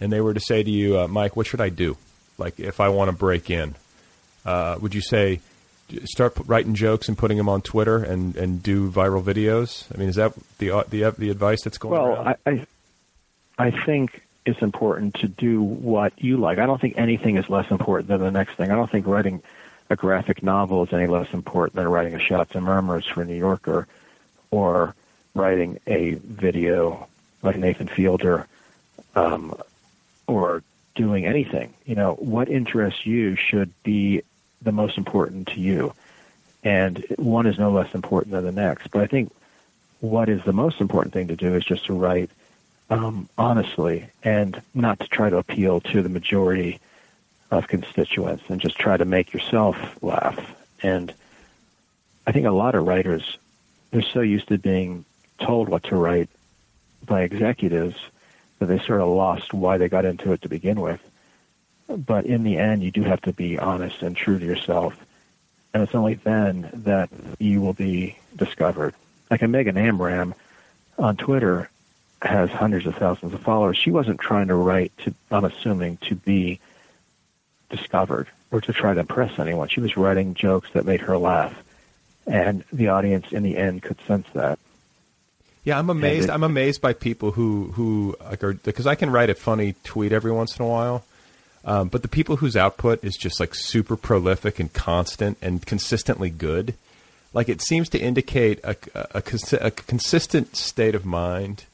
and 0.00 0.12
they 0.12 0.20
were 0.20 0.34
to 0.34 0.40
say 0.40 0.62
to 0.62 0.70
you, 0.70 0.98
uh, 0.98 1.06
Mike, 1.06 1.36
what 1.36 1.46
should 1.46 1.60
I 1.60 1.68
do? 1.68 1.96
Like, 2.36 2.58
if 2.58 2.80
I 2.80 2.88
want 2.88 3.10
to 3.10 3.16
break 3.16 3.50
in, 3.50 3.76
uh, 4.44 4.78
would 4.80 4.94
you 4.94 5.00
say 5.00 5.40
start 6.04 6.36
writing 6.46 6.74
jokes 6.74 7.08
and 7.08 7.16
putting 7.16 7.36
them 7.36 7.48
on 7.48 7.62
Twitter 7.62 7.96
and, 8.02 8.36
and 8.36 8.62
do 8.62 8.90
viral 8.90 9.22
videos? 9.22 9.84
I 9.94 9.98
mean, 9.98 10.08
is 10.08 10.16
that 10.16 10.32
the 10.58 10.70
uh, 10.70 10.84
the 10.88 11.10
the 11.16 11.30
advice 11.30 11.62
that's 11.62 11.78
going 11.78 11.92
Well, 11.92 12.06
around? 12.06 12.36
I, 12.46 12.50
I 12.50 12.66
I 13.58 13.70
think 13.84 14.22
it's 14.46 14.62
important 14.62 15.14
to 15.16 15.28
do 15.28 15.62
what 15.62 16.12
you 16.16 16.36
like. 16.36 16.58
I 16.58 16.66
don't 16.66 16.80
think 16.80 16.96
anything 16.96 17.36
is 17.36 17.50
less 17.50 17.70
important 17.70 18.08
than 18.08 18.20
the 18.20 18.30
next 18.30 18.54
thing. 18.54 18.70
I 18.70 18.74
don't 18.74 18.90
think 18.90 19.06
writing 19.06 19.42
a 19.90 19.96
graphic 19.96 20.42
novel 20.42 20.84
is 20.84 20.92
any 20.92 21.06
less 21.06 21.32
important 21.32 21.76
than 21.76 21.88
writing 21.88 22.14
a 22.14 22.18
Shouts 22.18 22.54
and 22.54 22.64
Murmurs 22.64 23.06
for 23.06 23.24
New 23.24 23.34
Yorker 23.36 23.86
or 24.50 24.94
writing 25.34 25.78
a 25.86 26.12
video 26.14 27.06
like 27.42 27.56
Nathan 27.56 27.88
Fielder 27.88 28.46
um, 29.14 29.54
or 30.26 30.62
doing 30.94 31.26
anything. 31.26 31.72
You 31.86 31.94
know, 31.94 32.14
what 32.14 32.48
interests 32.48 33.06
you 33.06 33.36
should 33.36 33.70
be 33.82 34.22
the 34.62 34.72
most 34.72 34.98
important 34.98 35.48
to 35.48 35.60
you. 35.60 35.94
And 36.64 37.04
one 37.16 37.46
is 37.46 37.58
no 37.58 37.70
less 37.70 37.94
important 37.94 38.32
than 38.32 38.44
the 38.44 38.52
next. 38.52 38.90
But 38.90 39.02
I 39.02 39.06
think 39.06 39.32
what 40.00 40.28
is 40.28 40.42
the 40.44 40.52
most 40.52 40.80
important 40.80 41.12
thing 41.12 41.28
to 41.28 41.36
do 41.36 41.54
is 41.54 41.64
just 41.64 41.86
to 41.86 41.92
write 41.92 42.30
um, 42.90 43.28
honestly 43.36 44.08
and 44.22 44.60
not 44.74 45.00
to 45.00 45.08
try 45.08 45.30
to 45.30 45.36
appeal 45.36 45.80
to 45.80 46.02
the 46.02 46.08
majority 46.08 46.80
of 47.50 47.68
constituents 47.68 48.44
and 48.48 48.60
just 48.60 48.78
try 48.78 48.96
to 48.96 49.04
make 49.04 49.32
yourself 49.32 50.02
laugh. 50.02 50.54
And 50.82 51.12
I 52.26 52.32
think 52.32 52.46
a 52.46 52.50
lot 52.50 52.74
of 52.74 52.86
writers, 52.86 53.38
they're 53.90 54.02
so 54.02 54.20
used 54.20 54.48
to 54.48 54.58
being 54.58 55.04
told 55.40 55.68
what 55.68 55.84
to 55.84 55.96
write 55.96 56.28
by 57.06 57.22
executives 57.22 57.96
that 58.58 58.66
they 58.66 58.78
sort 58.80 59.00
of 59.00 59.08
lost 59.08 59.54
why 59.54 59.78
they 59.78 59.88
got 59.88 60.04
into 60.04 60.32
it 60.32 60.42
to 60.42 60.48
begin 60.48 60.80
with. 60.80 61.00
But 61.88 62.26
in 62.26 62.42
the 62.44 62.58
end, 62.58 62.82
you 62.82 62.90
do 62.90 63.02
have 63.02 63.22
to 63.22 63.32
be 63.32 63.58
honest 63.58 64.02
and 64.02 64.14
true 64.16 64.38
to 64.38 64.44
yourself. 64.44 64.94
And 65.72 65.82
it's 65.82 65.94
only 65.94 66.14
then 66.14 66.68
that 66.72 67.08
you 67.38 67.60
will 67.60 67.72
be 67.72 68.16
discovered. 68.36 68.94
Like 69.30 69.42
a 69.42 69.48
Megan 69.48 69.76
Amram 69.76 70.34
on 70.98 71.16
Twitter 71.16 71.70
has 72.22 72.50
hundreds 72.50 72.86
of 72.86 72.96
thousands 72.96 73.32
of 73.32 73.40
followers. 73.40 73.76
She 73.78 73.90
wasn't 73.90 74.20
trying 74.20 74.48
to 74.48 74.54
write 74.54 74.92
to, 74.98 75.14
I'm 75.30 75.44
assuming, 75.44 75.98
to 76.08 76.14
be 76.14 76.60
discovered 77.70 78.28
or 78.50 78.60
to 78.62 78.72
try 78.72 78.94
to 78.94 79.00
impress 79.00 79.38
anyone. 79.38 79.68
She 79.68 79.80
was 79.80 79.96
writing 79.96 80.34
jokes 80.34 80.68
that 80.72 80.84
made 80.84 81.00
her 81.02 81.16
laugh. 81.18 81.54
And 82.26 82.64
the 82.72 82.88
audience 82.88 83.26
in 83.32 83.42
the 83.42 83.56
end 83.56 83.82
could 83.82 84.00
sense 84.06 84.26
that. 84.34 84.58
Yeah, 85.64 85.78
I'm 85.78 85.90
amazed. 85.90 86.28
it- 86.28 86.32
I'm 86.32 86.42
amazed 86.44 86.80
by 86.80 86.92
people 86.92 87.30
who 87.32 87.72
who 87.72 88.16
like 88.20 88.42
are 88.42 88.54
because 88.54 88.86
I 88.86 88.94
can 88.94 89.10
write 89.10 89.28
a 89.28 89.34
funny 89.34 89.74
tweet 89.84 90.12
every 90.12 90.32
once 90.32 90.56
in 90.58 90.64
a 90.64 90.68
while, 90.68 91.04
um, 91.70 91.88
but 91.88 92.00
the 92.02 92.08
people 92.08 92.36
whose 92.40 92.56
output 92.56 93.04
is 93.04 93.14
just 93.16 93.38
like 93.40 93.54
super 93.54 93.96
prolific 93.96 94.58
and 94.58 94.72
constant 94.72 95.36
and 95.42 95.64
consistently 95.66 96.30
good, 96.30 96.74
like 97.34 97.48
it 97.48 97.60
seems 97.60 97.88
to 97.90 97.98
indicate 97.98 98.58
a, 98.64 98.74
a, 98.94 99.22
a, 99.22 99.56
a 99.66 99.70
consistent 99.70 100.56
state 100.56 100.94
of 100.96 101.04
mind 101.04 101.64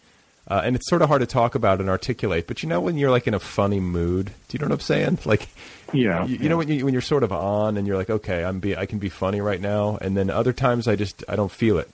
Uh, 0.47 0.61
and 0.65 0.77
it's 0.77 0.89
sort 0.91 1.01
of 1.01 1.09
hard 1.09 1.21
to 1.23 1.27
talk 1.27 1.55
about 1.55 1.81
and 1.81 1.89
articulate, 1.89 2.45
but 2.47 2.63
you 2.63 2.69
know 2.69 2.79
when 2.87 2.99
you're 2.99 3.11
like 3.17 3.27
in 3.27 3.33
a 3.33 3.41
funny 3.41 3.81
mood, 3.81 4.27
do 4.49 4.51
you 4.53 4.59
know 4.61 4.67
what 4.69 4.75
I'm 4.75 4.81
saying? 4.93 5.19
Like, 5.33 5.49
Yeah, 5.93 6.27
you, 6.27 6.37
you 6.37 6.39
yeah. 6.43 6.49
know 6.51 6.59
when 6.59 6.69
you 6.69 6.85
when 6.85 6.93
you're 6.93 7.01
sort 7.13 7.23
of 7.25 7.33
on 7.33 7.79
and 7.79 7.87
you're 7.87 7.97
like, 7.97 8.11
okay, 8.13 8.45
I'm 8.45 8.61
be 8.61 8.77
I 8.77 8.85
can 8.87 8.99
be 8.99 9.09
funny 9.09 9.41
right 9.41 9.61
now, 9.75 9.97
and 10.03 10.13
then 10.17 10.29
other 10.29 10.53
times 10.53 10.85
I 10.87 10.97
just 10.97 11.25
I 11.33 11.35
don't 11.37 11.53
feel 11.53 11.79
it, 11.79 11.89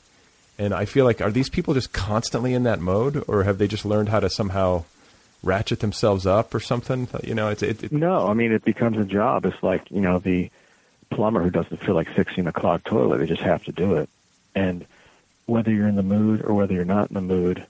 and 0.58 0.74
I 0.74 0.84
feel 0.84 1.04
like 1.04 1.20
are 1.22 1.30
these 1.30 1.48
people 1.56 1.74
just 1.74 1.92
constantly 1.92 2.52
in 2.54 2.64
that 2.64 2.80
mode, 2.80 3.22
or 3.28 3.44
have 3.44 3.58
they 3.58 3.68
just 3.68 3.84
learned 3.84 4.08
how 4.08 4.18
to 4.20 4.28
somehow 4.28 4.82
ratchet 5.42 5.80
themselves 5.80 6.26
up 6.26 6.54
or 6.54 6.60
something? 6.60 7.08
You 7.22 7.34
know, 7.34 7.48
it's 7.48 7.62
it, 7.62 7.84
it 7.84 7.92
No, 7.92 8.26
I 8.26 8.34
mean 8.34 8.52
it 8.52 8.64
becomes 8.64 8.98
a 8.98 9.04
job. 9.04 9.44
It's 9.46 9.62
like 9.62 9.90
you 9.90 10.00
know 10.00 10.18
the 10.18 10.50
plumber 11.10 11.42
who 11.42 11.50
doesn't 11.50 11.82
feel 11.82 11.94
like 11.94 12.08
fixing 12.08 12.46
a 12.46 12.52
clogged 12.52 12.86
toilet; 12.86 13.18
they 13.18 13.26
just 13.26 13.42
have 13.42 13.64
to 13.64 13.72
do 13.72 13.94
it. 13.94 14.08
And 14.54 14.86
whether 15.46 15.70
you're 15.70 15.88
in 15.88 15.96
the 15.96 16.02
mood 16.02 16.42
or 16.44 16.54
whether 16.54 16.74
you're 16.74 16.84
not 16.84 17.10
in 17.10 17.14
the 17.14 17.20
mood, 17.20 17.66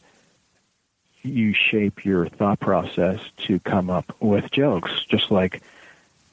you 1.22 1.52
shape 1.52 2.04
your 2.04 2.28
thought 2.28 2.60
process 2.60 3.20
to 3.46 3.58
come 3.60 3.90
up 3.90 4.14
with 4.20 4.50
jokes. 4.50 4.90
Just 5.08 5.30
like 5.30 5.62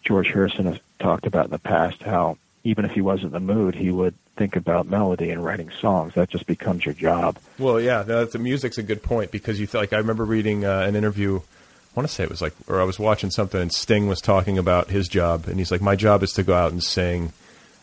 George 0.04 0.28
Harrison 0.28 0.66
has 0.66 0.80
talked 1.00 1.26
about 1.26 1.46
in 1.46 1.52
the 1.52 1.60
past, 1.60 2.02
how 2.02 2.38
even 2.64 2.86
if 2.86 2.92
he 2.92 3.02
wasn't 3.02 3.34
in 3.36 3.46
the 3.46 3.54
mood, 3.54 3.76
he 3.76 3.92
would 3.92 4.14
think 4.38 4.56
about 4.56 4.88
melody 4.88 5.32
and 5.32 5.44
writing 5.44 5.72
songs. 5.82 6.14
That 6.14 6.30
just 6.30 6.46
becomes 6.46 6.86
your 6.86 6.94
job. 6.94 7.38
Well, 7.58 7.82
yeah, 7.82 8.04
that's, 8.04 8.34
the 8.34 8.40
music's 8.40 8.78
a 8.78 8.84
good 8.84 9.04
point 9.04 9.32
because 9.32 9.60
you 9.60 9.68
feel 9.68 9.82
like 9.82 9.94
I 9.94 9.98
remember 9.98 10.24
reading 10.24 10.64
uh, 10.64 10.82
an 10.82 10.96
interview. 10.96 11.38
I 11.38 12.00
want 12.00 12.08
to 12.08 12.14
say 12.14 12.24
it 12.24 12.30
was 12.30 12.42
like, 12.42 12.54
or 12.68 12.80
I 12.80 12.84
was 12.84 13.00
watching 13.00 13.32
something, 13.32 13.60
and 13.60 13.74
Sting 13.74 14.08
was 14.08 14.22
talking 14.22 14.58
about 14.58 14.90
his 14.90 15.08
job, 15.08 15.48
and 15.48 15.58
he's 15.58 15.72
like, 15.72 15.82
"My 15.82 15.96
job 15.96 16.22
is 16.22 16.32
to 16.34 16.44
go 16.44 16.54
out 16.54 16.72
and 16.72 16.84
sing, 16.84 17.34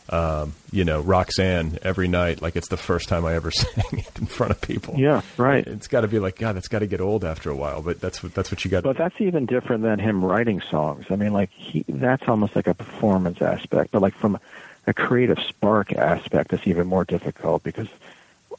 um, 0.09 0.53
you 0.71 0.85
know, 0.85 1.01
Roxanne 1.01 1.79
every 1.81 2.07
night, 2.07 2.41
like 2.41 2.55
it's 2.55 2.69
the 2.69 2.77
first 2.77 3.09
time 3.09 3.25
I 3.25 3.33
ever 3.33 3.51
sang 3.51 3.99
it 3.99 4.17
in 4.17 4.25
front 4.25 4.51
of 4.51 4.61
people." 4.61 4.95
Yeah, 4.97 5.21
right. 5.35 5.67
It's 5.67 5.87
got 5.87 6.01
to 6.01 6.07
be 6.07 6.19
like, 6.19 6.37
God, 6.37 6.55
that's 6.55 6.69
got 6.69 6.79
to 6.79 6.87
get 6.87 7.01
old 7.01 7.25
after 7.25 7.49
a 7.49 7.55
while, 7.55 7.81
but 7.81 7.99
that's 7.99 8.23
what 8.23 8.33
that's 8.33 8.51
what 8.51 8.63
you 8.63 8.71
got. 8.71 8.83
But 8.83 8.97
that's 8.97 9.19
even 9.19 9.45
different 9.47 9.83
than 9.83 9.99
him 9.99 10.23
writing 10.23 10.61
songs. 10.61 11.07
I 11.09 11.17
mean, 11.17 11.33
like 11.33 11.49
he, 11.51 11.83
that's 11.89 12.25
almost 12.29 12.55
like 12.55 12.67
a 12.67 12.73
performance 12.73 13.41
aspect. 13.41 13.91
But 13.91 14.01
like 14.01 14.15
from 14.15 14.39
a 14.87 14.93
creative 14.93 15.39
spark 15.39 15.93
aspect, 15.93 16.53
it's 16.53 16.67
even 16.67 16.87
more 16.87 17.05
difficult 17.05 17.63
because, 17.63 17.87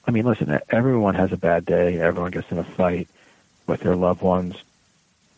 I 0.07 0.11
mean, 0.11 0.25
listen, 0.25 0.59
everyone 0.69 1.15
has 1.15 1.33
a 1.33 1.37
bad 1.37 1.65
day. 1.65 2.01
Everyone 2.01 2.31
gets 2.31 2.51
in 2.51 2.59
a 2.59 2.65
fight 2.65 3.09
with 3.67 3.81
their 3.81 3.97
loved 3.97 4.23
ones, 4.23 4.57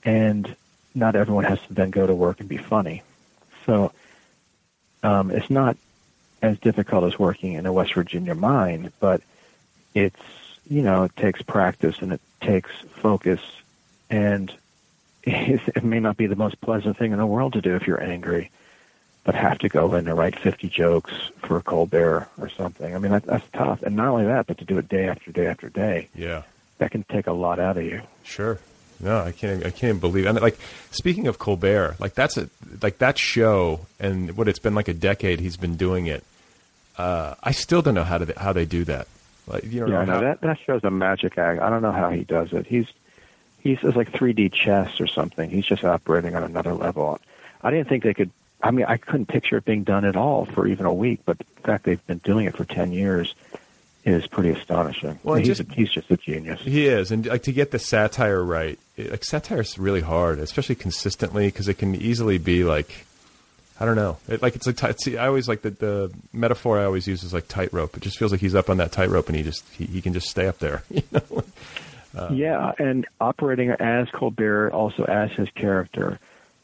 and 0.04 0.54
not 0.94 1.16
everyone 1.16 1.44
has 1.44 1.60
to 1.62 1.74
then 1.74 1.90
go 1.90 2.06
to 2.06 2.14
work 2.14 2.40
and 2.40 2.48
be 2.48 2.56
funny. 2.56 3.02
So 3.66 3.92
um, 5.02 5.30
it's 5.30 5.50
not 5.50 5.76
as 6.42 6.58
difficult 6.58 7.04
as 7.04 7.18
working 7.18 7.54
in 7.54 7.66
a 7.66 7.72
West 7.72 7.94
Virginia 7.94 8.34
mine, 8.34 8.92
but 9.00 9.22
it's 9.94 10.20
you 10.68 10.82
know 10.82 11.04
it 11.04 11.16
takes 11.16 11.42
practice 11.42 11.98
and 12.00 12.12
it 12.12 12.20
takes 12.40 12.70
focus, 13.02 13.40
and 14.10 14.52
it 15.22 15.84
may 15.84 16.00
not 16.00 16.16
be 16.16 16.26
the 16.26 16.36
most 16.36 16.60
pleasant 16.60 16.96
thing 16.96 17.12
in 17.12 17.18
the 17.18 17.26
world 17.26 17.54
to 17.54 17.60
do 17.60 17.76
if 17.76 17.86
you're 17.86 18.02
angry, 18.02 18.50
but 19.28 19.34
have 19.34 19.58
to 19.58 19.68
go 19.68 19.94
in 19.94 20.08
and 20.08 20.16
write 20.16 20.38
50 20.38 20.70
jokes 20.70 21.12
for 21.42 21.60
Colbert 21.60 22.26
or 22.40 22.48
something. 22.48 22.94
I 22.94 22.98
mean 22.98 23.12
that, 23.12 23.24
that's 23.24 23.44
tough, 23.52 23.82
and 23.82 23.94
not 23.94 24.08
only 24.08 24.24
that, 24.24 24.46
but 24.46 24.56
to 24.56 24.64
do 24.64 24.78
it 24.78 24.88
day 24.88 25.06
after 25.06 25.30
day 25.30 25.46
after 25.46 25.68
day, 25.68 26.08
yeah, 26.14 26.44
that 26.78 26.92
can 26.92 27.02
take 27.10 27.26
a 27.26 27.32
lot 27.32 27.58
out 27.58 27.76
of 27.76 27.84
you. 27.84 28.00
Sure. 28.24 28.58
No, 29.00 29.18
I 29.20 29.32
can't. 29.32 29.66
I 29.66 29.70
can't 29.70 30.00
believe. 30.00 30.24
And 30.24 30.40
like 30.40 30.58
speaking 30.92 31.26
of 31.26 31.38
Colbert, 31.38 31.96
like 32.00 32.14
that's 32.14 32.38
a 32.38 32.48
like 32.80 32.96
that 33.00 33.18
show, 33.18 33.80
and 34.00 34.34
what 34.34 34.48
it's 34.48 34.58
been 34.58 34.74
like 34.74 34.88
a 34.88 34.94
decade. 34.94 35.40
He's 35.40 35.58
been 35.58 35.76
doing 35.76 36.06
it. 36.06 36.24
Uh, 36.96 37.34
I 37.42 37.50
still 37.50 37.82
don't 37.82 37.94
know 37.94 38.04
how 38.04 38.16
to 38.16 38.32
how 38.40 38.54
they 38.54 38.64
do 38.64 38.84
that. 38.84 39.08
Like 39.46 39.64
you 39.64 39.86
Yeah, 39.86 39.98
I 39.98 40.04
know 40.06 40.12
how- 40.14 40.20
that 40.22 40.40
that 40.40 40.58
shows 40.64 40.84
a 40.84 40.90
magic 40.90 41.36
act. 41.36 41.60
I 41.60 41.68
don't 41.68 41.82
know 41.82 41.92
how 41.92 42.08
he 42.08 42.24
does 42.24 42.54
it. 42.54 42.66
He's 42.66 42.86
he's 43.60 43.76
it's 43.82 43.94
like 43.94 44.10
3D 44.10 44.50
chess 44.54 45.02
or 45.02 45.06
something. 45.06 45.50
He's 45.50 45.66
just 45.66 45.84
operating 45.84 46.34
on 46.34 46.42
another 46.44 46.72
level. 46.72 47.20
I 47.62 47.70
didn't 47.70 47.88
think 47.90 48.04
they 48.04 48.14
could. 48.14 48.30
I 48.62 48.70
mean, 48.70 48.86
I 48.88 48.96
couldn't 48.96 49.26
picture 49.26 49.56
it 49.58 49.64
being 49.64 49.84
done 49.84 50.04
at 50.04 50.16
all 50.16 50.44
for 50.46 50.66
even 50.66 50.86
a 50.86 50.92
week. 50.92 51.20
But 51.24 51.38
the 51.38 51.44
fact 51.62 51.84
they've 51.84 52.04
been 52.06 52.18
doing 52.18 52.46
it 52.46 52.56
for 52.56 52.64
10 52.64 52.92
years 52.92 53.34
is 54.04 54.26
pretty 54.26 54.50
astonishing. 54.50 55.18
Well, 55.22 55.36
he's 55.36 55.48
just- 55.58 55.70
he's 55.72 55.90
just 55.90 56.10
a 56.10 56.16
genius. 56.16 56.60
He 56.62 56.86
is, 56.86 57.10
and 57.10 57.26
like 57.26 57.42
to 57.44 57.52
get 57.52 57.70
the 57.72 57.78
satire 57.78 58.42
right, 58.42 58.78
it, 58.96 59.10
like 59.10 59.24
satire 59.24 59.60
is 59.60 59.78
really 59.78 60.00
hard, 60.00 60.38
especially 60.38 60.76
consistently, 60.76 61.46
because 61.48 61.68
it 61.68 61.74
can 61.74 61.94
easily 61.94 62.38
be 62.38 62.64
like, 62.64 63.04
I 63.78 63.84
don't 63.84 63.96
know, 63.96 64.16
it, 64.28 64.40
like 64.40 64.56
it's 64.56 64.66
like 64.66 64.80
see, 65.00 65.18
I 65.18 65.26
always 65.26 65.46
like 65.46 65.62
the 65.62 65.70
the 65.70 66.10
metaphor 66.32 66.78
I 66.80 66.84
always 66.84 67.06
use 67.06 67.22
is 67.22 67.32
like 67.34 67.48
tightrope. 67.48 67.96
It 67.96 68.02
just 68.02 68.18
feels 68.18 68.32
like 68.32 68.40
he's 68.40 68.54
up 68.54 68.70
on 68.70 68.78
that 68.78 68.92
tightrope, 68.92 69.28
and 69.28 69.36
he 69.36 69.42
just 69.42 69.62
he, 69.74 69.84
he 69.84 70.00
can 70.00 70.12
just 70.14 70.28
stay 70.28 70.46
up 70.46 70.58
there. 70.58 70.82
You 70.90 71.02
know? 71.12 71.44
Uh, 72.16 72.30
yeah, 72.32 72.72
and 72.78 73.06
operating 73.20 73.70
as 73.70 74.08
Colbert, 74.10 74.70
also 74.72 75.04
as 75.04 75.30
his 75.32 75.48
character, 75.50 76.18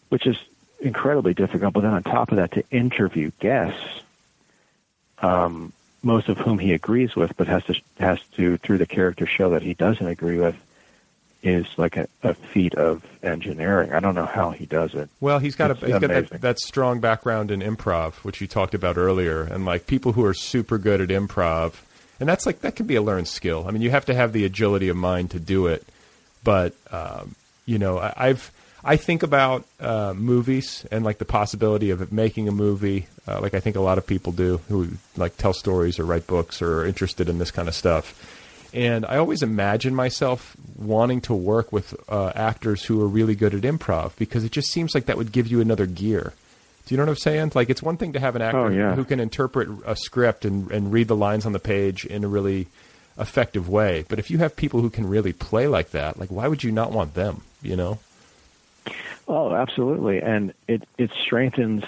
which 0.09 0.27
is 0.27 0.37
incredibly 0.85 1.35
difficult. 1.35 1.75
But 1.75 1.81
then 1.81 1.93
on 1.93 2.03
top 2.03 2.31
of 2.31 2.37
that, 2.37 2.53
to 2.53 2.65
interview 2.71 3.31
guests, 3.41 4.03
um, 5.19 5.73
most 6.03 6.29
of 6.29 6.39
whom 6.39 6.59
he 6.59 6.73
agrees 6.73 7.17
with, 7.17 7.37
but 7.37 7.47
has 7.47 7.65
to 7.65 7.81
has 7.99 8.21
to 8.37 8.59
through 8.59 8.79
the 8.79 8.87
character 8.87 9.27
show 9.27 9.51
that 9.51 9.63
he 9.63 9.75
doesn't 9.75 10.07
agree 10.07 10.39
with, 10.39 10.55
is 11.43 11.67
like 11.77 11.97
a, 11.97 12.07
a 12.23 12.35
feat 12.35 12.75
of 12.75 13.03
engineering. 13.23 13.93
I 13.93 14.01
don't 14.01 14.15
know 14.15 14.27
how 14.27 14.51
he 14.51 14.67
does 14.67 14.95
it. 14.95 15.09
Well, 15.21 15.39
he's 15.39 15.57
got 15.57 15.71
It's 15.71 15.83
a, 15.83 15.87
he's 15.87 15.99
got 15.99 16.09
that, 16.09 16.41
that 16.43 16.59
strong 16.59 17.01
background 17.01 17.51
in 17.51 17.61
improv, 17.61 18.15
which 18.17 18.41
you 18.41 18.47
talked 18.47 18.75
about 18.75 18.97
earlier, 18.99 19.43
and 19.43 19.65
like 19.65 19.87
people 19.87 20.13
who 20.13 20.25
are 20.25 20.35
super 20.35 20.79
good 20.79 21.01
at 21.01 21.09
improv, 21.09 21.75
and 22.21 22.29
that's 22.29 22.45
like 22.45 22.61
that 22.61 22.77
can 22.77 22.87
be 22.87 22.97
a 22.97 23.03
learned 23.03 23.29
skill. 23.29 23.65
I 23.67 23.71
mean, 23.71 23.83
you 23.83 23.91
have 23.91 24.05
to 24.07 24.15
have 24.15 24.33
the 24.33 24.45
agility 24.45 24.89
of 24.89 24.97
mind 24.97 25.31
to 25.31 25.41
do 25.41 25.67
it, 25.69 25.87
but 26.43 26.75
um, 26.91 27.35
you 27.65 27.79
know, 27.79 27.99
I, 27.99 28.13
I've 28.17 28.51
I 28.85 28.97
think 28.97 29.23
about 29.23 29.65
uh, 29.81 30.13
movies 30.15 30.85
and 30.93 31.05
like 31.05 31.19
the 31.19 31.25
possibility 31.25 31.91
of 31.91 32.13
making 32.13 32.49
a 32.49 32.53
movie, 32.53 33.07
uh, 33.27 33.41
like 33.41 33.55
I 33.55 33.61
think 33.61 33.77
a 33.77 33.81
lot 33.81 33.97
of 33.99 34.07
people 34.07 34.33
do 34.33 34.59
who 34.69 34.89
like 35.17 35.37
tell 35.39 35.55
stories 35.55 35.99
or 35.99 36.05
write 36.05 36.27
books 36.27 36.61
or 36.61 36.81
are 36.81 36.87
interested 36.87 37.29
in 37.29 37.39
this 37.39 37.51
kind 37.51 37.67
of 37.69 37.75
stuff. 37.75 38.15
And 38.75 39.07
I 39.07 39.17
always 39.19 39.43
imagine 39.43 39.95
myself 39.95 40.57
wanting 40.77 41.21
to 41.23 41.35
work 41.35 41.73
with 41.73 41.95
uh, 42.11 42.33
actors 42.35 42.85
who 42.85 43.01
are 43.03 43.07
really 43.07 43.35
good 43.37 43.55
at 43.55 43.63
improv 43.63 44.17
because 44.17 44.45
it 44.45 44.51
just 44.53 44.71
seems 44.71 44.95
like 44.95 45.07
that 45.07 45.17
would 45.17 45.33
give 45.33 45.47
you 45.47 45.61
another 45.61 45.87
gear. 45.87 46.33
Do 46.85 46.95
you 46.95 46.99
know 46.99 47.05
what 47.05 47.11
I'm 47.11 47.17
saying? 47.17 47.53
Like 47.55 47.71
it's 47.71 47.83
one 47.83 47.97
thing 47.97 48.13
to 48.13 48.21
have 48.21 48.37
an 48.37 48.43
actor 48.43 48.59
Oh, 48.59 48.69
yeah. 48.69 48.95
who 48.95 49.05
can 49.05 49.21
interpret 49.21 49.69
a 49.87 49.97
script 49.97 50.45
and, 50.45 50.71
and 50.71 50.93
read 50.93 51.09
the 51.09 51.17
lines 51.17 51.47
on 51.47 51.53
the 51.53 51.59
page 51.61 52.05
in 52.05 52.25
a 52.25 52.29
really 52.29 52.67
effective 53.17 53.69
way. 53.69 54.05
But 54.09 54.19
if 54.19 54.31
you 54.31 54.39
have 54.39 54.57
people 54.57 54.81
who 54.83 54.91
can 54.91 55.09
really 55.09 55.33
play 55.33 55.69
like 55.69 55.93
that, 55.93 56.19
like 56.19 56.29
why 56.31 56.49
would 56.49 56.63
you 56.65 56.73
not 56.73 56.93
want 56.93 57.15
them? 57.15 57.43
You 57.63 57.77
know? 57.77 57.99
Oh, 59.27 59.55
absolutely, 59.55 60.21
and 60.21 60.53
it 60.69 60.83
it 60.99 61.11
strengthens 61.13 61.85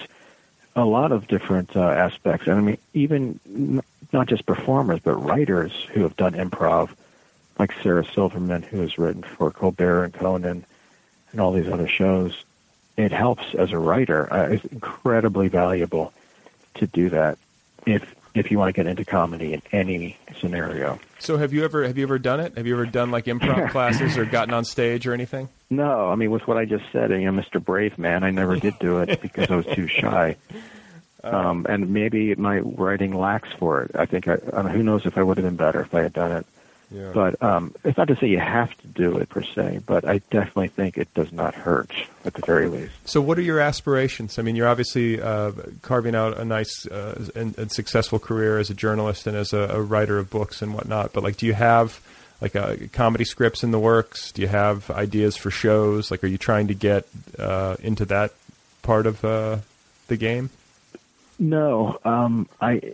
a 0.75 0.85
lot 0.85 1.11
of 1.11 1.27
different 1.27 1.75
uh, 1.75 1.81
aspects. 1.81 2.47
And 2.47 2.57
I 2.57 2.61
mean, 2.61 2.77
even 2.93 3.39
n- 3.45 3.81
not 4.13 4.27
just 4.27 4.45
performers, 4.45 4.99
but 5.03 5.15
writers 5.15 5.71
who 5.93 6.03
have 6.03 6.15
done 6.15 6.33
improv, 6.33 6.89
like 7.59 7.73
Sarah 7.83 8.05
Silverman, 8.05 8.63
who 8.63 8.81
has 8.81 8.97
written 8.97 9.23
for 9.23 9.51
Colbert 9.51 10.05
and 10.05 10.13
Conan 10.13 10.65
and 11.31 11.41
all 11.41 11.51
these 11.51 11.67
other 11.67 11.87
shows. 11.87 12.43
It 12.95 13.11
helps 13.11 13.53
as 13.53 13.71
a 13.71 13.77
writer. 13.77 14.31
Uh, 14.33 14.49
it's 14.49 14.65
incredibly 14.65 15.47
valuable 15.49 16.13
to 16.75 16.87
do 16.87 17.09
that 17.09 17.37
if 17.85 18.15
if 18.39 18.51
you 18.51 18.57
want 18.57 18.69
to 18.69 18.73
get 18.73 18.87
into 18.87 19.05
comedy 19.05 19.53
in 19.53 19.61
any 19.71 20.17
scenario. 20.39 20.99
So 21.19 21.37
have 21.37 21.53
you 21.53 21.63
ever 21.63 21.85
have 21.85 21.97
you 21.97 22.03
ever 22.03 22.19
done 22.19 22.39
it? 22.39 22.57
Have 22.57 22.67
you 22.67 22.73
ever 22.73 22.85
done 22.85 23.11
like 23.11 23.25
improv 23.25 23.69
classes 23.71 24.17
or 24.17 24.25
gotten 24.25 24.53
on 24.53 24.65
stage 24.65 25.07
or 25.07 25.13
anything? 25.13 25.49
No, 25.69 26.09
I 26.09 26.15
mean 26.15 26.31
with 26.31 26.47
what 26.47 26.57
I 26.57 26.65
just 26.65 26.85
said, 26.91 27.11
you 27.11 27.31
know, 27.31 27.41
Mr. 27.41 27.63
Brave 27.63 27.97
Man, 27.97 28.23
I 28.23 28.31
never 28.31 28.55
did 28.55 28.77
do 28.79 28.99
it 28.99 29.21
because 29.21 29.49
I 29.49 29.55
was 29.55 29.65
too 29.65 29.87
shy. 29.87 30.35
Um, 31.23 31.65
and 31.67 31.89
maybe 31.89 32.35
my 32.35 32.59
writing 32.59 33.13
lacks 33.13 33.49
for 33.59 33.81
it. 33.81 33.91
I 33.95 34.05
think 34.05 34.27
I, 34.27 34.37
I 34.53 34.61
mean, 34.61 34.73
who 34.73 34.83
knows 34.83 35.05
if 35.05 35.17
I 35.17 35.23
would 35.23 35.37
have 35.37 35.45
been 35.45 35.57
better 35.57 35.81
if 35.81 35.93
I 35.93 36.03
had 36.03 36.13
done 36.13 36.31
it. 36.31 36.45
Yeah. 36.89 37.11
But 37.13 37.41
um, 37.43 37.75
it's 37.83 37.97
not 37.97 38.07
to 38.07 38.15
say 38.15 38.27
you 38.27 38.39
have 38.39 38.75
to 38.77 38.87
do 38.87 39.17
it 39.17 39.27
per 39.27 39.43
se, 39.43 39.81
but 39.85 40.07
I 40.07 40.19
definitely 40.29 40.69
think 40.69 40.97
it 40.97 41.13
does 41.13 41.33
not 41.33 41.53
hurt 41.53 41.91
at 42.23 42.33
the 42.33 42.41
very 42.45 42.69
least. 42.69 42.93
So, 43.03 43.19
what 43.19 43.37
are 43.37 43.41
your 43.41 43.59
aspirations? 43.59 44.39
I 44.39 44.41
mean, 44.41 44.55
you're 44.55 44.69
obviously 44.69 45.21
uh, 45.21 45.51
carving 45.81 46.15
out 46.15 46.37
a 46.37 46.45
nice 46.45 46.87
uh, 46.87 47.27
and, 47.35 47.57
and 47.57 47.71
successful 47.71 48.19
career 48.19 48.57
as 48.57 48.69
a 48.69 48.73
journalist 48.73 49.27
and 49.27 49.35
as 49.35 49.51
a, 49.51 49.67
a 49.71 49.81
writer 49.81 50.17
of 50.17 50.29
books 50.29 50.61
and 50.61 50.73
whatnot. 50.73 51.11
But 51.11 51.23
like, 51.23 51.35
do 51.35 51.45
you 51.45 51.53
have 51.53 51.99
like 52.39 52.55
uh 52.55 52.75
comedy 52.93 53.25
scripts 53.25 53.63
in 53.63 53.71
the 53.71 53.79
works? 53.79 54.31
Do 54.31 54.41
you 54.41 54.47
have 54.47 54.89
ideas 54.91 55.35
for 55.35 55.51
shows? 55.51 56.09
Like, 56.09 56.23
are 56.23 56.27
you 56.27 56.37
trying 56.37 56.67
to 56.67 56.73
get 56.73 57.05
uh, 57.37 57.75
into 57.81 58.05
that 58.05 58.31
part 58.81 59.07
of 59.07 59.25
uh, 59.25 59.57
the 60.07 60.17
game? 60.17 60.49
No, 61.37 61.99
um, 62.05 62.47
I. 62.61 62.93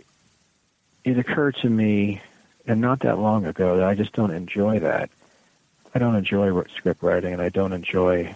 It 1.04 1.18
occurred 1.18 1.56
to 1.56 1.68
me, 1.68 2.22
and 2.66 2.80
not 2.80 3.00
that 3.00 3.18
long 3.18 3.46
ago, 3.46 3.76
that 3.76 3.86
I 3.86 3.94
just 3.94 4.12
don't 4.12 4.30
enjoy 4.30 4.78
that. 4.80 5.10
I 5.94 5.98
don't 5.98 6.16
enjoy 6.16 6.48
ri- 6.48 6.70
script 6.76 7.02
writing, 7.02 7.32
and 7.32 7.42
I 7.42 7.48
don't 7.48 7.72
enjoy 7.72 8.34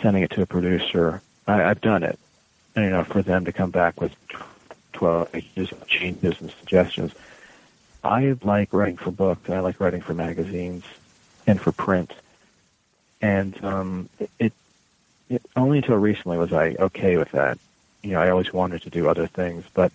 sending 0.00 0.22
it 0.22 0.30
to 0.32 0.42
a 0.42 0.46
producer. 0.46 1.20
I, 1.46 1.64
I've 1.64 1.80
done 1.80 2.02
it, 2.02 2.18
and 2.74 2.84
you 2.84 2.90
know, 2.90 3.04
for 3.04 3.22
them 3.22 3.44
to 3.44 3.52
come 3.52 3.70
back 3.70 4.00
with 4.00 4.14
twelve 4.92 5.32
pages 5.32 5.72
of 5.72 5.86
changes 5.86 6.40
and 6.40 6.50
suggestions. 6.50 7.12
I 8.04 8.36
like 8.42 8.72
writing 8.72 8.96
for 8.96 9.10
books, 9.10 9.50
I 9.50 9.58
like 9.58 9.80
writing 9.80 10.00
for 10.00 10.14
magazines, 10.14 10.84
and 11.46 11.60
for 11.60 11.72
print. 11.72 12.12
And 13.20 13.62
um, 13.64 14.08
it, 14.38 14.52
it 15.28 15.42
only 15.56 15.78
until 15.78 15.96
recently 15.96 16.38
was 16.38 16.52
I 16.52 16.76
okay 16.78 17.16
with 17.16 17.32
that. 17.32 17.58
You 18.02 18.12
know, 18.12 18.20
I 18.20 18.30
always 18.30 18.52
wanted 18.52 18.82
to 18.82 18.90
do 18.90 19.08
other 19.08 19.26
things, 19.26 19.64
but 19.74 19.92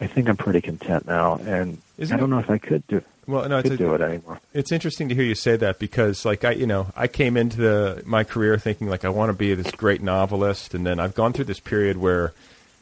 I 0.00 0.06
think 0.06 0.28
I'm 0.28 0.36
pretty 0.36 0.60
content 0.60 1.06
now, 1.06 1.36
and 1.44 1.78
Isn't 1.98 2.14
I 2.16 2.20
don't 2.20 2.30
it- 2.30 2.34
know 2.36 2.38
if 2.40 2.50
I 2.50 2.58
could 2.58 2.86
do 2.86 3.02
Well, 3.26 3.48
no, 3.48 3.58
it's 3.58 3.70
a- 3.70 3.76
do 3.76 3.94
it 3.94 4.00
anymore. 4.00 4.40
It's 4.54 4.70
interesting 4.72 5.08
to 5.08 5.14
hear 5.14 5.24
you 5.24 5.34
say 5.34 5.56
that 5.56 5.78
because, 5.78 6.24
like, 6.24 6.44
I, 6.44 6.52
you 6.52 6.66
know, 6.66 6.86
I 6.96 7.08
came 7.08 7.36
into 7.36 7.56
the, 7.58 8.02
my 8.06 8.24
career 8.24 8.58
thinking 8.58 8.88
like 8.88 9.04
I 9.04 9.08
want 9.08 9.30
to 9.30 9.32
be 9.34 9.54
this 9.54 9.70
great 9.72 10.00
novelist, 10.02 10.72
and 10.74 10.86
then 10.86 11.00
I've 11.00 11.14
gone 11.14 11.32
through 11.32 11.46
this 11.46 11.60
period 11.60 11.96
where 11.96 12.32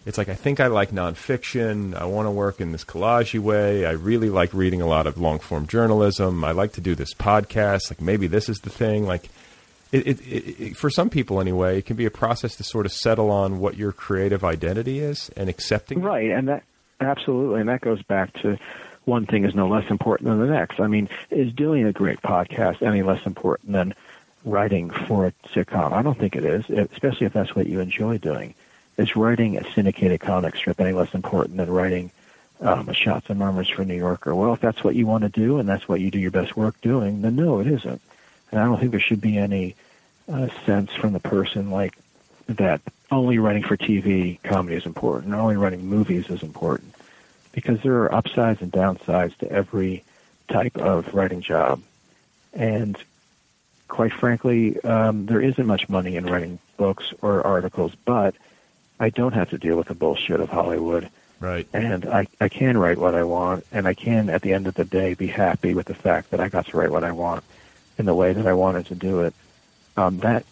it's 0.04 0.18
like 0.18 0.28
I 0.28 0.34
think 0.34 0.60
I 0.60 0.68
like 0.68 0.90
nonfiction. 0.92 1.94
I 1.96 2.04
want 2.04 2.26
to 2.26 2.30
work 2.30 2.60
in 2.60 2.70
this 2.72 2.84
collage 2.84 3.36
way. 3.40 3.86
I 3.86 3.90
really 3.92 4.30
like 4.30 4.52
reading 4.54 4.80
a 4.80 4.86
lot 4.86 5.06
of 5.08 5.18
long 5.18 5.38
form 5.40 5.66
journalism. 5.66 6.44
I 6.44 6.52
like 6.52 6.72
to 6.74 6.80
do 6.80 6.94
this 6.94 7.12
podcast. 7.12 7.90
Like 7.90 8.00
maybe 8.00 8.26
this 8.28 8.48
is 8.48 8.58
the 8.60 8.70
thing. 8.70 9.04
Like, 9.06 9.28
it, 9.90 10.06
it, 10.06 10.20
it, 10.20 10.60
it, 10.60 10.76
for 10.76 10.90
some 10.90 11.10
people 11.10 11.40
anyway, 11.40 11.78
it 11.78 11.86
can 11.86 11.96
be 11.96 12.04
a 12.04 12.10
process 12.10 12.54
to 12.56 12.62
sort 12.62 12.86
of 12.86 12.92
settle 12.92 13.30
on 13.32 13.58
what 13.58 13.76
your 13.76 13.90
creative 13.90 14.44
identity 14.44 15.00
is 15.00 15.30
and 15.36 15.48
accepting. 15.48 16.02
Right, 16.02 16.30
and 16.30 16.46
that 16.48 16.62
absolutely, 17.00 17.60
and 17.60 17.68
that 17.68 17.80
goes 17.80 18.02
back 18.02 18.32
to 18.42 18.58
one 19.04 19.26
thing 19.26 19.44
is 19.44 19.54
no 19.54 19.68
less 19.68 19.88
important 19.90 20.28
than 20.28 20.40
the 20.40 20.46
next. 20.46 20.80
I 20.80 20.88
mean, 20.88 21.08
is 21.30 21.52
doing 21.52 21.84
a 21.84 21.92
great 21.92 22.20
podcast 22.22 22.82
any 22.82 23.02
less 23.02 23.24
important 23.24 23.72
than 23.72 23.94
writing 24.44 24.90
for 24.90 25.26
a 25.26 25.32
sitcom? 25.48 25.92
I 25.92 26.02
don't 26.02 26.18
think 26.18 26.36
it 26.36 26.44
is, 26.44 26.68
especially 26.68 27.26
if 27.26 27.32
that's 27.32 27.54
what 27.54 27.66
you 27.66 27.80
enjoy 27.80 28.18
doing. 28.18 28.54
Is 28.96 29.14
writing 29.14 29.56
a 29.56 29.72
syndicated 29.72 30.20
comic 30.20 30.56
strip 30.56 30.80
any 30.80 30.92
less 30.92 31.14
important 31.14 31.58
than 31.58 31.70
writing 31.70 32.10
um, 32.60 32.92
Shouts 32.92 33.28
and 33.28 33.38
Murmurs 33.38 33.68
for 33.68 33.84
New 33.84 33.96
Yorker? 33.96 34.34
Well, 34.34 34.54
if 34.54 34.60
that's 34.60 34.82
what 34.82 34.94
you 34.94 35.06
want 35.06 35.22
to 35.22 35.28
do 35.28 35.58
and 35.58 35.68
that's 35.68 35.88
what 35.88 36.00
you 36.00 36.10
do 36.10 36.18
your 36.18 36.30
best 36.30 36.56
work 36.56 36.80
doing, 36.80 37.22
then 37.22 37.36
no, 37.36 37.60
it 37.60 37.66
isn't. 37.66 38.00
And 38.50 38.60
I 38.60 38.64
don't 38.64 38.78
think 38.78 38.92
there 38.92 39.00
should 39.00 39.20
be 39.20 39.36
any 39.36 39.74
uh, 40.32 40.48
sense 40.64 40.92
from 40.92 41.12
the 41.12 41.20
person 41.20 41.70
like 41.70 41.94
that 42.48 42.80
only 43.10 43.38
writing 43.38 43.62
for 43.62 43.76
TV 43.76 44.42
comedy 44.42 44.76
is 44.76 44.86
important, 44.86 45.34
or 45.34 45.38
only 45.38 45.56
writing 45.56 45.86
movies 45.86 46.28
is 46.28 46.42
important, 46.42 46.94
because 47.52 47.80
there 47.82 48.02
are 48.02 48.14
upsides 48.14 48.60
and 48.62 48.72
downsides 48.72 49.36
to 49.38 49.50
every 49.50 50.02
type 50.48 50.76
of 50.76 51.12
writing 51.14 51.40
job, 51.40 51.80
and 52.52 52.96
quite 53.88 54.12
frankly, 54.12 54.80
um, 54.82 55.26
there 55.26 55.40
isn't 55.40 55.66
much 55.66 55.88
money 55.88 56.16
in 56.16 56.26
writing 56.26 56.58
books 56.76 57.12
or 57.22 57.46
articles, 57.46 57.92
but 58.04 58.34
I 58.98 59.10
don't 59.10 59.32
have 59.34 59.50
to 59.50 59.58
deal 59.58 59.76
with 59.76 59.88
the 59.88 59.94
bullshit 59.94 60.40
of 60.40 60.48
Hollywood, 60.48 61.08
Right. 61.38 61.68
and 61.72 62.06
I, 62.06 62.26
I 62.40 62.48
can 62.48 62.78
write 62.78 62.98
what 62.98 63.14
I 63.14 63.22
want, 63.22 63.64
and 63.70 63.86
I 63.86 63.94
can, 63.94 64.30
at 64.30 64.42
the 64.42 64.52
end 64.52 64.66
of 64.66 64.74
the 64.74 64.84
day, 64.84 65.14
be 65.14 65.26
happy 65.26 65.74
with 65.74 65.86
the 65.86 65.94
fact 65.94 66.30
that 66.30 66.40
I 66.40 66.48
got 66.48 66.66
to 66.68 66.76
write 66.76 66.90
what 66.90 67.04
I 67.04 67.12
want 67.12 67.44
in 67.98 68.06
the 68.06 68.14
way 68.14 68.32
that 68.32 68.46
I 68.46 68.54
wanted 68.54 68.86
to 68.86 68.94
do 68.94 69.20
it. 69.20 69.34
Um, 69.96 70.18
that 70.18 70.44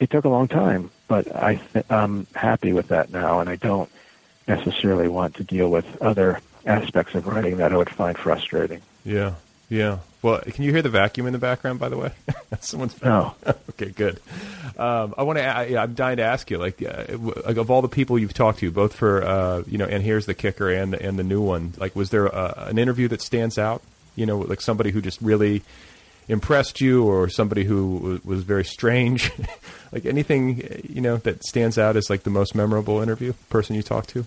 it 0.00 0.10
took 0.10 0.24
a 0.24 0.28
long 0.28 0.48
time, 0.48 0.90
but 1.08 1.34
I 1.34 1.56
th- 1.72 1.86
I'm 1.90 2.26
happy 2.34 2.72
with 2.72 2.88
that 2.88 3.10
now, 3.10 3.40
and 3.40 3.48
I 3.48 3.56
don't 3.56 3.90
necessarily 4.48 5.08
want 5.08 5.36
to 5.36 5.44
deal 5.44 5.70
with 5.70 6.00
other 6.02 6.40
aspects 6.64 7.14
of 7.14 7.26
writing 7.26 7.58
that 7.58 7.72
I 7.72 7.76
would 7.76 7.90
find 7.90 8.16
frustrating. 8.16 8.82
Yeah. 9.04 9.34
Yeah. 9.68 9.98
Well, 10.22 10.40
can 10.40 10.64
you 10.64 10.72
hear 10.72 10.82
the 10.82 10.88
vacuum 10.88 11.26
in 11.26 11.32
the 11.32 11.38
background, 11.38 11.78
by 11.78 11.88
the 11.88 11.96
way? 11.96 12.12
Someone's 12.60 13.00
No. 13.02 13.34
okay, 13.70 13.90
good. 13.90 14.20
Um, 14.76 15.14
I 15.16 15.22
want 15.22 15.38
to. 15.38 15.44
I, 15.44 15.82
I'm 15.82 15.94
dying 15.94 16.18
to 16.18 16.22
ask 16.22 16.50
you, 16.50 16.58
like, 16.58 16.82
uh, 16.82 17.04
like, 17.44 17.56
of 17.56 17.70
all 17.70 17.82
the 17.82 17.88
people 17.88 18.18
you've 18.18 18.34
talked 18.34 18.60
to, 18.60 18.70
both 18.70 18.94
for 18.94 19.24
uh, 19.24 19.62
you 19.66 19.78
know, 19.78 19.84
and 19.86 20.02
here's 20.02 20.26
the 20.26 20.34
kicker, 20.34 20.70
and 20.70 20.94
and 20.94 21.18
the 21.18 21.24
new 21.24 21.40
one. 21.40 21.74
Like, 21.78 21.96
was 21.96 22.10
there 22.10 22.32
uh, 22.32 22.66
an 22.68 22.78
interview 22.78 23.08
that 23.08 23.22
stands 23.22 23.58
out? 23.58 23.82
You 24.14 24.26
know, 24.26 24.38
like 24.38 24.60
somebody 24.60 24.90
who 24.90 25.00
just 25.02 25.20
really 25.20 25.62
impressed 26.28 26.80
you, 26.80 27.04
or 27.04 27.28
somebody 27.28 27.64
who 27.64 28.20
was, 28.24 28.42
very 28.42 28.64
strange. 28.64 29.30
like 29.92 30.06
anything, 30.06 30.82
you 30.88 31.00
know, 31.00 31.16
that 31.18 31.44
stands 31.44 31.78
out 31.78 31.96
as 31.96 32.10
like 32.10 32.22
the 32.22 32.30
most 32.30 32.54
memorable 32.54 33.00
interview 33.00 33.32
person 33.48 33.76
you 33.76 33.82
talked 33.82 34.08
to. 34.10 34.26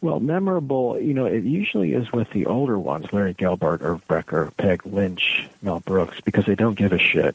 Well, 0.00 0.20
memorable, 0.20 1.00
you 1.00 1.14
know, 1.14 1.24
it 1.26 1.44
usually 1.44 1.94
is 1.94 2.12
with 2.12 2.30
the 2.30 2.46
older 2.46 2.78
ones, 2.78 3.06
Larry 3.12 3.34
Gelbart, 3.34 3.80
Irv 3.80 4.06
Brecher, 4.06 4.54
Peg 4.56 4.84
Lynch, 4.84 5.48
Mel 5.62 5.80
Brooks, 5.80 6.20
because 6.20 6.44
they 6.44 6.54
don't 6.54 6.76
give 6.76 6.92
a 6.92 6.98
shit 6.98 7.34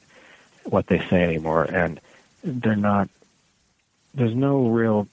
what 0.66 0.88
they 0.88 1.00
say 1.08 1.24
anymore, 1.24 1.64
and 1.64 2.00
they're 2.44 2.76
not. 2.76 3.10
There's 4.14 4.36
no 4.36 4.68
real 4.68 5.08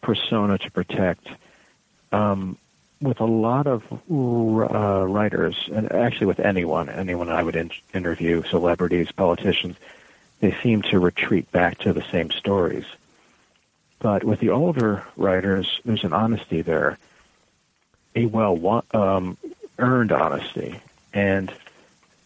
persona 0.00 0.58
to 0.58 0.70
protect. 0.70 1.26
Um, 2.10 2.58
with 3.02 3.20
a 3.20 3.24
lot 3.24 3.66
of 3.66 3.82
uh, 3.92 5.06
writers, 5.06 5.68
and 5.72 5.90
actually 5.92 6.26
with 6.26 6.40
anyone, 6.40 6.88
anyone 6.88 7.28
I 7.28 7.42
would 7.42 7.56
in- 7.56 7.72
interview, 7.92 8.42
celebrities, 8.44 9.10
politicians, 9.10 9.76
they 10.40 10.52
seem 10.62 10.82
to 10.82 10.98
retreat 10.98 11.50
back 11.50 11.78
to 11.78 11.92
the 11.92 12.04
same 12.10 12.30
stories. 12.30 12.84
But 13.98 14.24
with 14.24 14.40
the 14.40 14.50
older 14.50 15.04
writers, 15.16 15.80
there's 15.84 16.04
an 16.04 16.12
honesty 16.12 16.62
there, 16.62 16.98
a 18.14 18.26
well 18.26 18.84
um, 18.92 19.36
earned 19.78 20.12
honesty, 20.12 20.80
and 21.12 21.52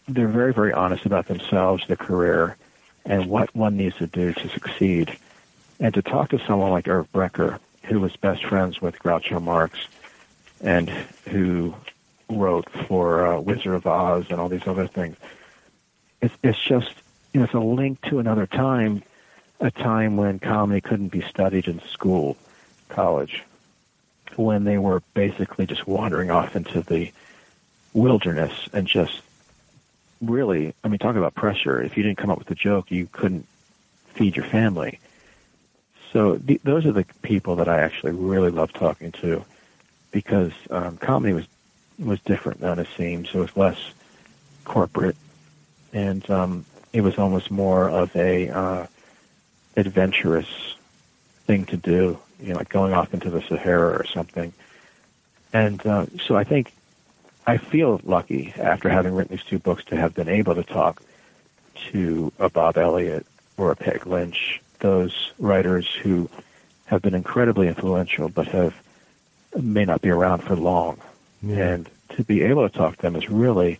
they're 0.07 0.27
very, 0.27 0.53
very 0.53 0.73
honest 0.73 1.05
about 1.05 1.27
themselves, 1.27 1.85
their 1.87 1.97
career, 1.97 2.55
and 3.05 3.27
what 3.27 3.53
one 3.55 3.77
needs 3.77 3.97
to 3.97 4.07
do 4.07 4.33
to 4.33 4.49
succeed. 4.49 5.17
And 5.79 5.93
to 5.93 6.01
talk 6.01 6.29
to 6.31 6.39
someone 6.39 6.71
like 6.71 6.87
Irv 6.87 7.11
Brecher, 7.13 7.59
who 7.83 7.99
was 7.99 8.15
best 8.15 8.43
friends 8.45 8.81
with 8.81 8.97
Groucho 8.97 9.41
Marx, 9.41 9.77
and 10.61 10.89
who 11.29 11.75
wrote 12.29 12.69
for 12.87 13.25
uh, 13.25 13.39
Wizard 13.39 13.73
of 13.73 13.87
Oz 13.87 14.25
and 14.29 14.39
all 14.39 14.49
these 14.49 14.67
other 14.67 14.87
things, 14.87 15.17
it's, 16.21 16.35
it's 16.43 16.59
just 16.59 16.93
you 17.33 17.39
know, 17.39 17.45
it's 17.45 17.53
a 17.53 17.59
link 17.59 18.01
to 18.09 18.19
another 18.19 18.47
time 18.47 19.03
a 19.59 19.71
time 19.71 20.17
when 20.17 20.39
comedy 20.39 20.81
couldn't 20.81 21.07
be 21.09 21.21
studied 21.21 21.67
in 21.67 21.81
school, 21.81 22.37
college, 22.89 23.43
when 24.35 24.63
they 24.63 24.77
were 24.77 25.01
basically 25.13 25.65
just 25.65 25.87
wandering 25.87 26.29
off 26.29 26.55
into 26.55 26.81
the 26.81 27.11
wilderness 27.93 28.69
and 28.73 28.87
just 28.87 29.21
really, 30.21 30.73
I 30.83 30.87
mean, 30.87 30.99
talk 30.99 31.15
about 31.15 31.33
pressure. 31.33 31.81
If 31.81 31.97
you 31.97 32.03
didn't 32.03 32.19
come 32.19 32.29
up 32.29 32.37
with 32.37 32.51
a 32.51 32.55
joke, 32.55 32.91
you 32.91 33.07
couldn't 33.11 33.47
feed 34.09 34.35
your 34.35 34.45
family. 34.45 34.99
So 36.13 36.37
th- 36.37 36.61
those 36.63 36.85
are 36.85 36.91
the 36.91 37.05
people 37.21 37.55
that 37.57 37.67
I 37.67 37.79
actually 37.79 38.13
really 38.13 38.51
love 38.51 38.73
talking 38.73 39.11
to 39.13 39.43
because 40.11 40.51
um, 40.69 40.97
comedy 40.97 41.33
was 41.33 41.45
was 41.99 42.19
different 42.21 42.59
than 42.59 42.79
it 42.79 42.87
seems. 42.95 43.29
So 43.29 43.39
it 43.39 43.41
was 43.41 43.57
less 43.57 43.79
corporate, 44.65 45.15
and 45.93 46.27
um, 46.29 46.65
it 46.93 47.01
was 47.01 47.17
almost 47.17 47.49
more 47.49 47.89
of 47.89 48.15
a 48.15 48.49
uh, 48.49 48.87
adventurous 49.75 50.75
thing 51.45 51.65
to 51.65 51.77
do, 51.77 52.19
you 52.39 52.49
know, 52.49 52.57
like 52.57 52.69
going 52.69 52.93
off 52.93 53.13
into 53.13 53.29
the 53.29 53.41
Sahara 53.41 53.97
or 53.97 54.05
something. 54.05 54.53
And 55.53 55.83
uh, 55.85 56.05
so 56.25 56.35
I 56.35 56.43
think 56.43 56.71
I 57.47 57.57
feel 57.57 58.01
lucky 58.03 58.53
after 58.57 58.89
having 58.89 59.13
written 59.13 59.35
these 59.37 59.45
two 59.45 59.59
books 59.59 59.85
to 59.85 59.95
have 59.95 60.13
been 60.13 60.27
able 60.27 60.55
to 60.55 60.63
talk 60.63 61.01
to 61.91 62.31
a 62.39 62.49
Bob 62.49 62.77
Elliott 62.77 63.25
or 63.55 63.71
a 63.71 63.75
Peg 63.75 64.05
Lynch, 64.05 64.61
those 64.79 65.31
writers 65.39 65.87
who 65.87 66.29
have 66.85 67.01
been 67.01 67.15
incredibly 67.15 67.67
influential 67.67 68.29
but 68.29 68.47
have 68.47 68.75
may 69.63 69.85
not 69.85 70.01
be 70.01 70.09
around 70.09 70.43
for 70.43 70.55
long. 70.55 70.99
And 71.47 71.89
to 72.15 72.23
be 72.23 72.41
able 72.43 72.67
to 72.67 72.75
talk 72.75 72.95
to 72.97 73.01
them 73.03 73.15
is 73.15 73.29
really 73.29 73.79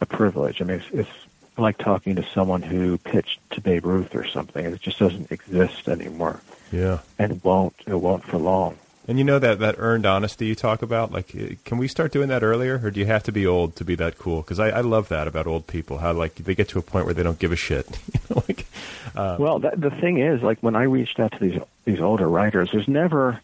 a 0.00 0.06
privilege. 0.06 0.60
I 0.60 0.64
mean, 0.64 0.78
it's, 0.80 0.90
it's 0.92 1.10
like 1.56 1.78
talking 1.78 2.16
to 2.16 2.24
someone 2.34 2.62
who 2.62 2.98
pitched 2.98 3.38
to 3.52 3.60
Babe 3.60 3.86
Ruth 3.86 4.14
or 4.14 4.26
something. 4.26 4.64
It 4.64 4.80
just 4.80 4.98
doesn't 4.98 5.30
exist 5.32 5.88
anymore, 5.88 6.40
Yeah. 6.72 6.98
and 7.18 7.32
it 7.32 7.44
won't. 7.44 7.74
It 7.86 7.94
won't 7.94 8.24
for 8.24 8.38
long. 8.38 8.76
And 9.06 9.18
you 9.18 9.24
know 9.24 9.38
that 9.38 9.58
that 9.58 9.74
earned 9.78 10.06
honesty 10.06 10.46
you 10.46 10.54
talk 10.54 10.80
about. 10.82 11.12
Like, 11.12 11.34
uh, 11.36 11.54
can 11.66 11.76
we 11.78 11.88
start 11.88 12.10
doing 12.10 12.28
that 12.28 12.42
earlier, 12.42 12.80
or 12.82 12.90
do 12.90 13.00
you 13.00 13.06
have 13.06 13.22
to 13.24 13.32
be 13.32 13.46
old 13.46 13.76
to 13.76 13.84
be 13.84 13.94
that 13.96 14.18
cool? 14.18 14.40
Because 14.40 14.58
I, 14.58 14.70
I 14.70 14.80
love 14.80 15.08
that 15.10 15.28
about 15.28 15.46
old 15.46 15.66
people. 15.66 15.98
How 15.98 16.12
like 16.12 16.34
they 16.36 16.54
get 16.54 16.68
to 16.70 16.78
a 16.78 16.82
point 16.82 17.04
where 17.04 17.14
they 17.14 17.22
don't 17.22 17.38
give 17.38 17.52
a 17.52 17.56
shit. 17.56 17.86
you 18.14 18.20
know, 18.30 18.42
like, 18.48 18.66
uh, 19.14 19.36
Well, 19.38 19.58
that, 19.60 19.78
the 19.80 19.90
thing 19.90 20.18
is, 20.18 20.42
like 20.42 20.58
when 20.60 20.74
I 20.74 20.84
reached 20.84 21.20
out 21.20 21.32
to 21.32 21.38
these 21.38 21.60
these 21.84 22.00
older 22.00 22.28
writers, 22.28 22.70
there's 22.72 22.88
never 22.88 23.40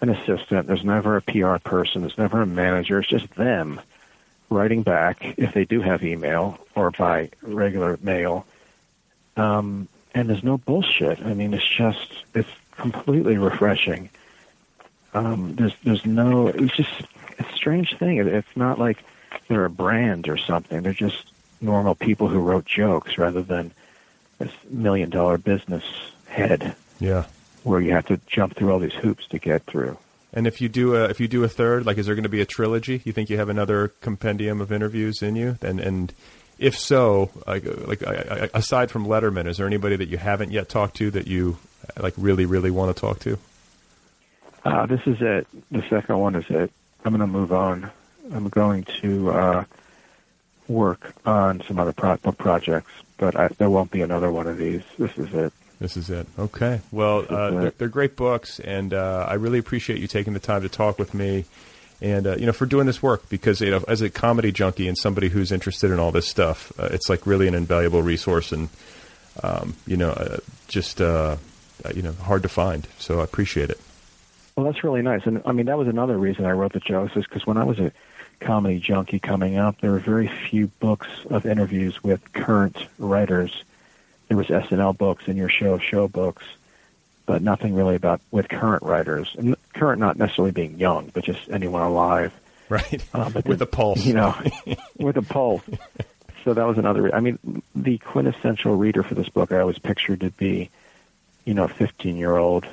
an 0.00 0.10
assistant, 0.10 0.66
there's 0.66 0.84
never 0.84 1.16
a 1.16 1.22
PR 1.22 1.56
person, 1.56 2.02
there's 2.02 2.18
never 2.18 2.42
a 2.42 2.46
manager. 2.46 2.98
It's 2.98 3.08
just 3.08 3.34
them 3.34 3.80
writing 4.48 4.82
back 4.82 5.34
if 5.38 5.54
they 5.54 5.64
do 5.64 5.80
have 5.80 6.02
email 6.02 6.58
or 6.74 6.90
by 6.90 7.30
regular 7.42 7.98
mail. 8.02 8.46
Um, 9.36 9.88
and 10.14 10.28
there's 10.28 10.42
no 10.42 10.58
bullshit. 10.58 11.20
I 11.20 11.34
mean, 11.34 11.54
it's 11.54 11.66
just 11.66 12.24
it's 12.34 12.48
completely 12.76 13.38
refreshing. 13.38 14.10
Um, 15.14 15.54
there's 15.56 15.74
there's 15.84 16.04
no. 16.04 16.48
It's 16.48 16.74
just 16.74 17.02
a 17.38 17.44
strange 17.54 17.96
thing. 17.96 18.16
It, 18.16 18.26
it's 18.26 18.56
not 18.56 18.78
like 18.78 18.98
they're 19.48 19.64
a 19.64 19.70
brand 19.70 20.28
or 20.28 20.36
something. 20.36 20.82
They're 20.82 20.92
just 20.92 21.30
normal 21.60 21.94
people 21.94 22.28
who 22.28 22.40
wrote 22.40 22.64
jokes 22.64 23.18
rather 23.18 23.42
than 23.42 23.70
this 24.38 24.52
million 24.68 25.10
dollar 25.10 25.38
business 25.38 25.84
head 26.26 26.74
yeah. 27.00 27.24
Where 27.62 27.80
you 27.80 27.92
have 27.92 28.06
to 28.06 28.20
jump 28.26 28.56
through 28.56 28.72
all 28.72 28.78
these 28.78 28.94
hoops 28.94 29.26
to 29.28 29.38
get 29.38 29.64
through. 29.64 29.98
And 30.32 30.46
if 30.46 30.60
you 30.60 30.68
do 30.68 30.94
a 30.94 31.04
if 31.04 31.18
you 31.20 31.28
do 31.28 31.42
a 31.42 31.48
third, 31.48 31.84
like, 31.86 31.98
is 31.98 32.06
there 32.06 32.14
going 32.14 32.22
to 32.22 32.28
be 32.28 32.40
a 32.40 32.46
trilogy? 32.46 33.02
You 33.04 33.12
think 33.12 33.30
you 33.30 33.36
have 33.38 33.48
another 33.48 33.88
compendium 34.00 34.60
of 34.60 34.70
interviews 34.70 35.22
in 35.22 35.34
you? 35.34 35.58
And 35.60 35.80
and 35.80 36.12
if 36.58 36.78
so, 36.78 37.30
like 37.46 37.64
like 37.86 38.06
I, 38.06 38.14
I, 38.44 38.58
aside 38.58 38.90
from 38.90 39.06
Letterman, 39.06 39.48
is 39.48 39.56
there 39.56 39.66
anybody 39.66 39.96
that 39.96 40.08
you 40.08 40.18
haven't 40.18 40.52
yet 40.52 40.68
talked 40.68 40.96
to 40.96 41.10
that 41.10 41.26
you 41.26 41.58
like 41.98 42.14
really 42.16 42.46
really 42.46 42.70
want 42.70 42.94
to 42.94 43.00
talk 43.00 43.18
to? 43.20 43.38
Uh, 44.64 44.86
this 44.86 45.00
is 45.06 45.16
it. 45.20 45.46
The 45.70 45.82
second 45.88 46.18
one 46.18 46.36
is 46.36 46.44
it. 46.48 46.70
I'm 47.04 47.12
going 47.12 47.20
to 47.20 47.26
move 47.26 47.52
on. 47.52 47.90
I'm 48.32 48.48
going 48.48 48.84
to 49.00 49.30
uh, 49.30 49.64
work 50.68 51.14
on 51.26 51.62
some 51.62 51.78
other 51.78 51.92
pro- 51.92 52.18
projects, 52.18 52.92
but 53.16 53.34
I, 53.36 53.48
there 53.48 53.70
won't 53.70 53.90
be 53.90 54.02
another 54.02 54.30
one 54.30 54.46
of 54.46 54.58
these. 54.58 54.82
This 54.98 55.16
is 55.18 55.32
it. 55.32 55.52
This 55.80 55.96
is 55.96 56.10
it. 56.10 56.26
Okay. 56.38 56.82
Well, 56.92 57.24
uh, 57.28 57.50
they're, 57.50 57.70
they're, 57.70 57.88
great 57.88 58.14
books, 58.14 58.60
and 58.60 58.92
uh, 58.92 59.26
I 59.26 59.34
really 59.34 59.58
appreciate 59.58 59.98
you 59.98 60.06
taking 60.06 60.34
the 60.34 60.40
time 60.40 60.60
to 60.60 60.68
talk 60.68 60.98
with 60.98 61.14
me, 61.14 61.46
and 62.02 62.26
uh, 62.26 62.36
you 62.36 62.44
know 62.44 62.52
for 62.52 62.66
doing 62.66 62.84
this 62.84 63.02
work 63.02 63.26
because 63.30 63.62
you 63.62 63.70
know 63.70 63.82
as 63.88 64.02
a 64.02 64.10
comedy 64.10 64.52
junkie 64.52 64.88
and 64.88 64.98
somebody 64.98 65.30
who's 65.30 65.50
interested 65.50 65.90
in 65.90 65.98
all 65.98 66.12
this 66.12 66.28
stuff, 66.28 66.70
uh, 66.78 66.90
it's 66.92 67.08
like 67.08 67.26
really 67.26 67.48
an 67.48 67.54
invaluable 67.54 68.02
resource, 68.02 68.52
and 68.52 68.68
um, 69.42 69.74
you 69.86 69.96
know 69.96 70.10
uh, 70.10 70.36
just 70.68 71.00
uh, 71.00 71.38
you 71.94 72.02
know 72.02 72.12
hard 72.12 72.42
to 72.42 72.50
find. 72.50 72.86
So 72.98 73.20
I 73.20 73.24
appreciate 73.24 73.70
it. 73.70 73.80
Well, 74.56 74.70
that's 74.70 74.84
really 74.84 75.00
nice, 75.00 75.22
and 75.24 75.40
I 75.46 75.52
mean 75.52 75.64
that 75.64 75.78
was 75.78 75.88
another 75.88 76.18
reason 76.18 76.44
I 76.44 76.52
wrote 76.52 76.74
the 76.74 76.80
jokes 76.80 77.16
is 77.16 77.24
because 77.24 77.46
when 77.46 77.56
I 77.56 77.64
was 77.64 77.78
a 77.78 77.90
comedy 78.40 78.80
junkie 78.80 79.18
coming 79.18 79.56
up, 79.56 79.80
there 79.80 79.92
were 79.92 79.98
very 79.98 80.28
few 80.28 80.66
books 80.66 81.08
of 81.30 81.46
interviews 81.46 82.04
with 82.04 82.34
current 82.34 82.76
writers 82.98 83.64
there 84.30 84.36
was 84.36 84.46
SNL 84.46 84.96
books 84.96 85.24
and 85.26 85.36
your 85.36 85.48
show 85.48 85.78
show 85.78 86.06
books, 86.06 86.44
but 87.26 87.42
nothing 87.42 87.74
really 87.74 87.96
about 87.96 88.20
with 88.30 88.48
current 88.48 88.84
writers. 88.84 89.34
And 89.36 89.56
current 89.74 89.98
not 89.98 90.16
necessarily 90.16 90.52
being 90.52 90.78
young, 90.78 91.10
but 91.12 91.24
just 91.24 91.50
anyone 91.50 91.82
alive. 91.82 92.32
Right. 92.68 93.04
Uh, 93.12 93.28
with 93.44 93.60
a 93.60 93.66
pulse. 93.66 94.06
You 94.06 94.14
know, 94.14 94.40
with 94.96 95.16
a 95.16 95.22
pulse. 95.22 95.64
So 96.44 96.54
that 96.54 96.64
was 96.64 96.78
another. 96.78 97.12
I 97.12 97.18
mean, 97.18 97.60
the 97.74 97.98
quintessential 97.98 98.76
reader 98.76 99.02
for 99.02 99.16
this 99.16 99.28
book 99.28 99.50
I 99.50 99.58
always 99.58 99.80
pictured 99.80 100.20
to 100.20 100.30
be, 100.30 100.70
you 101.44 101.54
know, 101.54 101.64
a 101.64 101.68
15 101.68 102.16
year 102.16 102.36
old 102.36 102.66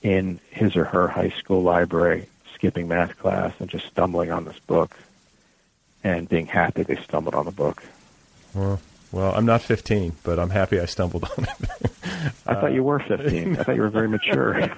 in 0.00 0.40
his 0.50 0.76
or 0.76 0.86
her 0.86 1.08
high 1.08 1.28
school 1.28 1.62
library 1.62 2.26
skipping 2.54 2.88
math 2.88 3.18
class 3.18 3.52
and 3.60 3.68
just 3.68 3.86
stumbling 3.88 4.30
on 4.30 4.46
this 4.46 4.58
book 4.60 4.96
and 6.02 6.26
being 6.26 6.46
happy 6.46 6.84
they 6.84 6.96
stumbled 6.96 7.34
on 7.34 7.44
the 7.44 7.50
book. 7.50 7.82
Well, 8.54 8.80
well, 9.12 9.34
I'm 9.34 9.46
not 9.46 9.62
15, 9.62 10.16
but 10.22 10.38
I'm 10.38 10.50
happy 10.50 10.78
I 10.78 10.86
stumbled 10.86 11.24
on 11.24 11.44
it. 11.44 11.90
I 12.46 12.54
thought 12.54 12.72
you 12.72 12.82
were 12.82 13.00
15. 13.00 13.56
I 13.56 13.62
thought 13.62 13.74
you 13.74 13.82
were 13.82 13.88
very 13.88 14.08
mature. 14.08 14.70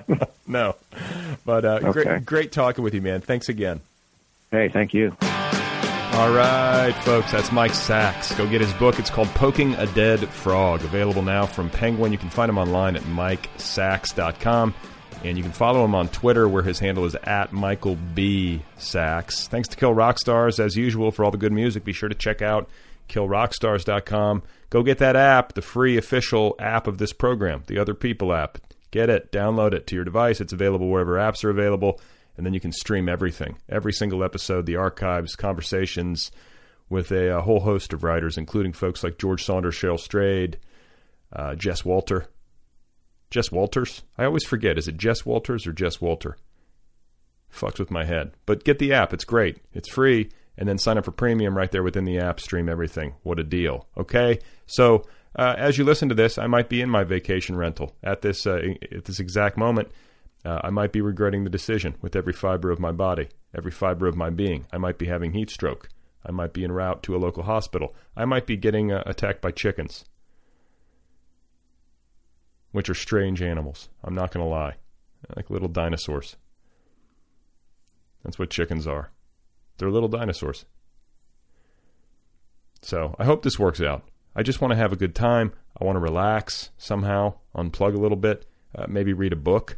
no, 0.46 0.76
but 1.44 1.64
uh, 1.64 1.80
okay. 1.82 2.04
great, 2.04 2.26
great 2.26 2.52
talking 2.52 2.84
with 2.84 2.94
you, 2.94 3.02
man. 3.02 3.20
Thanks 3.20 3.48
again. 3.48 3.80
Hey, 4.50 4.68
thank 4.68 4.92
you. 4.94 5.16
All 6.14 6.30
right, 6.30 6.92
folks, 7.04 7.32
that's 7.32 7.50
Mike 7.50 7.72
Sacks. 7.72 8.34
Go 8.34 8.46
get 8.46 8.60
his 8.60 8.72
book. 8.74 8.98
It's 8.98 9.08
called 9.08 9.28
Poking 9.28 9.74
a 9.74 9.86
Dead 9.86 10.28
Frog. 10.28 10.82
Available 10.82 11.22
now 11.22 11.46
from 11.46 11.70
Penguin. 11.70 12.12
You 12.12 12.18
can 12.18 12.28
find 12.28 12.50
him 12.50 12.58
online 12.58 12.96
at 12.96 13.02
mikesacks.com. 13.02 14.74
And 15.24 15.38
you 15.38 15.42
can 15.42 15.52
follow 15.52 15.84
him 15.84 15.94
on 15.94 16.08
Twitter, 16.08 16.46
where 16.48 16.62
his 16.62 16.78
handle 16.78 17.06
is 17.06 17.14
at 17.22 17.52
Michael 17.52 17.96
B. 17.96 18.60
Sacks. 18.76 19.48
Thanks 19.48 19.68
to 19.68 19.76
Kill 19.76 19.94
Rock 19.94 20.18
Stars, 20.18 20.60
as 20.60 20.76
usual, 20.76 21.12
for 21.12 21.24
all 21.24 21.30
the 21.30 21.38
good 21.38 21.52
music. 21.52 21.82
Be 21.82 21.94
sure 21.94 22.10
to 22.10 22.14
check 22.14 22.42
out 22.42 22.68
killrockstars.com. 23.08 24.42
Go 24.70 24.82
get 24.82 24.98
that 24.98 25.16
app, 25.16 25.52
the 25.54 25.62
free 25.62 25.96
official 25.96 26.54
app 26.58 26.86
of 26.86 26.98
this 26.98 27.12
program, 27.12 27.62
the 27.66 27.78
Other 27.78 27.94
People 27.94 28.32
app. 28.32 28.58
Get 28.90 29.10
it, 29.10 29.32
download 29.32 29.72
it 29.72 29.86
to 29.88 29.94
your 29.94 30.04
device. 30.04 30.40
It's 30.40 30.52
available 30.52 30.88
wherever 30.88 31.14
apps 31.14 31.44
are 31.44 31.50
available, 31.50 32.00
and 32.36 32.44
then 32.44 32.54
you 32.54 32.60
can 32.60 32.72
stream 32.72 33.08
everything, 33.08 33.56
every 33.68 33.92
single 33.92 34.22
episode, 34.22 34.66
the 34.66 34.76
archives, 34.76 35.34
conversations 35.36 36.30
with 36.88 37.10
a, 37.10 37.38
a 37.38 37.40
whole 37.40 37.60
host 37.60 37.92
of 37.92 38.04
writers, 38.04 38.36
including 38.36 38.72
folks 38.72 39.02
like 39.02 39.18
George 39.18 39.44
Saunders, 39.44 39.74
Cheryl 39.74 39.98
Strayed, 39.98 40.58
uh, 41.32 41.54
Jess 41.54 41.84
Walter. 41.84 42.26
Jess 43.30 43.50
Walters? 43.50 44.02
I 44.18 44.24
always 44.26 44.44
forget. 44.44 44.76
Is 44.76 44.88
it 44.88 44.98
Jess 44.98 45.24
Walters 45.24 45.66
or 45.66 45.72
Jess 45.72 46.02
Walter? 46.02 46.36
Fucks 47.50 47.78
with 47.78 47.90
my 47.90 48.04
head. 48.04 48.32
But 48.44 48.64
get 48.64 48.78
the 48.78 48.92
app. 48.92 49.14
It's 49.14 49.24
great. 49.24 49.58
It's 49.72 49.88
free 49.88 50.30
and 50.56 50.68
then 50.68 50.78
sign 50.78 50.98
up 50.98 51.04
for 51.04 51.12
premium 51.12 51.56
right 51.56 51.70
there 51.70 51.82
within 51.82 52.04
the 52.04 52.18
app, 52.18 52.40
stream 52.40 52.68
everything. 52.68 53.14
What 53.22 53.38
a 53.38 53.44
deal. 53.44 53.86
Okay? 53.96 54.38
So, 54.66 55.04
uh, 55.34 55.54
as 55.56 55.78
you 55.78 55.84
listen 55.84 56.08
to 56.10 56.14
this, 56.14 56.36
I 56.36 56.46
might 56.46 56.68
be 56.68 56.80
in 56.80 56.90
my 56.90 57.04
vacation 57.04 57.56
rental 57.56 57.96
at 58.02 58.20
this 58.20 58.46
uh, 58.46 58.60
at 58.92 59.06
this 59.06 59.18
exact 59.18 59.56
moment. 59.56 59.88
Uh, 60.44 60.60
I 60.64 60.70
might 60.70 60.92
be 60.92 61.00
regretting 61.00 61.44
the 61.44 61.50
decision 61.50 61.94
with 62.02 62.16
every 62.16 62.32
fiber 62.32 62.70
of 62.70 62.80
my 62.80 62.92
body, 62.92 63.28
every 63.56 63.70
fiber 63.70 64.06
of 64.06 64.16
my 64.16 64.28
being. 64.28 64.66
I 64.72 64.78
might 64.78 64.98
be 64.98 65.06
having 65.06 65.32
heat 65.32 65.50
stroke. 65.50 65.88
I 66.26 66.32
might 66.32 66.52
be 66.52 66.64
en 66.64 66.72
route 66.72 67.02
to 67.04 67.16
a 67.16 67.18
local 67.18 67.44
hospital. 67.44 67.94
I 68.16 68.24
might 68.24 68.46
be 68.46 68.56
getting 68.56 68.92
uh, 68.92 69.02
attacked 69.06 69.40
by 69.40 69.52
chickens, 69.52 70.04
which 72.72 72.90
are 72.90 72.94
strange 72.94 73.40
animals. 73.40 73.88
I'm 74.04 74.14
not 74.14 74.32
going 74.32 74.44
to 74.44 74.50
lie, 74.50 74.74
like 75.34 75.50
little 75.50 75.68
dinosaurs. 75.68 76.36
That's 78.22 78.38
what 78.38 78.50
chickens 78.50 78.86
are. 78.86 79.10
They're 79.78 79.90
little 79.90 80.08
dinosaurs. 80.08 80.64
So 82.82 83.14
I 83.18 83.24
hope 83.24 83.42
this 83.42 83.58
works 83.58 83.80
out. 83.80 84.08
I 84.34 84.42
just 84.42 84.60
want 84.60 84.72
to 84.72 84.78
have 84.78 84.92
a 84.92 84.96
good 84.96 85.14
time. 85.14 85.52
I 85.80 85.84
want 85.84 85.96
to 85.96 86.00
relax 86.00 86.70
somehow, 86.78 87.34
unplug 87.54 87.94
a 87.94 88.00
little 88.00 88.16
bit, 88.16 88.46
uh, 88.74 88.86
maybe 88.88 89.12
read 89.12 89.32
a 89.32 89.36
book. 89.36 89.76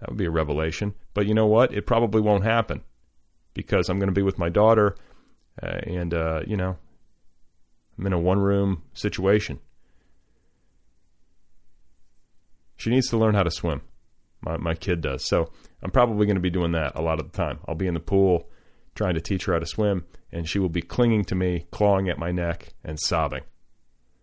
That 0.00 0.10
would 0.10 0.18
be 0.18 0.26
a 0.26 0.30
revelation. 0.30 0.94
But 1.14 1.26
you 1.26 1.34
know 1.34 1.46
what? 1.46 1.74
It 1.74 1.86
probably 1.86 2.20
won't 2.20 2.44
happen 2.44 2.82
because 3.54 3.88
I'm 3.88 3.98
going 3.98 4.08
to 4.08 4.14
be 4.14 4.22
with 4.22 4.38
my 4.38 4.48
daughter, 4.48 4.96
uh, 5.62 5.78
and 5.86 6.14
uh, 6.14 6.40
you 6.46 6.56
know, 6.56 6.76
I'm 7.98 8.06
in 8.06 8.12
a 8.12 8.18
one-room 8.18 8.82
situation. 8.94 9.58
She 12.76 12.88
needs 12.88 13.08
to 13.10 13.18
learn 13.18 13.34
how 13.34 13.42
to 13.42 13.50
swim. 13.50 13.82
My 14.42 14.56
my 14.56 14.74
kid 14.74 15.00
does. 15.00 15.26
So 15.26 15.50
I'm 15.82 15.90
probably 15.90 16.26
going 16.26 16.36
to 16.36 16.40
be 16.40 16.50
doing 16.50 16.72
that 16.72 16.92
a 16.94 17.02
lot 17.02 17.20
of 17.20 17.30
the 17.30 17.36
time. 17.36 17.58
I'll 17.66 17.74
be 17.74 17.86
in 17.86 17.94
the 17.94 18.00
pool 18.00 18.48
trying 18.94 19.14
to 19.14 19.20
teach 19.20 19.44
her 19.46 19.52
how 19.52 19.58
to 19.58 19.66
swim, 19.66 20.04
and 20.32 20.48
she 20.48 20.58
will 20.58 20.68
be 20.68 20.82
clinging 20.82 21.24
to 21.24 21.34
me, 21.34 21.66
clawing 21.70 22.08
at 22.08 22.18
my 22.18 22.32
neck, 22.32 22.74
and 22.84 22.98
sobbing. 23.00 23.42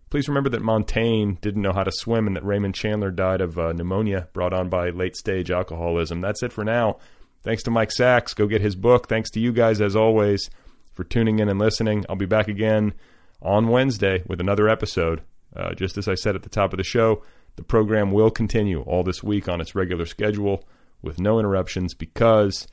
Please 0.10 0.30
remember 0.30 0.50
that 0.50 0.62
Montaigne 0.62 1.34
didn't 1.42 1.62
know 1.62 1.74
how 1.74 1.84
to 1.84 1.92
swim 1.92 2.28
and 2.28 2.36
that 2.36 2.46
Raymond 2.46 2.76
Chandler 2.76 3.12
died 3.12 3.42
of 3.42 3.60
uh, 3.60 3.74
pneumonia 3.74 4.30
brought 4.32 4.54
on 4.54 4.70
by 4.70 4.90
late 4.90 5.18
stage 5.18 5.52
alcoholism. 5.52 6.22
That's 6.22 6.44
it 6.44 6.54
for 6.54 6.64
now. 6.64 7.00
Thanks 7.44 7.64
to 7.64 7.72
Mike 7.72 7.92
Sacks. 7.92 8.34
Go 8.34 8.48
get 8.48 8.62
his 8.62 8.76
book. 8.76 9.10
Thanks 9.10 9.30
to 9.32 9.40
you 9.40 9.52
guys, 9.52 9.82
as 9.82 9.96
always, 9.96 10.50
for 10.94 11.04
tuning 11.04 11.40
in 11.40 11.50
and 11.50 11.60
listening. 11.60 12.06
I'll 12.08 12.16
be 12.16 12.26
back 12.26 12.48
again 12.48 12.94
on 13.42 13.68
Wednesday 13.68 14.24
with 14.28 14.40
another 14.40 14.70
episode. 14.70 15.24
Uh, 15.56 15.74
just 15.74 15.98
as 15.98 16.08
I 16.08 16.16
said 16.16 16.36
at 16.36 16.44
the 16.44 16.50
top 16.50 16.72
of 16.72 16.78
the 16.78 16.84
show, 16.84 17.24
the 17.58 17.64
program 17.64 18.12
will 18.12 18.32
continue 18.32 18.82
all 18.82 19.04
this 19.04 19.22
week 19.22 19.50
on 19.50 19.60
its 19.60 19.76
regular 19.76 20.06
schedule 20.06 20.64
with 21.02 21.20
no 21.20 21.40
interruptions 21.40 21.94
because 21.94 22.68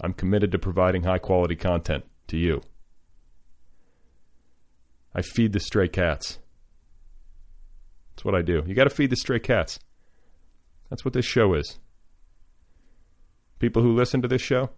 I'm 0.00 0.14
committed 0.14 0.50
to 0.52 0.58
providing 0.58 1.04
high 1.04 1.18
quality 1.18 1.56
content 1.56 2.04
to 2.28 2.38
you. 2.38 2.62
I 5.14 5.22
feed 5.22 5.52
the 5.52 5.60
stray 5.60 5.88
cats. 5.88 6.38
That's 8.10 8.24
what 8.24 8.34
I 8.34 8.42
do. 8.42 8.64
You 8.66 8.74
got 8.74 8.84
to 8.84 8.90
feed 8.90 9.10
the 9.10 9.16
stray 9.16 9.40
cats. 9.40 9.78
That's 10.88 11.04
what 11.04 11.14
this 11.14 11.26
show 11.26 11.54
is. 11.54 11.78
People 13.58 13.82
who 13.82 13.94
listen 13.94 14.22
to 14.22 14.28
this 14.28 14.42
show 14.42 14.70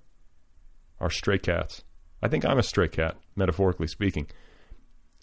are 1.00 1.10
stray 1.10 1.38
cats. 1.38 1.84
I 2.20 2.28
think 2.28 2.44
I'm 2.44 2.58
a 2.58 2.62
stray 2.64 2.88
cat, 2.88 3.16
metaphorically 3.36 3.86
speaking. 3.86 4.26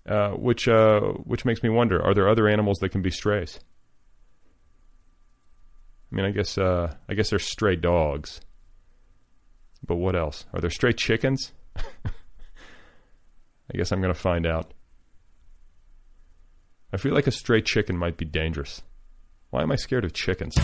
Uh, 0.08 0.32
which 0.32 0.68
uh, 0.68 1.02
which 1.02 1.44
makes 1.44 1.62
me 1.62 1.70
wonder: 1.70 2.02
Are 2.02 2.14
there 2.14 2.30
other 2.30 2.48
animals 2.48 2.78
that 2.80 2.90
can 2.90 3.02
be 3.02 3.12
strays? 3.12 3.60
I 6.12 6.16
mean, 6.16 6.26
I 6.26 6.32
guess 6.32 6.58
uh, 6.58 6.94
I 7.08 7.14
guess 7.14 7.30
there's 7.30 7.46
stray 7.46 7.76
dogs. 7.76 8.42
But 9.86 9.96
what 9.96 10.16
else? 10.16 10.46
Are 10.54 10.60
there 10.60 10.70
stray 10.70 10.94
chickens? 10.94 11.54
I 11.76 11.84
guess 13.74 13.92
I'm 13.92 14.02
going 14.02 14.14
to 14.14 14.20
find 14.20 14.46
out. 14.46 14.74
I 16.92 16.98
feel 16.98 17.14
like 17.14 17.28
a 17.28 17.32
stray 17.32 17.62
chicken 17.62 17.98
might 17.98 18.18
be 18.18 18.26
dangerous. 18.26 18.82
Why 19.52 19.62
am 19.62 19.72
I 19.72 19.76
scared 19.76 20.06
of 20.06 20.14
chickens? 20.14 20.58